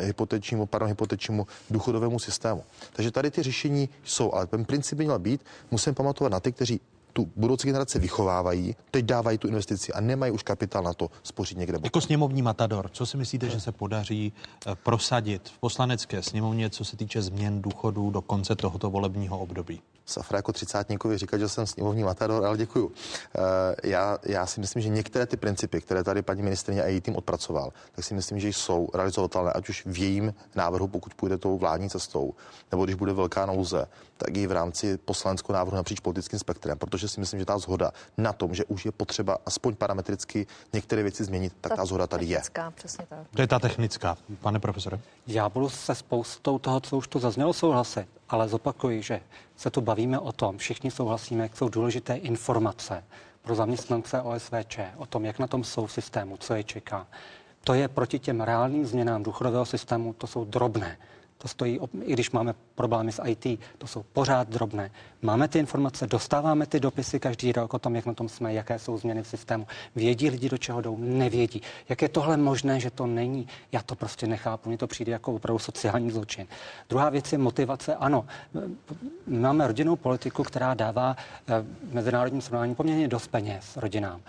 eh, 0.02 0.04
hypotečnímu, 0.04 0.66
pardon, 0.66 0.88
hypotečnímu 0.88 1.46
důchodovému 1.70 2.18
systému. 2.18 2.64
Takže 2.92 3.10
tady 3.10 3.30
ty 3.30 3.42
řešení 3.42 3.88
jsou, 4.04 4.32
ale 4.32 4.46
ten 4.46 4.64
princip 4.64 4.98
by 4.98 5.04
měl 5.04 5.18
být, 5.18 5.44
musím 5.70 5.94
pamatovat 5.94 6.32
na 6.32 6.40
ty, 6.40 6.52
kteří 6.52 6.80
tu 7.12 7.30
budoucí 7.36 7.66
generaci 7.66 7.98
vychovávají, 7.98 8.76
teď 8.90 9.04
dávají 9.04 9.38
tu 9.38 9.48
investici 9.48 9.92
a 9.92 10.00
nemají 10.00 10.32
už 10.32 10.42
kapitál 10.42 10.82
na 10.82 10.92
to 10.92 11.10
spořit 11.22 11.58
někde. 11.58 11.72
Bokem. 11.72 11.86
Jako 11.86 12.00
sněmovní 12.00 12.42
matador, 12.42 12.90
co 12.92 13.06
si 13.06 13.16
myslíte, 13.16 13.48
že 13.48 13.60
se 13.60 13.72
podaří 13.72 14.32
eh, 14.66 14.74
prosadit 14.84 15.48
v 15.48 15.58
poslanecké 15.58 16.22
sněmovně, 16.22 16.70
co 16.70 16.84
se 16.84 16.96
týče 16.96 17.22
změn 17.22 17.62
důchodů 17.62 18.10
do 18.10 18.20
konce 18.22 18.56
tohoto 18.56 18.90
volebního 18.90 19.38
období? 19.38 19.80
Safra 20.06 20.38
jako 20.38 20.52
třicátníkovi 20.52 21.18
říkat, 21.18 21.38
že 21.38 21.48
jsem 21.48 21.66
sněmovní 21.66 22.04
matador, 22.04 22.44
ale 22.44 22.56
děkuju. 22.56 22.92
Eh, 23.34 23.88
já, 23.88 24.18
já 24.22 24.46
si 24.46 24.60
myslím, 24.60 24.82
že 24.82 24.88
některé 24.88 25.26
ty 25.26 25.36
principy, 25.36 25.80
které 25.80 26.04
tady 26.04 26.22
paní 26.22 26.42
ministrině 26.42 26.82
a 26.82 26.86
její 26.86 27.00
tým 27.00 27.16
odpracoval, 27.16 27.72
tak 27.92 28.04
si 28.04 28.14
myslím, 28.14 28.40
že 28.40 28.48
jsou 28.48 28.88
realizovatelné, 28.94 29.52
ať 29.52 29.68
už 29.68 29.86
v 29.86 29.98
jejím 29.98 30.34
návrhu, 30.54 30.88
pokud 30.88 31.14
půjde 31.14 31.38
tou 31.38 31.58
vládní 31.58 31.90
cestou, 31.90 32.34
nebo 32.70 32.84
když 32.84 32.94
bude 32.96 33.12
velká 33.12 33.46
nouze, 33.46 33.86
tak 34.16 34.36
i 34.36 34.46
v 34.46 34.52
rámci 34.52 34.98
poslaneckého 34.98 35.54
návrhu 35.56 35.76
napříč 35.76 36.00
politickým 36.00 36.38
spektrem, 36.38 36.78
protože 36.78 37.08
si 37.08 37.20
myslím, 37.20 37.40
že 37.40 37.46
ta 37.46 37.58
zhoda 37.58 37.92
na 38.18 38.32
tom, 38.32 38.54
že 38.54 38.64
už 38.64 38.84
je 38.84 38.92
potřeba 38.92 39.38
aspoň 39.46 39.76
parametricky 39.76 40.46
některé 40.72 41.02
věci 41.02 41.24
změnit, 41.24 41.52
tak 41.60 41.70
ta, 41.70 41.76
ta 41.76 41.84
zhoda 41.84 42.06
tady 42.06 42.26
je. 42.26 42.42
Přesně 42.74 43.06
tak. 43.08 43.18
To 43.34 43.42
je 43.42 43.46
ta 43.46 43.58
technická, 43.58 44.16
pane 44.40 44.60
profesore. 44.60 45.00
Já 45.26 45.48
budu 45.48 45.68
se 45.68 45.94
spoustou 45.94 46.58
toho, 46.58 46.80
co 46.80 46.96
už 46.96 47.08
tu 47.08 47.18
zaznělo, 47.18 47.52
souhlasit, 47.52 48.08
ale 48.28 48.48
zopakuji, 48.48 49.02
že 49.02 49.20
se 49.60 49.70
tu 49.70 49.80
bavíme 49.80 50.18
o 50.18 50.32
tom, 50.32 50.58
všichni 50.58 50.90
souhlasíme, 50.90 51.42
jak 51.42 51.56
jsou 51.56 51.68
důležité 51.68 52.14
informace 52.14 53.04
pro 53.42 53.54
zaměstnance 53.54 54.22
OSVČ 54.22 54.78
o 54.96 55.06
tom, 55.06 55.24
jak 55.24 55.38
na 55.38 55.46
tom 55.46 55.64
jsou 55.64 55.86
v 55.86 55.92
systému, 55.92 56.36
co 56.36 56.54
je 56.54 56.64
čeká. 56.64 57.06
To 57.64 57.74
je 57.74 57.88
proti 57.88 58.18
těm 58.18 58.40
reálným 58.40 58.86
změnám 58.86 59.22
důchodového 59.22 59.66
systému, 59.66 60.12
to 60.12 60.26
jsou 60.26 60.44
drobné. 60.44 60.98
To 61.42 61.48
stojí, 61.48 61.80
i 62.02 62.12
když 62.12 62.30
máme 62.30 62.54
problémy 62.74 63.12
s 63.12 63.22
IT, 63.24 63.60
to 63.78 63.86
jsou 63.86 64.02
pořád 64.02 64.48
drobné. 64.48 64.90
Máme 65.22 65.48
ty 65.48 65.58
informace, 65.58 66.06
dostáváme 66.06 66.66
ty 66.66 66.80
dopisy 66.80 67.20
každý 67.20 67.52
rok 67.52 67.74
o 67.74 67.78
tom, 67.78 67.96
jak 67.96 68.06
na 68.06 68.14
tom 68.14 68.28
jsme, 68.28 68.54
jaké 68.54 68.78
jsou 68.78 68.98
změny 68.98 69.22
v 69.22 69.28
systému. 69.28 69.66
Vědí 69.96 70.30
lidi, 70.30 70.48
do 70.48 70.58
čeho 70.58 70.80
jdou, 70.80 70.96
nevědí. 70.98 71.62
Jak 71.88 72.02
je 72.02 72.08
tohle 72.08 72.36
možné, 72.36 72.80
že 72.80 72.90
to 72.90 73.06
není? 73.06 73.48
Já 73.72 73.82
to 73.82 73.94
prostě 73.94 74.26
nechápu. 74.26 74.68
Mně 74.68 74.78
to 74.78 74.86
přijde 74.86 75.12
jako 75.12 75.34
opravdu 75.34 75.58
sociální 75.58 76.10
zločin. 76.10 76.46
Druhá 76.88 77.10
věc 77.10 77.32
je 77.32 77.38
motivace. 77.38 77.94
Ano, 77.96 78.24
máme 79.26 79.66
rodinnou 79.66 79.96
politiku, 79.96 80.42
která 80.42 80.74
dává 80.74 81.16
v 81.46 81.50
eh, 81.50 81.64
mezinárodním 81.94 82.42
srovnání 82.42 82.74
poměrně 82.74 83.08
dost 83.08 83.28
peněz 83.28 83.76
rodinám. 83.76 84.20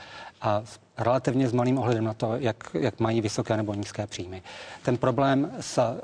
A 0.41 0.63
relativně 1.03 1.49
s 1.49 1.53
malým 1.53 1.77
ohledem 1.77 2.03
na 2.03 2.13
to, 2.13 2.35
jak, 2.35 2.57
jak 2.79 2.99
mají 2.99 3.21
vysoké 3.21 3.57
nebo 3.57 3.73
nízké 3.73 4.07
příjmy. 4.07 4.41
Ten 4.83 4.97
problém 4.97 5.51
s 5.59 5.99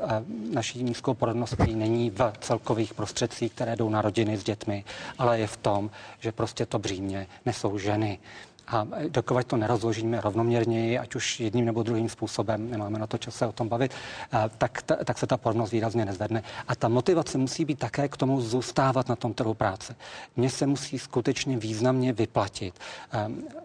naší 0.53 0.83
nízkou 0.83 1.13
porodností 1.13 1.75
není 1.75 2.09
v 2.09 2.31
celkových 2.41 2.93
prostředcích, 2.93 3.51
které 3.53 3.75
jdou 3.75 3.89
na 3.89 4.01
rodiny 4.01 4.37
s 4.37 4.43
dětmi, 4.43 4.83
ale 5.17 5.39
je 5.39 5.47
v 5.47 5.57
tom, 5.57 5.89
že 6.19 6.31
prostě 6.31 6.65
to 6.65 6.79
břímě 6.79 7.27
nesou 7.45 7.77
ženy. 7.77 8.19
A 8.68 8.88
dokud 9.10 9.45
to 9.45 9.57
nerozložíme 9.57 10.22
rovnoměrněji, 10.22 10.99
ať 10.99 11.15
už 11.15 11.39
jedním 11.39 11.65
nebo 11.65 11.84
druhým 11.84 12.10
způsobem, 12.10 12.72
nemáme 12.72 12.99
na 12.99 13.07
to 13.07 13.18
čas 13.18 13.35
se 13.35 13.48
o 13.48 13.52
tom 13.52 13.69
bavit, 13.69 13.91
tak, 14.57 14.81
tak 14.81 15.18
se 15.18 15.27
ta 15.27 15.38
porodnost 15.38 15.72
výrazně 15.72 16.06
nezvedne. 16.06 16.44
A 16.68 16.76
ta 16.76 16.88
motivace 16.88 17.38
musí 17.38 17.65
být 17.65 17.80
také 17.80 18.07
k 18.07 18.18
tomu 18.18 18.41
zůstávat 18.41 19.10
na 19.10 19.15
tom 19.15 19.34
trhu 19.34 19.53
práce. 19.53 19.95
Mně 20.35 20.49
se 20.49 20.68
musí 20.68 20.99
skutečně 20.99 21.57
významně 21.57 22.14
vyplatit 22.14 22.73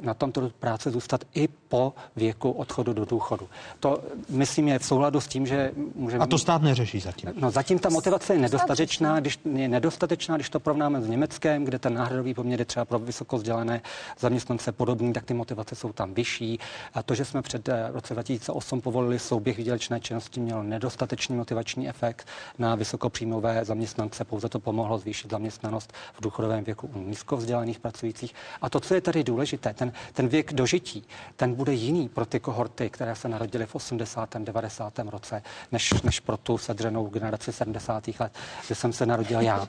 na 0.00 0.14
tom 0.14 0.32
trhu 0.32 0.50
práce 0.60 0.90
zůstat 0.90 1.24
i 1.34 1.48
po 1.48 1.94
věku 2.16 2.50
odchodu 2.50 2.92
do 2.92 3.04
důchodu. 3.04 3.48
To, 3.80 4.02
myslím, 4.28 4.68
je 4.68 4.78
v 4.78 4.84
souladu 4.84 5.20
s 5.20 5.28
tím, 5.28 5.46
že 5.46 5.72
můžeme... 5.94 6.24
A 6.24 6.26
to 6.26 6.38
stát 6.38 6.62
neřeší 6.62 7.00
zatím. 7.00 7.30
No 7.34 7.50
zatím 7.50 7.78
ta 7.78 7.88
motivace 7.88 8.34
je 8.34 8.38
nedostatečná, 8.38 9.20
když, 9.20 9.38
je 9.54 9.68
nedostatečná, 9.68 10.36
když 10.36 10.50
to 10.50 10.60
porovnáme 10.60 11.02
s 11.02 11.08
Německem, 11.08 11.64
kde 11.64 11.78
ten 11.78 11.94
náhradový 11.94 12.34
poměr 12.34 12.60
je 12.60 12.64
třeba 12.64 12.84
pro 12.84 12.98
vysokozdělené 12.98 13.80
zaměstnance 14.18 14.72
podobný 14.72 14.91
podobný, 14.92 15.12
tak 15.12 15.24
ty 15.24 15.34
motivace 15.34 15.74
jsou 15.74 15.92
tam 15.92 16.14
vyšší. 16.14 16.58
A 16.94 17.02
to, 17.02 17.14
že 17.14 17.24
jsme 17.24 17.42
před 17.42 17.68
eh, 17.68 17.88
roce 17.92 18.14
2008 18.14 18.80
povolili 18.80 19.18
souběh 19.18 19.56
výdělečné 19.56 20.00
činnosti, 20.00 20.40
mělo 20.40 20.62
nedostatečný 20.62 21.36
motivační 21.36 21.88
efekt 21.88 22.26
na 22.58 22.74
vysokopříjmové 22.74 23.64
zaměstnance. 23.64 24.24
Pouze 24.24 24.48
to 24.48 24.60
pomohlo 24.60 24.98
zvýšit 24.98 25.30
zaměstnanost 25.30 25.92
v 26.14 26.20
důchodovém 26.20 26.64
věku 26.64 26.90
u 26.94 26.98
nízkovzdělaných 26.98 27.80
pracujících. 27.80 28.34
A 28.60 28.70
to, 28.70 28.80
co 28.80 28.94
je 28.94 29.00
tady 29.00 29.24
důležité, 29.24 29.74
ten, 29.74 29.92
ten 30.12 30.28
věk 30.28 30.52
dožití, 30.52 31.04
ten 31.36 31.54
bude 31.54 31.72
jiný 31.72 32.08
pro 32.08 32.26
ty 32.26 32.40
kohorty, 32.40 32.90
které 32.90 33.16
se 33.16 33.28
narodily 33.28 33.66
v 33.66 33.74
80. 33.74 34.36
90. 34.38 34.98
roce, 34.98 35.42
než, 35.72 36.02
než 36.02 36.20
pro 36.20 36.36
tu 36.36 36.58
sedřenou 36.58 37.06
generaci 37.06 37.52
70. 37.52 38.08
let, 38.20 38.32
kde 38.66 38.74
jsem 38.74 38.92
se 38.92 39.06
narodil 39.06 39.40
já. 39.40 39.56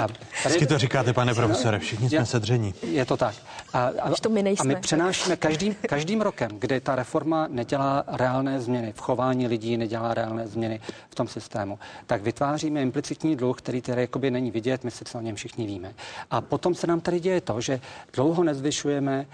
A 0.00 0.06
tady, 0.42 0.66
to 0.66 0.78
říkáte, 0.78 1.12
pane 1.12 1.34
profesore, 1.34 1.78
všichni 1.78 2.08
jsme 2.08 2.26
sedření. 2.26 2.74
Je 2.82 3.04
to 3.04 3.16
tak. 3.16 3.34
A, 3.72 3.90
a, 4.00 4.10
to 4.22 4.28
my 4.28 4.42
a 4.62 4.64
my 4.64 4.76
přenášíme 4.76 5.36
každým, 5.36 5.74
každým 5.74 6.20
rokem, 6.20 6.50
kdy 6.58 6.80
ta 6.80 6.94
reforma 6.94 7.46
nedělá 7.50 8.04
reálné 8.06 8.60
změny 8.60 8.92
v 8.92 9.00
chování 9.00 9.46
lidí, 9.46 9.76
nedělá 9.76 10.14
reálné 10.14 10.48
změny 10.48 10.80
v 11.10 11.14
tom 11.14 11.28
systému, 11.28 11.78
tak 12.06 12.22
vytváříme 12.22 12.82
implicitní 12.82 13.36
dluh, 13.36 13.58
který 13.58 13.82
tedy 13.82 14.00
jakoby 14.00 14.30
není 14.30 14.50
vidět, 14.50 14.84
my 14.84 14.90
si 14.90 15.04
o 15.14 15.20
něm 15.20 15.36
všichni 15.36 15.66
víme. 15.66 15.94
A 16.30 16.40
potom 16.40 16.74
se 16.74 16.86
nám 16.86 17.00
tady 17.00 17.20
děje 17.20 17.40
to, 17.40 17.60
že 17.60 17.80
dlouho 18.12 18.44
nezvyšujeme 18.44 19.26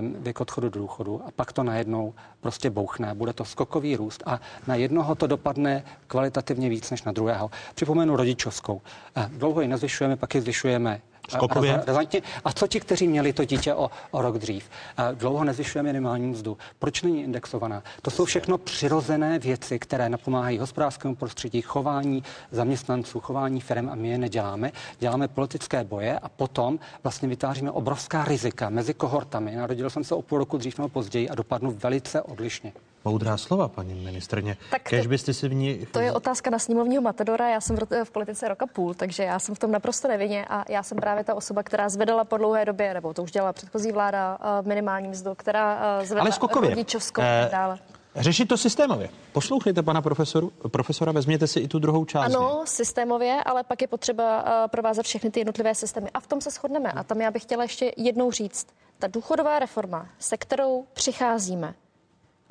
um, 0.00 0.14
věk 0.18 0.40
odchodu 0.40 0.68
do 0.68 0.80
důchodu 0.80 1.22
a 1.26 1.30
pak 1.30 1.52
to 1.52 1.62
najednou 1.62 2.14
prostě 2.40 2.70
bouchne, 2.70 3.14
bude 3.14 3.32
to 3.32 3.44
skokový 3.44 3.96
růst 3.96 4.22
a 4.26 4.40
na 4.66 4.74
jednoho 4.74 5.14
to 5.14 5.26
dopadne 5.26 5.84
kvalitativně 6.06 6.68
víc 6.68 6.90
než 6.90 7.02
na 7.02 7.12
druhého. 7.12 7.50
Připomenu 7.74 8.16
rodičovskou. 8.16 8.80
Dlouho 9.28 9.60
ji 9.60 9.68
nezvyšujeme, 9.68 10.16
pak 10.16 10.34
ji 10.34 10.40
zvyšujeme 10.40 11.00
Skokově. 11.30 11.82
Razantně. 11.86 12.22
A 12.44 12.52
co 12.52 12.66
ti, 12.66 12.80
kteří 12.80 13.08
měli 13.08 13.32
to 13.32 13.44
dítě 13.44 13.74
o, 13.74 13.90
o 14.10 14.22
rok 14.22 14.38
dřív? 14.38 14.70
Dlouho 15.14 15.44
nezvyšujeme 15.44 15.88
minimální 15.88 16.26
mzdu. 16.26 16.58
Proč 16.78 17.02
není 17.02 17.22
indexovaná? 17.22 17.82
To 18.02 18.10
jsou 18.10 18.24
všechno 18.24 18.58
přirozené 18.58 19.38
věci, 19.38 19.78
které 19.78 20.08
napomáhají 20.08 20.58
hospodářskému 20.58 21.14
prostředí, 21.16 21.62
chování 21.62 22.22
zaměstnanců, 22.50 23.20
chování 23.20 23.60
firm 23.60 23.90
a 23.90 23.94
my 23.94 24.08
je 24.08 24.18
neděláme. 24.18 24.72
Děláme 24.98 25.28
politické 25.28 25.84
boje 25.84 26.18
a 26.18 26.28
potom 26.28 26.78
vlastně 27.02 27.28
vytváříme 27.28 27.70
obrovská 27.70 28.24
rizika 28.24 28.70
mezi 28.70 28.94
kohortami. 28.94 29.56
Narodil 29.56 29.90
jsem 29.90 30.04
se 30.04 30.14
o 30.14 30.22
půl 30.22 30.38
roku 30.38 30.58
dřív 30.58 30.78
nebo 30.78 30.88
později 30.88 31.28
a 31.28 31.34
dopadnu 31.34 31.70
velice 31.70 32.22
odlišně. 32.22 32.72
Moudrá 33.04 33.36
slova, 33.36 33.68
paní 33.68 33.94
ministrně. 33.94 34.56
Tak 34.70 34.82
Kež 34.82 35.06
byste 35.06 35.34
si 35.34 35.48
v 35.48 35.54
ní... 35.54 35.86
To 35.92 36.00
je 36.00 36.12
otázka 36.12 36.50
na 36.50 36.58
sněmovního 36.58 37.02
matadora. 37.02 37.48
Já 37.48 37.60
jsem 37.60 37.76
v, 37.76 38.04
v 38.04 38.10
politice 38.10 38.48
roka 38.48 38.66
půl, 38.66 38.94
takže 38.94 39.22
já 39.22 39.38
jsem 39.38 39.54
v 39.54 39.58
tom 39.58 39.70
naprosto 39.70 40.08
nevinně 40.08 40.46
a 40.48 40.64
já 40.68 40.82
jsem 40.82 40.98
právě 40.98 41.24
ta 41.24 41.34
osoba, 41.34 41.62
která 41.62 41.88
zvedala 41.88 42.24
po 42.24 42.36
dlouhé 42.36 42.64
době, 42.64 42.94
nebo 42.94 43.14
to 43.14 43.22
už 43.22 43.30
dělala 43.30 43.52
předchozí 43.52 43.92
vláda, 43.92 44.38
eh, 44.40 44.68
minimální 44.68 45.08
mzdu, 45.08 45.34
která 45.34 45.98
eh, 46.00 46.06
zvedla 46.06 46.30
rodičovskou 46.60 47.22
eh, 47.22 47.48
dále. 47.52 47.78
Řešit 48.16 48.48
to 48.48 48.56
systémově. 48.56 49.08
Poslouchejte 49.32 49.82
pana 49.82 50.02
profesoru, 50.02 50.52
profesora, 50.68 51.12
vezměte 51.12 51.46
si 51.46 51.60
i 51.60 51.68
tu 51.68 51.78
druhou 51.78 52.04
část. 52.04 52.34
Ano, 52.34 52.62
systémově, 52.64 53.42
ale 53.46 53.64
pak 53.64 53.82
je 53.82 53.88
potřeba 53.88 54.42
uh, 54.42 54.70
provázat 54.70 55.06
všechny 55.06 55.30
ty 55.30 55.40
jednotlivé 55.40 55.74
systémy. 55.74 56.10
A 56.14 56.20
v 56.20 56.26
tom 56.26 56.40
se 56.40 56.50
shodneme. 56.50 56.92
A 56.92 57.04
tam 57.04 57.20
já 57.20 57.30
bych 57.30 57.42
chtěla 57.42 57.62
ještě 57.62 57.92
jednou 57.96 58.30
říct, 58.30 58.66
ta 58.98 59.06
důchodová 59.06 59.58
reforma, 59.58 60.06
se 60.18 60.36
kterou 60.36 60.84
přicházíme, 60.92 61.74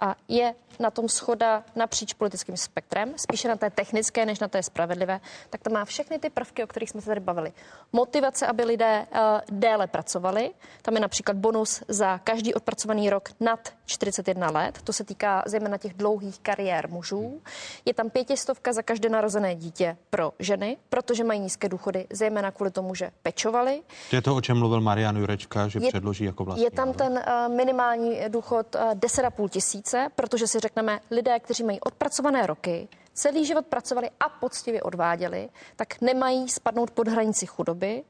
a 0.01 0.15
je 0.27 0.55
na 0.79 0.91
tom 0.91 1.09
schoda 1.09 1.63
napříč 1.75 2.13
politickým 2.13 2.57
spektrem, 2.57 3.13
spíše 3.15 3.47
na 3.47 3.55
té 3.55 3.69
technické, 3.69 4.25
než 4.25 4.39
na 4.39 4.47
té 4.47 4.63
spravedlivé, 4.63 5.19
tak 5.49 5.63
to 5.63 5.69
má 5.69 5.85
všechny 5.85 6.19
ty 6.19 6.29
prvky, 6.29 6.63
o 6.63 6.67
kterých 6.67 6.89
jsme 6.89 7.01
se 7.01 7.07
tady 7.07 7.19
bavili. 7.19 7.53
Motivace, 7.93 8.47
aby 8.47 8.63
lidé 8.63 9.05
uh, 9.11 9.17
déle 9.51 9.87
pracovali. 9.87 10.51
Tam 10.81 10.93
je 10.95 10.99
například 10.99 11.37
bonus 11.37 11.83
za 11.87 12.17
každý 12.17 12.53
odpracovaný 12.53 13.09
rok 13.09 13.29
nad 13.39 13.69
41 13.89 14.51
let. 14.51 14.79
To 14.83 14.93
se 14.93 15.03
týká 15.03 15.43
zejména 15.45 15.77
těch 15.77 15.93
dlouhých 15.93 16.39
kariér 16.39 16.89
mužů. 16.89 17.41
Je 17.85 17.93
tam 17.93 18.09
pětistovka 18.09 18.73
za 18.73 18.81
každé 18.81 19.09
narozené 19.09 19.55
dítě 19.55 19.97
pro 20.09 20.31
ženy, 20.39 20.77
protože 20.89 21.23
mají 21.23 21.39
nízké 21.39 21.69
důchody, 21.69 22.07
zejména 22.13 22.51
kvůli 22.51 22.71
tomu, 22.71 22.95
že 22.95 23.11
pečovali. 23.23 23.81
To 24.09 24.15
je 24.15 24.21
to, 24.21 24.35
o 24.35 24.41
čem 24.41 24.59
mluvil 24.59 24.81
Marian 24.81 25.17
Jurečka, 25.17 25.67
že 25.67 25.79
je, 25.79 25.87
předloží 25.87 26.23
jako 26.25 26.45
vlastní. 26.45 26.63
Je 26.63 26.71
tam 26.71 26.93
ten 26.93 27.11
uh, 27.13 27.55
minimální 27.55 28.19
důchod 28.27 28.75
uh, 28.75 28.81
10,5 28.81 29.49
tisíce, 29.49 30.07
protože 30.15 30.47
si 30.47 30.59
řekneme, 30.59 30.99
lidé, 31.11 31.39
kteří 31.39 31.63
mají 31.63 31.79
odpracované 31.79 32.47
roky, 32.47 32.87
celý 33.13 33.45
život 33.45 33.65
pracovali 33.65 34.09
a 34.19 34.29
poctivě 34.29 34.81
odváděli, 34.81 35.49
tak 35.75 36.01
nemají 36.01 36.49
spadnout 36.49 36.91
pod 36.91 37.07
hranici 37.07 37.45
chudoby. 37.45 38.03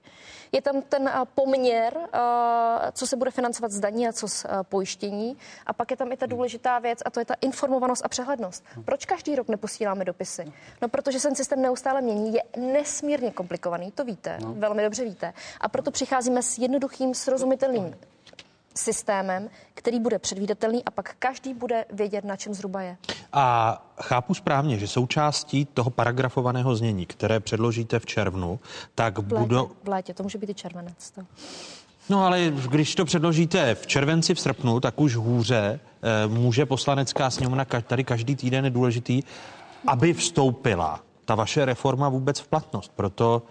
Je 0.52 0.62
tam 0.62 0.82
ten 0.82 1.08
eh, 1.08 1.14
poměr, 1.36 1.98
eh, 2.14 2.20
co 2.92 3.08
se 3.08 3.16
bude 3.16 3.32
financovat 3.32 3.72
z 3.72 3.80
daní 3.80 4.08
a 4.08 4.14
co 4.14 4.28
z 4.28 4.46
eh, 4.46 4.50
pojištění. 4.64 5.38
A 5.66 5.74
pak 5.74 5.92
je 5.92 5.98
tam 5.98 6.12
i 6.12 6.18
ta 6.18 6.26
důležitá 6.26 6.80
věc, 6.80 7.00
a 7.06 7.10
to 7.10 7.20
je 7.20 7.26
ta 7.26 7.34
informovanost 7.42 8.06
a 8.06 8.08
přehlednost. 8.08 8.64
Proč 8.86 9.06
každý 9.06 9.36
rok 9.36 9.48
neposíláme 9.48 10.06
dopisy? 10.06 10.54
No, 10.82 10.90
protože 10.90 11.20
se 11.20 11.28
ten 11.28 11.36
systém 11.36 11.62
neustále 11.62 12.02
mění, 12.02 12.34
je 12.34 12.44
nesmírně 12.58 13.32
komplikovaný, 13.32 13.92
to 13.92 14.06
víte, 14.06 14.38
no. 14.42 14.54
velmi 14.54 14.84
dobře 14.84 15.04
víte. 15.04 15.34
A 15.62 15.70
proto 15.70 15.92
přicházíme 15.92 16.44
s 16.44 16.58
jednoduchým, 16.58 17.14
srozumitelným 17.14 17.96
systémem, 18.80 19.50
který 19.74 20.00
bude 20.00 20.20
předvídatelný 20.20 20.86
a 20.86 20.92
pak 20.92 21.16
každý 21.20 21.54
bude 21.54 21.86
vědět, 21.94 22.26
na 22.26 22.36
čem 22.36 22.54
zhruba 22.54 22.82
je. 22.82 22.98
A 23.34 23.86
chápu 24.02 24.34
správně, 24.34 24.78
že 24.78 24.88
součástí 24.88 25.66
toho 25.66 25.90
paragrafovaného 25.90 26.76
znění, 26.76 27.06
které 27.06 27.40
předložíte 27.40 28.00
v 28.00 28.06
červnu, 28.06 28.60
tak 28.96 29.18
v 29.18 29.32
létě, 29.32 29.40
budou... 29.40 29.72
V 29.84 29.88
létě, 29.88 30.14
to 30.14 30.24
může 30.24 30.38
být 30.38 30.50
i 30.50 30.54
červenec. 30.54 31.12
To. 31.12 31.22
No 32.10 32.26
ale 32.26 32.52
když 32.70 32.96
to 32.96 33.06
předložíte 33.06 33.76
v 33.76 33.88
červenci, 33.88 34.36
v 34.36 34.40
srpnu, 34.40 34.80
tak 34.80 35.00
už 35.00 35.16
hůře 35.16 35.80
eh, 36.02 36.28
může 36.28 36.66
poslanecká 36.66 37.30
sněmovna, 37.30 37.66
tady 37.66 38.04
každý 38.04 38.36
týden 38.36 38.66
je 38.66 38.72
důležitý, 38.72 39.24
aby 39.88 40.14
vstoupila 40.14 41.00
ta 41.30 41.36
vaše 41.36 41.66
reforma 41.66 42.10
vůbec 42.10 42.40
v 42.40 42.48
platnost. 42.48 42.92
Proto 42.96 43.42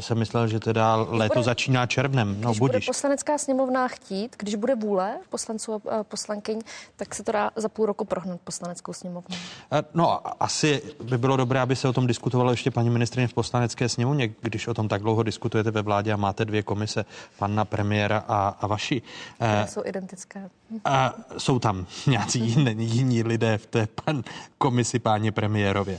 jsem 0.00 0.18
myslel, 0.18 0.48
že 0.48 0.60
teda 0.60 0.96
léto 0.96 1.34
bude, 1.34 1.44
začíná 1.44 1.86
červnem. 1.86 2.40
No, 2.40 2.50
když 2.50 2.58
budíš. 2.58 2.58
bude 2.58 2.80
poslanecká 2.86 3.38
sněmovna 3.38 3.88
chtít, 3.88 4.36
když 4.38 4.54
bude 4.54 4.74
vůle 4.74 5.18
poslanců 5.28 5.82
a 5.90 6.04
poslankyň, 6.04 6.60
tak 6.96 7.14
se 7.14 7.22
to 7.22 7.32
dá 7.32 7.50
za 7.56 7.68
půl 7.68 7.86
roku 7.86 8.04
prohnat 8.04 8.40
poslaneckou 8.40 8.92
sněmovnu. 8.92 9.36
Eh, 9.72 9.82
no, 9.94 10.20
asi 10.42 10.82
by 11.02 11.18
bylo 11.18 11.36
dobré, 11.36 11.60
aby 11.60 11.76
se 11.76 11.88
o 11.88 11.92
tom 11.92 12.06
diskutovalo 12.06 12.50
ještě 12.50 12.70
paní 12.70 12.90
ministrině 12.90 13.28
v 13.28 13.34
poslanecké 13.34 13.88
sněmovně, 13.88 14.28
když 14.40 14.66
o 14.66 14.74
tom 14.74 14.88
tak 14.88 15.02
dlouho 15.02 15.22
diskutujete 15.22 15.70
ve 15.70 15.82
vládě 15.82 16.12
a 16.12 16.16
máte 16.16 16.44
dvě 16.44 16.62
komise, 16.62 17.04
panna 17.38 17.64
premiéra 17.64 18.24
a, 18.28 18.48
a 18.60 18.66
vaši. 18.66 19.02
Které 19.36 19.66
jsou 19.68 19.82
identické. 19.84 20.50
A 20.84 21.14
jsou 21.38 21.58
tam 21.58 21.86
nějací 22.06 22.40
jiní, 22.40 22.96
jiní 22.96 23.22
lidé 23.22 23.58
v 23.58 23.66
té 23.66 23.88
pan 24.04 24.22
komisi 24.58 24.98
páně 24.98 25.32
premiérově. 25.32 25.98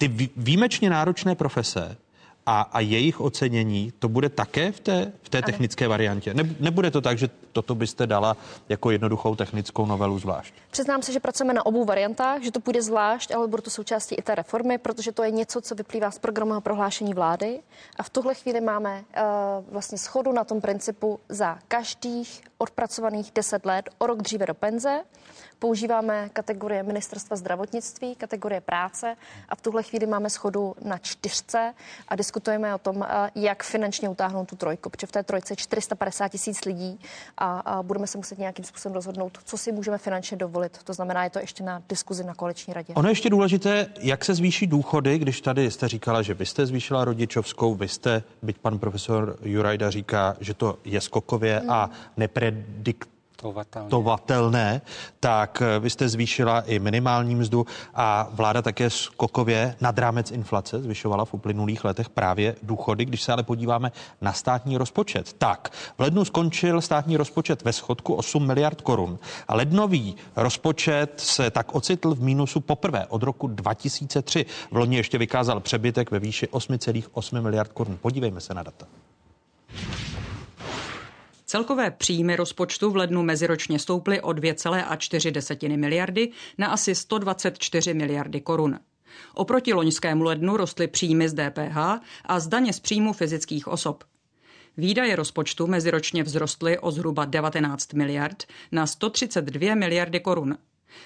Ty 0.00 0.08
výjimečně 0.36 0.90
náročné 0.90 1.34
profese 1.34 1.96
a, 2.46 2.60
a 2.60 2.80
jejich 2.80 3.20
ocenění, 3.20 3.92
to 3.98 4.08
bude 4.08 4.28
také 4.28 4.72
v 4.72 4.80
té, 4.80 5.12
v 5.22 5.28
té 5.28 5.42
technické 5.42 5.88
variantě? 5.88 6.34
Ne, 6.34 6.54
nebude 6.60 6.90
to 6.90 7.00
tak, 7.00 7.18
že 7.18 7.28
toto 7.52 7.74
byste 7.74 8.06
dala 8.06 8.36
jako 8.68 8.90
jednoduchou 8.90 9.36
technickou 9.36 9.86
novelu 9.86 10.18
zvlášť? 10.18 10.54
Přiznám 10.70 11.02
se, 11.02 11.12
že 11.12 11.20
pracujeme 11.20 11.54
na 11.54 11.66
obou 11.66 11.84
variantách, 11.84 12.42
že 12.42 12.50
to 12.50 12.60
půjde 12.60 12.82
zvlášť, 12.82 13.30
ale 13.34 13.48
bude 13.48 13.62
to 13.62 13.70
součástí 13.70 14.14
i 14.14 14.22
té 14.22 14.34
reformy, 14.34 14.78
protože 14.78 15.12
to 15.12 15.22
je 15.22 15.30
něco, 15.30 15.60
co 15.60 15.74
vyplývá 15.74 16.10
z 16.10 16.18
programového 16.18 16.60
prohlášení 16.60 17.14
vlády. 17.14 17.60
A 17.96 18.02
v 18.02 18.10
tuhle 18.10 18.34
chvíli 18.34 18.60
máme 18.60 19.00
uh, 19.00 19.24
vlastně 19.72 19.98
schodu 19.98 20.32
na 20.32 20.44
tom 20.44 20.60
principu 20.60 21.20
za 21.28 21.58
každých 21.68 22.49
odpracovaných 22.60 23.32
10 23.34 23.66
let 23.66 23.90
o 23.98 24.06
rok 24.06 24.22
dříve 24.22 24.46
do 24.46 24.54
penze 24.54 25.00
používáme 25.60 26.28
kategorie 26.32 26.82
ministerstva 26.82 27.36
zdravotnictví, 27.36 28.14
kategorie 28.14 28.60
práce 28.60 29.16
a 29.48 29.56
v 29.56 29.60
tuhle 29.60 29.82
chvíli 29.82 30.06
máme 30.06 30.30
schodu 30.30 30.74
na 30.84 30.98
čtyřce 30.98 31.74
a 32.08 32.16
diskutujeme 32.16 32.74
o 32.74 32.78
tom, 32.78 33.06
eh, 33.08 33.30
jak 33.34 33.62
finančně 33.62 34.08
utáhnout 34.08 34.48
tu 34.48 34.56
trojku, 34.56 34.90
protože 34.90 35.06
v 35.06 35.12
té 35.12 35.22
trojce 35.22 35.52
je 35.52 35.56
450 35.56 36.28
tisíc 36.28 36.64
lidí 36.64 37.00
a, 37.38 37.82
budeme 37.82 38.06
se 38.06 38.18
muset 38.18 38.38
nějakým 38.38 38.64
způsobem 38.64 38.94
rozhodnout, 38.94 39.38
co 39.44 39.58
si 39.58 39.72
můžeme 39.72 39.98
finančně 39.98 40.36
dovolit. 40.36 40.78
To 40.84 40.92
znamená, 40.92 41.24
je 41.24 41.30
to 41.30 41.38
ještě 41.38 41.64
na 41.64 41.82
diskuzi 41.88 42.24
na 42.24 42.34
koaliční 42.34 42.74
radě. 42.74 42.94
Ono 42.94 43.08
je 43.08 43.10
ještě 43.10 43.30
důležité, 43.30 43.86
jak 44.00 44.24
se 44.24 44.34
zvýší 44.34 44.66
důchody, 44.66 45.18
když 45.18 45.40
tady 45.40 45.70
jste 45.70 45.88
říkala, 45.88 46.22
že 46.22 46.34
byste 46.34 46.66
zvýšila 46.66 47.04
rodičovskou, 47.04 47.74
vy 47.74 47.88
jste, 47.88 48.22
byť 48.42 48.58
pan 48.58 48.78
profesor 48.78 49.36
Jurajda 49.42 49.90
říká, 49.90 50.36
že 50.40 50.54
to 50.54 50.78
je 50.84 51.00
skokově 51.00 51.58
hmm. 51.58 51.70
a 51.70 51.90
nepredikt 52.50 53.08
tovatelné, 53.88 54.80
tak 55.20 55.62
eh, 55.62 55.78
vy 55.78 55.90
jste 55.90 56.08
zvýšila 56.08 56.60
i 56.60 56.78
minimální 56.78 57.34
mzdu 57.34 57.66
a 57.94 58.28
vláda 58.32 58.62
také 58.62 58.90
skokově 58.90 59.76
nad 59.80 59.98
rámec 59.98 60.30
inflace 60.30 60.80
zvyšovala 60.80 61.24
v 61.24 61.34
uplynulých 61.34 61.84
letech 61.84 62.08
právě 62.08 62.56
důchody. 62.62 63.04
Když 63.04 63.22
se 63.22 63.32
ale 63.32 63.42
podíváme 63.42 63.92
na 64.20 64.32
státní 64.32 64.76
rozpočet, 64.76 65.32
tak 65.32 65.72
v 65.98 66.00
lednu 66.00 66.24
skončil 66.24 66.80
státní 66.80 67.16
rozpočet 67.16 67.62
ve 67.62 67.72
schodku 67.72 68.14
8 68.14 68.46
miliard 68.46 68.80
korun 68.80 69.18
a 69.48 69.54
lednový 69.54 70.16
rozpočet 70.36 71.12
se 71.16 71.50
tak 71.50 71.74
ocitl 71.74 72.14
v 72.14 72.22
mínusu 72.22 72.60
poprvé 72.60 73.06
od 73.08 73.22
roku 73.22 73.46
2003. 73.46 74.46
V 74.70 74.76
loni 74.76 74.96
ještě 74.96 75.18
vykázal 75.18 75.60
přebytek 75.60 76.10
ve 76.10 76.18
výši 76.18 76.46
8,8 76.46 77.42
miliard 77.42 77.72
korun. 77.72 77.98
Podívejme 78.02 78.40
se 78.40 78.54
na 78.54 78.62
data. 78.62 78.86
Celkové 81.50 81.90
příjmy 81.90 82.36
rozpočtu 82.36 82.90
v 82.90 82.96
lednu 82.96 83.22
meziročně 83.22 83.78
stouply 83.78 84.20
o 84.20 84.28
2,4 84.28 85.78
miliardy 85.78 86.30
na 86.58 86.66
asi 86.66 86.94
124 86.94 87.94
miliardy 87.94 88.40
korun. 88.40 88.78
Oproti 89.34 89.72
loňskému 89.72 90.24
lednu 90.24 90.56
rostly 90.56 90.88
příjmy 90.88 91.28
z 91.28 91.34
DPH 91.34 91.76
a 92.24 92.40
z 92.40 92.48
daně 92.48 92.72
z 92.72 92.80
příjmu 92.80 93.12
fyzických 93.12 93.68
osob. 93.68 94.04
Výdaje 94.76 95.16
rozpočtu 95.16 95.66
meziročně 95.66 96.24
vzrostly 96.24 96.78
o 96.78 96.90
zhruba 96.90 97.24
19 97.24 97.92
miliard 97.92 98.44
na 98.72 98.86
132 98.86 99.74
miliardy 99.74 100.20
korun. 100.20 100.56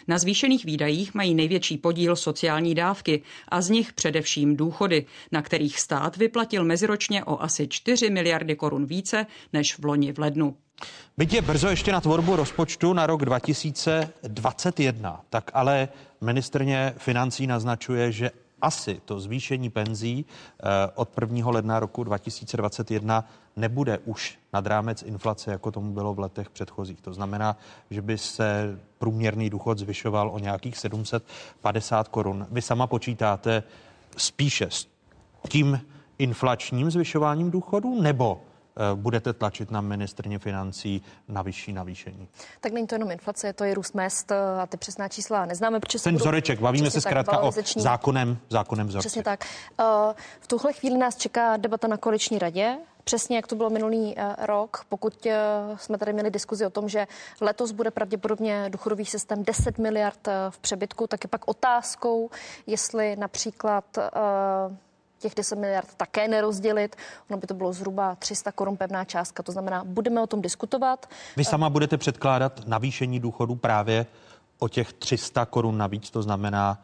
Na 0.08 0.18
zvýšených 0.18 0.64
výdajích 0.64 1.14
mají 1.14 1.34
největší 1.34 1.78
podíl 1.78 2.16
sociální 2.16 2.74
dávky 2.74 3.22
a 3.48 3.60
z 3.60 3.70
nich 3.70 3.92
především 3.92 4.56
důchody, 4.56 5.06
na 5.32 5.42
kterých 5.42 5.80
stát 5.80 6.16
vyplatil 6.16 6.64
meziročně 6.64 7.24
o 7.24 7.42
asi 7.42 7.68
4 7.68 8.10
miliardy 8.10 8.56
korun 8.56 8.86
více 8.86 9.26
než 9.52 9.78
v 9.78 9.84
loni 9.84 10.12
v 10.12 10.18
lednu. 10.18 10.56
Byť 11.18 11.32
je 11.32 11.42
brzo 11.42 11.68
ještě 11.68 11.92
na 11.92 12.00
tvorbu 12.00 12.36
rozpočtu 12.36 12.92
na 12.92 13.06
rok 13.06 13.24
2021, 13.24 15.20
tak 15.30 15.50
ale 15.54 15.88
ministrně 16.20 16.94
financí 16.98 17.46
naznačuje, 17.46 18.12
že 18.12 18.30
asi 18.64 19.00
to 19.04 19.20
zvýšení 19.20 19.70
penzí 19.70 20.24
eh, 20.24 20.64
od 20.94 21.08
1. 21.20 21.50
ledna 21.50 21.80
roku 21.80 22.04
2021 22.04 23.28
nebude 23.56 23.98
už 23.98 24.38
nad 24.52 24.66
rámec 24.66 25.02
inflace, 25.02 25.50
jako 25.50 25.70
tomu 25.70 25.92
bylo 25.92 26.14
v 26.14 26.18
letech 26.18 26.50
předchozích. 26.50 27.00
To 27.00 27.12
znamená, 27.12 27.56
že 27.90 28.02
by 28.02 28.18
se 28.18 28.78
průměrný 28.98 29.50
důchod 29.50 29.78
zvyšoval 29.78 30.30
o 30.30 30.38
nějakých 30.38 30.78
750 30.78 32.08
korun. 32.08 32.46
Vy 32.50 32.62
sama 32.62 32.86
počítáte 32.86 33.62
spíše 34.16 34.66
s 34.70 34.86
tím 35.48 35.80
inflačním 36.18 36.90
zvyšováním 36.90 37.50
důchodu 37.50 38.02
nebo 38.02 38.40
budete 38.94 39.32
tlačit 39.32 39.70
na 39.70 39.80
ministrně 39.80 40.38
financí 40.38 41.02
na 41.28 41.42
vyšší 41.42 41.72
navýšení? 41.72 42.28
Tak 42.60 42.72
není 42.72 42.86
to 42.86 42.94
jenom 42.94 43.10
inflace, 43.10 43.52
to 43.52 43.64
je 43.64 43.74
růst 43.74 43.94
mest 43.94 44.30
eh, 44.30 44.60
a 44.62 44.66
ty 44.66 44.76
přesná 44.76 45.08
čísla 45.08 45.44
neznáme. 45.46 45.80
Protože 45.80 45.98
Ten 45.98 46.16
vzoreček, 46.16 46.60
bavíme 46.60 46.90
se 46.90 47.00
zkrátka 47.00 47.38
o 47.38 47.52
zákonem, 47.76 48.38
zákonem 48.48 48.86
vzoreček. 48.86 49.10
Přesně 49.10 49.22
tak. 49.22 49.44
Eh, 49.80 49.84
v 50.40 50.46
tuhle 50.46 50.72
chvíli 50.72 50.98
nás 50.98 51.16
čeká 51.16 51.56
debata 51.56 51.88
na 51.88 51.96
koaliční 51.96 52.38
radě. 52.38 52.78
Přesně 53.04 53.36
jak 53.36 53.46
to 53.46 53.56
bylo 53.56 53.70
minulý 53.70 54.14
rok, 54.38 54.84
pokud 54.88 55.26
jsme 55.76 55.98
tady 55.98 56.12
měli 56.12 56.30
diskuzi 56.30 56.66
o 56.66 56.70
tom, 56.70 56.88
že 56.88 57.06
letos 57.40 57.72
bude 57.72 57.90
pravděpodobně 57.90 58.66
důchodový 58.68 59.04
systém 59.04 59.44
10 59.44 59.78
miliard 59.78 60.28
v 60.50 60.58
přebytku, 60.58 61.06
tak 61.06 61.24
je 61.24 61.28
pak 61.28 61.48
otázkou, 61.48 62.30
jestli 62.66 63.16
například 63.16 63.84
těch 65.18 65.34
10 65.34 65.58
miliard 65.58 65.94
také 65.96 66.28
nerozdělit. 66.28 66.96
Ono 67.30 67.38
by 67.38 67.46
to 67.46 67.54
bylo 67.54 67.72
zhruba 67.72 68.14
300 68.14 68.52
korun 68.52 68.76
pevná 68.76 69.04
částka. 69.04 69.42
To 69.42 69.52
znamená, 69.52 69.84
budeme 69.84 70.22
o 70.22 70.26
tom 70.26 70.42
diskutovat. 70.42 71.06
Vy 71.36 71.44
sama 71.44 71.70
budete 71.70 71.96
předkládat 71.96 72.60
navýšení 72.66 73.20
důchodu 73.20 73.54
právě 73.54 74.06
o 74.58 74.68
těch 74.68 74.92
300 74.92 75.46
korun 75.46 75.78
navíc, 75.78 76.10
to 76.10 76.22
znamená 76.22 76.82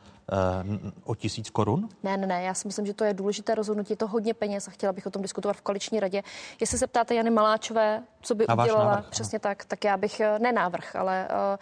uh, 0.73 0.91
o 1.05 1.15
tisíc 1.15 1.51
korun? 1.51 1.89
Ne, 2.03 2.17
ne, 2.17 2.27
ne, 2.27 2.43
já 2.43 2.55
si 2.55 2.69
myslím, 2.69 2.87
že 2.87 2.95
to 2.95 3.05
je 3.05 3.15
důležité 3.15 3.55
rozhodnutí, 3.55 3.93
je 3.93 3.97
to 3.97 4.07
hodně 4.07 4.35
peněz 4.35 4.69
a 4.69 4.71
chtěla 4.71 4.93
bych 4.93 5.07
o 5.07 5.11
tom 5.11 5.23
diskutovat 5.23 5.57
v 5.57 5.61
koaliční 5.61 6.01
radě. 6.01 6.23
Jestli 6.61 6.79
se 6.79 6.87
ptáte 6.87 7.15
Jany 7.15 7.31
Maláčové, 7.31 8.03
co 8.23 8.35
by 8.35 8.45
Na 8.49 8.63
udělala, 8.63 8.91
návrh, 8.91 9.11
přesně 9.11 9.37
no. 9.37 9.41
tak, 9.41 9.65
tak 9.65 9.85
já 9.85 9.97
bych, 9.97 10.21
eh, 10.21 10.39
ne 10.39 10.53
návrh, 10.53 10.97
ale 10.97 11.29
uh, 11.31 11.57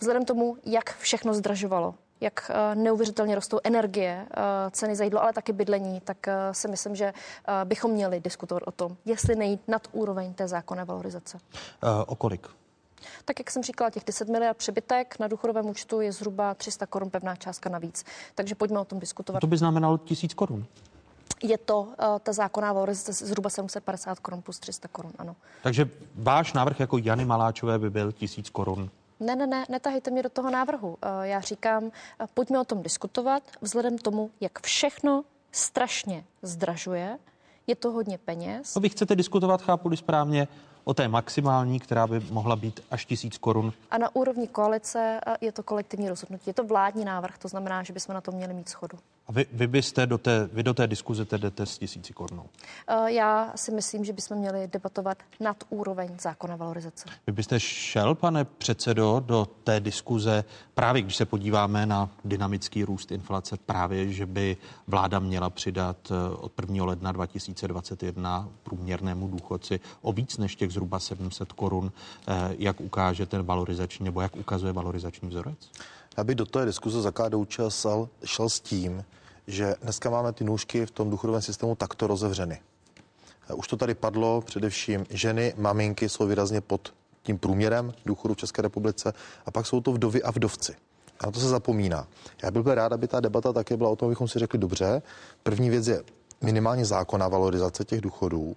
vzhledem 0.00 0.24
tomu, 0.24 0.56
jak 0.64 0.96
všechno 0.96 1.34
zdražovalo, 1.34 1.94
jak 2.20 2.50
eh, 2.50 2.74
neuvěřitelně 2.74 3.34
rostou 3.34 3.58
energie, 3.64 4.26
eh, 4.30 4.70
ceny 4.70 4.96
za 4.96 5.04
jídlo, 5.04 5.22
ale 5.22 5.32
taky 5.32 5.52
bydlení, 5.52 6.00
tak 6.00 6.28
eh, 6.28 6.34
si 6.52 6.68
myslím, 6.68 6.94
že 6.94 7.12
bychom 7.64 7.90
měli 7.90 8.20
diskutovat 8.20 8.62
o 8.66 8.70
tom, 8.70 8.96
jestli 9.04 9.36
nejít 9.36 9.60
nad 9.68 9.88
úroveň 9.92 10.34
té 10.34 10.48
zákonné 10.48 10.84
valorizace. 10.84 11.38
O 12.06 12.14
kolik? 12.16 12.48
Tak 13.24 13.38
jak 13.38 13.50
jsem 13.50 13.62
říkala, 13.62 13.90
těch 13.90 14.04
10 14.04 14.28
miliard 14.28 14.56
přebytek 14.56 15.18
na 15.18 15.28
důchodovém 15.28 15.66
účtu 15.66 16.00
je 16.00 16.12
zhruba 16.12 16.54
300 16.54 16.86
korun 16.86 17.10
pevná 17.10 17.36
částka 17.36 17.70
navíc. 17.70 18.04
Takže 18.34 18.54
pojďme 18.54 18.80
o 18.80 18.84
tom 18.84 18.98
diskutovat. 18.98 19.40
To 19.40 19.46
by 19.46 19.56
znamenalo 19.56 19.98
tisíc 19.98 20.34
korun. 20.34 20.66
Je 21.42 21.58
to 21.58 21.80
uh, 21.80 21.94
ta 22.22 22.32
zákonná 22.32 22.72
valorizace 22.72 23.26
zhruba 23.26 23.50
750 23.50 24.18
korun 24.18 24.42
plus 24.42 24.58
300 24.58 24.88
korun, 24.88 25.12
ano. 25.18 25.36
Takže 25.62 25.88
váš 26.14 26.52
návrh 26.52 26.80
jako 26.80 26.98
Jany 26.98 27.24
Maláčové 27.24 27.78
by 27.78 27.90
byl 27.90 28.12
tisíc 28.12 28.50
korun 28.50 28.90
ne, 29.20 29.36
ne, 29.36 29.46
ne, 29.46 29.64
netahejte 29.68 30.10
mě 30.10 30.22
do 30.22 30.28
toho 30.28 30.50
návrhu. 30.50 30.96
Eh, 31.02 31.28
já 31.28 31.40
říkám, 31.40 31.84
eh, 31.84 32.26
pojďme 32.34 32.60
o 32.60 32.64
tom 32.64 32.82
diskutovat, 32.82 33.42
vzhledem 33.60 33.98
tomu, 33.98 34.30
jak 34.40 34.62
všechno 34.62 35.24
strašně 35.52 36.24
zdražuje, 36.42 37.18
je 37.66 37.76
to 37.76 37.90
hodně 37.90 38.18
peněz. 38.18 38.74
No 38.74 38.80
vy 38.80 38.88
chcete 38.88 39.16
diskutovat, 39.16 39.62
chápu 39.62 39.96
správně, 39.96 40.48
o 40.84 40.94
té 40.94 41.08
maximální, 41.08 41.80
která 41.80 42.06
by 42.06 42.20
mohla 42.30 42.56
být 42.56 42.80
až 42.90 43.04
tisíc 43.04 43.38
korun. 43.38 43.72
A 43.90 43.98
na 43.98 44.16
úrovni 44.16 44.48
koalice 44.48 45.20
eh, 45.26 45.36
je 45.40 45.52
to 45.52 45.62
kolektivní 45.62 46.08
rozhodnutí. 46.08 46.44
Je 46.46 46.54
to 46.54 46.64
vládní 46.64 47.04
návrh, 47.04 47.38
to 47.38 47.48
znamená, 47.48 47.82
že 47.82 47.92
bychom 47.92 48.14
na 48.14 48.20
to 48.20 48.32
měli 48.32 48.54
mít 48.54 48.68
schodu. 48.68 48.98
A 49.28 49.32
vy, 49.32 49.46
vy 49.52 49.66
byste 49.66 50.06
do 50.06 50.18
té, 50.18 50.48
vy 50.52 50.62
do 50.62 50.74
té 50.74 50.86
diskuze 50.86 51.26
jdete 51.38 51.66
s 51.66 51.78
tisíci 51.78 52.12
korunou. 52.12 52.44
Eh, 52.88 53.12
já 53.12 53.52
si 53.56 53.72
myslím, 53.72 54.04
že 54.04 54.12
bychom 54.12 54.38
měli 54.38 54.68
debatovat 54.72 55.18
nad 55.40 55.64
úroveň 55.68 56.16
zákona 56.20 56.56
valorizace. 56.56 57.08
Vy 57.26 57.32
byste 57.32 57.60
šel, 57.60 58.14
pane 58.14 58.44
předsedo, 58.44 59.22
do 59.26 59.48
té 59.64 59.80
diskuze 59.80 60.44
právě, 60.74 61.02
když 61.02 61.16
se 61.16 61.24
podíváme 61.24 61.86
na 61.86 62.10
dynamický 62.24 62.84
růst 62.84 63.12
inflace, 63.12 63.56
právě, 63.66 64.12
že 64.12 64.26
by 64.26 64.56
vláda 64.86 65.18
měla 65.18 65.50
přidat 65.50 65.96
eh, 66.10 66.36
od 66.36 66.52
1. 66.60 66.84
ledna 66.84 67.12
2021 67.12 68.48
průměrnému 68.62 69.28
důchodci 69.28 69.80
o 70.02 70.12
víc 70.12 70.38
než 70.38 70.56
těch 70.56 70.72
zhruba 70.72 70.98
700 70.98 71.52
korun, 71.52 71.92
eh, 72.28 72.54
jak 72.58 72.80
ukáže 72.80 73.26
ten 73.26 73.42
valorizační, 73.42 74.04
nebo 74.04 74.20
jak 74.20 74.36
ukazuje 74.36 74.72
valorizační 74.72 75.28
vzorec? 75.28 75.70
Já 76.16 76.24
bych 76.24 76.36
do 76.36 76.46
té 76.46 76.64
diskuze 76.64 77.02
za 77.02 77.10
KDU 77.10 77.46
šel 78.24 78.48
s 78.48 78.60
tím, 78.60 79.04
že 79.48 79.74
dneska 79.82 80.10
máme 80.10 80.32
ty 80.32 80.44
nůžky 80.44 80.86
v 80.86 80.90
tom 80.90 81.10
důchodovém 81.10 81.42
systému 81.42 81.74
takto 81.74 82.06
rozevřeny. 82.06 82.60
Už 83.54 83.68
to 83.68 83.76
tady 83.76 83.94
padlo, 83.94 84.40
především 84.40 85.06
ženy, 85.10 85.54
maminky 85.56 86.08
jsou 86.08 86.26
výrazně 86.26 86.60
pod 86.60 86.94
tím 87.22 87.38
průměrem 87.38 87.92
důchodu 88.06 88.34
v 88.34 88.36
České 88.36 88.62
republice 88.62 89.12
a 89.46 89.50
pak 89.50 89.66
jsou 89.66 89.80
to 89.80 89.92
vdovy 89.92 90.22
a 90.22 90.30
vdovci. 90.30 90.74
A 91.20 91.26
na 91.26 91.32
to 91.32 91.40
se 91.40 91.48
zapomíná. 91.48 92.08
Já 92.42 92.50
bych 92.50 92.62
byl 92.62 92.74
rád, 92.74 92.92
aby 92.92 93.08
ta 93.08 93.20
debata 93.20 93.52
také 93.52 93.76
byla 93.76 93.90
o 93.90 93.96
tom, 93.96 94.06
abychom 94.06 94.28
si 94.28 94.38
řekli 94.38 94.58
dobře. 94.58 95.02
První 95.42 95.70
věc 95.70 95.86
je 95.86 96.02
minimálně 96.40 96.84
zákona 96.84 97.28
valorizace 97.28 97.84
těch 97.84 98.00
důchodů. 98.00 98.54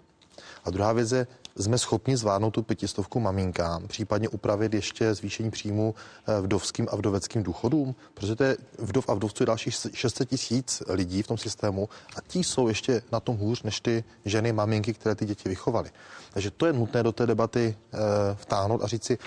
A 0.65 0.69
druhá 0.69 0.93
věc 0.93 1.11
je, 1.11 1.27
jsme 1.55 1.77
schopni 1.77 2.17
zvládnout 2.17 2.51
tu 2.51 2.63
pětistovku 2.63 3.19
maminkám, 3.19 3.87
případně 3.87 4.29
upravit 4.29 4.73
ještě 4.73 5.13
zvýšení 5.13 5.51
příjmu 5.51 5.95
eh, 6.27 6.41
vdovským 6.41 6.87
a 6.91 6.95
vdoveckým 6.95 7.43
důchodům, 7.43 7.95
protože 8.13 8.35
to 8.35 8.43
je 8.43 8.57
vdov 8.79 9.09
a 9.09 9.13
vdovců 9.13 9.45
dalších 9.45 9.75
600 9.93 10.29
tisíc 10.29 10.83
lidí 10.87 11.21
v 11.21 11.27
tom 11.27 11.37
systému 11.37 11.89
a 12.15 12.21
ti 12.27 12.43
jsou 12.43 12.67
ještě 12.67 13.01
na 13.11 13.19
tom 13.19 13.37
hůř 13.37 13.63
než 13.63 13.79
ty 13.79 14.03
ženy, 14.25 14.53
maminky, 14.53 14.93
které 14.93 15.15
ty 15.15 15.25
děti 15.25 15.49
vychovaly. 15.49 15.89
Takže 16.33 16.51
to 16.51 16.65
je 16.65 16.73
nutné 16.73 17.03
do 17.03 17.11
té 17.11 17.25
debaty 17.25 17.75
e, 17.93 17.97
vtáhnout 18.35 18.83
a 18.83 18.87
říci, 18.87 19.17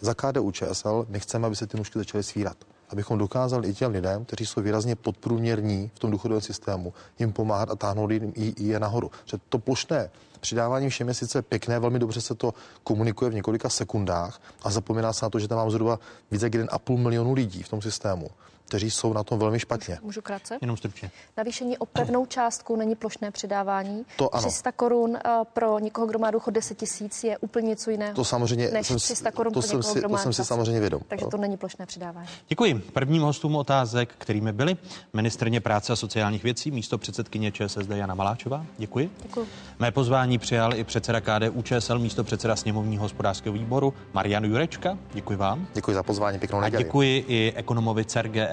za 0.00 0.14
KDU 0.14 0.50
ČSL 0.50 1.06
my 1.08 1.20
chceme, 1.20 1.46
aby 1.46 1.56
se 1.56 1.66
ty 1.66 1.76
nůžky 1.76 1.98
začaly 1.98 2.24
svírat 2.24 2.56
abychom 2.92 3.18
dokázali 3.18 3.68
i 3.68 3.74
těm 3.74 3.92
lidem, 3.92 4.24
kteří 4.24 4.46
jsou 4.46 4.60
výrazně 4.60 4.96
podprůměrní 4.96 5.90
v 5.94 5.98
tom 5.98 6.10
důchodovém 6.10 6.40
systému, 6.40 6.92
jim 7.18 7.32
pomáhat 7.32 7.70
a 7.70 7.76
táhnout 7.76 8.10
je 8.56 8.80
nahoru. 8.80 9.10
Že 9.24 9.38
to 9.48 9.58
plošné 9.58 10.10
přidávání 10.42 10.88
všem 10.88 11.08
je 11.08 11.14
sice 11.14 11.42
pěkné, 11.42 11.78
velmi 11.78 11.98
dobře 11.98 12.20
se 12.20 12.34
to 12.34 12.54
komunikuje 12.84 13.30
v 13.30 13.34
několika 13.34 13.68
sekundách 13.68 14.40
a 14.62 14.70
zapomíná 14.70 15.12
se 15.12 15.24
na 15.24 15.30
to, 15.30 15.38
že 15.38 15.48
tam 15.48 15.58
mám 15.58 15.70
zhruba 15.70 15.98
více 16.30 16.46
jak 16.46 16.52
1,5 16.52 16.98
milionu 16.98 17.32
lidí 17.32 17.62
v 17.62 17.68
tom 17.68 17.82
systému 17.82 18.30
kteří 18.68 18.90
jsou 18.90 19.12
na 19.12 19.24
tom 19.24 19.38
velmi 19.38 19.58
špatně. 19.60 19.98
Můžu 20.02 20.22
krátce? 20.22 20.58
Jenom 20.60 20.76
stručně. 20.76 21.10
Navýšení 21.36 21.78
o 21.78 21.86
pevnou 21.86 22.26
částku 22.26 22.76
není 22.76 22.94
plošné 22.94 23.30
přidávání. 23.30 24.04
To 24.16 24.34
ano. 24.34 24.42
300 24.48 24.72
korun 24.72 25.16
eh, 25.16 25.30
pro 25.52 25.78
někoho, 25.78 26.06
kdo 26.06 26.18
má 26.18 26.30
důchod 26.30 26.50
10 26.50 26.78
tisíc, 26.78 27.24
je 27.24 27.38
úplně 27.38 27.68
něco 27.68 27.90
jiného. 27.90 28.14
To 28.14 28.24
samozřejmě, 28.24 28.68
než 28.70 28.86
jsem, 28.86 28.96
300 28.96 29.30
korun 29.30 29.52
to 29.52 29.60
pro 29.60 29.68
jsem 29.68 29.78
někoho, 29.78 29.92
si, 29.92 29.98
kdo 29.98 30.08
má 30.08 30.18
to 30.18 30.22
jsem 30.22 30.32
si 30.32 30.44
samozřejmě 30.44 30.80
vědom. 30.80 31.00
Takže 31.08 31.26
to 31.30 31.36
není 31.36 31.56
plošné 31.56 31.86
přidávání. 31.86 32.28
Děkuji. 32.48 32.74
Prvním 32.74 33.22
hostům 33.22 33.56
otázek, 33.56 34.14
kterými 34.18 34.52
byli 34.52 34.76
ministrně 35.12 35.60
práce 35.60 35.92
a 35.92 35.96
sociálních 35.96 36.42
věcí, 36.42 36.70
místo 36.70 36.98
předsedkyně 36.98 37.52
ČSSD 37.52 37.90
Jana 37.90 38.14
Maláčová. 38.14 38.66
Děkuji. 38.78 39.10
Děkuji. 39.22 39.46
Mé 39.78 39.90
pozvání 39.90 40.38
přijal 40.38 40.74
i 40.74 40.84
předseda 40.84 41.20
KDU 41.20 41.62
ČSL, 41.62 41.98
místo 41.98 42.24
předseda 42.24 42.56
sněmovního 42.56 43.02
hospodářského 43.02 43.52
výboru 43.52 43.94
Marian 44.12 44.44
Jurečka. 44.44 44.98
Děkuji 45.12 45.36
vám. 45.36 45.66
Děkuji 45.74 45.94
za 45.94 46.02
pozvání, 46.02 46.38
pěknou 46.38 46.58
A 46.58 46.60
neděli. 46.60 46.84
děkuji 46.84 47.24
i 47.28 47.52
ekonomovi 47.56 48.04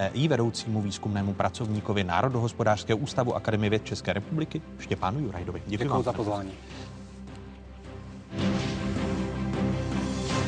CERGEI, 0.10 0.28
vedoucímu 0.28 0.82
výzkumnému 0.82 1.34
pracovníkovi 1.34 2.04
Národohospodářského 2.04 2.98
ústavu 2.98 3.36
Akademie 3.36 3.70
věd 3.70 3.86
České 3.86 4.14
republiky 4.14 4.62
Štěpánu 4.80 5.20
Jurajdovi. 5.20 5.62
Děkuji, 5.66 5.78
Děkuji 5.78 5.90
vám. 5.90 6.04
za 6.04 6.14
pozvání. 6.14 6.52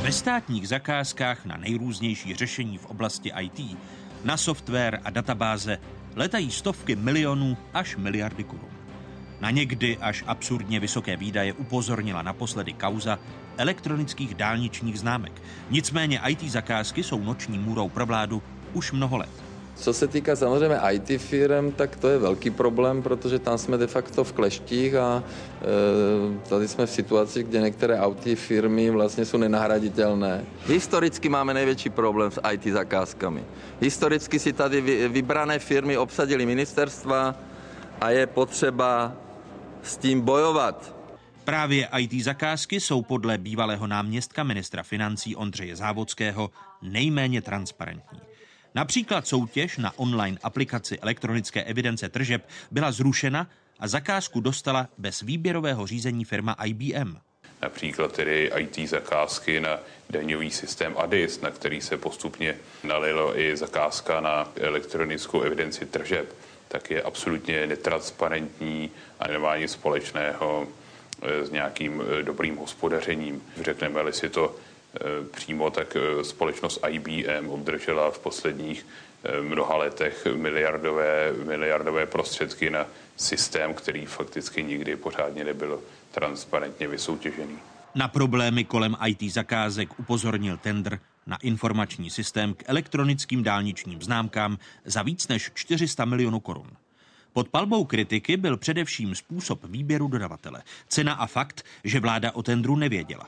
Ve 0.01 0.11
státních 0.11 0.67
zakázkách 0.67 1.45
na 1.45 1.57
nejrůznější 1.57 2.35
řešení 2.35 2.77
v 2.77 2.85
oblasti 2.85 3.31
IT, 3.41 3.77
na 4.23 4.37
software 4.37 4.99
a 5.03 5.09
databáze 5.09 5.77
letají 6.15 6.51
stovky 6.51 6.95
milionů 6.95 7.57
až 7.73 7.95
miliardy 7.95 8.43
korun. 8.43 8.69
Na 9.41 9.51
někdy 9.51 9.97
až 9.97 10.23
absurdně 10.27 10.79
vysoké 10.79 11.17
výdaje 11.17 11.53
upozornila 11.53 12.21
naposledy 12.21 12.73
kauza 12.73 13.19
elektronických 13.57 14.35
dálničních 14.35 14.99
známek. 14.99 15.41
Nicméně 15.69 16.21
IT 16.27 16.43
zakázky 16.43 17.03
jsou 17.03 17.23
noční 17.23 17.57
můrou 17.59 17.89
pro 17.89 18.05
vládu 18.05 18.41
už 18.73 18.91
mnoho 18.91 19.17
let. 19.17 19.50
Co 19.75 19.93
se 19.93 20.07
týká 20.07 20.35
samozřejmě 20.35 20.77
IT 20.91 21.21
firm, 21.21 21.71
tak 21.71 21.95
to 21.95 22.07
je 22.07 22.17
velký 22.17 22.49
problém, 22.49 23.01
protože 23.01 23.39
tam 23.39 23.57
jsme 23.57 23.77
de 23.77 23.87
facto 23.87 24.23
v 24.23 24.33
kleštích 24.33 24.95
a 24.95 25.23
e, 25.23 26.49
tady 26.49 26.67
jsme 26.67 26.85
v 26.85 26.89
situaci, 26.89 27.43
kde 27.43 27.61
některé 27.61 27.99
IT 28.11 28.39
firmy 28.39 28.89
vlastně 28.89 29.25
jsou 29.25 29.37
nenahraditelné. 29.37 30.45
Historicky 30.67 31.29
máme 31.29 31.53
největší 31.53 31.89
problém 31.89 32.31
s 32.31 32.41
IT 32.51 32.63
zakázkami. 32.73 33.43
Historicky 33.81 34.39
si 34.39 34.53
tady 34.53 34.81
vy, 34.81 35.07
vybrané 35.07 35.59
firmy 35.59 35.97
obsadili 35.97 36.45
ministerstva 36.45 37.35
a 38.01 38.09
je 38.09 38.27
potřeba 38.27 39.13
s 39.83 39.97
tím 39.97 40.21
bojovat. 40.21 40.95
Právě 41.43 41.87
IT 41.97 42.23
zakázky 42.23 42.79
jsou 42.79 43.01
podle 43.01 43.37
bývalého 43.37 43.87
náměstka 43.87 44.43
ministra 44.43 44.83
financí 44.83 45.35
Ondřeje 45.35 45.75
Závodského 45.75 46.51
nejméně 46.81 47.41
transparentní. 47.41 48.30
Například 48.75 49.27
soutěž 49.27 49.77
na 49.77 49.99
online 49.99 50.37
aplikaci 50.43 50.99
elektronické 50.99 51.63
evidence 51.63 52.09
tržeb 52.09 52.47
byla 52.71 52.91
zrušena 52.91 53.47
a 53.79 53.87
zakázku 53.87 54.41
dostala 54.41 54.87
bez 54.97 55.21
výběrového 55.21 55.87
řízení 55.87 56.25
firma 56.25 56.55
IBM. 56.65 57.17
Například 57.61 58.11
tedy 58.11 58.51
IT 58.57 58.89
zakázky 58.89 59.59
na 59.59 59.79
daňový 60.09 60.51
systém 60.51 60.93
ADIS, 60.97 61.41
na 61.41 61.51
který 61.51 61.81
se 61.81 61.97
postupně 61.97 62.55
nalilo 62.83 63.39
i 63.39 63.57
zakázka 63.57 64.19
na 64.19 64.51
elektronickou 64.55 65.41
evidenci 65.41 65.85
tržeb, 65.85 66.35
tak 66.67 66.91
je 66.91 67.01
absolutně 67.01 67.67
netransparentní 67.67 68.91
a 69.19 69.27
nemá 69.27 69.57
nic 69.57 69.71
společného 69.71 70.67
s 71.43 71.51
nějakým 71.51 72.03
dobrým 72.21 72.57
hospodařením. 72.57 73.43
Řekneme-li 73.61 74.13
si 74.13 74.29
to 74.29 74.55
přímo, 75.31 75.71
tak 75.71 75.97
společnost 76.21 76.79
IBM 76.89 77.49
obdržela 77.49 78.11
v 78.11 78.19
posledních 78.19 78.85
mnoha 79.41 79.77
letech 79.77 80.27
miliardové, 80.35 81.33
miliardové 81.45 82.05
prostředky 82.05 82.69
na 82.69 82.85
systém, 83.17 83.73
který 83.73 84.05
fakticky 84.05 84.63
nikdy 84.63 84.95
pořádně 84.95 85.43
nebyl 85.43 85.79
transparentně 86.11 86.87
vysoutěžený. 86.87 87.57
Na 87.95 88.07
problémy 88.07 88.63
kolem 88.63 88.97
IT 89.05 89.33
zakázek 89.33 89.99
upozornil 89.99 90.57
tender 90.57 90.99
na 91.27 91.37
informační 91.37 92.09
systém 92.09 92.53
k 92.53 92.63
elektronickým 92.67 93.43
dálničním 93.43 94.01
známkám 94.01 94.57
za 94.85 95.01
víc 95.01 95.27
než 95.27 95.51
400 95.53 96.05
milionů 96.05 96.39
korun. 96.39 96.67
Pod 97.33 97.49
palbou 97.49 97.85
kritiky 97.85 98.37
byl 98.37 98.57
především 98.57 99.15
způsob 99.15 99.65
výběru 99.65 100.07
dodavatele, 100.07 100.63
cena 100.87 101.13
a 101.13 101.27
fakt, 101.27 101.65
že 101.83 101.99
vláda 101.99 102.31
o 102.31 102.43
tendru 102.43 102.75
nevěděla. 102.75 103.27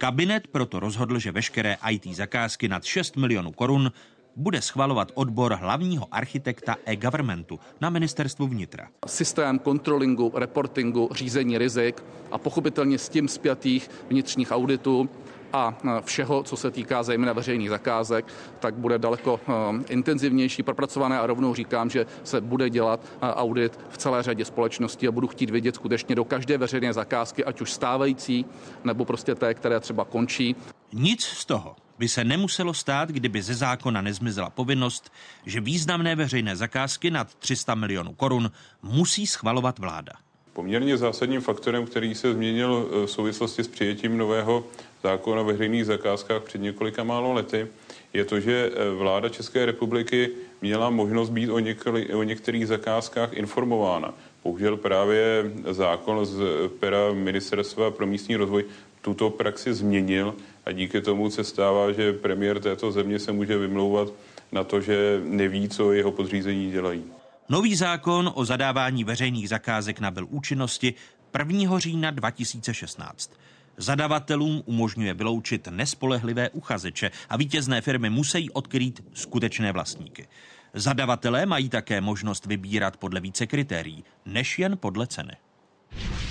Kabinet 0.00 0.48
proto 0.48 0.80
rozhodl, 0.80 1.18
že 1.18 1.28
veškeré 1.32 1.76
IT 1.90 2.16
zakázky 2.16 2.68
nad 2.68 2.84
6 2.84 3.16
milionů 3.16 3.52
korun 3.52 3.92
bude 4.36 4.62
schvalovat 4.62 5.12
odbor 5.14 5.52
hlavního 5.54 6.08
architekta 6.10 6.76
e-governmentu 6.86 7.60
na 7.80 7.90
ministerstvu 7.90 8.46
vnitra. 8.46 8.88
Systém 9.06 9.58
kontrolingu, 9.58 10.32
reportingu, 10.34 11.08
řízení 11.12 11.58
rizik 11.58 12.02
a 12.30 12.38
pochopitelně 12.38 12.98
s 12.98 13.08
tím 13.08 13.28
zpětých 13.28 13.90
vnitřních 14.08 14.50
auditů 14.52 15.08
a 15.52 15.74
všeho, 16.04 16.42
co 16.42 16.56
se 16.56 16.70
týká 16.70 17.02
zejména 17.02 17.32
veřejných 17.32 17.68
zakázek, 17.68 18.26
tak 18.60 18.74
bude 18.74 18.98
daleko 18.98 19.40
intenzivnější, 19.88 20.62
propracované 20.62 21.18
a 21.18 21.26
rovnou 21.26 21.54
říkám, 21.54 21.90
že 21.90 22.06
se 22.24 22.40
bude 22.40 22.70
dělat 22.70 23.00
audit 23.22 23.78
v 23.88 23.98
celé 23.98 24.22
řadě 24.22 24.44
společností 24.44 25.08
a 25.08 25.12
budu 25.12 25.26
chtít 25.26 25.50
vědět 25.50 25.74
skutečně 25.74 26.14
do 26.14 26.24
každé 26.24 26.58
veřejné 26.58 26.92
zakázky, 26.92 27.44
ať 27.44 27.60
už 27.60 27.72
stávající, 27.72 28.44
nebo 28.84 29.04
prostě 29.04 29.34
té, 29.34 29.54
které 29.54 29.80
třeba 29.80 30.04
končí. 30.04 30.56
Nic 30.92 31.24
z 31.24 31.44
toho 31.44 31.76
by 31.98 32.08
se 32.08 32.24
nemuselo 32.24 32.74
stát, 32.74 33.08
kdyby 33.08 33.42
ze 33.42 33.54
zákona 33.54 34.00
nezmizela 34.00 34.50
povinnost, 34.50 35.12
že 35.46 35.60
významné 35.60 36.16
veřejné 36.16 36.56
zakázky 36.56 37.10
nad 37.10 37.34
300 37.34 37.74
milionů 37.74 38.12
korun 38.12 38.50
musí 38.82 39.26
schvalovat 39.26 39.78
vláda. 39.78 40.12
Poměrně 40.52 40.96
zásadním 40.96 41.40
faktorem, 41.40 41.86
který 41.86 42.14
se 42.14 42.32
změnil 42.32 42.88
v 42.92 43.06
souvislosti 43.06 43.64
s 43.64 43.68
přijetím 43.68 44.18
nového 44.18 44.64
zákona 45.02 45.40
o 45.40 45.44
veřejných 45.44 45.86
zakázkách 45.86 46.42
před 46.42 46.60
několika 46.60 47.04
málo 47.04 47.32
lety, 47.32 47.66
je 48.12 48.24
to, 48.24 48.40
že 48.40 48.70
vláda 48.96 49.28
České 49.28 49.66
republiky 49.66 50.30
měla 50.62 50.90
možnost 50.90 51.30
být 51.30 51.50
o, 51.50 51.58
některý, 51.58 52.12
o 52.12 52.22
některých 52.22 52.66
zakázkách 52.66 53.32
informována. 53.32 54.14
Bohužel 54.44 54.76
právě 54.76 55.50
zákon 55.70 56.26
z 56.26 56.40
pera 56.80 57.12
Ministerstva 57.12 57.90
pro 57.90 58.06
místní 58.06 58.36
rozvoj 58.36 58.64
tuto 59.00 59.30
praxi 59.30 59.74
změnil 59.74 60.34
a 60.66 60.72
díky 60.72 61.00
tomu 61.00 61.30
se 61.30 61.44
stává, 61.44 61.92
že 61.92 62.12
premiér 62.12 62.60
této 62.60 62.92
země 62.92 63.18
se 63.18 63.32
může 63.32 63.58
vymlouvat 63.58 64.08
na 64.52 64.64
to, 64.64 64.80
že 64.80 65.20
neví, 65.24 65.68
co 65.68 65.92
jeho 65.92 66.12
podřízení 66.12 66.70
dělají. 66.70 67.04
Nový 67.48 67.76
zákon 67.76 68.32
o 68.34 68.44
zadávání 68.44 69.04
veřejných 69.04 69.48
zakázek 69.48 70.00
nabyl 70.00 70.26
účinnosti 70.30 70.94
1. 71.38 71.78
října 71.78 72.10
2016. 72.10 73.39
Zadavatelům 73.80 74.62
umožňuje 74.66 75.14
vyloučit 75.14 75.68
nespolehlivé 75.70 76.50
uchazeče 76.50 77.10
a 77.28 77.36
vítězné 77.36 77.80
firmy 77.80 78.10
musí 78.10 78.50
odkrýt 78.50 79.00
skutečné 79.14 79.72
vlastníky. 79.72 80.28
Zadavatelé 80.74 81.46
mají 81.46 81.68
také 81.68 82.00
možnost 82.00 82.46
vybírat 82.46 82.96
podle 82.96 83.20
více 83.20 83.46
kritérií, 83.46 84.04
než 84.26 84.58
jen 84.58 84.76
podle 84.76 85.06
ceny. 85.06 85.32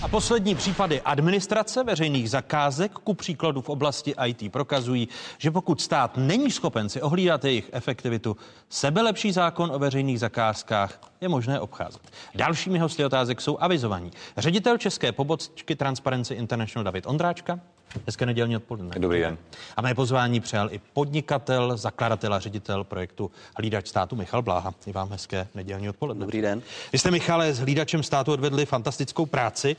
A 0.01 0.07
poslední 0.07 0.55
případy 0.55 1.01
administrace 1.01 1.83
veřejných 1.83 2.29
zakázek, 2.29 2.91
ku 2.91 3.13
příkladu 3.13 3.61
v 3.61 3.69
oblasti 3.69 4.15
IT, 4.25 4.51
prokazují, 4.51 5.07
že 5.37 5.51
pokud 5.51 5.81
stát 5.81 6.17
není 6.17 6.51
schopen 6.51 6.89
si 6.89 7.01
ohlídat 7.01 7.45
jejich 7.45 7.69
efektivitu, 7.71 8.37
sebelepší 8.69 9.31
zákon 9.31 9.71
o 9.71 9.79
veřejných 9.79 10.19
zakázkách 10.19 10.99
je 11.21 11.29
možné 11.29 11.59
obcházet. 11.59 12.01
Dalšími 12.35 12.79
hosty 12.79 13.05
otázek 13.05 13.41
jsou 13.41 13.57
avizovaní. 13.57 14.11
Ředitel 14.37 14.77
České 14.77 15.11
pobočky 15.11 15.75
Transparency 15.75 16.33
International 16.33 16.83
David 16.83 17.07
Ondráčka, 17.07 17.59
Hezké 18.05 18.25
nedělní 18.25 18.55
odpoledne. 18.55 18.95
Dobrý 18.99 19.19
den. 19.19 19.37
A 19.77 19.81
mé 19.81 19.95
pozvání 19.95 20.39
přijal 20.39 20.69
i 20.71 20.81
podnikatel, 20.93 21.77
zakladatel 21.77 22.33
a 22.33 22.39
ředitel 22.39 22.83
projektu 22.83 23.31
Hlídač 23.57 23.87
státu 23.87 24.15
Michal 24.15 24.41
Bláha. 24.41 24.73
I 24.85 24.91
vám 24.91 25.09
hezké 25.09 25.47
nedělní 25.55 25.89
odpoledne. 25.89 26.21
Dobrý 26.21 26.41
den. 26.41 26.61
Vy 26.93 26.99
jste, 26.99 27.11
Michale, 27.11 27.53
s 27.53 27.59
Hlídačem 27.59 28.03
státu 28.03 28.33
odvedli 28.33 28.65
fantastickou 28.65 29.25
práci, 29.25 29.75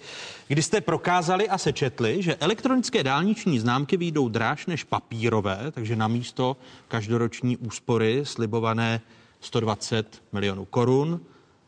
kdy 0.48 0.62
jste 0.62 0.80
prokázali 0.80 1.48
a 1.48 1.58
sečetli, 1.58 2.22
že 2.22 2.36
elektronické 2.36 3.02
dálniční 3.02 3.58
známky 3.58 3.96
výjdou 3.96 4.28
dráž 4.28 4.66
než 4.66 4.84
papírové, 4.84 5.58
takže 5.70 5.96
na 5.96 6.08
místo 6.08 6.56
každoroční 6.88 7.56
úspory 7.56 8.20
slibované 8.24 9.00
120 9.40 10.22
milionů 10.32 10.64
korun 10.64 11.20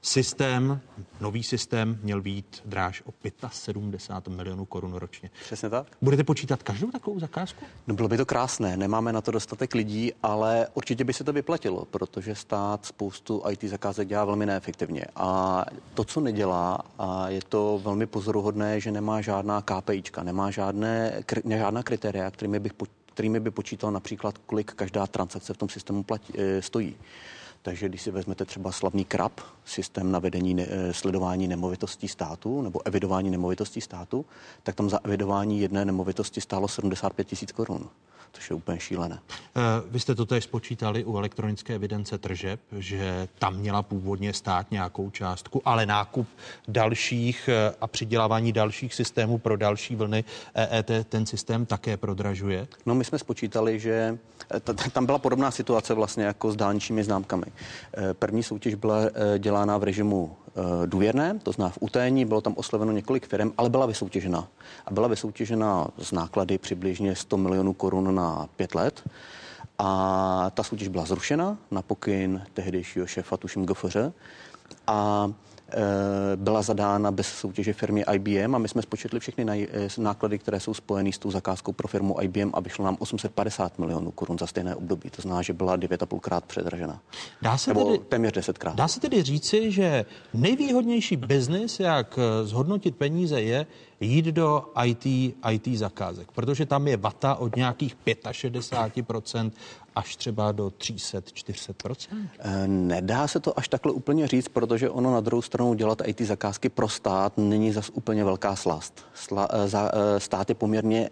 systém, 0.03 0.81
nový 1.21 1.43
systém 1.43 1.99
měl 2.03 2.23
být 2.23 2.63
dráž 2.65 3.03
o 3.07 3.13
75 3.51 4.37
milionů 4.37 4.65
korun 4.65 4.95
ročně. 4.95 5.31
Přesně 5.45 5.71
tak. 5.71 5.87
Budete 6.03 6.25
počítat 6.25 6.63
každou 6.63 6.91
takovou 6.91 7.19
zakázku? 7.19 7.65
No 7.87 7.95
bylo 7.95 8.09
by 8.09 8.17
to 8.17 8.27
krásné, 8.27 8.77
nemáme 8.77 9.13
na 9.13 9.21
to 9.21 9.31
dostatek 9.31 9.75
lidí, 9.75 10.13
ale 10.23 10.69
určitě 10.75 11.05
by 11.05 11.13
se 11.13 11.25
to 11.25 11.33
vyplatilo, 11.33 11.85
protože 11.85 12.35
stát 12.35 12.87
spoustu 12.87 13.43
IT 13.51 13.65
zakázek 13.65 14.09
dělá 14.09 14.25
velmi 14.25 14.47
neefektivně. 14.47 15.05
A 15.17 15.65
to, 15.95 16.05
co 16.05 16.21
nedělá, 16.21 16.79
a 16.99 17.29
je 17.29 17.41
to 17.49 17.81
velmi 17.85 18.07
pozoruhodné, 18.07 18.81
že 18.81 18.93
nemá 18.93 19.21
žádná 19.21 19.63
KPIčka, 19.63 20.23
nemá 20.23 20.51
žádné, 20.51 21.23
žádná 21.49 21.83
kritéria, 21.83 22.31
kterými 22.31 22.61
bych 22.61 22.73
kterými 23.15 23.41
by 23.41 23.51
počítal 23.51 23.93
například, 23.93 24.39
kolik 24.39 24.73
každá 24.73 25.07
transakce 25.07 25.55
v 25.55 25.57
tom 25.57 25.69
systému 25.69 26.03
platí, 26.03 26.33
eh, 26.39 26.63
stojí. 26.63 26.97
Takže 27.63 27.89
když 27.89 28.03
si 28.03 28.11
vezmete 28.11 28.45
třeba 28.45 28.73
slavný 28.73 29.05
KRAP, 29.05 29.41
systém 29.65 30.13
na 30.13 30.19
vedení 30.19 30.55
ne, 30.55 30.67
eh, 30.69 30.93
sledování 30.93 31.49
nemovitostí 31.49 32.09
státu 32.09 32.63
nebo 32.63 32.87
evidování 32.87 33.31
nemovitostí 33.31 33.81
státu, 33.81 34.27
tak 34.63 34.75
tam 34.75 34.91
za 34.91 35.01
evidování 35.05 35.61
jedné 35.61 35.85
nemovitosti 35.85 36.41
stálo 36.41 36.69
75 36.69 37.25
tisíc 37.27 37.53
korun 37.53 37.91
což 38.33 38.51
je 38.51 38.57
úplně 38.57 38.81
šílené. 38.81 39.19
Eh, 39.57 39.61
vy 39.91 40.01
jste 40.01 40.15
to 40.15 40.27
tady 40.27 40.41
spočítali 40.41 41.05
u 41.05 41.17
elektronické 41.17 41.75
evidence 41.75 42.19
tržeb, 42.19 42.61
že 42.79 43.29
tam 43.39 43.57
měla 43.57 43.83
původně 43.83 44.33
stát 44.33 44.71
nějakou 44.71 45.11
částku, 45.11 45.63
ale 45.65 45.87
nákup 45.87 46.29
dalších 46.69 47.49
eh, 47.49 47.75
a 47.81 47.87
přidělávání 47.87 48.53
dalších 48.53 48.95
systémů 48.95 49.39
pro 49.39 49.57
další 49.57 49.97
vlny 49.97 50.25
EET 50.55 50.91
ten 51.09 51.27
systém 51.27 51.67
také 51.67 51.97
prodražuje? 51.97 52.69
No 52.87 52.95
my 52.95 53.05
jsme 53.05 53.19
spočítali, 53.19 53.81
že 53.81 54.19
eh, 54.55 54.91
tam 54.91 55.07
byla 55.07 55.19
podobná 55.19 55.51
situace 55.51 55.95
vlastně 55.95 56.25
jako 56.25 56.53
s 56.53 56.57
dálničními 56.57 57.05
známkami. 57.05 57.47
První 58.13 58.43
soutěž 58.43 58.75
byla 58.75 58.99
dělána 59.39 59.79
v 59.79 59.83
režimu 59.83 60.37
důvěrné, 60.87 61.39
to 61.43 61.53
zná 61.53 61.69
v 61.69 61.79
utajení, 61.81 62.25
bylo 62.25 62.41
tam 62.41 62.55
osloveno 62.57 62.93
několik 62.93 63.27
firm, 63.27 63.53
ale 63.59 63.71
byla 63.71 63.87
vysoutěžena. 63.87 64.49
A 64.87 64.91
byla 64.91 65.09
vysoutěžena 65.09 65.89
z 65.99 66.13
náklady 66.13 66.59
přibližně 66.59 67.17
100 67.17 67.37
milionů 67.37 67.73
korun 67.73 68.15
na 68.15 68.49
pět 68.57 68.75
let. 68.75 69.03
A 69.79 70.51
ta 70.55 70.63
soutěž 70.63 70.89
byla 70.89 71.05
zrušena 71.05 71.57
na 71.71 71.83
pokyn 71.83 72.43
tehdejšího 72.55 73.07
šéfa, 73.07 73.37
tuším 73.37 73.67
GFŘ. 73.67 73.97
A 74.87 75.29
Eh, 75.29 75.52
byla 76.37 76.63
zadána 76.63 77.11
bez 77.11 77.27
soutěže 77.27 77.73
firmě 77.73 78.05
IBM 78.15 78.55
a 78.55 78.59
my 78.59 78.69
jsme 78.69 78.83
spočetli 78.83 79.21
všechny 79.21 79.69
eh, 79.73 79.89
náklady, 79.99 80.39
které 80.39 80.61
jsou 80.61 80.75
spojené 80.75 81.13
s 81.13 81.19
tou 81.19 81.31
zakázkou 81.31 81.73
pro 81.73 81.89
firmu 81.89 82.21
IBM 82.21 82.51
a 82.55 82.61
vyšlo 82.61 82.85
nám 82.85 82.97
850 82.99 83.79
milionů 83.79 84.11
korun 84.11 84.39
za 84.39 84.47
stejné 84.47 84.77
období. 84.77 85.11
To 85.11 85.23
znamená, 85.23 85.43
že 85.43 85.53
byla 85.53 85.79
9,5 85.79 86.21
krát 86.21 86.45
předražena. 86.45 87.01
Dá 87.43 87.59
se 87.59 87.71
Nebo 87.71 87.85
tedy, 87.85 87.99
téměř 88.09 88.33
10 88.33 88.59
krát. 88.59 88.75
Dá 88.75 88.89
se 88.89 89.01
tedy 89.01 89.23
říci, 89.23 89.73
že 89.73 90.05
nejvýhodnější 90.35 91.17
biznis, 91.17 91.81
jak 91.81 92.19
eh, 92.19 92.47
zhodnotit 92.47 92.97
peníze, 92.97 93.41
je 93.41 93.67
jít 94.01 94.25
do 94.27 94.65
IT, 94.85 95.07
IT 95.51 95.67
zakázek, 95.75 96.33
protože 96.33 96.67
tam 96.67 96.89
je 96.89 96.97
vata 96.97 97.35
od 97.35 97.57
nějakých 97.57 97.97
65% 98.07 99.51
až 99.95 100.17
třeba 100.17 100.53
do 100.53 100.67
300-400%? 100.67 102.29
Eh, 102.39 102.67
nedá 102.69 103.29
se 103.29 103.41
to 103.41 103.59
až 103.59 103.69
takhle 103.69 103.93
úplně 103.93 104.27
říct, 104.27 104.49
protože 104.49 104.91
ono 104.91 105.13
na 105.13 105.21
druhou 105.21 105.43
stranu 105.43 105.75
dělat 105.75 106.03
IT 106.05 106.21
zakázky 106.21 106.69
pro 106.69 106.89
stát 106.89 107.33
není 107.39 107.73
zas 107.73 107.91
úplně 107.95 108.25
velká 108.25 108.57
slast. 108.57 109.07
Sla, 109.15 109.49
eh, 109.53 109.69
za, 109.69 109.91
eh, 109.95 110.21
stát 110.21 110.49
je 110.49 110.55
poměrně 110.55 111.11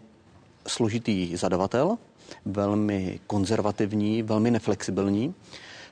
složitý 0.67 1.37
zadavatel, 1.37 1.99
velmi 2.45 3.21
konzervativní, 3.27 4.23
velmi 4.23 4.51
neflexibilní, 4.51 5.35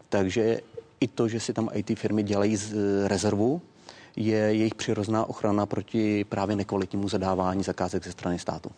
takže 0.08 0.60
i 1.00 1.08
to, 1.08 1.28
že 1.28 1.40
si 1.40 1.52
tam 1.52 1.68
IT 1.72 1.94
firmy 1.94 2.22
dělají 2.22 2.56
z 2.56 2.74
rezervu, 3.06 3.62
je 4.18 4.36
jejich 4.36 4.74
přirozená 4.74 5.24
ochrana 5.28 5.66
proti 5.66 6.24
právě 6.24 6.56
nekvalitnímu 6.56 7.08
zadávání 7.08 7.62
zakázek 7.62 8.04
ze 8.04 8.12
strany 8.12 8.38
státu. 8.38 8.70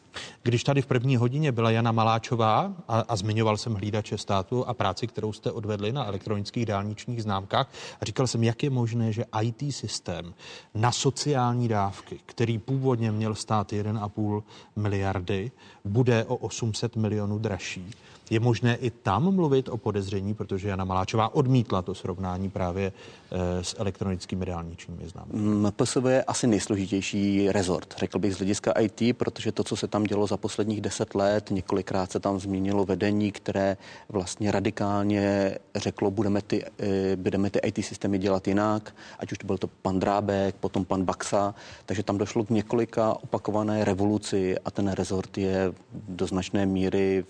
Když 0.42 0.64
tady 0.64 0.82
v 0.82 0.86
první 0.86 1.16
hodině 1.16 1.52
byla 1.52 1.70
Jana 1.70 1.92
Maláčová 1.92 2.74
a, 2.88 3.00
a 3.08 3.16
zmiňoval 3.16 3.56
jsem 3.56 3.74
hlídače 3.74 4.18
státu 4.18 4.68
a 4.68 4.74
práci, 4.74 5.06
kterou 5.06 5.32
jste 5.32 5.52
odvedli 5.52 5.92
na 5.92 6.06
elektronických 6.06 6.66
dálničních 6.66 7.22
známkách, 7.22 7.68
a 8.00 8.04
říkal 8.04 8.26
jsem, 8.26 8.44
jak 8.44 8.62
je 8.62 8.70
možné, 8.70 9.12
že 9.12 9.24
IT 9.42 9.74
systém 9.74 10.34
na 10.74 10.92
sociální 10.92 11.68
dávky, 11.68 12.20
který 12.26 12.58
původně 12.58 13.12
měl 13.12 13.34
stát 13.34 13.72
1,5 13.72 14.42
miliardy, 14.76 15.50
bude 15.84 16.24
o 16.24 16.36
800 16.36 16.96
milionů 16.96 17.38
dražší. 17.38 17.90
Je 18.30 18.40
možné 18.40 18.76
i 18.76 18.90
tam 18.90 19.34
mluvit 19.34 19.68
o 19.68 19.76
podezření, 19.76 20.34
protože 20.34 20.68
Jana 20.68 20.84
Maláčová 20.84 21.34
odmítla 21.34 21.82
to 21.82 21.94
srovnání 21.94 22.50
právě 22.50 22.92
e, 23.30 23.64
s 23.64 23.76
elektronickými 23.78 24.46
dálničními 24.46 25.08
známkami. 25.08 25.42
MPSV 25.42 26.04
je 26.08 26.24
asi 26.24 26.46
nejsložitější 26.46 27.52
rezort, 27.52 27.94
řekl 27.98 28.18
bych 28.18 28.34
z 28.34 28.38
hlediska 28.38 28.72
IT, 28.72 29.16
protože 29.16 29.52
to, 29.52 29.64
co 29.64 29.76
se 29.76 29.88
tam 29.88 30.04
dělo 30.04 30.26
za 30.26 30.36
posledních 30.36 30.80
deset 30.80 31.14
let, 31.14 31.50
několikrát 31.50 32.12
se 32.12 32.20
tam 32.20 32.40
změnilo 32.40 32.84
vedení, 32.84 33.32
které 33.32 33.76
vlastně 34.08 34.52
radikálně 34.52 35.54
řeklo, 35.74 36.10
budeme 36.10 36.42
ty, 36.42 36.64
e, 36.78 37.16
budeme 37.16 37.50
ty 37.50 37.58
IT 37.58 37.84
systémy 37.84 38.18
dělat 38.18 38.48
jinak, 38.48 38.94
ať 39.18 39.32
už 39.32 39.38
to 39.38 39.46
byl 39.46 39.58
to 39.58 39.66
pan 39.66 40.00
Drábek, 40.00 40.54
potom 40.54 40.84
pan 40.84 41.04
Baxa, 41.04 41.54
takže 41.86 42.02
tam 42.02 42.18
došlo 42.18 42.44
k 42.44 42.50
několika 42.50 43.14
opakované 43.14 43.84
revoluci 43.84 44.58
a 44.64 44.70
ten 44.70 44.88
rezort 44.88 45.38
je 45.38 45.72
do 45.92 46.26
značné 46.26 46.66
míry 46.66 47.24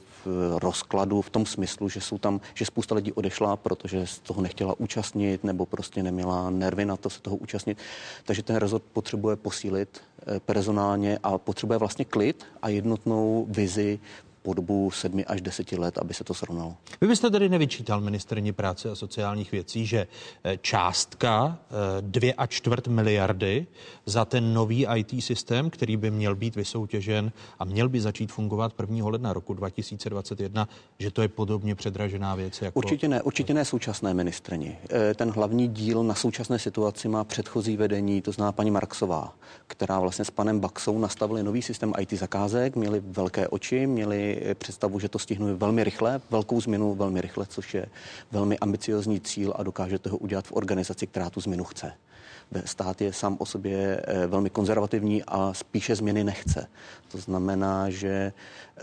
rozkladu 0.59 1.23
v 1.23 1.31
tom 1.31 1.47
smyslu, 1.47 1.89
že 1.89 2.01
jsou 2.01 2.19
tam, 2.19 2.41
že 2.55 2.65
spousta 2.65 2.95
lidí 2.95 3.13
odešla, 3.13 3.57
protože 3.57 4.07
z 4.07 4.19
toho 4.19 4.43
nechtěla 4.43 4.75
účastnit 4.79 5.45
nebo 5.45 5.67
prostě 5.67 6.03
neměla 6.03 6.51
nervy 6.51 6.85
na 6.85 6.97
to 6.97 7.11
se 7.11 7.21
toho 7.21 7.37
účastnit. 7.37 7.79
Takže 8.25 8.43
ten 8.43 8.57
rezort 8.57 8.85
potřebuje 8.93 9.37
posílit 9.37 10.01
eh, 10.27 10.41
personálně 10.41 11.19
a 11.23 11.39
potřebuje 11.39 11.79
vlastně 11.79 12.05
klid 12.05 12.45
a 12.63 12.69
jednotnou 12.69 13.47
vizi 13.49 13.99
po 14.43 14.55
dobu 14.55 14.91
sedmi 14.91 15.25
až 15.25 15.41
deseti 15.41 15.77
let, 15.77 15.99
aby 15.99 16.15
se 16.15 16.25
to 16.25 16.35
srovnalo. 16.35 16.77
Vy 17.01 17.09
byste 17.09 17.31
tedy 17.31 17.49
nevyčítal 17.49 18.01
ministerní 18.01 18.53
práce 18.53 18.91
a 18.91 18.95
sociálních 18.95 19.53
věcí, 19.53 19.87
že 19.87 20.07
eh, 20.45 20.59
částka 20.63 21.59
eh, 21.59 21.75
dvě 22.01 22.35
a 22.35 22.47
čtvrt 22.47 22.89
miliardy 22.89 23.67
za 24.07 24.25
ten 24.25 24.55
nový 24.55 24.87
IT 24.97 25.25
systém, 25.25 25.71
který 25.71 25.97
by 25.97 26.11
měl 26.11 26.35
být 26.35 26.57
vysoutěžen 26.57 27.33
a 27.59 27.65
měl 27.65 27.89
by 27.89 28.01
začít 28.01 28.33
fungovat 28.33 28.73
1. 28.81 29.09
ledna 29.09 29.33
roku 29.33 29.55
2021, 29.55 30.69
že 30.99 31.11
to 31.11 31.23
je 31.23 31.29
podobně 31.29 31.75
předražená 31.75 32.35
věc? 32.35 32.63
Jako... 32.63 32.79
Určitě 32.79 33.09
ne, 33.09 33.23
určitě 33.23 33.55
ne 33.55 33.65
současné 33.65 34.15
ministrni. 34.15 34.79
Eh, 34.91 35.15
ten 35.15 35.31
hlavní 35.31 35.69
díl 35.69 36.05
na 36.05 36.15
současné 36.15 36.59
situaci 36.59 37.09
má 37.09 37.25
předchozí 37.25 37.77
vedení, 37.77 38.23
to 38.23 38.33
zná 38.33 38.53
paní 38.53 38.71
Marksová, 38.71 39.35
která 39.67 40.01
vlastně 40.01 40.25
s 40.25 40.31
panem 40.31 40.61
Baxou 40.61 40.99
nastavili 40.99 41.43
nový 41.43 41.63
systém 41.63 41.93
IT 41.99 42.13
zakázek, 42.13 42.77
měli 42.77 43.03
velké 43.05 43.49
oči, 43.49 43.87
měli 43.87 44.30
představu, 44.55 44.99
že 44.99 45.09
to 45.09 45.19
stihnou 45.19 45.57
velmi 45.57 45.85
rychle, 45.85 46.21
velkou 46.31 46.61
změnu 46.61 46.95
velmi 46.95 47.21
rychle, 47.21 47.47
což 47.47 47.75
je 47.75 47.87
velmi 48.33 48.59
ambiciozní 48.59 49.21
cíl 49.21 49.53
a 49.57 49.63
dokážete 49.63 50.11
ho 50.11 50.19
udělat 50.19 50.47
v 50.47 50.53
organizaci, 50.53 51.07
která 51.07 51.31
tu 51.31 51.41
změnu 51.41 51.65
chce. 51.65 51.93
Stát 52.65 53.01
je 53.01 53.13
sám 53.13 53.37
o 53.41 53.47
sobě 53.47 54.03
eh, 54.05 54.27
velmi 54.27 54.51
konzervativní 54.51 55.23
a 55.25 55.55
spíše 55.55 55.97
změny 55.97 56.25
nechce. 56.25 56.67
To 57.13 57.19
znamená, 57.19 57.91
že 57.91 58.09
eh, 58.09 58.83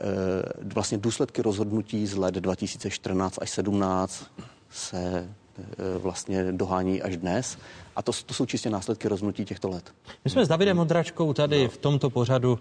vlastně 0.74 0.98
důsledky 0.98 1.41
rozhodnutí 1.41 2.07
z 2.07 2.15
let 2.15 2.36
2014 2.36 3.40
až 3.41 3.49
17 3.49 4.26
se 4.69 5.30
eh, 5.60 5.64
vlastně 5.98 6.52
dohání 6.52 7.02
až 7.02 7.18
dnes. 7.18 7.57
A 7.95 8.02
to, 8.02 8.11
to 8.26 8.34
jsou 8.34 8.45
čistě 8.45 8.69
následky 8.69 9.07
rozhodnutí 9.07 9.45
těchto 9.45 9.69
let. 9.69 9.94
My 10.26 10.32
jsme 10.32 10.45
s 10.45 10.48
Davidem 10.48 10.78
Modračkou 10.78 11.34
tady 11.34 11.68
v 11.68 11.78
tomto 11.78 12.10
pořadu 12.10 12.60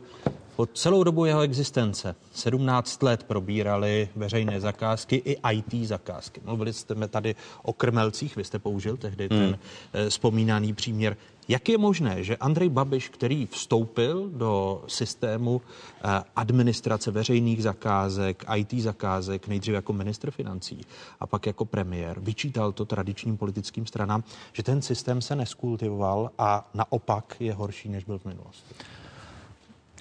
po 0.57 0.67
celou 0.67 1.05
dobu 1.05 1.25
jeho 1.25 1.41
existence, 1.41 2.15
17 2.33 3.03
let, 3.03 3.23
probírali 3.23 4.09
veřejné 4.17 4.61
zakázky 4.61 5.23
i 5.25 5.37
IT 5.53 5.89
zakázky. 5.89 6.41
Mluvili 6.45 6.73
jste 6.73 6.95
tady 7.09 7.35
o 7.63 7.73
krmelcích, 7.73 8.37
vy 8.37 8.45
jste 8.45 8.59
použil 8.59 8.97
tehdy 8.97 9.29
hmm. 9.31 9.41
ten 9.41 9.59
eh, 9.93 10.11
vzpomínaný 10.11 10.73
příměr. 10.73 11.17
Jak 11.49 11.69
je 11.69 11.79
možné, 11.79 12.25
že 12.25 12.37
Andrej 12.37 12.69
Babiš, 12.69 13.09
který 13.09 13.47
vstoupil 13.47 14.31
do 14.33 14.85
systému 14.87 15.63
eh, 16.05 16.23
administrace 16.37 17.11
veřejných 17.11 17.63
zakázek, 17.63 18.45
IT 18.57 18.73
zakázek, 18.73 19.49
nejdřív 19.49 19.75
jako 19.75 19.93
ministr 19.93 20.31
financí 20.31 20.81
a 21.21 21.27
pak 21.27 21.47
jako 21.47 21.65
premiér, 21.65 22.21
vyčítal 22.21 22.73
to 22.73 22.85
tradičním 22.85 23.37
politickým 23.37 23.87
stranám, 23.87 24.25
že 24.53 24.63
ten 24.63 24.83
systém 24.83 25.21
se 25.23 25.37
neskultivoval 25.37 26.31
a 26.39 26.71
naopak 26.75 27.37
je 27.41 27.55
horší, 27.55 27.89
než 27.89 28.05
byl 28.05 28.19
v 28.19 28.25
minulosti? 28.25 28.75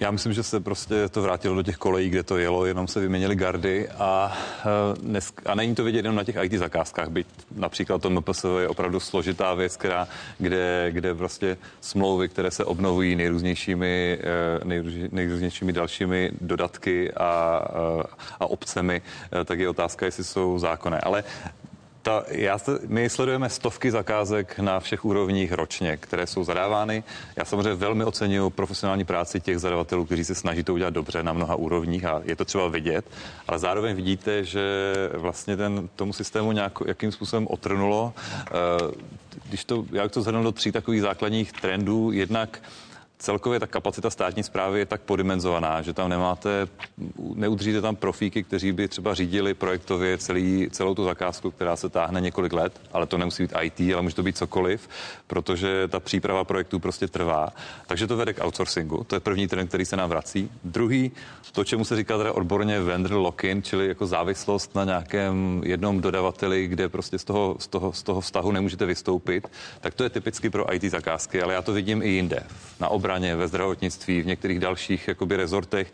Já 0.00 0.10
myslím, 0.10 0.32
že 0.32 0.42
se 0.42 0.60
prostě 0.60 1.08
to 1.08 1.22
vrátilo 1.22 1.54
do 1.54 1.62
těch 1.62 1.76
kolejí, 1.76 2.08
kde 2.08 2.22
to 2.22 2.38
jelo, 2.38 2.66
jenom 2.66 2.88
se 2.88 3.00
vyměnili 3.00 3.36
gardy 3.36 3.88
a, 3.88 4.38
eh, 4.60 4.64
dnes, 5.00 5.32
a 5.46 5.54
není 5.54 5.74
to 5.74 5.84
vidět 5.84 5.98
jenom 5.98 6.16
na 6.16 6.24
těch 6.24 6.36
IT 6.42 6.52
zakázkách, 6.52 7.08
byť 7.08 7.26
například 7.54 8.02
to 8.02 8.10
MPS 8.10 8.44
je 8.60 8.68
opravdu 8.68 9.00
složitá 9.00 9.54
věc, 9.54 9.76
která, 9.76 10.08
kde, 10.38 10.88
kde 10.90 11.12
vlastně 11.12 11.56
smlouvy, 11.80 12.28
které 12.28 12.50
se 12.50 12.64
obnovují 12.64 13.16
nejrůznějšími, 13.16 14.18
eh, 14.20 15.08
nejrůznějšími 15.12 15.72
dalšími 15.72 16.30
dodatky 16.40 17.12
a, 17.12 17.62
eh, 17.68 18.02
a 18.40 18.46
obcemi, 18.46 19.02
tak 19.44 19.58
je 19.58 19.68
otázka, 19.68 20.06
jestli 20.06 20.24
jsou 20.24 20.58
zákonné. 20.58 21.00
Ale 21.00 21.24
ta, 22.06 22.24
já, 22.28 22.58
my 22.86 23.10
sledujeme 23.10 23.50
stovky 23.50 23.90
zakázek 23.90 24.58
na 24.58 24.80
všech 24.80 25.04
úrovních 25.04 25.52
ročně, 25.52 25.96
které 25.96 26.26
jsou 26.26 26.44
zadávány. 26.44 27.04
Já 27.36 27.44
samozřejmě 27.44 27.74
velmi 27.74 28.04
oceňuji 28.04 28.50
profesionální 28.50 29.04
práci 29.04 29.40
těch 29.40 29.58
zadavatelů, 29.58 30.04
kteří 30.04 30.24
se 30.24 30.34
snaží 30.34 30.64
to 30.64 30.74
udělat 30.74 30.94
dobře 30.94 31.22
na 31.22 31.32
mnoha 31.32 31.54
úrovních 31.54 32.04
a 32.04 32.22
je 32.24 32.36
to 32.36 32.44
třeba 32.44 32.68
vidět, 32.68 33.04
ale 33.48 33.58
zároveň 33.58 33.96
vidíte, 33.96 34.44
že 34.44 34.62
vlastně 35.14 35.56
ten, 35.56 35.88
tomu 35.96 36.12
systému 36.12 36.52
nějak, 36.52 36.72
jakým 36.86 37.12
způsobem 37.12 37.46
otrnulo. 37.50 38.12
Eh, 38.16 38.52
když 39.48 39.64
to, 39.64 39.84
jak 39.92 40.12
to 40.12 40.22
zhrnu 40.22 40.42
do 40.42 40.52
tří 40.52 40.72
takových 40.72 41.02
základních 41.02 41.52
trendů, 41.52 42.12
jednak 42.12 42.62
celkově 43.18 43.60
ta 43.60 43.66
kapacita 43.66 44.10
státní 44.10 44.42
zprávy 44.42 44.78
je 44.78 44.86
tak 44.86 45.00
podimenzovaná, 45.00 45.82
že 45.82 45.92
tam 45.92 46.08
nemáte, 46.08 46.68
neudržíte 47.34 47.80
tam 47.80 47.96
profíky, 47.96 48.42
kteří 48.42 48.72
by 48.72 48.88
třeba 48.88 49.14
řídili 49.14 49.54
projektově 49.54 50.18
celý, 50.18 50.68
celou 50.70 50.94
tu 50.94 51.04
zakázku, 51.04 51.50
která 51.50 51.76
se 51.76 51.88
táhne 51.88 52.20
několik 52.20 52.52
let, 52.52 52.80
ale 52.92 53.06
to 53.06 53.18
nemusí 53.18 53.42
být 53.42 53.52
IT, 53.62 53.94
ale 53.94 54.02
může 54.02 54.14
to 54.14 54.22
být 54.22 54.36
cokoliv, 54.36 54.88
protože 55.26 55.88
ta 55.88 56.00
příprava 56.00 56.44
projektů 56.44 56.78
prostě 56.78 57.08
trvá. 57.08 57.52
Takže 57.86 58.06
to 58.06 58.16
vede 58.16 58.32
k 58.32 58.44
outsourcingu, 58.44 59.04
to 59.04 59.16
je 59.16 59.20
první 59.20 59.48
trend, 59.48 59.68
který 59.68 59.84
se 59.84 59.96
nám 59.96 60.10
vrací. 60.10 60.50
Druhý, 60.64 61.12
to, 61.56 61.64
čemu 61.64 61.84
se 61.84 61.96
říká 61.96 62.18
teda 62.18 62.32
odborně 62.32 62.80
vendor 62.80 63.12
lock-in, 63.12 63.62
čili 63.62 63.88
jako 63.88 64.06
závislost 64.06 64.74
na 64.74 64.84
nějakém 64.84 65.62
jednom 65.64 66.00
dodavateli, 66.00 66.66
kde 66.66 66.88
prostě 66.88 67.18
z 67.18 67.24
toho, 67.24 67.56
z 67.58 67.66
toho, 67.66 67.92
z 67.92 68.02
toho 68.02 68.20
vztahu 68.20 68.52
nemůžete 68.52 68.86
vystoupit, 68.86 69.48
tak 69.80 69.94
to 69.94 70.04
je 70.04 70.10
typicky 70.10 70.50
pro 70.50 70.74
IT 70.74 70.84
zakázky, 70.84 71.42
ale 71.42 71.54
já 71.54 71.62
to 71.62 71.72
vidím 71.72 72.02
i 72.02 72.08
jinde. 72.08 72.42
Na 72.80 72.88
obraně, 73.06 73.36
ve 73.36 73.48
zdravotnictví, 73.48 74.22
v 74.22 74.26
některých 74.26 74.60
dalších 74.60 75.08
jakoby 75.08 75.36
rezortech. 75.36 75.92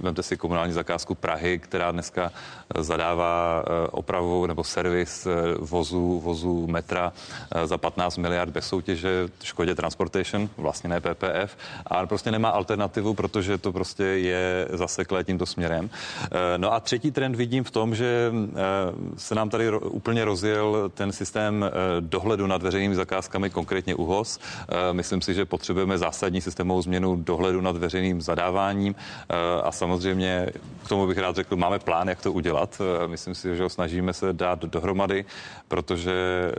Eh, 0.00 0.08
Vemte 0.08 0.22
si 0.22 0.36
komunální 0.36 0.72
zakázku 0.72 1.14
Prahy, 1.14 1.58
která 1.58 1.92
dneska 1.92 2.32
eh, 2.74 2.82
zadává 2.82 3.62
eh, 3.62 3.88
opravu 3.90 4.46
nebo 4.46 4.64
servis 4.64 5.26
eh, 5.26 5.30
vozu, 5.58 6.20
vozu 6.20 6.66
metra 6.66 7.12
za 7.64 7.78
15 7.78 8.16
miliard 8.16 8.50
bez 8.50 8.66
soutěže 8.66 9.28
Škodě 9.42 9.74
Transportation, 9.74 10.48
vlastně 10.56 10.90
ne 10.90 11.00
PPF, 11.00 11.56
a 11.86 12.06
prostě 12.06 12.30
nemá 12.30 12.48
alternativu, 12.48 13.14
protože 13.14 13.58
to 13.58 13.72
prostě 13.72 14.04
je 14.04 14.68
zaseklé 14.72 15.24
tímto 15.24 15.46
směrem. 15.46 15.90
No 16.56 16.72
a 16.72 16.80
třetí 16.80 17.10
trend 17.10 17.36
vidím 17.36 17.64
v 17.64 17.70
tom, 17.70 17.94
že 17.94 18.32
se 19.16 19.34
nám 19.34 19.50
tady 19.50 19.78
úplně 19.78 20.24
rozjel 20.24 20.90
ten 20.94 21.12
systém 21.12 21.70
dohledu 22.00 22.46
nad 22.46 22.62
veřejnými 22.62 22.94
zakázkami, 22.94 23.50
konkrétně 23.50 23.94
UHOS. 23.94 24.38
Myslím 24.92 25.22
si, 25.22 25.34
že 25.34 25.44
potřebujeme 25.44 25.98
zásadní 25.98 26.40
systémovou 26.40 26.82
změnu 26.82 27.16
dohledu 27.16 27.60
nad 27.60 27.76
veřejným 27.76 28.20
zadáváním 28.20 28.94
a 29.64 29.72
samozřejmě 29.72 29.87
samozřejmě 29.88 30.46
k 30.84 30.88
tomu 30.88 31.06
bych 31.06 31.18
rád 31.18 31.36
řekl, 31.36 31.56
máme 31.56 31.78
plán, 31.78 32.08
jak 32.08 32.22
to 32.22 32.32
udělat. 32.32 32.80
Eh, 32.80 33.08
myslím 33.08 33.34
si, 33.34 33.56
že 33.56 33.62
ho 33.62 33.68
snažíme 33.68 34.12
se 34.12 34.32
dát 34.32 34.64
dohromady, 34.64 35.24
protože 35.68 36.52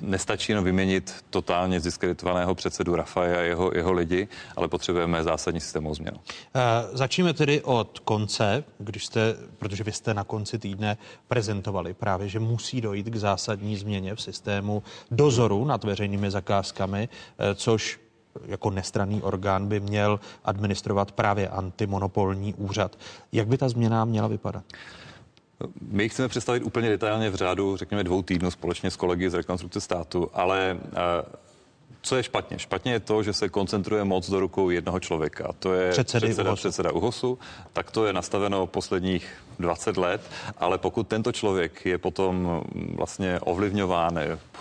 nestačí 0.00 0.52
jenom 0.52 0.64
vyměnit 0.64 1.14
totálně 1.30 1.80
zdiskreditovaného 1.80 2.54
předsedu 2.54 2.96
Rafaje 2.96 3.36
a 3.36 3.40
jeho, 3.40 3.70
jeho 3.74 3.92
lidi, 3.92 4.28
ale 4.56 4.68
potřebujeme 4.68 5.22
zásadní 5.22 5.60
systémovou 5.60 5.94
změnu. 5.94 6.16
Uh, 6.16 6.62
začneme 6.92 7.32
tedy 7.32 7.62
od 7.62 7.98
konce, 7.98 8.64
když 8.78 9.06
jste, 9.06 9.36
protože 9.58 9.84
vy 9.84 9.92
jste 9.92 10.14
na 10.14 10.24
konci 10.24 10.58
týdne 10.58 10.96
prezentovali 11.28 11.94
právě, 11.94 12.28
že 12.28 12.40
musí 12.40 12.80
dojít 12.80 13.06
k 13.06 13.16
zásadní 13.16 13.76
změně 13.76 14.14
v 14.14 14.22
systému 14.22 14.82
dozoru 15.10 15.64
nad 15.64 15.84
veřejnými 15.84 16.30
zakázkami, 16.30 17.08
uh, 17.08 17.54
což 17.54 17.98
jako 18.46 18.70
nestraný 18.70 19.22
orgán 19.22 19.68
by 19.68 19.80
měl 19.80 20.20
administrovat 20.44 21.12
právě 21.12 21.48
antimonopolní 21.48 22.54
úřad. 22.54 22.98
Jak 23.32 23.48
by 23.48 23.58
ta 23.58 23.68
změna 23.68 24.04
měla 24.04 24.28
vypadat? 24.28 24.64
My 25.80 26.08
chceme 26.08 26.28
představit 26.28 26.62
úplně 26.62 26.88
detailně 26.88 27.30
v 27.30 27.34
řádu, 27.34 27.76
řekněme, 27.76 28.04
dvou 28.04 28.22
týdnů 28.22 28.50
společně 28.50 28.90
s 28.90 28.96
kolegy 28.96 29.30
z 29.30 29.34
rekonstrukce 29.34 29.80
státu, 29.80 30.30
ale 30.34 30.78
eh, 30.86 30.96
co 32.02 32.16
je 32.16 32.22
špatně? 32.22 32.58
Špatně 32.58 32.92
je 32.92 33.00
to, 33.00 33.22
že 33.22 33.32
se 33.32 33.48
koncentruje 33.48 34.04
moc 34.04 34.30
do 34.30 34.40
rukou 34.40 34.70
jednoho 34.70 35.00
člověka. 35.00 35.52
To 35.58 35.74
je 35.74 35.90
Předsedy 35.90 36.26
předseda, 36.26 36.50
UHOSu. 36.50 36.60
předseda 36.60 36.92
UHOSu. 36.92 37.38
Tak 37.72 37.90
to 37.90 38.06
je 38.06 38.12
nastaveno 38.12 38.66
posledních 38.66 39.26
20 39.58 39.96
let, 39.96 40.20
ale 40.58 40.78
pokud 40.78 41.08
tento 41.08 41.32
člověk 41.32 41.86
je 41.86 41.98
potom 41.98 42.62
vlastně 42.96 43.40
ovlivňován, 43.40 44.18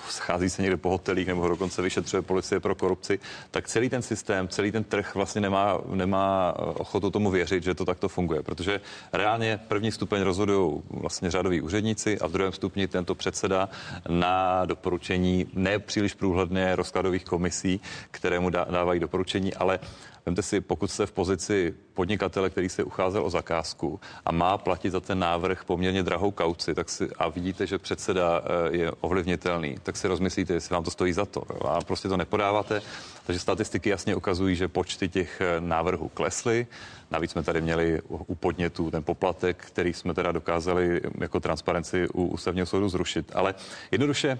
schází 0.09 0.49
se 0.49 0.61
někde 0.61 0.77
po 0.77 0.89
hotelích 0.89 1.27
nebo 1.27 1.41
ho 1.41 1.49
dokonce 1.49 1.81
vyšetřuje 1.81 2.21
policie 2.21 2.59
pro 2.59 2.75
korupci, 2.75 3.19
tak 3.51 3.67
celý 3.67 3.89
ten 3.89 4.01
systém, 4.01 4.47
celý 4.47 4.71
ten 4.71 4.83
trh 4.83 5.15
vlastně 5.15 5.41
nemá, 5.41 5.79
nemá 5.93 6.53
ochotu 6.57 7.09
tomu 7.11 7.31
věřit, 7.31 7.63
že 7.63 7.75
to 7.75 7.85
takto 7.85 8.09
funguje, 8.09 8.43
protože 8.43 8.81
reálně 9.13 9.59
první 9.67 9.91
stupeň 9.91 10.21
rozhodují 10.21 10.81
vlastně 10.89 11.31
řadoví 11.31 11.61
úředníci 11.61 12.19
a 12.19 12.27
v 12.27 12.31
druhém 12.31 12.53
stupni 12.53 12.87
tento 12.87 13.15
předseda 13.15 13.69
na 14.09 14.65
doporučení 14.65 15.45
nepříliš 15.53 16.13
průhledné 16.13 16.75
rozkladových 16.75 17.23
komisí, 17.31 17.79
které 18.11 18.39
mu 18.39 18.49
dávají 18.49 18.99
doporučení, 18.99 19.53
ale 19.53 19.79
Vemte 20.25 20.41
si, 20.41 20.61
pokud 20.61 20.91
jste 20.91 21.05
v 21.05 21.11
pozici 21.11 21.73
podnikatele, 21.93 22.49
který 22.49 22.69
se 22.69 22.83
ucházel 22.83 23.25
o 23.25 23.29
zakázku 23.29 23.99
a 24.25 24.31
má 24.31 24.57
platit 24.57 24.89
za 24.89 24.99
ten 24.99 25.19
návrh 25.19 25.63
poměrně 25.63 26.03
drahou 26.03 26.31
kauci, 26.31 26.75
tak 26.75 26.89
si, 26.89 27.09
a 27.17 27.29
vidíte, 27.29 27.67
že 27.67 27.77
předseda 27.77 28.41
eh, 28.43 28.77
je 28.77 28.91
ovlivnitelný, 28.91 29.77
tak 29.83 29.97
si 29.97 30.07
rozmyslíte, 30.07 30.53
jestli 30.53 30.73
vám 30.73 30.83
to 30.83 30.91
stojí 30.91 31.13
za 31.13 31.25
to. 31.25 31.43
A 31.67 31.81
prostě 31.81 32.07
to 32.07 32.17
nepodáváte. 32.17 32.81
Takže 33.25 33.39
statistiky 33.39 33.89
jasně 33.89 34.15
ukazují, 34.15 34.55
že 34.55 34.67
počty 34.67 35.09
těch 35.09 35.41
eh, 35.41 35.61
návrhů 35.61 36.07
klesly. 36.09 36.67
Navíc 37.11 37.31
jsme 37.31 37.43
tady 37.43 37.61
měli 37.61 38.01
u 38.07 38.35
podnětů 38.35 38.91
ten 38.91 39.03
poplatek, 39.03 39.57
který 39.57 39.93
jsme 39.93 40.13
teda 40.13 40.31
dokázali 40.31 41.01
jako 41.19 41.39
transparenci 41.39 42.07
u 42.13 42.25
ústavního 42.25 42.65
soudu 42.65 42.89
zrušit. 42.89 43.31
Ale 43.35 43.55
jednoduše 43.91 44.39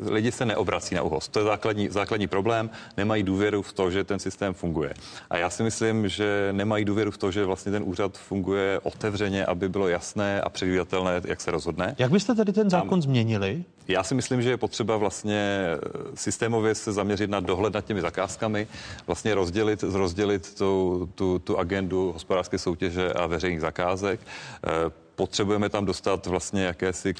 lidi 0.00 0.32
se 0.32 0.46
neobrací 0.46 0.94
na 0.94 1.02
uhoz. 1.02 1.28
To 1.28 1.38
je 1.38 1.44
základní, 1.44 1.88
základní 1.88 2.26
problém. 2.26 2.70
Nemají 2.96 3.22
důvěru 3.22 3.62
v 3.62 3.72
to, 3.72 3.90
že 3.90 4.04
ten 4.04 4.18
systém 4.18 4.54
funguje. 4.54 4.94
A 5.30 5.36
já 5.36 5.50
si 5.50 5.62
myslím, 5.62 6.08
že 6.08 6.51
nemají 6.52 6.84
důvěru 6.84 7.10
v 7.10 7.18
to, 7.18 7.30
že 7.30 7.44
vlastně 7.44 7.72
ten 7.72 7.82
úřad 7.86 8.18
funguje 8.18 8.80
otevřeně, 8.82 9.46
aby 9.46 9.68
bylo 9.68 9.88
jasné 9.88 10.40
a 10.40 10.48
předvídatelné, 10.48 11.20
jak 11.24 11.40
se 11.40 11.50
rozhodne. 11.50 11.94
Jak 11.98 12.10
byste 12.10 12.34
tedy 12.34 12.52
ten 12.52 12.70
zákon 12.70 12.88
Tam, 12.90 13.02
změnili? 13.02 13.64
Já 13.88 14.02
si 14.02 14.14
myslím, 14.14 14.42
že 14.42 14.50
je 14.50 14.56
potřeba 14.56 14.96
vlastně 14.96 15.66
systémově 16.14 16.74
se 16.74 16.92
zaměřit 16.92 17.30
na 17.30 17.40
dohled 17.40 17.74
nad 17.74 17.84
těmi 17.84 18.00
zakázkami, 18.00 18.66
vlastně 19.06 19.34
rozdělit, 19.34 19.82
rozdělit 19.82 20.54
tu, 20.54 21.08
tu, 21.14 21.38
tu 21.38 21.58
agendu 21.58 22.12
hospodářské 22.12 22.58
soutěže 22.58 23.12
a 23.12 23.26
veřejných 23.26 23.60
zakázek. 23.60 24.20
Eh, 24.20 24.70
potřebujeme 25.14 25.68
tam 25.68 25.84
dostat 25.84 26.26
vlastně 26.26 26.64
jakési 26.64 27.14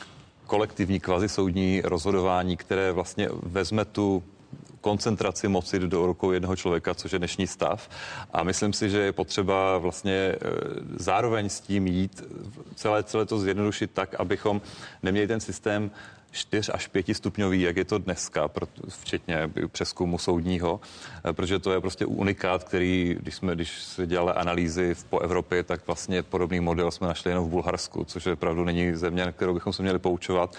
kolektivní 0.46 1.00
kvazisoudní 1.00 1.82
rozhodování, 1.84 2.56
které 2.56 2.92
vlastně 2.92 3.28
vezme 3.42 3.84
tu 3.84 4.22
koncentraci 4.82 5.48
moci 5.48 5.78
do 5.78 6.06
rukou 6.06 6.30
jednoho 6.32 6.56
člověka, 6.56 6.94
což 6.94 7.12
je 7.12 7.18
dnešní 7.18 7.46
stav. 7.46 7.88
A 8.32 8.42
myslím 8.42 8.72
si, 8.72 8.90
že 8.90 8.98
je 8.98 9.12
potřeba 9.12 9.78
vlastně 9.78 10.12
eh, 10.12 10.38
zároveň 10.96 11.48
s 11.48 11.60
tím 11.60 11.86
jít, 11.86 12.22
celé, 12.74 13.02
celé 13.02 13.26
to 13.26 13.38
zjednodušit 13.38 13.90
tak, 13.94 14.14
abychom 14.14 14.60
neměli 15.02 15.26
ten 15.26 15.40
systém 15.40 15.90
4 16.32 16.72
až 16.72 16.86
5 16.86 17.06
stupňový, 17.12 17.60
jak 17.60 17.76
je 17.76 17.84
to 17.84 17.98
dneska, 17.98 18.50
včetně 18.88 19.50
přeskumu 19.72 20.18
soudního, 20.18 20.80
eh, 21.24 21.32
protože 21.32 21.58
to 21.58 21.72
je 21.72 21.80
prostě 21.80 22.06
unikát, 22.06 22.64
který, 22.64 23.16
když 23.20 23.34
jsme, 23.34 23.54
když 23.54 23.82
se 23.82 24.06
dělali 24.06 24.32
analýzy 24.32 24.94
po 25.10 25.18
Evropě, 25.18 25.62
tak 25.62 25.86
vlastně 25.86 26.22
podobný 26.22 26.60
model 26.60 26.90
jsme 26.90 27.06
našli 27.06 27.30
jenom 27.30 27.44
v 27.44 27.50
Bulharsku, 27.50 28.04
což 28.04 28.26
je 28.26 28.32
opravdu 28.32 28.64
není 28.64 28.94
země, 28.94 29.24
na 29.24 29.32
kterou 29.32 29.54
bychom 29.54 29.72
se 29.72 29.82
měli 29.82 29.98
poučovat. 29.98 30.56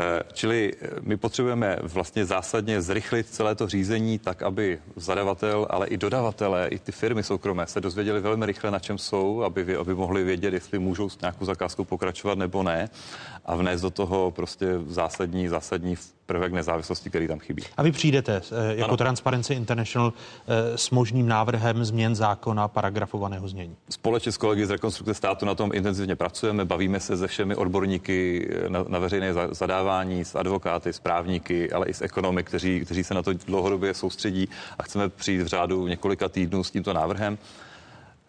Eh, 0.00 0.22
čili 0.32 0.72
eh, 0.80 0.88
my 1.00 1.16
potřebujeme 1.16 1.76
vlastně 1.82 2.24
zásadně 2.24 2.82
zrychlit 2.82 3.26
celé 3.26 3.54
to 3.54 3.68
řízení 3.68 4.18
tak, 4.18 4.42
aby 4.42 4.78
zadavatel, 4.96 5.66
ale 5.70 5.86
i 5.86 5.96
dodavatelé, 5.96 6.68
i 6.68 6.78
ty 6.78 6.92
firmy 6.92 7.22
soukromé 7.22 7.66
se 7.66 7.80
dozvěděli 7.80 8.20
velmi 8.20 8.46
rychle, 8.46 8.70
na 8.70 8.78
čem 8.78 8.98
jsou, 8.98 9.42
aby, 9.42 9.76
aby 9.76 9.94
mohli 9.94 10.24
vědět, 10.24 10.54
jestli 10.54 10.78
můžou 10.78 11.08
s 11.08 11.20
nějakou 11.20 11.44
zakázkou 11.44 11.84
pokračovat 11.84 12.38
nebo 12.38 12.62
ne 12.62 12.90
a 13.48 13.56
vnést 13.56 13.82
do 13.82 13.90
toho 13.90 14.30
prostě 14.30 14.66
zásadní, 14.86 15.48
zásadní 15.48 15.96
prvek 16.26 16.52
nezávislosti, 16.52 17.10
který 17.10 17.28
tam 17.28 17.38
chybí. 17.38 17.62
A 17.76 17.82
vy 17.82 17.92
přijdete 17.92 18.42
eh, 18.52 18.74
jako 18.74 18.88
ano. 18.88 18.96
Transparency 18.96 19.54
International 19.54 20.12
s 20.76 20.90
možným 20.90 21.28
návrhem 21.28 21.84
změn 21.84 22.14
zákona 22.14 22.68
paragrafovaného 22.68 23.48
znění? 23.48 23.76
Společně 23.90 24.32
s 24.32 24.36
kolegy 24.36 24.66
z 24.66 24.70
rekonstrukce 24.70 25.14
státu 25.14 25.46
na 25.46 25.54
tom 25.54 25.70
intenzivně 25.74 26.16
pracujeme, 26.16 26.64
bavíme 26.64 27.00
se 27.00 27.16
se 27.16 27.26
všemi 27.26 27.56
odborníky 27.56 28.48
na, 28.68 28.84
na 28.88 28.98
veřejné 28.98 29.34
zadávání 29.50 30.24
s 30.24 30.34
advokáty, 30.34 30.92
s 30.92 31.00
právníky, 31.00 31.72
ale 31.72 31.86
i 31.86 31.94
s 31.94 32.02
ekonomy, 32.02 32.44
kteří, 32.44 32.80
kteří 32.80 33.04
se 33.04 33.14
na 33.14 33.22
to 33.22 33.32
dlouhodobě 33.32 33.94
soustředí 33.94 34.48
a 34.78 34.82
chceme 34.82 35.08
přijít 35.08 35.42
v 35.42 35.46
řádu 35.46 35.86
několika 35.86 36.28
týdnů 36.28 36.64
s 36.64 36.70
tímto 36.70 36.92
návrhem. 36.92 37.38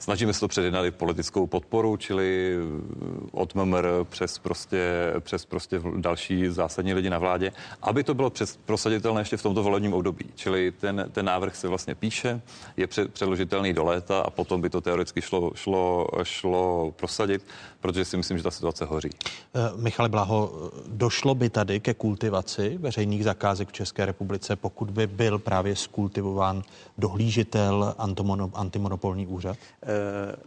Snažíme 0.02 0.34
se 0.34 0.40
to 0.40 0.48
předjednat 0.48 0.86
i 0.86 0.92
politickou 0.92 1.48
podporu, 1.48 1.98
čili 1.98 2.58
od 3.32 3.56
MMR 3.56 3.88
přes 4.04 4.40
prostě, 4.40 5.14
přes 5.20 5.46
prostě 5.46 5.82
další 5.98 6.48
zásadní 6.48 6.94
lidi 6.94 7.10
na 7.10 7.18
vládě, 7.18 7.52
aby 7.82 8.04
to 8.04 8.14
bylo 8.14 8.30
přes, 8.30 8.58
prosaditelné 8.66 9.22
ještě 9.22 9.38
v 9.38 9.44
tomto 9.44 9.64
volebním 9.64 9.94
období. 9.94 10.26
Čili 10.36 10.72
ten, 10.72 11.10
ten 11.12 11.26
návrh 11.26 11.56
se 11.56 11.68
vlastně 11.68 11.96
píše, 11.96 12.42
je 12.78 12.88
před, 12.88 13.14
předložitelný 13.14 13.74
do 13.74 13.84
léta 13.84 14.22
a 14.22 14.30
potom 14.30 14.62
by 14.62 14.70
to 14.70 14.82
teoreticky 14.82 15.22
šlo, 15.22 15.52
šlo, 15.56 16.08
šlo 16.24 16.94
prosadit, 16.96 17.44
protože 17.82 18.06
si 18.06 18.18
myslím, 18.18 18.38
že 18.38 18.44
ta 18.44 18.52
situace 18.52 18.86
hoří. 18.86 19.10
Uh, 19.10 19.82
Michale 19.82 20.10
Blaho, 20.10 20.52
došlo 20.88 21.36
by 21.36 21.50
tady 21.50 21.80
ke 21.80 21.94
kultivaci 21.94 22.78
veřejných 22.78 23.24
zakázek 23.24 23.70
v 23.70 23.72
České 23.72 24.06
republice, 24.06 24.56
pokud 24.56 24.92
by 24.92 25.08
byl 25.08 25.40
právě 25.40 25.76
skultivován 25.76 26.64
dohlížitel 26.98 27.96
antimonopolní 28.54 29.28
úřad? 29.28 29.58
Eh, 29.84 29.88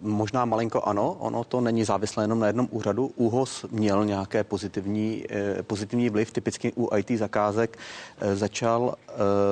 možná 0.01 0.45
malinko 0.45 0.83
ano, 0.83 1.13
ono 1.13 1.45
to 1.45 1.61
není 1.61 1.85
závislé 1.85 2.25
jenom 2.25 2.39
na 2.39 2.47
jednom 2.47 2.69
úřadu. 2.71 3.13
ÚHOS 3.17 3.65
měl 3.71 4.05
nějaké 4.05 4.45
pozitivní, 4.45 5.25
eh, 5.31 5.63
pozitivní 5.63 6.11
vliv, 6.11 6.31
typicky 6.31 6.73
u 6.77 6.89
IT 6.97 7.11
zakázek 7.19 7.79
eh, 8.21 8.37
začal, 8.37 8.95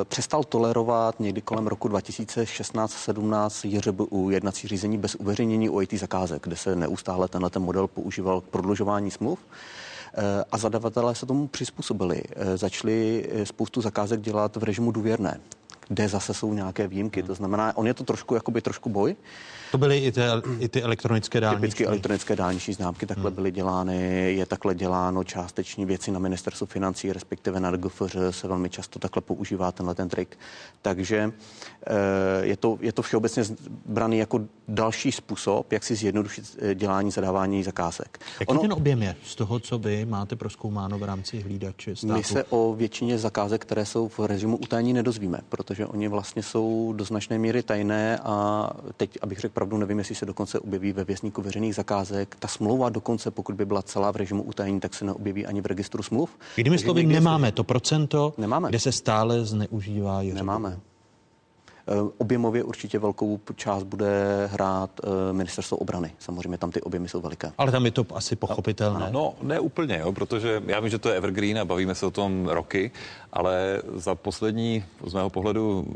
přestal 0.04 0.44
tolerovat 0.44 1.20
někdy 1.20 1.40
kolem 1.40 1.66
roku 1.66 1.88
2016-17 1.88 3.68
JŘBU 3.68 4.30
jednací 4.30 4.68
řízení 4.68 4.98
bez 4.98 5.14
uveřejnění 5.14 5.68
u 5.68 5.80
IT 5.80 5.92
zakázek, 5.94 6.42
kde 6.42 6.56
se 6.56 6.76
neustále 6.76 7.28
tenhle 7.28 7.50
ten 7.50 7.62
model 7.70 7.86
používal 7.88 8.40
k 8.40 8.44
prodlužování 8.44 9.10
smluv 9.10 9.38
a 10.52 10.58
zadavatelé 10.58 11.14
se 11.14 11.26
tomu 11.26 11.48
přizpůsobili. 11.48 12.22
Začali 12.54 13.28
spoustu 13.44 13.80
zakázek 13.80 14.20
dělat 14.20 14.56
v 14.56 14.62
režimu 14.64 14.90
důvěrné 14.90 15.40
kde 15.90 16.08
zase 16.08 16.34
jsou 16.34 16.54
nějaké 16.54 16.88
výjimky. 16.88 17.22
To 17.22 17.34
znamená, 17.34 17.76
on 17.76 17.86
je 17.86 17.94
to 17.94 18.04
trošku, 18.04 18.34
jakoby 18.34 18.62
trošku 18.62 18.88
boj. 18.88 19.16
To 19.70 19.78
byly 19.78 19.98
i 19.98 20.12
ty, 20.12 20.20
i 20.58 20.68
ty 20.68 20.82
elektronické 20.82 21.40
dálniční. 21.40 21.60
Typicky 21.60 21.86
elektronické 21.86 22.36
dálniční 22.36 22.74
známky 22.74 23.06
takhle 23.06 23.30
hmm. 23.30 23.34
byly 23.34 23.50
dělány. 23.50 24.32
Je 24.34 24.46
takhle 24.46 24.74
děláno 24.74 25.24
částeční 25.24 25.86
věci 25.86 26.10
na 26.10 26.18
ministerstvu 26.18 26.66
financí, 26.66 27.12
respektive 27.12 27.60
na 27.60 27.76
GFR 27.76 28.32
se 28.32 28.48
velmi 28.48 28.70
často 28.70 28.98
takhle 28.98 29.22
používá 29.22 29.72
tenhle 29.72 29.94
ten 29.94 30.08
trik. 30.08 30.38
Takže 30.82 31.32
eh, 31.86 32.46
je 32.46 32.56
to, 32.56 32.78
je 32.80 32.92
to 32.92 33.02
všeobecně 33.02 33.44
braný 33.86 34.18
jako 34.18 34.40
další 34.70 35.12
způsob, 35.12 35.72
jak 35.72 35.84
si 35.84 35.94
zjednodušit 35.94 36.58
eh, 36.58 36.74
dělání 36.74 37.10
zadávání 37.10 37.62
zakázek. 37.62 38.20
Jaký 38.40 38.50
ono, 38.50 38.60
ten 38.60 38.72
objem 38.72 39.02
je 39.02 39.16
z 39.24 39.34
toho, 39.34 39.60
co 39.60 39.78
vy 39.78 40.06
máte 40.06 40.36
proskoumáno 40.36 40.98
v 40.98 41.02
rámci 41.02 41.40
hlídače 41.40 41.96
státu? 41.96 42.12
My 42.12 42.24
se 42.24 42.44
o 42.44 42.74
většině 42.74 43.18
zakázek, 43.18 43.62
které 43.62 43.86
jsou 43.86 44.08
v 44.08 44.18
režimu 44.18 44.56
utajení, 44.56 44.92
nedozvíme, 44.92 45.38
protože 45.48 45.86
oni 45.86 46.08
vlastně 46.08 46.42
jsou 46.42 46.92
do 46.96 47.04
značné 47.04 47.38
míry 47.38 47.62
tajné 47.62 48.18
a 48.18 48.70
teď, 48.96 49.18
abych 49.22 49.38
řekl 49.38 49.54
pravdu, 49.54 49.76
nevím, 49.76 49.98
jestli 49.98 50.14
se 50.14 50.26
dokonce 50.26 50.58
objeví 50.58 50.92
ve 50.92 51.04
věstníku 51.04 51.42
veřejných 51.42 51.74
zakázek. 51.74 52.36
Ta 52.38 52.48
smlouva 52.48 52.88
dokonce, 52.88 53.30
pokud 53.30 53.54
by 53.54 53.64
byla 53.64 53.82
celá 53.82 54.10
v 54.10 54.16
režimu 54.16 54.42
utajení, 54.42 54.80
tak 54.80 54.94
se 54.94 55.04
neobjeví 55.04 55.46
ani 55.46 55.60
v 55.60 55.66
registru 55.66 56.02
smluv. 56.02 56.30
Jinými 56.56 56.78
slovy, 56.78 57.06
nemáme 57.06 57.52
to 57.52 57.64
procento, 57.64 58.34
nemáme. 58.38 58.68
kde 58.68 58.78
se 58.78 58.92
stále 58.92 59.44
zneužívá. 59.44 60.22
Nemáme. 60.22 60.80
Eh, 61.90 61.94
objemově 62.18 62.64
určitě 62.64 62.98
velkou 62.98 63.40
část 63.56 63.82
bude 63.82 64.46
hrát 64.52 64.90
eh, 65.04 65.32
ministerstvo 65.32 65.76
obrany. 65.76 66.12
Samozřejmě 66.18 66.58
tam 66.58 66.70
ty 66.70 66.80
objemy 66.80 67.08
jsou 67.08 67.20
veliké. 67.20 67.52
Ale 67.58 67.72
tam 67.72 67.84
je 67.84 67.90
to 67.90 68.06
asi 68.14 68.36
pochopitelné. 68.36 69.08
No, 69.10 69.34
ne 69.42 69.60
úplně, 69.60 69.98
jo, 69.98 70.12
protože 70.12 70.62
já 70.66 70.80
vím, 70.80 70.90
že 70.90 70.98
to 70.98 71.08
je 71.08 71.16
evergreen 71.16 71.58
a 71.58 71.64
bavíme 71.64 71.94
se 71.94 72.06
o 72.06 72.10
tom 72.10 72.48
roky, 72.48 72.90
ale 73.32 73.82
za 73.94 74.14
poslední, 74.14 74.84
z 75.06 75.14
mého 75.14 75.30
pohledu, 75.30 75.86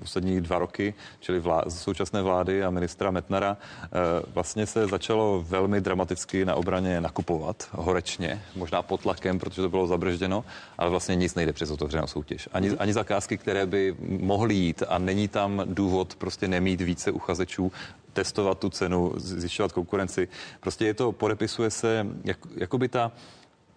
poslední 0.00 0.40
dva 0.40 0.58
roky, 0.58 0.94
čili 1.20 1.40
vlá, 1.40 1.62
současné 1.68 2.22
vlády 2.22 2.64
a 2.64 2.70
ministra 2.70 3.10
Metnara, 3.10 3.56
eh, 3.84 3.88
vlastně 4.34 4.66
se 4.66 4.86
začalo 4.86 5.44
velmi 5.48 5.80
dramaticky 5.80 6.44
na 6.44 6.54
obraně 6.54 7.00
nakupovat 7.00 7.68
horečně, 7.72 8.42
možná 8.56 8.82
pod 8.82 9.00
tlakem, 9.00 9.38
protože 9.38 9.62
to 9.62 9.68
bylo 9.68 9.86
zabržděno, 9.86 10.44
ale 10.78 10.90
vlastně 10.90 11.14
nic 11.14 11.34
nejde 11.34 11.52
přes 11.52 11.70
otevřenou 11.70 12.06
soutěž. 12.06 12.48
Ani, 12.52 12.70
ani 12.70 12.92
zakázky, 12.92 13.38
které 13.38 13.66
by 13.66 13.96
mohly 14.00 14.54
jít 14.54 14.82
a 14.88 14.98
není 14.98 15.25
tam 15.28 15.62
důvod 15.64 16.14
prostě 16.14 16.48
nemít 16.48 16.80
více 16.80 17.10
uchazečů, 17.10 17.72
testovat 18.12 18.58
tu 18.58 18.70
cenu, 18.70 19.12
zjišťovat 19.16 19.72
konkurenci. 19.72 20.28
Prostě 20.60 20.86
je 20.86 20.94
to, 20.94 21.12
podepisuje 21.12 21.70
se, 21.70 22.06
jak, 22.24 22.38
jakoby 22.56 22.88
ta, 22.88 23.12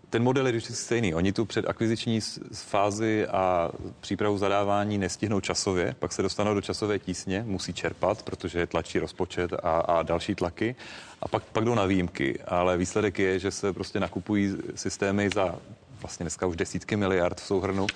ten 0.09 0.23
model 0.23 0.47
je 0.47 0.61
stejný. 0.61 1.13
Oni 1.13 1.31
tu 1.33 1.45
před 1.45 1.69
akviziční 1.69 2.19
fázi 2.53 3.27
a 3.27 3.71
přípravu 3.99 4.37
zadávání 4.37 4.97
nestihnou 4.97 5.39
časově, 5.39 5.95
pak 5.99 6.13
se 6.13 6.21
dostanou 6.21 6.53
do 6.53 6.61
časové 6.61 6.99
tísně, 6.99 7.43
musí 7.47 7.73
čerpat, 7.73 8.23
protože 8.23 8.67
tlačí 8.67 8.99
rozpočet 8.99 9.53
a, 9.53 9.79
a 9.79 10.03
další 10.03 10.35
tlaky 10.35 10.75
a 11.21 11.27
pak, 11.27 11.43
pak 11.43 11.65
jdou 11.65 11.75
na 11.75 11.85
výjimky. 11.85 12.39
Ale 12.47 12.77
výsledek 12.77 13.19
je, 13.19 13.39
že 13.39 13.51
se 13.51 13.73
prostě 13.73 13.99
nakupují 13.99 14.55
systémy 14.75 15.29
za 15.35 15.55
vlastně 16.01 16.23
dneska 16.23 16.45
už 16.45 16.55
desítky 16.55 16.95
miliard 16.95 17.41
v 17.41 17.45
souhrnu 17.45 17.87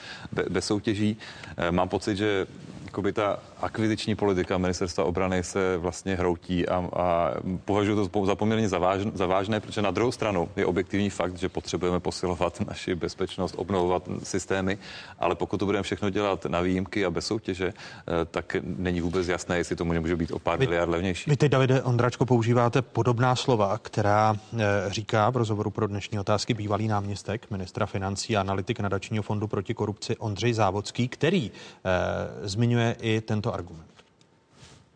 bez 0.50 0.66
soutěží. 0.66 1.18
Eh, 1.58 1.72
mám 1.72 1.90
pocit, 1.90 2.18
že 2.18 2.48
jakoby 2.94 3.14
ta 3.14 3.40
akviziční 3.62 4.16
politika 4.16 4.58
ministerstva 4.58 5.04
obrany 5.04 5.44
se 5.44 5.78
vlastně 5.78 6.16
hroutí 6.16 6.68
a, 6.68 6.90
a 6.94 7.32
považuji 7.66 8.08
to 8.08 8.26
za 8.26 8.36
poměrně 8.36 8.70
zavážné, 8.70 9.12
zavážné, 9.16 9.60
protože 9.60 9.82
na 9.82 9.92
druhou 9.92 10.12
stranu 10.12 10.50
je 10.56 10.66
objektivní 10.66 11.10
fakt, 11.10 11.38
že 11.38 11.50
potřebujeme 11.50 12.00
posilovat 12.00 12.62
naši 12.68 12.96
bezpečnost, 12.96 13.56
obnovovat 13.58 14.10
systémy, 14.24 14.78
ale 15.20 15.36
pokud 15.36 15.58
to 15.58 15.66
budeme 15.66 15.84
všechno 15.84 16.10
dělat 16.10 16.46
na 16.46 16.62
výjimky 16.62 17.06
a 17.06 17.10
bez 17.10 17.26
soutěže, 17.26 17.68
eh, 17.68 18.26
tak 18.32 18.56
není 18.64 19.02
vůbec 19.02 19.28
jasné, 19.28 19.58
jestli 19.58 19.76
to 19.76 19.86
může 19.86 20.16
být 20.16 20.32
o 20.32 20.40
pár 20.40 20.60
vy, 20.60 20.66
miliard 20.66 20.90
levnější. 20.90 21.30
Vy 21.30 21.38
teď, 21.38 21.52
Davide 21.52 21.82
Ondračko, 21.82 22.26
používáte 22.26 22.82
podobná 22.82 23.36
slova, 23.36 23.78
která 23.78 24.36
e, 24.36 24.66
říká 24.88 25.30
v 25.30 25.38
rozhovoru 25.38 25.70
pro 25.70 25.88
dnešní 25.88 26.20
otázky 26.20 26.54
bývalý 26.54 26.88
náměstek 26.88 27.52
ministra 27.52 27.86
financí 27.86 28.38
a 28.38 28.42
analytik 28.42 28.80
nadačního 28.80 29.24
fondu 29.24 29.48
proti 29.48 29.74
korupci 29.74 30.18
Ondřej 30.18 30.54
Závodský, 30.54 31.08
který 31.08 31.52
e, 31.52 32.48
zmiňuje 32.48 32.83
i 33.02 33.22
tento 33.22 33.54
argument. 33.54 33.88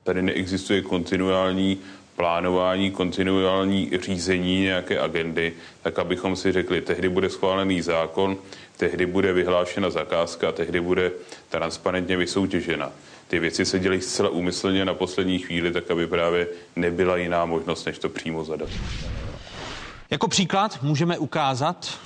Tady 0.04 0.22
neexistuje 0.22 0.82
kontinuální 0.82 1.80
plánování, 2.16 2.92
kontinuální 2.92 3.92
řízení 4.02 4.60
nějaké 4.62 5.00
agendy, 5.00 5.54
tak 5.82 6.00
abychom 6.00 6.36
si 6.36 6.52
řekli, 6.52 6.82
tehdy 6.82 7.10
bude 7.10 7.30
schválený 7.30 7.82
zákon, 7.82 8.38
tehdy 8.78 9.06
bude 9.06 9.34
vyhlášena 9.34 9.90
zakázka, 9.90 10.52
tehdy 10.52 10.82
bude 10.82 11.12
transparentně 11.50 12.18
vysoutěžena. 12.18 12.92
Ty 13.28 13.40
věci 13.40 13.66
se 13.66 13.80
dělají 13.80 14.02
zcela 14.02 14.30
úmyslně 14.30 14.86
na 14.86 14.94
poslední 14.94 15.40
chvíli, 15.40 15.72
tak 15.72 15.92
aby 15.92 16.08
právě 16.08 16.48
nebyla 16.76 17.18
jiná 17.18 17.46
možnost, 17.46 17.86
než 17.86 18.00
to 18.00 18.10
přímo 18.10 18.44
zadat. 18.44 18.70
Jako 20.10 20.28
příklad 20.28 20.82
můžeme 20.82 21.18
ukázat 21.18 22.00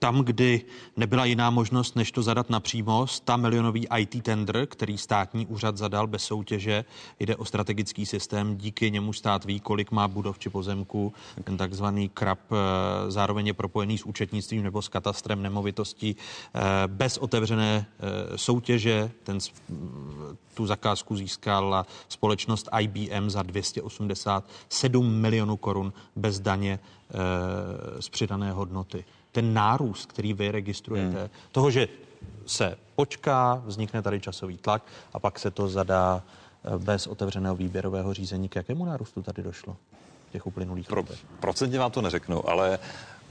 tam, 0.00 0.20
kdy 0.20 0.62
nebyla 0.96 1.24
jiná 1.24 1.50
možnost, 1.50 1.96
než 1.96 2.12
to 2.12 2.22
zadat 2.22 2.50
napřímo, 2.50 3.06
100 3.06 3.38
milionový 3.38 3.86
IT 3.98 4.22
tender, 4.22 4.66
který 4.66 4.98
státní 4.98 5.46
úřad 5.46 5.76
zadal 5.76 6.06
bez 6.06 6.24
soutěže. 6.24 6.84
Jde 7.20 7.36
o 7.36 7.44
strategický 7.44 8.06
systém, 8.06 8.56
díky 8.56 8.90
němu 8.90 9.12
stát 9.12 9.44
ví, 9.44 9.60
kolik 9.60 9.90
má 9.90 10.08
budov 10.08 10.38
či 10.38 10.50
pozemků. 10.50 11.12
Ten 11.44 11.56
takzvaný 11.56 12.08
krab 12.08 12.38
eh, 12.52 12.56
zároveň 13.10 13.46
je 13.46 13.54
propojený 13.54 13.98
s 13.98 14.04
účetnictvím 14.06 14.62
nebo 14.62 14.82
s 14.82 14.88
katastrem 14.88 15.42
nemovitostí. 15.42 16.16
Eh, 16.16 16.60
bez 16.86 17.18
otevřené 17.18 17.86
eh, 17.86 18.38
soutěže 18.38 19.10
ten, 19.22 19.38
tu 20.54 20.66
zakázku 20.66 21.16
získala 21.16 21.86
společnost 22.08 22.68
IBM 22.80 23.30
za 23.30 23.42
287 23.42 25.14
milionů 25.14 25.56
korun 25.56 25.92
bez 26.16 26.40
daně 26.40 26.78
z 28.00 28.08
přidané 28.08 28.52
hodnoty 28.52 29.04
ten 29.32 29.54
nárůst, 29.54 30.06
který 30.06 30.32
vy 30.32 30.50
registrujete, 30.50 31.20
hmm. 31.20 31.28
toho, 31.52 31.70
že 31.70 31.88
se 32.46 32.76
počká, 32.96 33.62
vznikne 33.66 34.02
tady 34.02 34.20
časový 34.20 34.58
tlak 34.58 34.82
a 35.12 35.18
pak 35.18 35.38
se 35.38 35.50
to 35.50 35.68
zadá 35.68 36.22
eh, 36.64 36.78
bez 36.78 37.06
otevřeného 37.06 37.56
výběrového 37.56 38.14
řízení. 38.14 38.48
K 38.48 38.56
jakému 38.56 38.84
nárůstu 38.84 39.22
tady 39.22 39.42
došlo 39.42 39.76
v 40.28 40.32
těch 40.32 40.46
uplynulých 40.46 40.86
Pro, 40.86 41.00
letech? 41.00 41.18
Procentně 41.40 41.78
vám 41.78 41.90
to 41.90 42.02
neřeknu, 42.02 42.48
ale 42.48 42.78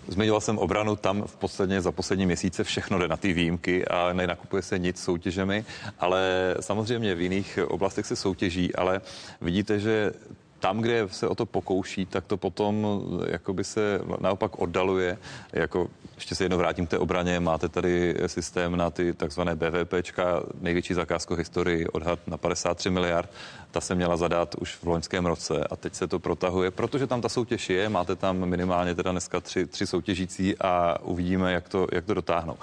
Zmiňoval 0.08 0.42
jsem 0.42 0.58
obranu, 0.58 0.96
tam 0.96 1.24
v 1.24 1.36
podstatě 1.36 1.82
za 1.82 1.92
poslední 1.92 2.26
měsíce 2.26 2.64
všechno 2.64 3.00
jde 3.00 3.08
na 3.08 3.18
ty 3.18 3.34
výjimky 3.34 3.88
a 3.88 4.14
nenakupuje 4.14 4.62
se 4.62 4.80
nic 4.80 5.04
soutěžemi, 5.04 5.66
ale 6.00 6.56
samozřejmě 6.60 7.16
v 7.16 7.22
jiných 7.22 7.60
oblastech 7.68 8.06
se 8.06 8.16
soutěží, 8.16 8.76
ale 8.76 9.02
vidíte, 9.42 9.80
že 9.80 10.14
tam, 10.60 10.82
kde 10.82 11.08
se 11.12 11.28
o 11.28 11.36
to 11.36 11.46
pokouší, 11.46 12.06
tak 12.06 12.26
to 12.26 12.38
potom 12.38 12.88
eh, 13.24 13.32
jakoby 13.32 13.64
se 13.64 14.02
naopak 14.20 14.60
oddaluje. 14.60 15.18
Jako, 15.54 15.88
ještě 16.16 16.36
se 16.36 16.44
jedno 16.44 16.58
vrátím 16.58 16.88
k 16.88 16.90
té 16.90 16.98
obraně, 16.98 17.40
máte 17.40 17.70
tady 17.70 18.16
systém 18.28 18.76
na 18.76 18.90
ty 18.90 19.14
takzvané 19.14 19.56
BVPčka, 19.56 20.44
největší 20.62 20.94
zakázku 20.94 21.36
historii, 21.36 21.88
odhad 21.88 22.20
na 22.28 22.38
53 22.38 22.90
miliard. 22.90 23.30
Ta 23.72 23.82
se 23.82 23.96
měla 23.96 24.18
zadat 24.18 24.56
už 24.56 24.76
v 24.76 24.88
loňském 24.88 25.26
roce 25.26 25.64
a 25.70 25.76
teď 25.76 25.96
se 25.96 26.08
to 26.08 26.20
protahuje, 26.20 26.72
protože 26.72 27.08
tam 27.08 27.22
ta 27.22 27.30
soutěž 27.30 27.70
je, 27.70 27.90
máte 27.90 28.16
tam 28.16 28.46
minimálně 28.46 28.96
teda 28.96 29.12
dneska 29.12 29.40
tři, 29.40 29.66
tři 29.66 29.88
soutěžící 29.88 30.58
a 30.58 31.02
uvidíme, 31.02 31.54
jak 31.54 31.70
to, 31.70 31.88
jak 31.92 32.06
to 32.06 32.14
dotáhnou. 32.14 32.58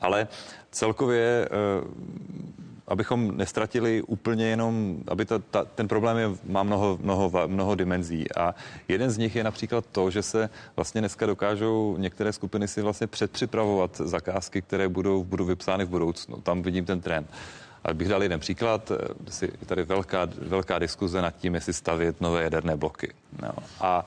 Ale 0.00 0.28
celkově 0.70 1.48
eh, 1.50 2.56
abychom 2.88 3.36
nestratili 3.36 4.02
úplně 4.02 4.46
jenom, 4.46 4.98
aby 5.08 5.24
ta, 5.24 5.38
ta, 5.38 5.64
ten 5.64 5.88
problém 5.88 6.16
je, 6.16 6.28
má 6.44 6.62
mnoho, 6.62 6.98
mnoho, 7.02 7.32
mnoho 7.46 7.74
dimenzí 7.74 8.34
a 8.36 8.54
jeden 8.88 9.10
z 9.10 9.18
nich 9.18 9.36
je 9.36 9.44
například 9.44 9.84
to, 9.92 10.10
že 10.10 10.22
se 10.22 10.50
vlastně 10.76 11.00
dneska 11.00 11.26
dokážou 11.26 11.96
některé 11.98 12.32
skupiny 12.32 12.68
si 12.68 12.82
vlastně 12.82 13.06
předpřipravovat 13.06 13.96
zakázky, 14.04 14.62
které 14.62 14.88
budou, 14.88 15.24
budou 15.24 15.44
vypsány 15.44 15.84
v 15.84 15.88
budoucnu. 15.88 16.36
Tam 16.36 16.62
vidím 16.62 16.84
ten 16.84 17.00
trend. 17.00 17.30
Ale 17.84 17.94
bych 17.94 18.08
dal 18.08 18.22
jeden 18.22 18.40
příklad. 18.40 18.92
Je 19.42 19.66
tady 19.66 19.84
velká, 19.84 20.28
velká 20.38 20.78
diskuze 20.78 21.22
nad 21.22 21.30
tím, 21.30 21.54
jestli 21.54 21.72
stavět 21.72 22.20
nové 22.20 22.42
jaderné 22.42 22.76
bloky. 22.76 23.12
No. 23.42 23.52
A 23.80 24.06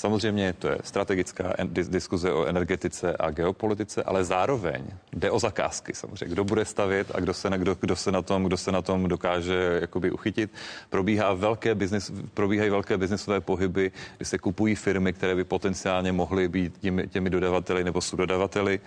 Samozřejmě 0.00 0.52
to 0.52 0.68
je 0.68 0.78
strategická 0.84 1.52
diskuze 1.72 2.32
o 2.32 2.46
energetice 2.46 3.16
a 3.20 3.30
geopolitice, 3.30 4.02
ale 4.02 4.24
zároveň 4.24 4.84
jde 5.12 5.30
o 5.30 5.38
zakázky 5.38 5.94
samozřejmě. 5.94 6.32
Kdo 6.32 6.44
bude 6.44 6.64
stavět 6.64 7.12
a 7.14 7.20
kdo 7.20 7.34
se 7.34 7.50
na, 7.50 7.56
kdo, 7.56 7.76
kdo 7.80 7.96
se 7.96 8.12
na, 8.12 8.22
tom, 8.22 8.44
kdo 8.44 8.56
se 8.56 8.72
na 8.72 8.82
tom 8.82 9.08
dokáže 9.08 9.78
jakoby 9.80 10.10
uchytit. 10.10 10.50
Probíhá 10.90 11.32
velké 11.34 11.74
business, 11.74 12.12
probíhají 12.34 12.70
velké 12.70 12.98
biznisové 12.98 13.40
pohyby, 13.40 13.92
kdy 14.16 14.24
se 14.24 14.38
kupují 14.38 14.74
firmy, 14.74 15.12
které 15.12 15.34
by 15.34 15.44
potenciálně 15.44 16.12
mohly 16.12 16.48
být 16.48 16.78
těmi, 16.78 17.08
těmi 17.08 17.30
dodavateli 17.30 17.84
nebo 17.84 18.00
subdodavateli 18.00 18.80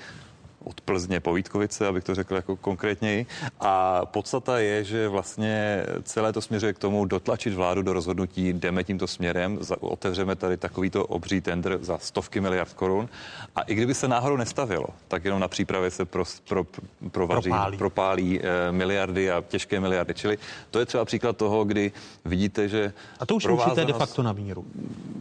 od 0.64 0.81
Plzně 0.81 1.19
po 1.19 1.34
Vítkovice, 1.34 1.88
abych 1.88 2.03
to 2.03 2.15
řekl 2.15 2.35
jako 2.35 2.56
konkrétněji. 2.56 3.26
A 3.60 4.06
podstata 4.06 4.60
je, 4.60 4.84
že 4.84 5.07
vlastně 5.07 5.84
celé 6.03 6.34
to 6.34 6.41
směřuje 6.41 6.73
k 6.73 6.80
tomu 6.80 7.06
dotlačit 7.06 7.53
vládu 7.53 7.81
do 7.81 7.94
rozhodnutí, 7.94 8.53
jdeme 8.53 8.84
tímto 8.84 9.07
směrem, 9.07 9.60
otevřeme 9.80 10.35
tady 10.35 10.57
takovýto 10.57 11.06
obří 11.06 11.41
tender 11.41 11.77
za 11.81 11.98
stovky 11.98 12.41
miliard 12.41 12.73
korun. 12.73 13.10
A 13.56 13.61
i 13.61 13.76
kdyby 13.76 13.94
se 13.94 14.07
náhodou 14.07 14.38
nestavilo, 14.38 14.88
tak 15.07 15.26
jenom 15.26 15.40
na 15.40 15.48
přípravě 15.48 15.91
se 15.91 16.06
pro, 16.06 16.23
pro, 16.48 16.64
provaří, 17.11 17.49
propálí, 17.49 17.77
propálí 17.77 18.40
eh, 18.41 18.72
miliardy 18.72 19.31
a 19.31 19.44
těžké 19.48 19.80
miliardy. 19.80 20.14
Čili 20.14 20.38
to 20.72 20.80
je 20.80 20.85
třeba 20.85 21.06
příklad 21.06 21.38
toho, 21.38 21.64
kdy 21.64 21.91
vidíte, 22.26 22.68
že... 22.68 22.94
A 23.19 23.26
to 23.26 23.35
už 23.35 23.45
určitě 23.45 23.85
de 23.85 23.94
facto 23.94 24.23
na 24.23 24.34
míru. 24.34 24.65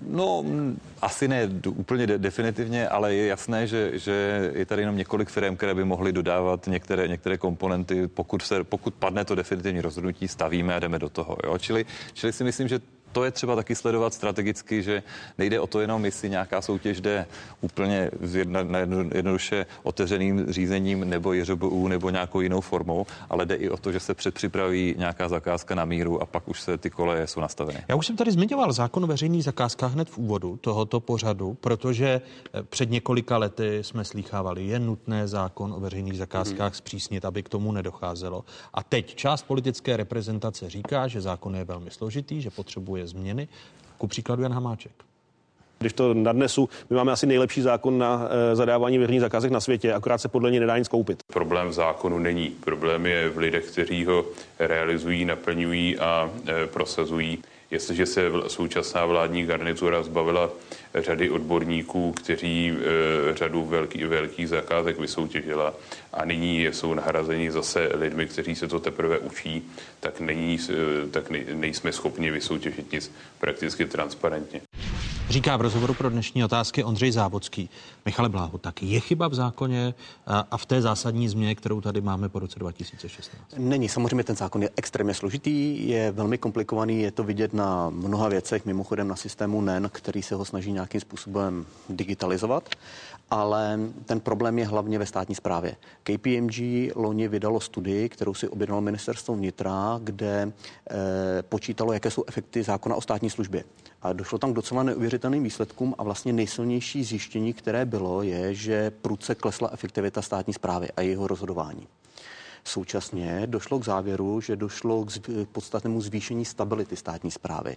No, 0.09 0.45
asi 1.03 1.29
ne 1.29 1.49
úplně 1.69 2.07
de- 2.07 2.19
definitivně, 2.19 2.89
ale 2.89 3.15
je 3.15 3.27
jasné, 3.27 3.67
že, 3.67 3.99
že 3.99 4.51
je 4.55 4.67
tady 4.67 4.83
jenom 4.83 4.97
několik 4.97 5.31
firm, 5.33 5.57
které 5.57 5.75
by 5.75 5.85
mohly 5.85 6.13
dodávat 6.13 6.67
některé, 6.67 7.09
některé 7.09 7.39
komponenty. 7.39 8.09
Pokud, 8.09 8.43
se, 8.43 8.65
pokud 8.65 8.95
padne 8.95 9.25
to 9.25 9.35
definitivní 9.35 9.81
rozhodnutí, 9.81 10.29
stavíme 10.29 10.75
a 10.75 10.79
jdeme 10.79 10.99
do 10.99 11.09
toho. 11.09 11.37
Jo? 11.45 11.59
Čili, 11.59 11.87
čili 12.13 12.33
si 12.33 12.45
myslím, 12.45 12.69
že 12.69 12.81
to 13.13 13.25
je 13.25 13.31
třeba 13.31 13.57
taky 13.57 13.75
sledovat 13.75 14.15
strategicky, 14.15 14.83
že 14.83 15.03
nejde 15.39 15.61
o 15.61 15.67
to 15.67 15.81
jenom, 15.81 16.05
jestli 16.05 16.31
nějaká 16.31 16.63
soutěž 16.63 17.01
jde 17.01 17.27
úplně 17.61 18.11
jedna, 18.33 18.79
jednoduše 19.15 19.67
otevřeným 19.83 20.53
řízením 20.53 21.09
nebo 21.09 21.33
JŘBU 21.33 21.89
nebo 21.89 22.11
nějakou 22.11 22.41
jinou 22.41 22.61
formou, 22.61 23.07
ale 23.31 23.47
jde 23.47 23.55
i 23.55 23.71
o 23.71 23.77
to, 23.77 23.93
že 23.93 24.01
se 24.01 24.15
předpřipraví 24.15 24.95
nějaká 24.99 25.29
zakázka 25.29 25.75
na 25.75 25.85
míru 25.85 26.23
a 26.23 26.27
pak 26.27 26.49
už 26.49 26.61
se 26.61 26.79
ty 26.79 26.91
koleje 26.91 27.27
jsou 27.27 27.41
nastaveny. 27.41 27.85
Já 27.89 27.97
už 27.97 28.07
jsem 28.07 28.17
tady 28.17 28.31
zmiňoval 28.33 28.73
zákon 28.73 29.05
o 29.05 29.07
veřejných 29.07 29.45
zakázkách 29.45 29.93
hned 29.93 30.09
v 30.09 30.19
úvodu 30.19 30.57
tohoto 30.57 31.01
pořadu, 31.01 31.55
protože 31.55 32.21
eh, 32.55 32.63
před 32.63 32.91
několika 32.91 33.39
lety 33.39 33.79
jsme 33.83 34.05
slýchávali, 34.05 34.67
je 34.67 34.79
nutné 34.79 35.29
zákon 35.29 35.73
o 35.73 35.81
veřejných 35.81 36.19
zakázkách 36.19 36.73
hmm. 36.73 36.79
zpřísnit, 36.79 37.25
aby 37.25 37.43
k 37.43 37.49
tomu 37.49 37.73
nedocházelo. 37.73 38.45
A 38.75 38.83
teď 38.83 39.15
část 39.15 39.43
politické 39.43 39.97
reprezentace 39.97 40.71
říká, 40.71 41.09
že 41.09 41.21
zákon 41.21 41.57
je 41.57 41.65
velmi 41.65 41.91
složitý, 41.91 42.43
že 42.43 42.51
potřebuje 42.51 43.02
potřebuje 43.03 43.07
změny. 43.07 43.49
Ku 43.99 44.07
příkladu 44.07 44.43
Jan 44.43 44.53
Hamáček. 44.53 44.93
Když 45.79 45.93
to 45.93 46.15
nadnesu, 46.15 46.69
my 46.91 46.97
máme 46.97 47.13
asi 47.13 47.27
nejlepší 47.27 47.63
zákon 47.63 47.99
na 47.99 48.29
e, 48.53 48.57
zadávání 48.57 48.99
veřejných 48.99 49.21
zakázek 49.21 49.51
na 49.51 49.61
světě, 49.61 49.93
akorát 49.93 50.19
se 50.19 50.29
podle 50.29 50.51
něj 50.51 50.61
nedá 50.61 50.79
nic 50.79 50.89
koupit. 50.89 51.23
Problém 51.33 51.69
v 51.69 51.73
zákonu 51.73 52.19
není. 52.19 52.51
Problém 52.51 53.07
je 53.07 53.29
v 53.29 53.39
lidech, 53.39 53.71
kteří 53.71 54.05
ho 54.05 54.25
realizují, 54.59 55.25
naplňují 55.25 55.99
a 55.99 56.31
e, 56.47 56.67
prosazují. 56.67 57.39
Jestliže 57.73 58.07
se 58.07 58.31
současná 58.47 59.07
vládní 59.07 59.47
garnitura 59.47 60.03
zbavila 60.03 60.51
řady 60.95 61.31
odborníků, 61.31 62.13
kteří 62.13 62.73
e, 62.73 63.37
řadu 63.37 63.65
velký, 63.65 64.05
velkých 64.05 64.49
zakázek 64.49 64.99
vysoutěžila 64.99 65.75
a 66.13 66.25
nyní 66.25 66.65
jsou 66.65 66.95
nahrazeni 66.95 67.51
zase 67.53 67.91
lidmi, 67.95 68.27
kteří 68.27 68.55
se 68.55 68.69
to 68.69 68.81
teprve 68.81 69.19
učí, 69.19 69.71
tak, 70.01 70.21
není, 70.21 70.59
e, 70.71 71.09
tak 71.11 71.31
nejsme 71.55 71.93
schopni 71.93 72.31
vysoutěžit 72.31 72.93
nic 72.93 73.13
prakticky 73.41 73.87
transparentně. 73.87 74.61
Říká 75.29 75.57
v 75.57 75.61
rozhovoru 75.61 75.95
pro 75.95 76.11
dnešní 76.11 76.45
otázky 76.45 76.85
Ondřej 76.85 77.13
Závodský. 77.13 77.71
Michale 78.05 78.29
Bláho, 78.29 78.59
tak 78.59 78.83
je 78.83 79.01
chyba 79.01 79.29
v 79.29 79.35
zákoně 79.35 79.95
a 80.27 80.57
v 80.57 80.67
té 80.67 80.83
zásadní 80.83 81.29
změně, 81.29 81.55
kterou 81.55 81.81
tady 81.81 82.01
máme 82.01 82.29
po 82.29 82.39
roce 82.39 82.59
2016? 82.59 83.43
Není, 83.59 83.89
samozřejmě 83.89 84.25
ten 84.25 84.37
zákon 84.37 84.63
je 84.63 84.71
extrémně 84.77 85.15
složitý, 85.15 85.89
je 85.89 86.13
velmi 86.13 86.39
komplikovaný, 86.39 87.03
je 87.03 87.11
to 87.11 87.25
vidět 87.25 87.55
na 87.55 87.91
mnoha 87.91 88.29
věcech, 88.29 88.67
mimochodem 88.67 89.09
na 89.09 89.17
systému 89.17 89.61
NEN, 89.61 89.91
který 89.93 90.23
se 90.23 90.35
ho 90.35 90.45
snaží 90.45 90.73
nějakým 90.73 91.01
způsobem 91.01 91.67
digitalizovat 91.89 92.69
ale 93.33 93.79
ten 94.05 94.21
problém 94.21 94.59
je 94.59 94.67
hlavně 94.67 94.99
ve 94.99 95.07
státní 95.07 95.35
správě. 95.35 95.77
KPMG 96.03 96.57
loni 96.95 97.29
vydalo 97.29 97.61
studii, 97.61 98.09
kterou 98.09 98.35
si 98.35 98.49
objednalo 98.49 98.81
ministerstvo 98.81 99.35
vnitra, 99.35 100.01
kde 100.05 100.53
e, 100.91 101.43
počítalo, 101.43 101.93
jaké 101.93 102.11
jsou 102.11 102.25
efekty 102.27 102.63
zákona 102.63 102.97
o 102.97 103.01
státní 103.01 103.31
službě. 103.31 103.65
A 104.03 104.13
došlo 104.13 104.39
tam 104.39 104.53
k 104.53 104.57
docela 104.57 104.83
neuvěřitelným 104.83 105.43
výsledkům 105.43 105.95
a 105.99 106.03
vlastně 106.03 106.33
nejsilnější 106.33 107.05
zjištění, 107.05 107.53
které 107.53 107.85
bylo, 107.85 108.23
je, 108.23 108.55
že 108.55 108.91
prudce 108.91 109.35
klesla 109.35 109.71
efektivita 109.73 110.23
státní 110.23 110.55
zprávy 110.55 110.89
a 110.97 111.01
jeho 111.01 111.27
rozhodování. 111.27 111.89
Současně 112.65 113.47
došlo 113.47 113.79
k 113.79 113.85
závěru, 113.85 114.41
že 114.41 114.57
došlo 114.57 115.05
k 115.05 115.49
podstatnému 115.53 116.01
zvýšení 116.01 116.45
stability 116.45 116.97
státní 116.97 117.31
zprávy. 117.31 117.77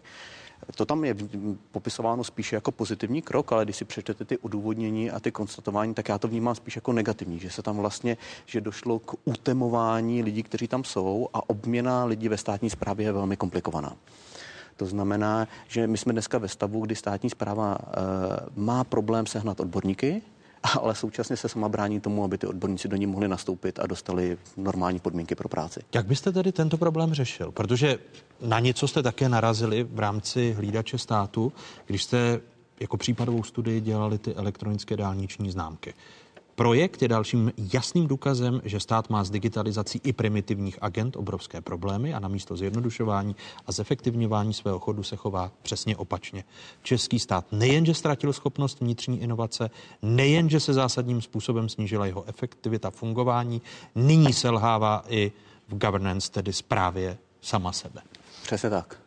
To 0.75 0.85
tam 0.85 1.05
je 1.05 1.15
popisováno 1.71 2.23
spíše 2.23 2.55
jako 2.55 2.71
pozitivní 2.71 3.21
krok, 3.21 3.51
ale 3.51 3.65
když 3.65 3.75
si 3.75 3.85
přečtete 3.85 4.25
ty 4.25 4.37
odůvodnění 4.37 5.11
a 5.11 5.19
ty 5.19 5.31
konstatování, 5.31 5.93
tak 5.93 6.09
já 6.09 6.17
to 6.17 6.27
vnímám 6.27 6.55
spíš 6.55 6.75
jako 6.75 6.93
negativní, 6.93 7.39
že 7.39 7.49
se 7.49 7.61
tam 7.61 7.77
vlastně, 7.77 8.17
že 8.45 8.61
došlo 8.61 8.99
k 8.99 9.15
utemování 9.25 10.23
lidí, 10.23 10.43
kteří 10.43 10.67
tam 10.67 10.83
jsou 10.83 11.29
a 11.33 11.49
obměna 11.49 12.05
lidí 12.05 12.29
ve 12.29 12.37
státní 12.37 12.69
správě 12.69 13.07
je 13.07 13.11
velmi 13.11 13.37
komplikovaná. 13.37 13.95
To 14.77 14.85
znamená, 14.85 15.47
že 15.67 15.87
my 15.87 15.97
jsme 15.97 16.13
dneska 16.13 16.37
ve 16.37 16.47
stavu, 16.47 16.81
kdy 16.81 16.95
státní 16.95 17.29
zpráva 17.29 17.77
e, 17.77 18.01
má 18.55 18.83
problém 18.83 19.25
sehnat 19.25 19.59
odborníky, 19.59 20.21
ale 20.81 20.95
současně 20.95 21.37
se 21.37 21.49
sama 21.49 21.69
brání 21.69 21.99
tomu, 21.99 22.23
aby 22.23 22.37
ty 22.37 22.47
odborníci 22.47 22.87
do 22.87 22.95
ní 22.95 23.05
mohli 23.05 23.27
nastoupit 23.27 23.79
a 23.79 23.87
dostali 23.87 24.37
normální 24.57 24.99
podmínky 24.99 25.35
pro 25.35 25.49
práci. 25.49 25.79
Jak 25.93 26.05
byste 26.05 26.31
tedy 26.31 26.51
tento 26.51 26.77
problém 26.77 27.13
řešil? 27.13 27.51
Protože 27.51 27.97
na 28.41 28.59
něco 28.59 28.87
jste 28.87 29.03
také 29.03 29.29
narazili 29.29 29.83
v 29.83 29.99
rámci 29.99 30.53
hlídače 30.53 30.97
státu, 30.97 31.53
když 31.85 32.03
jste 32.03 32.41
jako 32.79 32.97
případovou 32.97 33.43
studii 33.43 33.81
dělali 33.81 34.17
ty 34.17 34.33
elektronické 34.35 34.97
dálniční 34.97 35.51
známky. 35.51 35.93
Projekt 36.55 37.01
je 37.01 37.07
dalším 37.07 37.51
jasným 37.73 38.07
důkazem, 38.07 38.61
že 38.63 38.79
stát 38.79 39.09
má 39.09 39.23
s 39.23 39.29
digitalizací 39.29 40.01
i 40.03 40.13
primitivních 40.13 40.77
agent 40.81 41.15
obrovské 41.15 41.61
problémy 41.61 42.13
a 42.13 42.19
namísto 42.19 42.55
zjednodušování 42.55 43.35
a 43.67 43.71
zefektivňování 43.71 44.53
svého 44.53 44.79
chodu 44.79 45.03
se 45.03 45.15
chová 45.15 45.51
přesně 45.61 45.97
opačně. 45.97 46.43
Český 46.83 47.19
stát 47.19 47.45
nejenže 47.51 47.93
ztratil 47.93 48.33
schopnost 48.33 48.79
vnitřní 48.81 49.21
inovace, 49.21 49.69
nejenže 50.01 50.59
se 50.59 50.73
zásadním 50.73 51.21
způsobem 51.21 51.69
snížila 51.69 52.05
jeho 52.05 52.23
efektivita 52.27 52.91
fungování, 52.91 53.61
nyní 53.95 54.33
selhává 54.33 55.03
i 55.07 55.31
v 55.67 55.77
governance, 55.77 56.31
tedy 56.31 56.53
správě 56.53 57.17
sama 57.41 57.71
sebe. 57.71 58.01
Přesně 58.43 58.69
tak. 58.69 59.04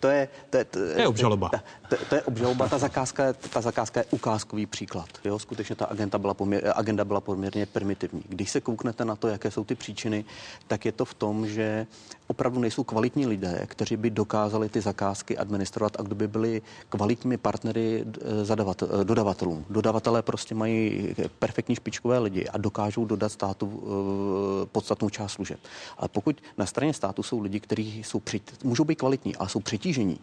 To 0.00 0.08
je, 0.08 0.28
to 0.50 0.56
je, 0.56 0.64
to 0.64 0.78
je 0.78 1.08
obžaloba. 1.08 1.50
To, 1.88 1.96
to 2.08 2.14
je 2.14 2.22
obžaloba. 2.22 2.68
Ta 2.68 2.78
zakázka, 2.78 3.32
ta 3.32 3.60
zakázka 3.60 4.00
je 4.00 4.06
ukázkový 4.10 4.66
příklad. 4.66 5.08
Jo? 5.24 5.38
Skutečně 5.38 5.76
ta 5.76 5.84
agenda 5.84 6.18
byla, 6.18 6.34
poměr, 6.34 6.72
agenda 6.76 7.04
byla 7.04 7.20
poměrně 7.20 7.66
primitivní. 7.66 8.22
Když 8.28 8.50
se 8.50 8.60
kouknete 8.60 9.04
na 9.04 9.16
to, 9.16 9.28
jaké 9.28 9.50
jsou 9.50 9.64
ty 9.64 9.74
příčiny, 9.74 10.24
tak 10.66 10.84
je 10.84 10.92
to 10.92 11.04
v 11.04 11.14
tom, 11.14 11.46
že 11.46 11.86
opravdu 12.26 12.60
nejsou 12.60 12.84
kvalitní 12.84 13.26
lidé, 13.26 13.66
kteří 13.66 13.96
by 13.96 14.10
dokázali 14.10 14.68
ty 14.68 14.80
zakázky 14.80 15.38
administrovat 15.38 16.00
a 16.00 16.02
kdo 16.02 16.14
by 16.14 16.28
byli 16.28 16.62
kvalitními 16.88 17.36
partnery 17.36 18.04
eh, 18.04 18.44
zadavat, 18.44 18.82
eh, 18.82 19.04
dodavatelům. 19.04 19.64
Dodavatelé 19.70 20.22
prostě 20.22 20.54
mají 20.54 21.14
perfektní 21.38 21.74
špičkové 21.74 22.18
lidi 22.18 22.48
a 22.48 22.58
dokážou 22.58 23.04
dodat 23.04 23.32
státu 23.32 23.82
eh, 23.82 24.66
podstatnou 24.66 25.10
část 25.10 25.32
služeb. 25.32 25.60
Ale 25.98 26.08
pokud 26.08 26.36
na 26.58 26.66
straně 26.66 26.94
státu 26.94 27.22
jsou 27.22 27.40
lidi, 27.40 27.60
kteří 27.60 28.02
jsou 28.04 28.20
při, 28.20 28.40
můžou 28.64 28.84
být 28.84 28.98
kvalitní, 28.98 29.36
ale 29.36 29.48
jsou 29.48 29.60
přetížení, 29.60 30.18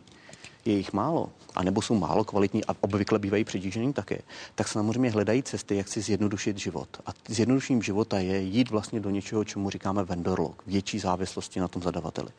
je 0.65 0.73
jich 0.73 0.93
málo, 0.93 1.29
anebo 1.55 1.81
jsou 1.81 1.95
málo 1.95 2.23
kvalitní 2.23 2.65
a 2.65 2.75
obvykle 2.81 3.19
bývají 3.19 3.43
přetížení 3.43 3.93
také, 3.93 4.21
tak 4.55 4.67
samozřejmě 4.67 5.11
hledají 5.11 5.43
cesty, 5.43 5.75
jak 5.75 5.87
si 5.87 6.01
zjednodušit 6.01 6.57
život. 6.57 6.89
A 7.05 7.11
zjednodušením 7.27 7.81
života 7.81 8.19
je 8.19 8.39
jít 8.39 8.69
vlastně 8.69 8.99
do 8.99 9.09
něčeho, 9.09 9.43
čemu 9.43 9.69
říkáme 9.69 10.03
vendor 10.03 10.39
lock, 10.39 10.63
větší 10.67 10.99
závislosti 10.99 11.59
na 11.59 11.67
tom 11.67 11.81
zadavateli. 11.81 12.29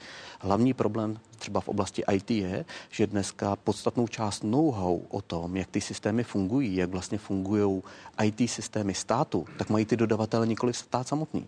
Hlavní 0.40 0.74
problém 0.74 1.18
třeba 1.38 1.60
v 1.60 1.68
oblasti 1.68 2.04
IT 2.12 2.30
je, 2.30 2.64
že 2.90 3.06
dneska 3.06 3.56
podstatnou 3.56 4.08
část 4.08 4.44
know-how 4.44 5.00
o 5.08 5.20
tom, 5.20 5.56
jak 5.56 5.68
ty 5.68 5.80
systémy 5.80 6.24
fungují, 6.24 6.76
jak 6.76 6.90
vlastně 6.90 7.18
fungují 7.18 7.82
IT 8.24 8.50
systémy 8.50 8.94
státu, 8.94 9.46
tak 9.58 9.70
mají 9.70 9.84
ty 9.84 9.96
dodavatele 9.96 10.46
nikoli 10.46 10.74
stát 10.74 11.08
samotný. 11.08 11.46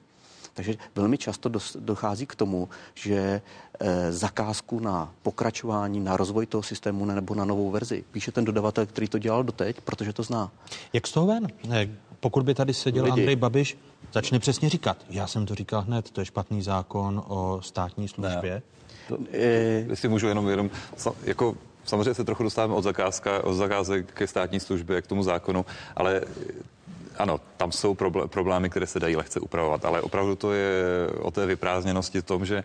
Takže 0.55 0.75
velmi 0.95 1.19
často 1.19 1.51
dochází 1.79 2.27
k 2.27 2.35
tomu, 2.35 2.69
že 2.95 3.43
eh, 3.81 4.13
zakázku 4.13 4.81
na 4.81 5.13
pokračování, 5.23 6.01
na 6.01 6.17
rozvoj 6.17 6.47
toho 6.47 6.63
systému 6.63 7.05
nebo 7.05 7.35
na 7.35 7.45
novou 7.45 7.71
verzi 7.71 8.05
píše 8.11 8.33
ten 8.33 8.45
dodavatel, 8.45 8.87
který 8.87 9.09
to 9.09 9.19
dělal 9.19 9.45
doteď, 9.45 9.81
protože 9.81 10.13
to 10.13 10.23
zná. 10.23 10.51
Jak 10.93 11.07
z 11.07 11.13
toho 11.13 11.27
ven? 11.27 11.47
Pokud 12.21 12.43
by 12.43 12.55
tady 12.55 12.75
seděl 12.75 13.05
Lidi. 13.05 13.21
Andrej 13.21 13.37
Babiš, 13.37 13.79
začne 14.13 14.39
přesně 14.39 14.69
říkat, 14.69 14.97
já 15.11 15.27
jsem 15.27 15.47
to 15.47 15.55
říkal 15.55 15.83
hned, 15.83 16.11
to 16.11 16.21
je 16.21 16.25
špatný 16.25 16.63
zákon 16.63 17.23
o 17.27 17.61
státní 17.63 18.09
službě. 18.09 18.55
Ne. 18.55 18.63
To, 19.09 19.19
e... 19.33 19.47
Jestli 19.89 20.09
můžu 20.09 20.27
jenom, 20.27 20.49
jenom 20.49 20.71
jako 21.25 21.55
Samozřejmě 21.85 22.15
se 22.15 22.25
trochu 22.25 22.43
dostáváme 22.43 22.75
od, 22.75 22.83
zakázka, 22.83 23.45
od 23.45 23.55
zakázek 23.55 24.13
ke 24.13 24.27
státní 24.27 24.61
službě, 24.61 25.03
k 25.03 25.07
tomu 25.07 25.23
zákonu, 25.23 25.67
ale 25.97 26.21
ano, 27.19 27.41
tam 27.57 27.73
jsou 27.73 27.95
problémy, 28.27 28.71
které 28.71 28.87
se 28.87 29.01
dají 29.01 29.17
lehce 29.17 29.41
upravovat, 29.41 29.85
ale 29.85 30.03
opravdu 30.03 30.37
to 30.37 30.53
je 30.53 30.83
o 31.19 31.31
té 31.31 31.47
vyprázdněnosti 31.47 32.21
v 32.21 32.25
tom, 32.25 32.47
že 32.47 32.57
e, 32.57 32.65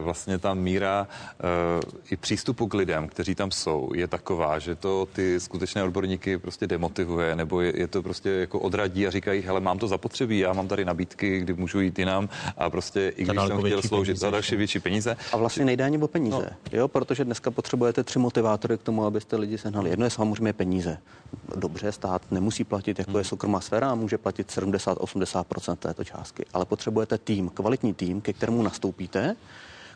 vlastně 0.00 0.38
ta 0.38 0.54
míra 0.54 1.08
e, 1.08 2.10
i 2.10 2.16
přístupu 2.16 2.66
k 2.66 2.74
lidem, 2.74 3.08
kteří 3.08 3.34
tam 3.34 3.50
jsou, 3.50 3.90
je 3.94 4.06
taková, 4.08 4.58
že 4.58 4.74
to 4.74 5.08
ty 5.12 5.40
skutečné 5.40 5.84
odborníky 5.84 6.38
prostě 6.38 6.66
demotivuje, 6.66 7.36
nebo 7.36 7.60
je, 7.60 7.80
je 7.80 7.86
to 7.86 8.02
prostě 8.02 8.30
jako 8.30 8.58
odradí 8.58 9.06
a 9.06 9.10
říkají, 9.10 9.42
hele, 9.42 9.60
mám 9.60 9.78
to 9.78 9.88
zapotřebí, 9.88 10.38
já 10.38 10.52
mám 10.52 10.68
tady 10.68 10.84
nabídky, 10.84 11.40
kdy 11.40 11.54
můžu 11.54 11.80
jít 11.80 11.98
jinam 11.98 12.28
a 12.56 12.70
prostě 12.70 13.12
i 13.16 13.24
když 13.24 13.40
jsem 13.46 13.58
chtěl 13.58 13.82
sloužit 13.82 14.12
peníze, 14.12 14.20
za 14.20 14.30
další 14.30 14.56
větší 14.56 14.80
peníze. 14.80 15.16
A 15.32 15.36
vlastně 15.36 15.64
nejde 15.64 15.84
ani 15.84 15.98
o 15.98 16.08
peníze, 16.08 16.50
no. 16.72 16.78
jo, 16.78 16.88
protože 16.88 17.24
dneska 17.24 17.50
potřebujete 17.50 18.04
tři 18.04 18.18
motivátory 18.18 18.78
k 18.78 18.82
tomu, 18.82 19.04
abyste 19.04 19.36
lidi 19.36 19.58
sehnali. 19.58 19.90
Jedno 19.90 20.06
je 20.06 20.10
samozřejmě 20.10 20.52
peníze. 20.52 20.98
Dobře, 21.56 21.92
stát 21.92 22.22
nemusí 22.30 22.64
platit, 22.64 22.98
jako 22.98 23.10
hmm. 23.10 23.18
je 23.18 23.24
soukromá 23.24 23.60
sféra, 23.66 23.94
může 23.94 24.18
platit 24.18 24.48
70-80% 24.48 25.76
této 25.76 26.04
částky, 26.04 26.46
ale 26.52 26.64
potřebujete 26.64 27.18
tým, 27.18 27.48
kvalitní 27.48 27.94
tým, 27.94 28.20
ke 28.20 28.32
kterému 28.32 28.62
nastoupíte, 28.62 29.36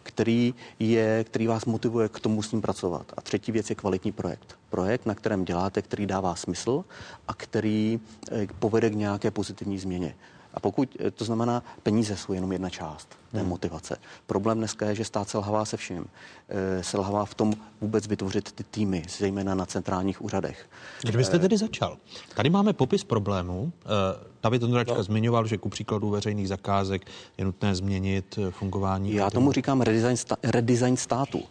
který, 0.02 0.54
je, 0.78 1.24
který 1.24 1.46
vás 1.46 1.64
motivuje 1.64 2.08
k 2.08 2.20
tomu 2.20 2.42
s 2.42 2.52
ním 2.52 2.62
pracovat. 2.62 3.12
A 3.16 3.20
třetí 3.20 3.52
věc 3.52 3.70
je 3.70 3.76
kvalitní 3.76 4.12
projekt. 4.12 4.58
Projekt, 4.70 5.06
na 5.06 5.14
kterém 5.14 5.44
děláte, 5.44 5.82
který 5.82 6.06
dává 6.06 6.34
smysl 6.34 6.84
a 7.28 7.34
který 7.34 8.00
eh, 8.32 8.46
povede 8.58 8.90
k 8.90 8.94
nějaké 8.94 9.30
pozitivní 9.30 9.78
změně. 9.78 10.14
A 10.54 10.60
pokud, 10.60 10.96
eh, 11.00 11.10
to 11.10 11.24
znamená, 11.24 11.62
peníze 11.82 12.16
jsou 12.16 12.32
jenom 12.32 12.52
jedna 12.52 12.70
část 12.70 13.08
té 13.32 13.38
hmm. 13.38 13.48
motivace. 13.48 13.96
Problém 14.26 14.58
dneska 14.58 14.86
je, 14.86 14.94
že 14.94 15.04
stát 15.04 15.28
selhává 15.28 15.64
se 15.64 15.76
vším. 15.76 16.06
E, 16.50 16.82
selhává 16.82 17.24
v 17.24 17.34
tom 17.34 17.52
vůbec 17.80 18.06
vytvořit 18.06 18.52
ty 18.52 18.64
týmy, 18.64 19.02
zejména 19.18 19.54
na 19.54 19.66
centrálních 19.66 20.22
úřadech. 20.22 20.66
Kdybyste 21.02 21.38
tedy 21.38 21.56
začal. 21.56 21.96
Tady 22.34 22.50
máme 22.50 22.72
popis 22.72 23.04
problémů. 23.04 23.72
E, 23.84 24.30
David 24.42 24.62
Ondračka 24.62 24.94
no. 24.94 25.02
zmiňoval, 25.02 25.46
že 25.46 25.58
ku 25.58 25.68
příkladu 25.68 26.10
veřejných 26.10 26.48
zakázek 26.48 27.02
je 27.38 27.44
nutné 27.44 27.74
změnit 27.74 28.38
fungování. 28.50 29.14
Já 29.14 29.30
tomu 29.30 29.52
říkám 29.52 29.80
redesign, 29.80 30.16
sta- 30.16 30.36
redesign 30.42 30.96
státu. 30.96 31.42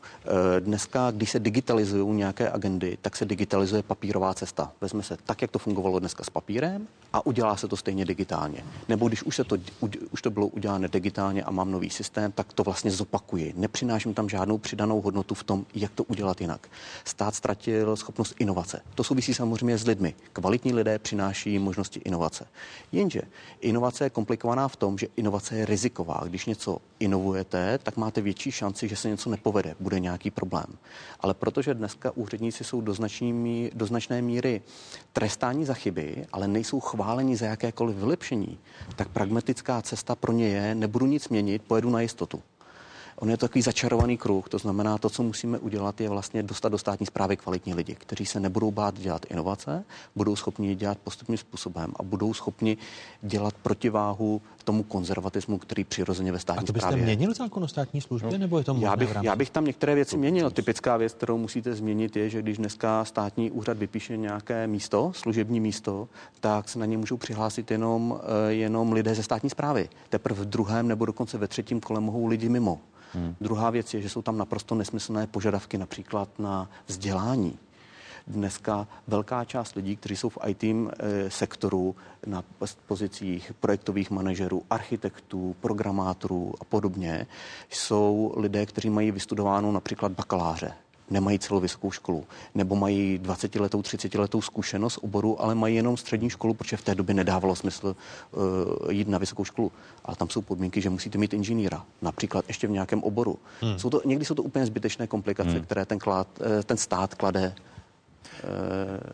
Dneska, 0.59 1.11
když 1.11 1.31
se 1.31 1.39
digitalizují 1.39 2.17
nějaké 2.17 2.51
agendy, 2.51 2.97
tak 3.01 3.15
se 3.15 3.26
digitalizuje 3.26 3.84
papírová 3.84 4.34
cesta. 4.34 4.71
Vezme 4.81 5.03
se 5.03 5.17
tak, 5.26 5.41
jak 5.41 5.51
to 5.51 5.59
fungovalo 5.59 5.99
dneska 5.99 6.23
s 6.23 6.30
papírem 6.30 6.88
a 7.13 7.26
udělá 7.26 7.57
se 7.57 7.67
to 7.67 7.77
stejně 7.77 8.05
digitálně. 8.05 8.63
Nebo 8.88 9.07
když 9.07 9.23
už, 9.23 9.35
se 9.35 9.43
to, 9.43 9.57
už 10.11 10.21
to 10.21 10.30
bylo 10.30 10.47
udělané 10.47 10.88
digitálně 10.88 11.43
a 11.43 11.51
mám 11.51 11.69
mám 11.69 11.73
nový 11.73 11.89
systém, 11.89 12.31
tak 12.31 12.53
to 12.53 12.63
vlastně 12.63 12.91
zopakuji. 12.91 13.53
Nepřináším 13.57 14.13
tam 14.13 14.30
žádnou 14.30 14.57
přidanou 14.57 14.88
hodnotu 14.95 15.35
v 15.35 15.43
tom, 15.43 15.65
jak 15.75 15.91
to 15.91 16.03
udělat 16.03 16.41
jinak. 16.41 16.67
Stát 17.05 17.35
ztratil 17.35 17.95
schopnost 17.95 18.35
inovace. 18.39 18.81
To 18.95 19.03
souvisí 19.03 19.33
samozřejmě 19.33 19.77
s 19.77 19.87
lidmi. 19.87 20.15
Kvalitní 20.33 20.73
lidé 20.73 20.99
přináší 20.99 21.59
možnosti 21.59 22.01
inovace. 22.05 22.47
Jenže 22.91 23.21
inovace 23.61 24.03
je 24.03 24.09
komplikovaná 24.09 24.67
v 24.67 24.75
tom, 24.75 24.97
že 24.97 25.07
inovace 25.15 25.55
je 25.55 25.65
riziková. 25.65 26.21
Když 26.25 26.45
něco 26.45 26.77
inovujete, 26.99 27.79
tak 27.83 27.97
máte 27.97 28.21
větší 28.21 28.51
šanci, 28.51 28.87
že 28.87 28.95
se 28.95 29.09
něco 29.09 29.29
nepovede, 29.29 29.75
bude 29.79 29.99
nějaký 29.99 30.31
problém. 30.31 30.65
Ale 31.19 31.33
protože 31.33 31.73
dneska 31.73 32.11
úředníci 32.15 32.63
jsou 32.63 32.81
do, 32.81 32.93
značný, 32.93 33.71
do 33.73 33.85
značné 33.85 34.21
míry 34.21 34.61
trestáni 35.13 35.65
za 35.65 35.73
chyby, 35.73 36.25
ale 36.31 36.47
nejsou 36.47 36.79
chváleni 36.79 37.35
za 37.35 37.45
jakékoliv 37.45 37.95
vylepšení, 37.95 38.59
tak 38.95 39.07
pragmatická 39.09 39.81
cesta 39.81 40.15
pro 40.15 40.31
ně 40.31 40.47
je, 40.47 40.75
nebudu 40.75 41.05
nic 41.05 41.29
měnit, 41.29 41.61
pojedu 41.67 41.89
na 41.89 42.01
jistotu. 42.01 42.41
On 43.19 43.29
je 43.29 43.37
to 43.37 43.47
takový 43.47 43.61
začarovaný 43.61 44.17
kruh, 44.17 44.49
to 44.49 44.57
znamená, 44.57 44.97
to, 44.97 45.09
co 45.09 45.23
musíme 45.23 45.57
udělat, 45.57 46.01
je 46.01 46.09
vlastně 46.09 46.43
dostat 46.43 46.69
do 46.69 46.77
státní 46.77 47.05
zprávy 47.05 47.37
kvalitní 47.37 47.73
lidi, 47.73 47.95
kteří 47.95 48.25
se 48.25 48.39
nebudou 48.39 48.71
bát 48.71 48.99
dělat 48.99 49.25
inovace, 49.29 49.85
budou 50.15 50.35
schopni 50.35 50.75
dělat 50.75 50.97
postupným 51.03 51.37
způsobem 51.37 51.93
a 51.99 52.03
budou 52.03 52.33
schopni 52.33 52.77
dělat 53.21 53.53
protiváhu 53.53 54.41
tomu 54.69 54.83
konzervatismu, 54.83 55.57
který 55.57 55.83
přirozeně 55.83 56.31
ve 56.31 56.39
státní 56.39 56.53
správě. 56.53 56.63
A 56.63 56.67
to 56.67 56.73
byste 56.73 56.87
správě 56.87 57.05
měnil 57.05 57.33
zákon 57.33 57.63
o 57.63 57.67
státní 57.67 58.01
službě, 58.01 58.31
no, 58.31 58.37
nebo 58.37 58.57
je 58.57 58.63
to 58.63 58.75
já 58.79 58.95
bych, 58.95 59.15
já 59.21 59.35
bych 59.35 59.49
tam 59.49 59.65
některé 59.65 59.95
věci 59.95 60.17
měnil. 60.17 60.51
Typická 60.51 60.97
věc, 60.97 61.13
kterou 61.13 61.37
musíte 61.37 61.73
změnit, 61.73 62.15
je, 62.15 62.29
že 62.29 62.41
když 62.41 62.57
dneska 62.57 63.05
státní 63.05 63.51
úřad 63.51 63.77
vypíše 63.77 64.17
nějaké 64.17 64.67
místo, 64.67 65.11
služební 65.15 65.59
místo, 65.59 66.07
tak 66.39 66.69
se 66.69 66.79
na 66.79 66.85
ně 66.85 66.97
můžou 66.97 67.17
přihlásit 67.17 67.71
jenom, 67.71 68.19
eh, 68.21 68.53
jenom 68.53 68.93
lidé 68.93 69.15
ze 69.15 69.23
státní 69.23 69.49
zprávy. 69.49 69.89
Teprve 70.09 70.41
v 70.41 70.45
druhém 70.45 70.87
nebo 70.87 71.05
dokonce 71.05 71.37
ve 71.37 71.47
třetím 71.47 71.79
kole 71.79 71.99
mohou 71.99 72.27
lidi 72.27 72.49
mimo. 72.49 72.79
Hmm. 73.13 73.35
Druhá 73.41 73.69
věc 73.69 73.93
je, 73.93 74.01
že 74.01 74.09
jsou 74.09 74.21
tam 74.21 74.37
naprosto 74.37 74.75
nesmyslné 74.75 75.27
požadavky 75.27 75.77
například 75.77 76.29
na 76.39 76.69
vzdělání. 76.87 77.57
Dneska 78.30 78.88
velká 79.07 79.45
část 79.45 79.76
lidí, 79.76 79.95
kteří 79.95 80.15
jsou 80.15 80.30
v 80.30 80.38
IT 80.47 80.64
eh, 80.64 81.30
sektoru 81.30 81.95
na 82.26 82.43
pozicích 82.88 83.53
projektových 83.60 84.11
manažerů, 84.11 84.64
architektů, 84.69 85.56
programátorů 85.61 86.53
a 86.61 86.65
podobně, 86.65 87.27
jsou 87.69 88.34
lidé, 88.38 88.65
kteří 88.65 88.89
mají 88.89 89.11
vystudováno 89.11 89.72
například 89.72 90.11
bakaláře 90.11 90.73
nemají 91.10 91.39
celou 91.39 91.60
vysokou 91.60 91.91
školu, 91.91 92.26
nebo 92.56 92.76
mají 92.76 93.18
20 93.18 93.56
letou, 93.56 93.81
30 93.81 94.15
letou 94.15 94.41
zkušenost 94.41 94.99
oboru, 95.01 95.41
ale 95.41 95.56
mají 95.56 95.76
jenom 95.76 95.97
střední 95.97 96.30
školu, 96.30 96.53
protože 96.53 96.77
v 96.77 96.81
té 96.81 96.95
době 96.95 97.15
nedávalo 97.15 97.56
smysl 97.56 97.95
uh, 98.31 98.91
jít 98.91 99.07
na 99.07 99.18
vysokou 99.18 99.45
školu. 99.45 99.72
Ale 100.06 100.15
tam 100.15 100.30
jsou 100.30 100.41
podmínky, 100.41 100.81
že 100.81 100.89
musíte 100.89 101.18
mít 101.18 101.34
inženýra, 101.34 101.85
například 102.01 102.45
ještě 102.47 102.68
v 102.68 102.72
nějakém 102.72 103.03
oboru. 103.03 103.39
Hmm. 103.61 103.80
Jsou 103.80 103.89
to, 103.89 104.01
někdy 104.06 104.26
jsou 104.26 104.35
to 104.35 104.43
úplně 104.43 104.65
zbytečné 104.65 105.07
komplikace, 105.07 105.49
hmm. 105.49 105.61
které 105.61 105.85
ten, 105.85 105.99
klad, 105.99 106.27
eh, 106.41 106.64
ten 106.64 106.77
stát 106.77 107.15
klade 107.15 107.56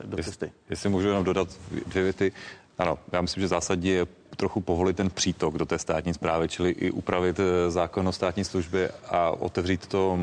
do 0.04 0.24
cesty. 0.24 0.52
Jestli 0.70 0.90
můžu 0.90 1.08
jenom 1.08 1.24
dodat 1.24 1.48
dvě 1.88 2.04
věty. 2.04 2.32
Ano, 2.78 2.98
já 3.12 3.22
myslím, 3.22 3.42
že 3.42 3.48
zásadní 3.48 3.90
je 3.90 4.06
trochu 4.36 4.62
povolit 4.62 4.98
ten 4.98 5.10
přítok 5.10 5.58
do 5.58 5.66
té 5.66 5.80
státní 5.80 6.14
zprávy, 6.14 6.48
čili 6.48 6.70
i 6.70 6.92
upravit 6.92 7.40
eh, 7.40 7.72
zákon 7.72 8.08
o 8.08 8.12
státní 8.12 8.44
službě 8.44 8.92
a 9.10 9.32
otevřít 9.32 9.88
to 9.88 10.20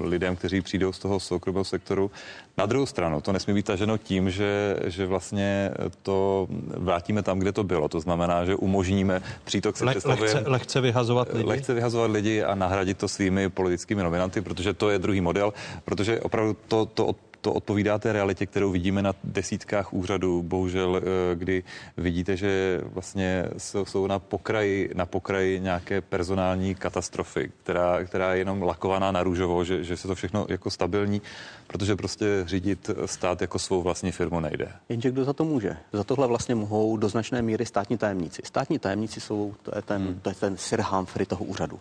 lidem, 0.00 0.36
kteří 0.36 0.60
přijdou 0.60 0.92
z 0.92 0.98
toho 0.98 1.20
soukromého 1.20 1.64
sektoru. 1.64 2.10
Na 2.58 2.66
druhou 2.66 2.86
stranu, 2.86 3.20
to 3.20 3.32
nesmí 3.32 3.54
být 3.54 3.66
taženo 3.66 3.98
tím, 3.98 4.30
že, 4.30 4.76
že 4.84 5.06
vlastně 5.06 5.70
to 6.02 6.46
vrátíme 6.76 7.22
tam, 7.22 7.38
kde 7.38 7.52
to 7.52 7.64
bylo. 7.64 7.88
To 7.88 8.00
znamená, 8.00 8.44
že 8.44 8.54
umožníme 8.54 9.22
přítok 9.44 9.76
se 9.76 9.84
Le, 9.84 9.94
lehce, 10.04 10.42
lehce 10.46 10.80
vyhazovat 10.80 11.28
lidi. 11.32 11.48
Lehce 11.48 11.74
vyhazovat 11.74 12.10
lidi 12.10 12.42
a 12.42 12.54
nahradit 12.54 12.98
to 12.98 13.08
svými 13.08 13.48
politickými 13.48 14.02
nominanty, 14.02 14.40
protože 14.40 14.74
to 14.74 14.90
je 14.90 14.98
druhý 14.98 15.20
model, 15.20 15.52
protože 15.84 16.20
opravdu 16.20 16.56
to, 16.68 16.86
to 16.86 17.14
to 17.42 17.52
odpovídá 17.52 17.98
té 17.98 18.12
realitě, 18.12 18.46
kterou 18.46 18.70
vidíme 18.70 19.02
na 19.02 19.12
desítkách 19.24 19.92
úřadů. 19.92 20.42
Bohužel, 20.42 20.96
eh, 20.96 21.36
kdy 21.36 21.62
vidíte, 21.96 22.36
že 22.36 22.80
vlastně 22.84 23.48
jsou 23.84 24.06
na 24.06 24.18
pokraji, 24.18 24.90
na 24.94 25.06
pokraji 25.06 25.60
nějaké 25.60 26.00
personální 26.00 26.74
katastrofy, 26.74 27.50
která, 27.62 28.04
která 28.04 28.34
je 28.34 28.38
jenom 28.38 28.62
lakovaná 28.62 29.12
na 29.12 29.22
růžovo, 29.22 29.64
že, 29.64 29.84
že 29.84 29.96
se 29.96 30.08
to 30.08 30.14
všechno 30.14 30.46
jako 30.48 30.70
stabilní, 30.70 31.22
protože 31.66 31.96
prostě 31.96 32.26
řídit 32.46 32.90
stát 33.06 33.40
jako 33.40 33.58
svou 33.58 33.82
vlastní 33.82 34.12
firmu 34.12 34.40
nejde. 34.40 34.72
Jenže 34.88 35.10
kdo 35.10 35.24
za 35.24 35.32
to 35.32 35.44
může? 35.44 35.76
Za 35.92 36.04
tohle 36.04 36.26
vlastně 36.26 36.54
mohou 36.54 36.96
do 36.96 37.08
značné 37.08 37.42
míry 37.42 37.66
státní 37.66 37.98
tajemníci. 37.98 38.42
Státní 38.44 38.78
tajemníci 38.78 39.20
jsou, 39.20 39.54
to 39.62 39.72
je 39.76 39.82
ten, 39.82 40.02
hmm. 40.02 40.20
to 40.22 40.28
je 40.28 40.34
ten 40.34 40.56
Sir 40.56 40.80
Humphrey 40.80 41.26
toho 41.26 41.44
úřadu. 41.44 41.80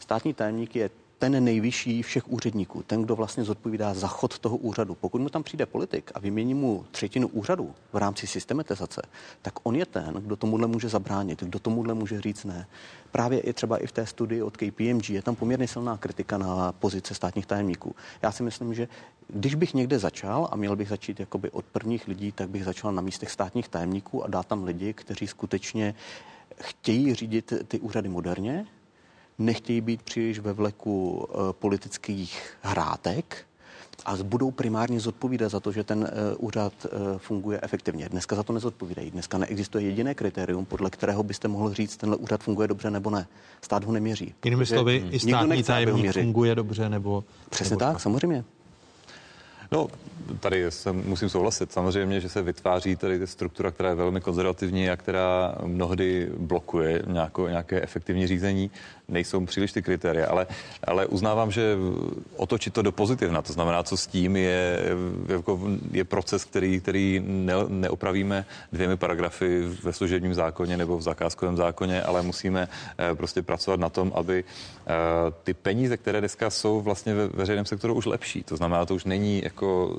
Státní 0.00 0.34
tajemník 0.34 0.76
je 0.76 0.90
ten 1.22 1.44
nejvyšší 1.44 2.02
všech 2.02 2.28
úředníků, 2.28 2.82
ten, 2.82 3.02
kdo 3.02 3.16
vlastně 3.16 3.44
zodpovídá 3.44 3.94
za 3.94 4.06
chod 4.06 4.38
toho 4.38 4.56
úřadu. 4.56 4.94
Pokud 4.94 5.20
mu 5.20 5.28
tam 5.28 5.42
přijde 5.42 5.66
politik 5.66 6.10
a 6.14 6.18
vymění 6.18 6.54
mu 6.54 6.84
třetinu 6.90 7.28
úřadu 7.28 7.74
v 7.92 7.96
rámci 7.96 8.26
systematizace, 8.26 9.02
tak 9.42 9.54
on 9.62 9.76
je 9.76 9.86
ten, 9.86 10.14
kdo 10.14 10.36
tomuhle 10.36 10.66
může 10.66 10.88
zabránit, 10.88 11.42
kdo 11.42 11.58
tomuhle 11.58 11.94
může 11.94 12.20
říct 12.20 12.44
ne. 12.44 12.66
Právě 13.12 13.40
i 13.40 13.52
třeba 13.52 13.76
i 13.76 13.86
v 13.86 13.92
té 13.92 14.06
studii 14.06 14.42
od 14.42 14.56
KPMG 14.56 15.10
je 15.10 15.22
tam 15.22 15.34
poměrně 15.34 15.68
silná 15.68 15.96
kritika 15.96 16.38
na 16.38 16.72
pozice 16.72 17.14
státních 17.14 17.46
tajemníků. 17.46 17.94
Já 18.22 18.32
si 18.32 18.42
myslím, 18.42 18.74
že 18.74 18.88
když 19.28 19.54
bych 19.54 19.74
někde 19.74 19.98
začal 19.98 20.48
a 20.50 20.56
měl 20.56 20.76
bych 20.76 20.88
začít 20.88 21.20
jakoby 21.20 21.50
od 21.50 21.64
prvních 21.64 22.08
lidí, 22.08 22.32
tak 22.32 22.48
bych 22.48 22.64
začal 22.64 22.92
na 22.92 23.02
místech 23.02 23.30
státních 23.30 23.68
tajemníků 23.68 24.24
a 24.24 24.28
dát 24.28 24.46
tam 24.46 24.64
lidi, 24.64 24.92
kteří 24.92 25.26
skutečně 25.26 25.94
chtějí 26.60 27.14
řídit 27.14 27.52
ty 27.68 27.80
úřady 27.80 28.08
moderně, 28.08 28.66
nechtějí 29.44 29.80
být 29.80 30.02
příliš 30.02 30.38
ve 30.38 30.52
vleku 30.52 31.28
eh, 31.30 31.36
politických 31.52 32.54
hrátek, 32.62 33.46
a 34.04 34.16
budou 34.22 34.50
primárně 34.50 35.00
zodpovídat 35.00 35.50
za 35.50 35.60
to, 35.60 35.72
že 35.72 35.84
ten 35.84 35.98
uh, 35.98 36.46
úřad 36.46 36.72
uh, 36.84 37.18
funguje 37.18 37.60
efektivně. 37.62 38.08
Dneska 38.08 38.36
za 38.36 38.42
to 38.42 38.52
nezodpovídají. 38.52 39.10
Dneska 39.10 39.38
neexistuje 39.38 39.84
jediné 39.84 40.14
kritérium, 40.14 40.64
podle 40.64 40.90
kterého 40.90 41.22
byste 41.22 41.48
mohl 41.48 41.74
říct, 41.74 41.96
tenhle 41.96 42.16
úřad 42.16 42.42
funguje 42.42 42.68
dobře 42.68 42.90
nebo 42.90 43.10
ne. 43.10 43.26
Stát 43.60 43.84
ho 43.84 43.92
neměří. 43.92 44.34
Jinými 44.44 44.66
slovy, 44.66 45.04
i 45.10 45.18
státní 45.18 45.62
tajemník 45.62 46.12
funguje 46.12 46.54
dobře 46.54 46.88
nebo... 46.88 47.24
Přesně 47.50 47.70
nebo 47.70 47.80
tak, 47.80 48.00
samozřejmě. 48.00 48.44
No, 49.72 49.88
tady 50.40 50.70
se 50.70 50.92
musím 50.92 51.28
souhlasit. 51.28 51.72
Samozřejmě, 51.72 52.20
že 52.20 52.28
se 52.28 52.42
vytváří 52.42 52.96
tady 52.96 53.26
struktura, 53.26 53.70
která 53.70 53.88
je 53.88 53.94
velmi 53.94 54.20
konzervativní 54.20 54.90
a 54.90 54.96
která 54.96 55.54
mnohdy 55.64 56.30
blokuje 56.38 57.02
nějako, 57.06 57.48
nějaké 57.48 57.82
efektivní 57.82 58.26
řízení. 58.26 58.70
Nejsou 59.08 59.46
příliš 59.46 59.72
ty 59.72 59.82
kritéria, 59.82 60.26
ale, 60.26 60.46
ale 60.84 61.06
uznávám, 61.06 61.50
že 61.50 61.76
otočit 62.36 62.74
to 62.74 62.82
do 62.82 62.92
pozitivna, 62.92 63.42
to 63.42 63.52
znamená, 63.52 63.82
co 63.82 63.96
s 63.96 64.06
tím 64.06 64.36
je, 64.36 64.80
jako 65.28 65.60
je 65.90 66.04
proces, 66.04 66.44
který, 66.44 66.80
který 66.80 67.22
ne, 67.26 67.54
neopravíme 67.68 68.44
dvěmi 68.72 68.96
paragrafy 68.96 69.62
ve 69.82 69.92
služebním 69.92 70.34
zákoně 70.34 70.76
nebo 70.76 70.98
v 70.98 71.02
zakázkovém 71.02 71.56
zákoně, 71.56 72.02
ale 72.02 72.22
musíme 72.22 72.68
eh, 72.98 73.14
prostě 73.14 73.42
pracovat 73.42 73.80
na 73.80 73.88
tom, 73.88 74.12
aby 74.14 74.44
eh, 74.44 74.92
ty 75.44 75.54
peníze, 75.54 75.96
které 75.96 76.20
dneska 76.20 76.50
jsou 76.50 76.80
vlastně 76.80 77.14
ve 77.14 77.28
veřejném 77.28 77.66
sektoru 77.66 77.94
už 77.94 78.06
lepší. 78.06 78.42
To 78.42 78.56
znamená, 78.56 78.86
to 78.86 78.94
už 78.94 79.04
není 79.04 79.42
jako 79.44 79.96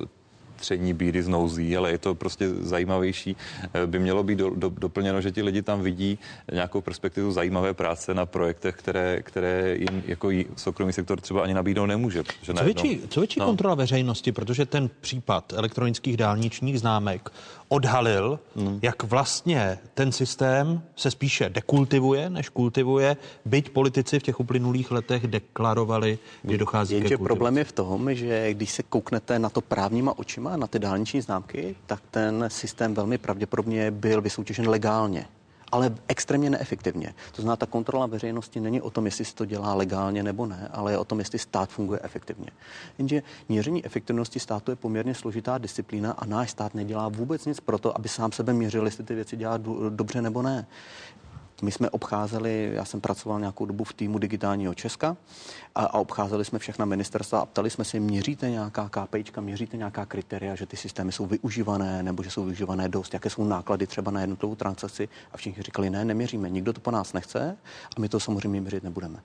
tření 0.64 0.94
bídy 0.94 1.24
z 1.24 1.28
nouzí, 1.28 1.78
ale 1.78 1.92
je 1.92 1.98
to 1.98 2.16
prostě 2.16 2.50
zajímavější. 2.50 3.36
Eh, 3.74 3.88
by 3.88 4.00
mělo 4.00 4.24
být 4.24 4.40
do, 4.40 4.50
do, 4.50 4.70
doplněno, 4.70 5.22
že 5.22 5.32
ti 5.32 5.44
lidi 5.44 5.62
tam 5.62 5.82
vidí 5.82 6.20
nějakou 6.52 6.82
perspektivu 6.82 7.32
zajímavé 7.32 7.74
práce 7.74 8.14
na 8.14 8.26
projektech, 8.26 8.76
které, 8.76 9.22
které 9.22 9.76
jim 9.76 10.04
jako 10.08 10.30
soukromý 10.56 10.94
sektor 10.94 11.22
třeba 11.22 11.44
ani 11.44 11.54
nabídnout 11.54 11.86
nemůže. 11.86 12.24
Co 12.24 12.64
větší, 12.64 13.02
co 13.10 13.20
větší 13.20 13.40
no. 13.40 13.46
kontrola 13.46 13.76
veřejnosti, 13.76 14.32
protože 14.32 14.66
ten 14.66 14.90
případ 15.02 15.54
elektronických 15.54 16.18
dálničních 16.18 16.80
známek 16.80 17.30
odhalil, 17.68 18.40
hmm. 18.56 18.80
jak 18.82 19.04
vlastně 19.04 19.80
ten 19.94 20.12
systém 20.12 20.82
se 20.96 21.12
spíše 21.12 21.50
dekultivuje, 21.50 22.30
než 22.30 22.50
kultivuje, 22.50 23.18
byť 23.46 23.70
politici 23.70 24.20
v 24.20 24.24
těch 24.24 24.40
uplynulých 24.40 24.92
letech 24.92 25.28
deklarovali, 25.28 26.20
že 26.44 26.58
dochází 26.58 26.96
Jenže 26.96 27.18
ke 27.18 27.24
problém 27.24 27.58
je 27.58 27.64
v 27.64 27.72
tom, 27.72 28.16
že 28.16 28.54
když 28.54 28.72
se 28.72 28.84
kouknete 28.84 29.40
na 29.40 29.50
to 29.50 29.62
právníma 29.62 30.18
očima, 30.18 30.58
na 30.58 30.68
ty 30.68 30.80
dálniční 30.80 31.22
známky, 31.22 31.76
tak 31.86 32.00
ten 32.12 32.46
systém 32.48 32.94
velmi 32.94 33.18
pravděpodobně 33.18 33.92
byl 33.92 34.22
vysoutěžen 34.22 34.70
legálně 34.70 35.26
ale 35.74 35.96
extrémně 36.08 36.50
neefektivně. 36.50 37.14
To 37.36 37.42
znamená, 37.42 37.56
ta 37.56 37.66
kontrola 37.66 38.06
veřejnosti 38.06 38.60
není 38.60 38.82
o 38.82 38.90
tom, 38.90 39.06
jestli 39.06 39.26
se 39.26 39.36
to 39.36 39.46
dělá 39.46 39.74
legálně 39.74 40.24
nebo 40.24 40.46
ne, 40.46 40.70
ale 40.74 40.92
je 40.92 40.98
o 40.98 41.06
tom, 41.06 41.20
jestli 41.20 41.40
stát 41.40 41.70
funguje 41.70 42.00
efektivně. 42.04 42.48
Jenže 42.98 43.24
měření 43.50 43.86
efektivnosti 43.86 44.40
státu 44.40 44.72
je 44.72 44.76
poměrně 44.76 45.16
složitá 45.16 45.58
disciplína 45.58 46.12
a 46.12 46.26
náš 46.26 46.52
stát 46.52 46.76
nedělá 46.76 47.10
vůbec 47.10 47.46
nic 47.46 47.60
pro 47.60 47.78
to, 47.78 47.98
aby 47.98 48.10
sám 48.10 48.32
sebe 48.32 48.54
měřil, 48.54 48.86
jestli 48.86 49.04
ty 49.04 49.16
věci 49.16 49.38
dělá 49.38 49.58
dobře 49.90 50.22
nebo 50.22 50.42
ne. 50.42 50.66
My 51.64 51.72
jsme 51.72 51.90
obcházeli, 51.90 52.72
já 52.74 52.86
jsem 52.86 53.02
pracoval 53.02 53.40
nějakou 53.40 53.66
dobu 53.66 53.84
v 53.84 53.94
týmu 53.94 54.18
digitálního 54.18 54.74
Česka 54.74 55.18
a, 55.76 55.86
a 55.86 56.00
obcházeli 56.00 56.46
jsme 56.46 56.60
všechna 56.60 56.86
ministerstva 56.86 57.40
a 57.40 57.46
ptali 57.46 57.70
jsme 57.70 57.86
se, 57.86 58.00
měříte 58.00 58.50
nějaká 58.50 58.90
KPIčka, 58.90 59.42
měříte 59.42 59.78
nějaká 59.78 60.06
kritéria, 60.06 60.56
že 60.56 60.66
ty 60.66 60.78
systémy 60.78 61.12
jsou 61.12 61.26
využívané 61.26 62.04
nebo 62.04 62.24
že 62.24 62.32
jsou 62.32 62.44
využívané 62.44 62.90
dost, 62.90 63.14
jaké 63.14 63.30
jsou 63.30 63.44
náklady 63.44 63.88
třeba 63.88 64.12
na 64.12 64.22
jednotlivou 64.22 64.56
transakci 64.56 65.10
a 65.32 65.38
všichni 65.38 65.64
říkali, 65.64 65.90
ne, 65.90 66.06
neměříme, 66.06 66.50
nikdo 66.50 66.74
to 66.74 66.82
po 66.82 66.92
nás 66.92 67.14
nechce 67.14 67.58
a 67.98 68.00
my 68.00 68.10
to 68.10 68.20
samozřejmě 68.20 68.62
měřit 68.62 68.84
nebudeme. 68.84 69.20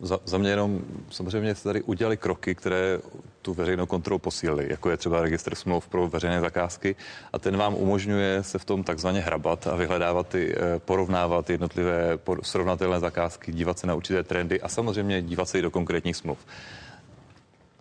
Za, 0.00 0.20
za 0.24 0.38
mě 0.38 0.50
jenom 0.50 0.80
samozřejmě 1.10 1.54
se 1.54 1.64
tady 1.64 1.82
udělali 1.82 2.16
kroky, 2.16 2.54
které 2.54 2.98
tu 3.42 3.54
veřejnou 3.54 3.86
kontrolu 3.86 4.18
posílili, 4.18 4.66
jako 4.70 4.90
je 4.90 4.96
třeba 4.96 5.22
registr 5.22 5.54
smluv 5.54 5.88
pro 5.88 6.08
veřejné 6.08 6.40
zakázky 6.40 6.96
a 7.32 7.38
ten 7.38 7.56
vám 7.56 7.74
umožňuje 7.74 8.42
se 8.42 8.58
v 8.58 8.64
tom 8.64 8.84
takzvaně 8.84 9.20
hrabat 9.20 9.66
a 9.66 9.76
vyhledávat 9.76 10.28
ty, 10.28 10.54
eh, 10.54 10.78
porovnávat 10.78 11.50
jednotlivé 11.50 12.18
srovnatelné 12.42 13.00
zakázky, 13.00 13.52
dívat 13.52 13.78
se 13.78 13.86
na 13.86 13.94
určité 13.94 14.22
trendy 14.22 14.60
a 14.60 14.68
samozřejmě 14.68 15.22
dívat 15.22 15.48
se 15.48 15.58
i 15.58 15.62
do 15.62 15.70
konkrétních 15.70 16.16
smluv. 16.16 16.38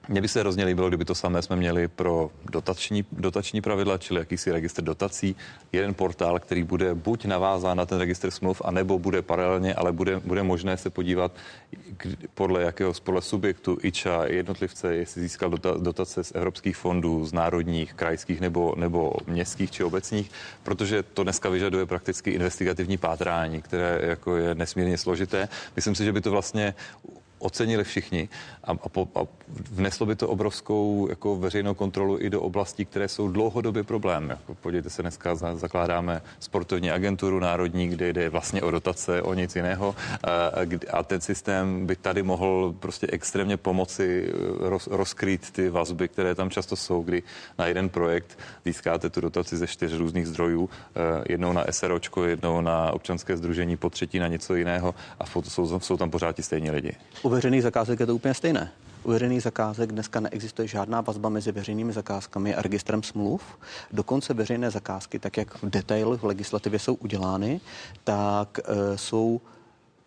Mně 0.09 0.21
by 0.21 0.27
se 0.27 0.39
hrozně 0.39 0.65
líbilo, 0.65 0.87
kdyby 0.87 1.05
to 1.05 1.15
samé 1.15 1.41
jsme 1.41 1.55
měli 1.55 1.87
pro 1.87 2.31
dotační, 2.51 3.05
dotační 3.11 3.61
pravidla, 3.61 3.97
čili 3.97 4.19
jakýsi 4.19 4.51
registr 4.51 4.83
dotací, 4.83 5.35
jeden 5.71 5.93
portál, 5.93 6.39
který 6.39 6.63
bude 6.63 6.95
buď 6.95 7.25
navázán 7.25 7.77
na 7.77 7.85
ten 7.85 7.99
registr 7.99 8.31
smluv, 8.31 8.61
anebo 8.65 8.99
bude 8.99 9.21
paralelně, 9.21 9.73
ale 9.73 9.91
bude, 9.91 10.19
bude 10.19 10.43
možné 10.43 10.77
se 10.77 10.89
podívat 10.89 11.31
podle 12.33 12.61
jakého 12.61 12.93
podle 13.03 13.21
subjektu, 13.21 13.77
IČA, 13.81 14.25
jednotlivce, 14.25 14.95
jestli 14.95 15.21
získal 15.21 15.49
dotace 15.77 16.23
z 16.23 16.31
evropských 16.35 16.77
fondů, 16.77 17.25
z 17.25 17.33
národních, 17.33 17.93
krajských 17.93 18.41
nebo, 18.41 18.73
nebo 18.77 19.13
městských 19.27 19.71
či 19.71 19.83
obecních, 19.83 20.31
protože 20.63 21.03
to 21.03 21.23
dneska 21.23 21.49
vyžaduje 21.49 21.85
prakticky 21.85 22.31
investigativní 22.31 22.97
pátrání, 22.97 23.61
které 23.61 23.99
jako 24.03 24.37
je 24.37 24.55
nesmírně 24.55 24.97
složité. 24.97 25.49
Myslím 25.75 25.95
si, 25.95 26.05
že 26.05 26.13
by 26.13 26.21
to 26.21 26.31
vlastně 26.31 26.73
ocenili 27.39 27.83
všichni 27.83 28.29
a, 28.63 28.71
a, 28.71 28.89
po, 28.89 29.07
a 29.15 29.19
vneslo 29.71 30.05
by 30.05 30.15
to 30.15 30.27
obrovskou 30.27 31.07
jako 31.09 31.35
veřejnou 31.35 31.73
kontrolu 31.73 32.17
i 32.19 32.29
do 32.29 32.41
oblastí, 32.41 32.85
které 32.85 33.07
jsou 33.07 33.27
dlouhodobě 33.27 33.83
problém. 33.83 34.29
Jako, 34.29 34.55
podívejte 34.55 34.89
se, 34.89 35.01
dneska 35.01 35.35
za, 35.35 35.55
zakládáme 35.55 36.21
sportovní 36.39 36.91
agenturu 36.91 37.39
národní, 37.39 37.87
kde 37.87 38.13
jde 38.13 38.29
vlastně 38.29 38.61
o 38.61 38.71
dotace, 38.71 39.21
o 39.21 39.33
nic 39.33 39.55
jiného 39.55 39.95
a, 40.23 40.29
a 40.91 41.03
ten 41.03 41.21
systém 41.21 41.85
by 41.85 41.95
tady 41.95 42.23
mohl 42.23 42.75
prostě 42.79 43.07
extrémně 43.09 43.57
pomoci 43.57 44.29
eh, 44.29 44.69
roz, 44.69 44.87
rozkrýt 44.87 45.51
ty 45.51 45.69
vazby, 45.69 46.07
které 46.07 46.35
tam 46.35 46.49
často 46.49 46.75
jsou, 46.75 47.03
kdy 47.03 47.23
na 47.57 47.65
jeden 47.65 47.89
projekt 47.89 48.39
získáte 48.65 49.09
tu 49.09 49.21
dotaci 49.21 49.57
ze 49.57 49.67
čtyř 49.67 49.93
různých 49.93 50.27
zdrojů, 50.27 50.69
eh, 50.69 51.23
jednou 51.29 51.53
na 51.53 51.65
SROčko, 51.71 52.23
jednou 52.23 52.61
na 52.61 52.91
občanské 52.91 53.37
združení, 53.37 53.77
po 53.77 53.89
třetí 53.89 54.19
na 54.19 54.27
něco 54.27 54.55
jiného 54.55 54.95
a 55.19 55.25
jsou, 55.43 55.79
jsou 55.79 55.97
tam 55.97 56.09
pořád 56.09 56.35
ti 56.35 56.43
stejní 56.43 56.71
lidi. 56.71 56.91
U 57.27 57.29
veřejných 57.29 57.63
zakázek 57.63 57.99
je 57.99 58.05
to 58.05 58.15
úplně 58.15 58.33
stejné. 58.33 58.71
U 59.03 59.09
veřejných 59.09 59.43
zakázek 59.43 59.91
dneska 59.91 60.19
neexistuje 60.19 60.67
žádná 60.67 61.01
vazba 61.01 61.29
mezi 61.29 61.51
veřejnými 61.51 61.93
zakázkami 61.93 62.55
a 62.55 62.61
registrem 62.61 63.03
smluv. 63.03 63.41
Dokonce 63.91 64.33
veřejné 64.33 64.71
zakázky, 64.71 65.19
tak 65.19 65.37
jak 65.37 65.63
v 65.63 65.69
detailu 65.69 66.17
v 66.17 66.23
legislativě 66.23 66.79
jsou 66.79 66.93
udělány, 66.93 67.61
tak 68.03 68.59
e, 68.59 68.97
jsou 68.97 69.41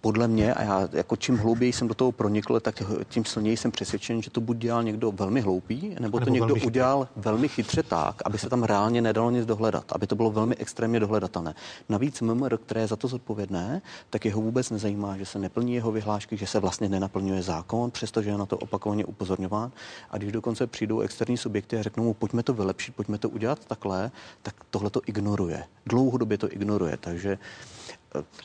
podle 0.00 0.28
mě, 0.28 0.54
a 0.54 0.62
já 0.62 0.88
jako 0.92 1.16
čím 1.16 1.36
hlouběji 1.36 1.72
jsem 1.72 1.88
do 1.88 1.94
toho 1.94 2.12
pronikl, 2.12 2.60
tak 2.60 2.82
tím 3.08 3.24
silněji 3.24 3.56
jsem 3.56 3.70
přesvědčen, 3.70 4.22
že 4.22 4.30
to 4.30 4.40
buď 4.40 4.56
dělal 4.56 4.82
někdo 4.82 5.12
velmi 5.12 5.40
hloupý, 5.40 5.88
nebo, 5.88 6.00
nebo 6.00 6.20
to 6.20 6.30
někdo 6.30 6.46
velmi 6.46 6.62
udělal 6.62 7.08
velmi 7.16 7.48
chytře 7.48 7.82
tak, 7.82 8.22
aby 8.24 8.38
se 8.38 8.48
tam 8.48 8.62
reálně 8.62 9.02
nedalo 9.02 9.30
nic 9.30 9.46
dohledat, 9.46 9.84
aby 9.92 10.06
to 10.06 10.16
bylo 10.16 10.30
velmi 10.30 10.56
extrémně 10.56 11.00
dohledatelné. 11.00 11.54
Navíc 11.88 12.20
MMR, 12.20 12.56
které 12.56 12.80
je 12.80 12.86
za 12.86 12.96
to 12.96 13.08
zodpovědné, 13.08 13.82
tak 14.10 14.24
jeho 14.24 14.40
vůbec 14.40 14.70
nezajímá, 14.70 15.16
že 15.16 15.26
se 15.26 15.38
neplní 15.38 15.74
jeho 15.74 15.92
vyhlášky, 15.92 16.36
že 16.36 16.46
se 16.46 16.60
vlastně 16.60 16.88
nenaplňuje 16.88 17.42
zákon, 17.42 17.90
přestože 17.90 18.30
je 18.30 18.38
na 18.38 18.46
to 18.46 18.58
opakovaně 18.58 19.04
upozorňován. 19.04 19.72
A 20.10 20.18
když 20.18 20.32
dokonce 20.32 20.66
přijdou 20.66 21.00
externí 21.00 21.36
subjekty 21.36 21.76
a 21.78 21.82
řeknou 21.82 22.04
mu, 22.04 22.14
pojďme 22.14 22.42
to 22.42 22.54
vylepšit, 22.54 22.94
pojďme 22.94 23.18
to 23.18 23.28
udělat 23.28 23.64
takhle, 23.64 24.10
tak 24.42 24.54
tohle 24.70 24.90
to 24.90 25.00
ignoruje. 25.06 25.64
Dlouhodobě 25.86 26.38
to 26.38 26.52
ignoruje. 26.52 26.96
Takže 27.00 27.38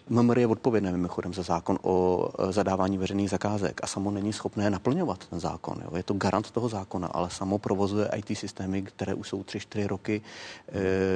MMR 0.09 0.39
je 0.39 0.47
odpovědné 0.47 0.91
mimochodem 0.91 1.33
za 1.33 1.43
zákon 1.43 1.79
o 1.81 2.27
e, 2.39 2.51
zadávání 2.51 2.97
veřejných 2.97 3.29
zakázek 3.29 3.81
a 3.83 3.87
samo 3.87 4.11
není 4.11 4.33
schopné 4.33 4.69
naplňovat 4.69 5.27
ten 5.27 5.39
zákon. 5.39 5.81
Jo. 5.83 5.97
Je 5.97 6.03
to 6.03 6.13
garant 6.13 6.51
toho 6.51 6.69
zákona, 6.69 7.07
ale 7.07 7.29
samo 7.29 7.57
provozuje 7.57 8.09
IT 8.15 8.37
systémy, 8.37 8.81
které 8.81 9.13
už 9.13 9.29
jsou 9.29 9.41
3-4 9.41 9.87
roky 9.87 10.21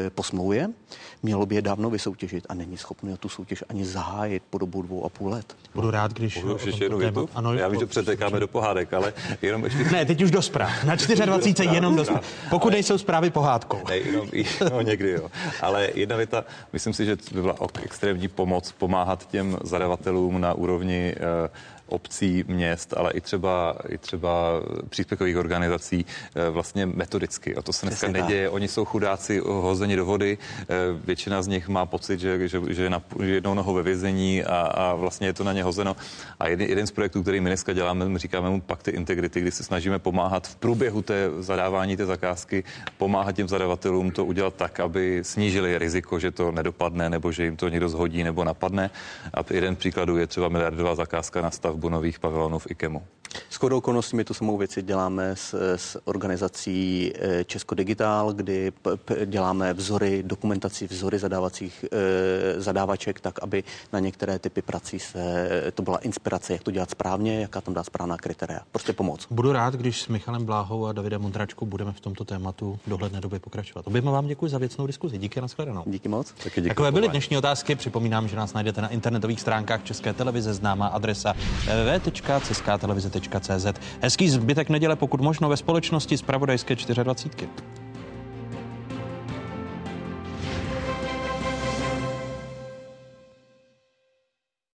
e, 0.06 0.10
po 0.10 0.24
smlouvě. 0.24 0.70
Mělo 1.24 1.46
by 1.46 1.56
je 1.56 1.62
dávno 1.62 1.90
vysoutěžit 1.90 2.46
a 2.50 2.54
není 2.54 2.78
schopné 2.78 3.18
tu 3.18 3.30
soutěž 3.30 3.64
ani 3.70 3.86
zahájit 3.86 4.44
po 4.50 4.58
dobu 4.58 4.82
dvou 4.82 5.06
a 5.06 5.10
půl 5.10 5.30
let. 5.30 5.56
Budu 5.76 5.92
rád, 5.92 6.14
když... 6.14 6.44
Můžu 6.44 6.68
ještě 6.68 6.86
jednu 6.86 6.98
větu? 6.98 7.30
Ano, 7.36 7.54
Já 7.54 7.68
vím, 7.68 7.80
že 7.80 7.86
přetékáme 7.86 8.40
do 8.40 8.48
pohádek, 8.48 8.94
ale 8.94 9.14
jenom 9.42 9.64
ještě... 9.64 9.84
Ne, 9.84 10.06
teď 10.06 10.22
už 10.22 10.32
do 10.32 10.42
zpráv. 10.42 10.84
Na 10.84 10.96
24 10.96 11.70
jenom 11.70 11.96
do 11.96 12.06
zpráv. 12.06 12.26
Pokud 12.50 12.68
ale... 12.68 12.74
nejsou 12.74 12.98
zprávy 12.98 13.30
pohádkou. 13.30 13.80
Ne, 13.90 13.98
jenom, 13.98 14.28
no, 14.72 14.82
někdy 14.82 15.12
jo. 15.12 15.32
Ale 15.62 15.90
jedna 15.94 16.16
věta, 16.16 16.46
myslím 16.74 16.94
si, 16.94 17.06
že 17.06 17.18
by 17.32 17.42
byla 17.42 17.56
extrémní 17.84 18.28
pomoc 18.40 18.72
pomáhat 18.72 19.28
těm 19.28 19.58
zadavatelům 19.64 20.42
na 20.42 20.54
úrovni 20.54 21.16
eh, 21.16 21.50
obcí, 21.90 22.44
měst, 22.48 22.94
ale 22.98 23.12
i 23.12 23.22
třeba, 23.22 23.76
i 23.90 23.98
třeba 23.98 24.62
příspěvkových 24.90 25.38
organizací 25.38 26.06
eh, 26.36 26.50
vlastně 26.50 26.86
metodicky. 26.86 27.56
A 27.56 27.62
to 27.62 27.74
se 27.74 27.86
dneska 27.86 28.08
Přesně 28.08 28.22
neděje. 28.22 28.46
Tak. 28.48 28.54
Oni 28.54 28.68
jsou 28.68 28.86
chudáci 28.86 29.42
hozeni 29.46 29.96
do 29.96 30.06
vody. 30.06 30.38
Eh, 30.62 30.66
většina 31.06 31.42
z 31.42 31.48
nich 31.48 31.68
má 31.68 31.86
pocit, 31.86 32.20
že, 32.20 32.48
že, 32.48 32.62
že 32.70 32.84
je 32.84 32.90
na, 32.90 33.02
jednou 33.24 33.54
nohou 33.54 33.74
ve 33.74 33.84
vězení 33.84 34.44
a, 34.44 34.58
a 34.58 34.96
vlastně 34.96 35.28
je 35.28 35.34
to 35.34 35.44
na 35.44 35.54
ně 35.54 35.64
hozeno. 35.64 35.96
A 36.40 36.48
jeden, 36.48 36.70
jeden 36.70 36.88
z 36.88 36.92
projektů, 36.92 37.22
který 37.22 37.40
my 37.40 37.50
dneska 37.50 37.74
děláme, 37.74 38.10
my 38.10 38.20
říkáme 38.20 38.50
mu 38.50 38.62
pakty 38.62 38.92
integrity, 38.92 39.42
kdy 39.42 39.52
se 39.52 39.64
snažíme 39.64 40.00
pomáhat 40.00 40.48
v 40.48 40.56
průběhu 40.56 41.02
té 41.02 41.30
zadávání 41.40 41.98
té 41.98 42.06
zakázky, 42.06 42.64
pomáhat 42.98 43.36
těm 43.36 43.48
zadavatelům 43.48 44.12
to 44.12 44.26
udělat 44.26 44.54
tak, 44.56 44.80
aby 44.80 45.20
snížili 45.24 45.78
riziko, 45.78 46.20
že 46.20 46.32
to 46.32 46.52
nedopadne, 46.52 47.10
nebo 47.10 47.32
že 47.32 47.44
jim 47.44 47.56
to 47.58 47.70
někdo 47.70 47.90
zhodí 47.90 48.24
nebo 48.24 48.44
napadne. 48.44 48.90
A 49.34 49.40
jeden 49.50 49.76
příkladu 49.76 50.18
je 50.18 50.28
třeba 50.28 50.50
miliardová 50.50 50.96
zakázka 50.96 51.42
na 51.42 51.52
stav 51.52 51.70
stavbu 51.70 51.79
nových 51.88 52.20
pavilonů 52.20 52.60
v 52.60 52.72
IKEMu. 52.72 53.04
S 53.50 53.56
chodou 53.56 53.78
okolností 53.78 54.16
my 54.16 54.24
tu 54.24 54.34
samou 54.34 54.58
věci 54.58 54.82
děláme 54.82 55.36
s, 55.36 55.76
s 55.76 56.02
organizací 56.08 57.12
eh, 57.16 57.44
Česko 57.44 57.76
Digitál, 57.76 58.34
kdy 58.34 58.72
p, 58.72 58.98
p, 58.98 59.26
děláme 59.26 59.74
vzory, 59.74 60.24
dokumentaci 60.24 60.88
vzory 60.88 61.20
zadávacích 61.20 61.86
e, 61.92 62.62
zadávaček, 62.62 63.20
tak 63.20 63.44
aby 63.44 63.64
na 63.94 64.00
některé 64.00 64.40
typy 64.40 64.62
prací 64.62 65.00
se 65.00 65.50
to 65.74 65.82
byla 65.82 65.98
inspirace, 65.98 66.54
jak 66.54 66.64
to 66.64 66.72
dělat 66.72 66.90
správně, 66.90 67.42
jaká 67.42 67.62
tam 67.62 67.74
dát 67.74 67.84
správná 67.84 68.18
kritéria. 68.18 68.60
Prostě 68.72 68.94
pomoc. 68.94 69.28
Budu 69.32 69.52
rád, 69.52 69.74
když 69.74 70.02
s 70.02 70.08
Michalem 70.08 70.46
Bláhou 70.46 70.86
a 70.86 70.94
Davidem 70.94 71.22
Mondračkou 71.22 71.66
budeme 71.66 71.92
v 71.92 72.00
tomto 72.00 72.26
tématu 72.26 72.80
v 72.86 72.90
dohledné 72.90 73.22
době 73.22 73.40
pokračovat. 73.40 73.88
Oběma 73.88 74.12
vám 74.12 74.28
děkuji 74.28 74.48
za 74.48 74.58
věcnou 74.58 74.88
diskuzi. 74.88 75.18
Díky, 75.18 75.42
nashledanou. 75.42 75.84
Díky 75.86 76.10
moc. 76.10 76.34
Taky 76.44 76.62
díky 76.62 76.70
Takové 76.70 76.92
byly 76.92 77.08
dnešní 77.08 77.38
otázky. 77.38 77.76
Připomínám, 77.76 78.28
že 78.28 78.36
nás 78.36 78.54
najdete 78.54 78.82
na 78.82 78.88
internetových 78.88 79.42
stránkách 79.42 79.84
České 79.84 80.14
televize, 80.14 80.54
známá 80.54 80.88
adresa 80.88 81.34
www.ceskatelevize.cz. 81.70 83.66
Hezký 84.02 84.30
zbytek 84.30 84.70
neděle, 84.70 84.96
pokud 84.96 85.22
možno 85.22 85.50
ve 85.50 85.58
společnosti 85.58 86.18
z 86.18 86.22
Pravodajské 86.22 86.76
24. 86.76 87.50